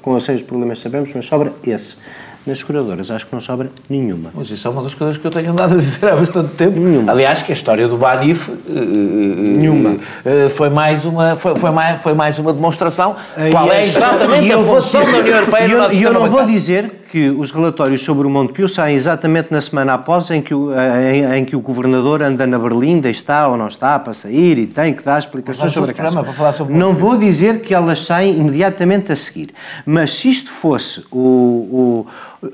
com 0.00 0.12
os 0.12 0.24
seis 0.24 0.42
problemas 0.42 0.80
sabemos, 0.80 1.12
mas 1.14 1.26
sobra 1.26 1.52
esse. 1.64 1.96
Nas 2.44 2.58
seguradoras 2.58 3.10
acho 3.10 3.26
que 3.26 3.32
não 3.32 3.40
sobra 3.40 3.70
nenhuma. 3.88 4.30
Mas 4.34 4.50
isso 4.50 4.66
é 4.66 4.70
uma 4.70 4.82
das 4.82 4.94
coisas 4.94 5.16
que 5.16 5.24
eu 5.24 5.30
tenho 5.30 5.52
andado 5.52 5.74
a 5.74 5.76
dizer 5.78 6.08
há 6.08 6.16
bastante 6.16 6.54
tempo. 6.54 6.80
Nenhuma. 6.80 7.12
Aliás, 7.12 7.42
que 7.42 7.52
a 7.52 7.54
história 7.54 7.86
do 7.86 7.96
Banif 7.96 8.48
uh, 8.48 8.56
nenhuma. 8.68 9.90
Uh, 9.90 10.48
foi, 10.50 10.68
mais 10.68 11.04
uma, 11.04 11.36
foi, 11.36 11.54
foi, 11.54 11.70
mais, 11.70 12.02
foi 12.02 12.14
mais 12.14 12.38
uma 12.38 12.52
demonstração 12.52 13.14
qual 13.50 13.70
é 13.70 13.82
exatamente 13.82 14.52
a 14.52 14.58
função 14.58 15.02
da 15.02 15.18
União 15.18 15.36
Europeia 15.36 15.66
E 15.92 16.02
eu, 16.02 16.08
eu 16.08 16.12
não 16.12 16.28
vou 16.28 16.44
dizer 16.44 17.01
que 17.12 17.28
os 17.28 17.50
relatórios 17.50 18.02
sobre 18.02 18.26
o 18.26 18.30
Montepio 18.30 18.66
saem 18.66 18.96
exatamente 18.96 19.48
na 19.50 19.60
semana 19.60 19.92
após 19.92 20.30
em 20.30 20.40
que, 20.40 20.54
o, 20.54 20.72
em, 20.72 21.40
em, 21.40 21.44
que 21.44 21.54
o 21.54 21.60
governador 21.60 22.22
anda 22.22 22.46
na 22.46 22.58
Berlinda 22.58 23.06
e 23.06 23.10
está 23.10 23.48
ou 23.48 23.56
não 23.58 23.68
está 23.68 23.98
para 23.98 24.14
sair 24.14 24.56
e 24.56 24.66
tem 24.66 24.94
que 24.94 25.02
dar 25.02 25.18
explicações 25.18 25.74
sobre 25.74 25.90
a 25.90 25.94
casa. 25.94 26.10
Sobre 26.54 26.74
não 26.74 26.94
vou 26.94 27.18
dizer 27.18 27.60
que 27.60 27.74
elas 27.74 28.06
saem 28.06 28.40
imediatamente 28.40 29.12
a 29.12 29.16
seguir, 29.16 29.50
mas 29.84 30.14
se 30.14 30.30
isto 30.30 30.50
fosse 30.50 31.04
o, 31.12 31.18
o 31.18 32.06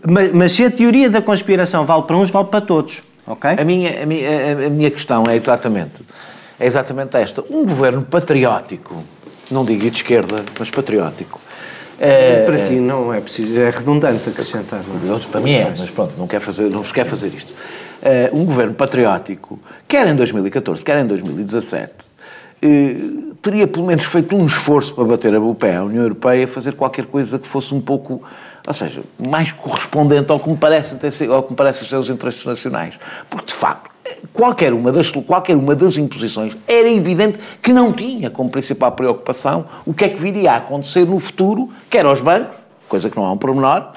mas, 0.04 0.32
mas 0.32 0.50
se 0.50 0.64
a 0.64 0.70
teoria 0.72 1.08
da 1.08 1.22
conspiração 1.22 1.86
vale 1.86 2.02
para 2.02 2.16
uns, 2.16 2.28
vale 2.28 2.48
para 2.48 2.60
todos. 2.60 3.04
Okay? 3.28 3.52
A, 3.60 3.64
minha, 3.64 4.02
a, 4.02 4.06
minha, 4.06 4.66
a 4.66 4.70
minha 4.70 4.90
questão 4.90 5.22
é 5.28 5.36
exatamente, 5.36 6.02
é 6.58 6.66
exatamente 6.66 7.16
esta. 7.16 7.44
Um 7.48 7.64
governo 7.64 8.02
patriótico, 8.02 9.04
não 9.52 9.64
digo 9.64 9.88
de 9.88 9.98
esquerda, 9.98 10.42
mas 10.58 10.68
patriótico, 10.68 11.40
é, 11.98 12.44
para 12.44 12.56
ti 12.68 12.74
não 12.74 13.12
é 13.12 13.20
preciso, 13.20 13.58
é 13.58 13.70
redundante 13.70 14.28
acrescentar. 14.28 14.82
Não 15.04 15.16
é? 15.16 15.18
Para 15.20 15.40
mim 15.40 15.52
é, 15.52 15.74
mas 15.76 15.90
pronto, 15.90 16.14
não, 16.16 16.26
quer 16.26 16.40
fazer, 16.40 16.70
não 16.70 16.84
se 16.84 16.92
quer 16.92 17.04
fazer 17.04 17.28
isto. 17.28 17.52
É, 18.00 18.30
um 18.32 18.44
governo 18.44 18.74
patriótico, 18.74 19.58
quer 19.86 20.06
em 20.06 20.14
2014, 20.14 20.84
quer 20.84 21.02
em 21.02 21.06
2017, 21.06 21.92
é, 22.62 22.96
teria 23.42 23.66
pelo 23.66 23.86
menos 23.86 24.04
feito 24.04 24.36
um 24.36 24.46
esforço 24.46 24.94
para 24.94 25.04
bater 25.04 25.34
o 25.36 25.54
pé 25.54 25.76
à 25.76 25.84
União 25.84 26.02
Europeia, 26.02 26.46
fazer 26.46 26.74
qualquer 26.74 27.06
coisa 27.06 27.38
que 27.38 27.46
fosse 27.48 27.74
um 27.74 27.80
pouco, 27.80 28.22
ou 28.68 28.74
seja, 28.74 29.02
mais 29.26 29.50
correspondente 29.50 30.30
ao 30.30 30.38
que 30.38 30.50
me 30.50 30.56
parece, 30.58 30.94
ao 31.24 31.42
que 31.42 31.52
me 31.52 31.56
parece 31.56 31.94
os 31.94 32.10
interesses 32.10 32.44
nacionais. 32.44 33.00
Porque, 33.30 33.46
de 33.46 33.54
facto, 33.54 33.90
qualquer 34.30 34.74
uma, 34.74 34.92
das, 34.92 35.10
qualquer 35.10 35.56
uma 35.56 35.74
das 35.74 35.96
imposições 35.96 36.54
era 36.66 36.86
evidente 36.86 37.38
que 37.62 37.72
não 37.72 37.94
tinha 37.94 38.28
como 38.28 38.50
principal 38.50 38.92
preocupação 38.92 39.64
o 39.86 39.94
que 39.94 40.04
é 40.04 40.08
que 40.10 40.16
viria 40.20 40.52
a 40.52 40.56
acontecer 40.56 41.06
no 41.06 41.18
futuro, 41.18 41.70
quer 41.88 42.04
aos 42.04 42.20
bancos, 42.20 42.58
coisa 42.86 43.08
que 43.08 43.16
não 43.16 43.24
é 43.24 43.30
um 43.30 43.38
pormenor, 43.38 43.88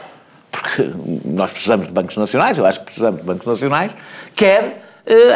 porque 0.49 0.89
nós 1.25 1.51
precisamos 1.51 1.87
de 1.87 1.91
bancos 1.91 2.15
nacionais, 2.15 2.57
eu 2.57 2.65
acho 2.65 2.79
que 2.79 2.85
precisamos 2.85 3.19
de 3.19 3.27
bancos 3.27 3.45
nacionais, 3.45 3.91
quer 4.33 4.90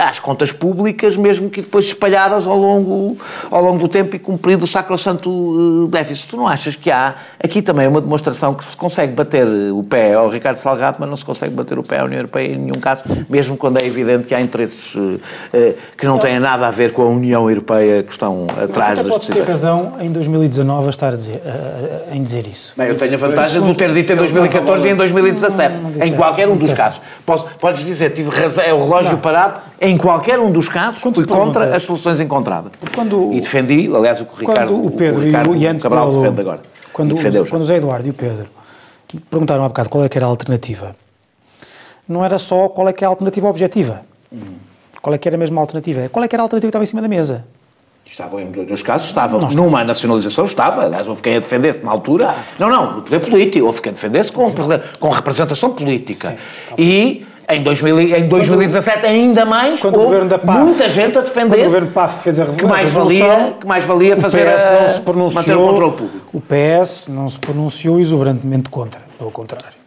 às 0.08 0.20
contas 0.20 0.52
públicas, 0.52 1.18
mesmo 1.18 1.50
que 1.50 1.62
depois 1.62 1.86
espalhadas 1.86 2.48
ao 2.48 2.58
longo, 2.58 3.18
ao 3.50 3.64
longo 3.64 3.80
do 3.80 3.88
tempo 3.88 4.16
e 4.16 4.20
cumprido 4.20 4.64
o 4.64 4.68
sacrosanto 4.68 5.86
eh, 5.86 5.90
déficit. 5.90 6.30
Tu 6.30 6.38
não 6.38 6.48
achas 6.48 6.76
que 6.76 6.92
há 6.92 7.16
aqui 7.44 7.62
também 7.62 7.88
uma 7.88 8.00
demonstração 8.00 8.54
que 8.54 8.64
se 8.64 8.78
consegue 8.78 9.14
bater 9.14 9.46
o 9.46 9.84
pé 9.84 10.14
ao 10.14 10.30
Ricardo 10.30 10.58
Salgado, 10.58 10.98
mas 11.00 11.10
não 11.10 11.18
se 11.18 11.26
consegue 11.26 11.54
bater 11.54 11.80
o 11.80 11.84
pé 11.84 12.00
à 12.00 12.06
União 12.06 12.20
Europeia 12.20 12.54
em 12.54 12.58
nenhum 12.58 12.80
caso, 12.80 13.04
mesmo 13.30 13.58
quando 13.58 13.80
é 13.80 13.86
evidente 13.86 14.28
que 14.28 14.36
há 14.36 14.42
interesses 14.42 14.96
eh, 15.54 15.74
que 15.98 16.06
não 16.06 16.18
têm 16.18 16.40
nada 16.40 16.68
a 16.68 16.72
ver 16.72 16.94
com 16.94 17.02
a 17.02 17.08
União 17.08 17.50
Europeia 17.50 18.04
que 18.04 18.12
estão 18.12 18.48
atrás 18.62 19.02
das 19.02 19.18
decisões. 19.18 19.40
ter 19.40 19.52
razão 19.52 19.94
em 20.00 20.12
2019 20.12 20.88
a 20.88 20.90
estar 20.90 21.14
a 21.14 21.18
dizer, 21.18 21.42
a, 21.46 22.12
a, 22.12 22.16
em 22.16 22.24
dizer 22.24 22.48
isso. 22.48 22.74
Bem, 22.78 22.88
eu 22.88 22.98
tenho 22.98 23.14
a 23.14 23.18
vantagem 23.18 23.62
de 23.62 23.72
o 23.72 23.76
ter 23.76 23.92
dito 23.92 24.14
em 24.14 24.16
2014 24.16 24.88
e 24.88 24.92
em 24.92 24.96
2017, 24.96 25.76
em 26.06 26.14
qualquer 26.14 26.48
um 26.48 26.56
dos 26.56 26.72
casos. 26.74 27.02
Posso, 27.26 27.48
podes 27.60 27.84
dizer, 27.84 28.12
tive 28.12 28.30
razão, 28.30 28.64
é 28.64 28.74
o 28.74 28.80
relógio 28.80 29.18
parado, 29.18 29.60
em 29.80 29.98
qualquer 29.98 30.40
um 30.40 30.52
dos 30.52 30.70
casos, 30.70 31.02
quando 31.02 31.16
fui 31.16 31.26
contra 31.26 31.76
as 31.76 31.84
soluções 31.84 32.20
encontradas. 32.20 32.72
Quando, 32.94 33.34
e 33.34 33.40
defendi, 33.40 33.90
aliás, 33.94 34.22
o 34.22 34.26
que 34.26 34.34
o 34.34 34.38
Ricardo, 34.48 34.86
o 34.86 34.92
Pedro 34.92 35.22
o 35.22 35.24
Ricardo 35.24 35.56
e, 35.56 35.68
o 35.68 35.80
Cabral 35.80 36.12
defende 36.12 36.42
agora. 36.42 36.62
Quando, 36.94 37.14
o, 37.14 37.50
quando 37.50 37.62
o 37.62 37.66
Zé 37.66 37.76
Eduardo 37.76 38.08
e 38.08 38.12
o 38.12 38.14
Pedro 38.14 38.48
perguntaram 39.30 39.64
há 39.64 39.68
bocado 39.68 39.90
qual 39.90 40.06
é 40.06 40.10
que 40.10 40.18
era 40.18 40.26
a 40.26 40.30
alternativa, 40.30 40.96
não 42.08 42.24
era 42.24 42.38
só 42.38 42.70
qual 42.70 42.88
é 42.88 42.94
que 42.94 43.04
é 43.04 43.08
a 43.08 43.10
alternativa 43.10 43.48
objetiva. 43.48 44.02
Qual 45.02 45.14
é 45.14 45.18
que 45.18 45.28
era 45.28 45.36
a 45.36 45.40
mesma 45.40 45.62
alternativa? 45.62 46.10
Qual 46.10 46.24
é 46.24 46.28
que 46.28 46.36
era 46.36 46.42
a 46.42 46.46
alternativa 46.46 46.68
que 46.68 46.70
estava 46.70 46.84
em 46.84 46.88
cima 46.88 47.02
da 47.02 47.08
mesa? 47.08 47.46
Estavam 48.06 48.40
em 48.40 48.52
dois 48.52 48.84
casos, 48.84 49.08
estavam. 49.08 49.40
Não 49.40 49.50
Numa 49.50 49.84
nacionalização 49.84 50.46
estava, 50.46 50.86
aliás, 50.86 51.08
houve 51.08 51.22
quem 51.22 51.36
a 51.36 51.40
defendesse 51.40 51.84
na 51.84 51.92
altura. 51.92 52.30
Ah. 52.30 52.44
Não, 52.60 52.70
não, 52.70 52.98
no 52.98 53.02
poder 53.02 53.20
político, 53.20 53.66
houve 53.66 53.82
quem 53.82 53.90
a 53.90 53.94
defendesse 53.94 54.32
com, 54.32 54.52
com 55.00 55.10
representação 55.10 55.74
política. 55.74 56.30
Sim, 56.30 56.36
tá 56.36 56.76
e 56.78 57.25
em, 57.50 57.62
2000, 57.62 58.00
em 58.00 58.28
2017 58.28 59.00
quando, 59.00 59.06
ainda 59.12 59.46
mais, 59.46 59.80
quando 59.80 59.96
houve 59.96 60.06
o 60.06 60.10
governo 60.10 60.30
da 60.30 60.40
PAF, 60.40 60.60
muita 60.60 60.90
gente 60.90 61.18
a 61.18 61.22
defender 61.22 61.62
o 61.62 61.64
governo 61.66 61.92
PAF 61.92 62.24
fez 62.24 62.40
a 62.40 62.46
que 62.46 62.66
mais 62.66 62.92
valia, 62.92 63.56
que 63.60 63.68
mais 63.68 63.86
valia 63.86 64.18
fazer 64.18 64.48
o 64.48 64.56
PS 64.56 64.64
a, 64.64 64.82
não 64.82 64.90
se 64.90 65.02
pronunciou, 65.02 65.42
manter 65.42 65.56
o 65.56 65.68
controle 65.68 65.94
público. 65.94 66.28
O 66.34 66.42
PS 66.42 67.08
não 67.08 67.30
se 67.30 67.40
pronunciou 67.40 68.00
exuberantemente 68.00 68.70
contra, 68.70 69.02
pelo 69.18 69.32
contrário. 69.32 69.85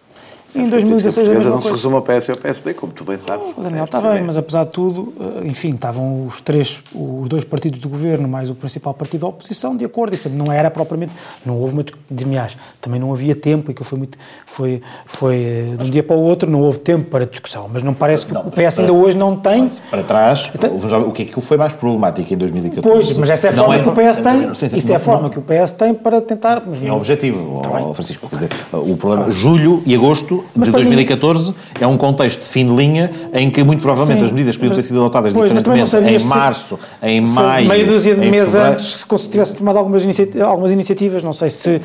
Em 0.55 0.67
2016 0.67 1.29
a 1.29 1.33
mesma 1.35 1.51
não 1.51 1.59
coisa. 1.59 1.69
se 1.69 1.75
resume 1.75 1.97
ao 1.97 2.03
PS 2.03 2.29
e 2.29 2.31
ao 2.31 2.37
PSD, 2.39 2.75
como 2.75 2.93
tu 2.93 3.05
bem 3.05 3.19
sabes. 3.19 3.49
Oh, 3.57 3.61
Daniel, 3.61 3.85
está 3.85 4.01
bem, 4.01 4.23
mas 4.23 4.37
apesar 4.37 4.65
de 4.65 4.71
tudo, 4.71 5.13
eh, 5.21 5.47
enfim, 5.47 5.75
estavam 5.75 6.25
os 6.25 6.41
três, 6.41 6.83
os 6.95 7.29
dois 7.29 7.45
partidos 7.45 7.79
do 7.79 7.89
governo, 7.89 8.27
mais 8.27 8.49
o 8.49 8.55
principal 8.55 8.95
partido 8.95 9.21
da 9.23 9.27
oposição, 9.27 9.77
de 9.77 9.85
acordo, 9.85 10.15
e 10.15 10.17
portanto 10.17 10.39
não 10.39 10.51
era 10.51 10.71
propriamente, 10.71 11.13
não 11.45 11.59
houve 11.59 11.75
uma, 11.75 11.85
aliás, 12.11 12.57
também 12.81 12.99
não 12.99 13.13
havia 13.13 13.35
tempo, 13.35 13.71
e 13.71 13.75
que 13.75 13.85
foi 13.85 13.99
muito, 13.99 14.17
foi, 14.47 14.81
foi 15.05 15.37
eh, 15.37 15.77
de 15.77 15.85
um 15.85 15.91
dia 15.91 16.03
para 16.03 16.17
o 16.17 16.21
outro, 16.21 16.51
não 16.51 16.61
houve 16.61 16.79
tempo 16.79 17.11
para 17.11 17.27
discussão, 17.27 17.69
mas 17.71 17.83
não 17.83 17.93
parece 17.93 18.25
que 18.25 18.33
não, 18.33 18.43
o 18.43 18.51
PS 18.51 18.57
para, 18.57 18.85
ainda 18.85 18.93
hoje 18.95 19.17
não 19.19 19.37
tem... 19.37 19.71
Para 19.91 20.03
trás, 20.03 20.51
então, 20.55 20.77
o 21.07 21.13
que 21.13 21.23
é 21.23 21.25
que 21.27 21.41
foi 21.43 21.59
mais 21.59 21.75
problemático 21.75 22.33
em 22.33 22.39
2014? 22.39 22.89
Pois, 22.89 23.19
mas 23.19 23.29
essa 23.29 23.49
é 23.49 23.51
a 23.51 23.53
forma 23.53 23.75
é, 23.75 23.81
que 23.81 23.89
o 23.89 23.93
PS 23.93 24.17
tem, 24.17 24.55
sim, 24.55 24.69
sim, 24.69 24.77
isso 24.79 24.89
não, 24.89 24.95
é 24.95 24.97
a 24.97 25.01
forma 25.01 25.23
não, 25.25 25.31
que 25.31 25.39
o 25.39 25.43
PS 25.43 25.73
tem 25.73 25.93
para 25.93 26.23
tentar... 26.23 26.63
É 26.83 26.91
objetivo, 26.91 27.61
tá 27.61 27.93
Francisco, 27.93 28.29
quer 28.29 28.37
dizer, 28.37 28.51
o 28.73 28.97
problema, 28.97 29.31
julho 29.31 29.83
e 29.85 29.95
agosto 29.95 30.38
de 30.55 30.71
2014 30.71 31.09
2014 31.19 31.55
é 31.81 31.87
um 31.87 31.97
contexto 31.97 32.41
de 32.41 32.47
fim 32.47 32.67
de 32.67 32.73
linha 32.73 33.11
em 33.33 33.51
que, 33.51 33.63
muito 33.63 33.83
provavelmente, 33.83 34.21
Sim, 34.21 34.25
as 34.27 34.33
medidas 34.33 34.57
que 34.57 34.61
podiam 34.61 34.77
ter 34.77 34.83
sido 34.83 35.01
adotadas 35.01 35.33
pois, 35.33 35.53
diferentemente 35.53 35.97
em 35.97 36.27
março, 36.27 36.79
em 37.03 37.21
maio. 37.21 37.69
Meio 37.69 37.87
dúzia 37.87 38.15
de 38.15 38.31
meses 38.31 38.55
antes, 38.55 39.07
se 39.17 39.29
tivesse 39.31 39.55
tomado 39.55 39.79
algumas, 39.79 40.05
inicia 40.05 40.29
algumas 40.45 40.71
iniciativas, 40.71 41.23
não 41.23 41.33
sei 41.33 41.51
se 41.51 41.81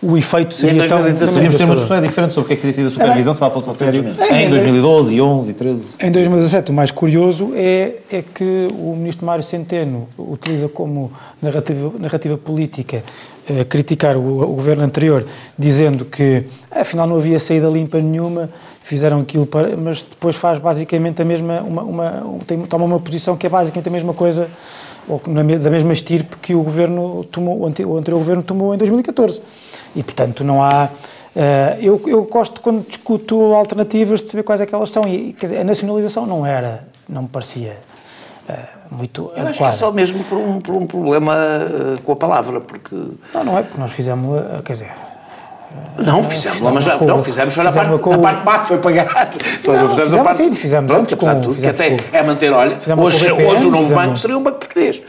o 0.00 0.16
efeito 0.16 0.54
seria 0.54 0.86
tão... 0.86 0.98
Podíamos 1.02 1.54
ter 1.54 1.64
uma 1.64 1.74
discussão 1.74 2.00
diferente 2.00 2.34
sobre 2.34 2.44
o 2.44 2.48
que 2.48 2.52
é 2.54 2.56
que 2.56 2.62
teria 2.62 2.74
sido 2.74 2.86
a 2.88 2.90
supervisão, 2.90 3.34
se 3.34 3.42
ela 3.42 3.50
fosse 3.50 3.70
a 3.70 3.74
sério, 3.74 4.04
em 4.30 4.50
2012, 4.50 5.20
11 5.20 5.50
e 5.50 5.52
13. 5.54 5.96
Em 6.00 6.10
2017, 6.10 6.70
o 6.70 6.74
mais 6.74 6.90
curioso 6.90 7.52
é, 7.54 7.94
é 8.10 8.22
que 8.22 8.68
o 8.72 8.94
ministro 8.96 9.26
Mário 9.26 9.42
Centeno 9.42 10.08
utiliza 10.16 10.68
como 10.68 11.12
narrativa, 11.42 11.92
narrativa 11.98 12.38
política 12.38 13.02
eh, 13.48 13.64
criticar 13.64 14.16
o, 14.16 14.42
o, 14.42 14.54
governo 14.54 14.84
anterior, 14.84 15.24
dizendo 15.58 16.04
que 16.04 16.44
afinal 16.70 17.06
não 17.06 17.16
havia 17.16 17.38
saída 17.38 17.66
limpa 17.66 17.98
nenhuma, 17.98 18.50
fizeram 18.82 19.20
aquilo 19.20 19.46
para, 19.46 19.74
mas 19.74 20.02
depois 20.02 20.36
faz 20.36 20.58
basicamente 20.58 21.22
a 21.22 21.24
mesma, 21.24 21.62
uma, 21.62 21.82
uma, 21.82 22.24
tem, 22.46 22.60
toma 22.62 22.84
uma 22.84 23.00
posição 23.00 23.38
que 23.38 23.46
é 23.46 23.50
basicamente 23.50 23.88
a 23.88 23.90
mesma 23.90 24.12
coisa, 24.12 24.48
ou 25.08 25.20
na, 25.26 25.42
da 25.42 25.70
mesma 25.70 25.92
estirpe 25.92 26.36
que 26.36 26.54
o 26.54 26.62
governo 26.62 27.24
tomou, 27.24 27.58
o 27.60 27.66
anterior 27.66 28.18
governo 28.18 28.42
tomou 28.42 28.74
em 28.74 28.78
2014 28.78 29.40
e, 29.96 30.02
portanto, 30.02 30.44
não 30.44 30.62
há... 30.62 30.88
Uh, 31.34 31.80
eu, 31.80 32.02
eu 32.06 32.24
gosto, 32.24 32.60
quando 32.60 32.86
discuto 32.86 33.54
alternativas, 33.54 34.20
de 34.20 34.30
saber 34.30 34.42
quais 34.42 34.60
é 34.60 34.66
que 34.66 34.74
elas 34.74 34.90
são. 34.90 35.06
E, 35.06 35.32
quer 35.34 35.46
dizer, 35.46 35.60
a 35.60 35.64
nacionalização 35.64 36.26
não 36.26 36.44
era, 36.44 36.84
não 37.08 37.22
me 37.22 37.28
parecia 37.28 37.76
uh, 38.48 38.94
muito 38.94 39.22
eu 39.22 39.42
adequada. 39.42 39.50
acho 39.50 39.58
que 39.58 39.64
é 39.64 39.72
só 39.72 39.92
mesmo 39.92 40.24
por 40.24 40.38
um, 40.38 40.60
por 40.60 40.74
um 40.74 40.86
problema 40.86 41.34
uh, 41.34 42.02
com 42.02 42.12
a 42.12 42.16
palavra, 42.16 42.60
porque... 42.60 42.94
Não, 43.32 43.44
não 43.44 43.58
é, 43.58 43.62
porque 43.62 43.80
nós 43.80 43.92
fizemos, 43.92 44.40
quer 44.64 44.72
dizer... 44.72 45.07
Não, 45.98 46.22
fizemos, 46.22 46.60
mas 46.60 46.86
não, 46.86 47.00
não 47.00 47.24
fizemos 47.24 47.54
só 47.54 47.62
na 47.62 47.72
parte, 47.72 47.98
com... 47.98 48.14
a 48.14 48.18
parte 48.18 48.44
má 48.44 48.58
que 48.60 48.68
foi 48.68 48.78
pagar. 48.78 49.30
Não, 49.66 49.74
não, 49.74 49.88
fizemos, 49.88 50.14
a 50.14 50.22
parte, 50.22 50.36
sim, 50.36 50.52
fizemos 50.52 50.92
pronto, 50.92 51.08
de 51.08 51.42
tudo, 51.42 51.60
que 51.60 51.66
até 51.66 51.96
é 52.12 52.22
manter, 52.22 52.52
olha, 52.52 52.76
hoje, 52.96 53.32
hoje 53.32 53.66
o 53.66 53.70
novo 53.70 53.94
banco 53.94 54.16
seria 54.16 54.38
um 54.38 54.42
banco 54.42 54.58
português. 54.58 55.02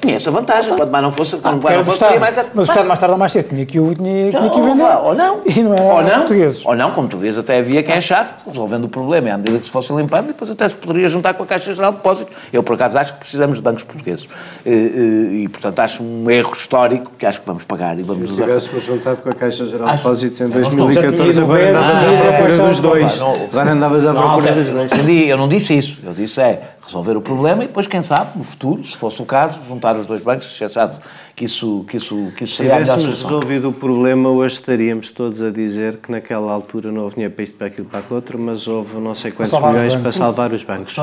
Tinha 0.00 0.16
essa 0.16 0.30
vantagem, 0.30 0.76
quando 0.76 0.90
mais 0.90 1.04
não 1.04 1.12
fosse, 1.12 1.36
quando 1.36 1.60
ah, 1.66 1.70
mais 1.70 1.76
não 1.78 1.84
fosse, 1.84 1.98
teria 2.00 2.20
mais 2.20 2.36
a... 2.36 2.44
Mas 2.52 2.68
o 2.68 2.70
Estado 2.70 2.88
mais 2.88 2.98
tarde 2.98 3.12
ou 3.12 3.18
mais 3.18 3.32
cedo 3.32 3.48
tinha 3.48 3.64
que 3.64 3.78
o, 3.78 3.94
tinha, 3.94 4.30
tinha 4.30 4.50
que 4.50 4.60
vender. 4.60 4.96
Ou 5.02 5.14
não. 5.14 5.42
E 5.48 5.62
não 5.62 5.74
era 5.74 5.82
ou 5.82 6.02
não, 6.02 6.10
portugueses. 6.10 6.66
Ou 6.66 6.74
não, 6.74 6.90
como 6.90 7.08
tu 7.08 7.16
vês, 7.16 7.38
até 7.38 7.58
havia 7.58 7.82
quem 7.82 7.94
achasse, 7.94 8.48
resolvendo 8.48 8.84
o 8.84 8.88
problema, 8.88 9.32
à 9.32 9.38
medida 9.38 9.58
que 9.58 9.66
se 9.66 9.70
fosse 9.70 9.92
limpando, 9.92 10.24
e 10.24 10.28
depois 10.28 10.50
até 10.50 10.68
se 10.68 10.74
poderia 10.74 11.08
juntar 11.08 11.34
com 11.34 11.42
a 11.42 11.46
Caixa 11.46 11.74
Geral 11.74 11.92
de 11.92 11.98
Depósitos. 11.98 12.34
Eu, 12.52 12.62
por 12.62 12.74
acaso, 12.74 12.98
acho 12.98 13.12
que 13.14 13.20
precisamos 13.20 13.58
de 13.58 13.62
bancos 13.62 13.84
portugueses. 13.84 14.28
E, 14.66 14.70
e, 14.70 15.42
e, 15.44 15.48
portanto, 15.48 15.78
acho 15.78 16.02
um 16.02 16.30
erro 16.30 16.52
histórico 16.52 17.12
que 17.16 17.24
acho 17.24 17.40
que 17.40 17.46
vamos 17.46 17.64
pagar 17.64 17.98
e 17.98 18.02
vamos 18.02 18.30
usar. 18.30 18.44
Se 18.44 18.48
tivéssemos 18.48 18.84
juntado 18.84 19.22
com 19.22 19.30
a 19.30 19.34
Caixa 19.34 19.66
Geral 19.66 19.88
de 19.98 20.28
Depósitos 20.28 20.40
em 20.40 20.50
2014, 20.50 21.40
agora 21.40 21.70
andavas 21.70 22.02
à 22.02 22.32
procura 22.32 22.68
dos 22.68 22.78
dois. 22.80 23.20
Agora 23.20 23.72
andavas 23.72 24.06
à 24.06 24.14
procura 24.14 24.52
dos 24.52 24.68
dois. 24.70 25.08
Eu 25.08 25.36
não 25.36 25.48
disse 25.48 25.76
isso. 25.76 25.98
Eu 26.04 26.12
disse 26.12 26.40
é 26.40 26.78
resolver 26.88 27.16
o 27.16 27.20
problema 27.20 27.64
e 27.64 27.66
depois, 27.66 27.86
quem 27.86 28.00
sabe, 28.00 28.30
no 28.36 28.42
futuro, 28.42 28.82
se 28.84 28.96
fosse 28.96 29.20
o 29.20 29.26
caso, 29.26 29.60
juntar 29.68 29.94
os 29.96 30.06
dois 30.06 30.22
bancos, 30.22 30.56
se 30.56 30.64
achasse 30.64 31.00
que 31.36 31.44
isso, 31.44 31.84
que 31.86 31.98
isso, 31.98 32.32
que 32.34 32.44
isso 32.44 32.56
seria 32.56 32.76
a 32.76 32.80
melhor 32.80 32.98
solução. 32.98 33.38
resolvido 33.38 33.68
o 33.68 33.72
problema, 33.72 34.30
hoje 34.30 34.54
estaríamos 34.54 35.10
todos 35.10 35.42
a 35.42 35.50
dizer 35.50 35.98
que 35.98 36.10
naquela 36.10 36.50
altura 36.50 36.90
não 36.90 37.02
houve 37.02 37.16
dinheiro 37.16 37.34
para 37.34 37.44
isto, 37.44 37.56
para 37.56 37.66
aquilo, 37.66 37.86
para 37.86 37.98
aquilo 38.00 38.16
outro, 38.16 38.38
mas 38.38 38.66
houve 38.66 38.98
não 38.98 39.14
sei 39.14 39.30
quantos 39.30 39.52
milhões 39.52 39.94
para 39.96 40.12
salvar 40.12 40.52
os 40.52 40.64
bancos. 40.64 40.96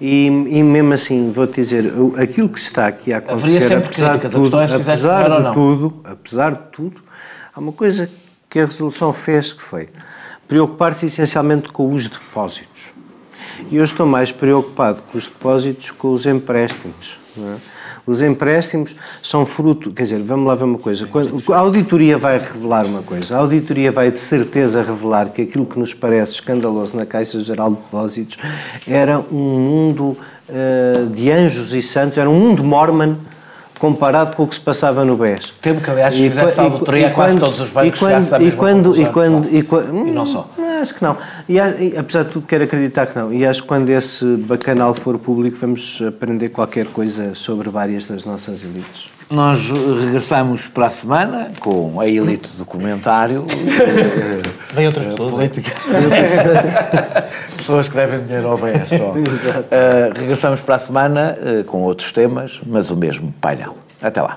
E, 0.00 0.26
e 0.26 0.62
mesmo 0.62 0.92
assim, 0.92 1.30
vou-te 1.30 1.54
dizer, 1.54 1.92
aquilo 2.20 2.48
que 2.48 2.58
está 2.58 2.88
aqui 2.88 3.12
a 3.12 3.18
acontecer, 3.18 3.74
apesar 3.74 4.18
de 4.18 4.28
tudo, 4.28 4.60
é 4.60 4.64
apesar 4.64 5.42
de 5.42 5.52
tudo, 5.52 6.00
apesar 6.04 6.52
de 6.52 6.62
tudo, 6.72 7.00
há 7.54 7.60
uma 7.60 7.72
coisa 7.72 8.10
que 8.48 8.58
a 8.58 8.64
resolução 8.64 9.12
fez 9.12 9.52
que 9.52 9.62
foi 9.62 9.88
preocupar-se 10.46 11.06
essencialmente 11.06 11.68
com 11.68 11.92
os 11.92 12.06
depósitos. 12.06 12.94
E 13.70 13.76
eu 13.76 13.84
estou 13.84 14.06
mais 14.06 14.32
preocupado 14.32 15.02
com 15.10 15.18
os 15.18 15.26
depósitos 15.26 15.90
que 15.90 15.96
com 15.96 16.12
os 16.12 16.24
empréstimos. 16.24 17.18
É? 17.36 17.56
Os 18.06 18.22
empréstimos 18.22 18.96
são 19.22 19.44
fruto, 19.44 19.92
quer 19.92 20.04
dizer, 20.04 20.22
vamos 20.22 20.46
lá 20.46 20.54
ver 20.54 20.64
uma 20.64 20.78
coisa. 20.78 21.06
Quando, 21.06 21.52
a 21.52 21.58
auditoria 21.58 22.16
vai 22.16 22.38
revelar 22.38 22.86
uma 22.86 23.02
coisa. 23.02 23.36
A 23.36 23.40
auditoria 23.40 23.92
vai 23.92 24.10
de 24.10 24.18
certeza 24.18 24.82
revelar 24.82 25.28
que 25.28 25.42
aquilo 25.42 25.66
que 25.66 25.78
nos 25.78 25.92
parece 25.92 26.32
escandaloso 26.32 26.96
na 26.96 27.04
Caixa 27.04 27.38
Geral 27.38 27.70
de 27.70 27.76
Depósitos 27.76 28.38
era 28.86 29.18
um 29.30 29.58
mundo 29.58 30.16
uh, 30.48 31.06
de 31.10 31.30
anjos 31.30 31.74
e 31.74 31.82
santos, 31.82 32.16
era 32.16 32.30
um 32.30 32.40
mundo 32.40 32.64
mormon 32.64 33.16
comparado 33.78 34.36
com 34.36 34.42
o 34.42 34.46
que 34.46 34.54
se 34.54 34.60
passava 34.60 35.04
no 35.04 35.16
BES. 35.16 35.52
Temo 35.60 35.80
que, 35.80 35.90
aliás, 35.90 36.14
se 36.14 36.28
fizesse 36.28 36.60
auditoria 36.60 37.08
a 37.08 37.10
quase 37.10 37.38
todos 37.38 37.60
os 37.60 37.70
bancos 37.70 37.98
e 37.98 38.00
quando, 38.00 38.42
e 38.42 38.52
quando, 38.52 39.00
e 39.00 39.06
quando, 39.06 39.56
e 39.56 39.62
quando, 39.62 40.08
e 40.08 40.10
não 40.10 40.26
só. 40.26 40.50
Hum, 40.58 40.80
acho 40.82 40.94
que 40.94 41.02
não. 41.02 41.16
E, 41.48 41.54
e, 41.54 41.96
apesar 41.96 42.24
de 42.24 42.30
tudo, 42.30 42.46
quero 42.46 42.64
acreditar 42.64 43.06
que 43.06 43.18
não. 43.18 43.32
E 43.32 43.46
acho 43.46 43.62
que 43.62 43.68
quando 43.68 43.88
esse 43.90 44.24
bacanal 44.24 44.94
for 44.94 45.18
público, 45.18 45.56
vamos 45.60 46.02
aprender 46.06 46.50
qualquer 46.50 46.86
coisa 46.86 47.34
sobre 47.34 47.68
várias 47.68 48.06
das 48.06 48.24
nossas 48.24 48.62
elites. 48.62 49.17
Nós 49.30 49.60
regressamos 49.70 50.66
para 50.68 50.86
a 50.86 50.90
semana 50.90 51.50
com 51.60 52.00
a 52.00 52.06
elite 52.06 52.56
do 52.56 52.64
comentário. 52.64 53.44
Vem 54.72 54.86
outras 54.86 55.06
pessoas. 55.06 55.30
Política. 55.32 55.72
pessoas 57.56 57.88
que 57.88 57.94
devem 57.94 58.20
dinheiro 58.20 58.48
ao 58.48 58.56
BES 58.56 58.88
só. 58.88 59.12
Uh, 59.12 59.14
regressamos 60.18 60.60
para 60.60 60.76
a 60.76 60.78
semana 60.78 61.36
uh, 61.40 61.64
com 61.64 61.82
outros 61.82 62.10
temas, 62.10 62.58
mas 62.66 62.90
o 62.90 62.96
mesmo 62.96 63.34
painel. 63.38 63.76
Até 64.00 64.22
lá. 64.22 64.36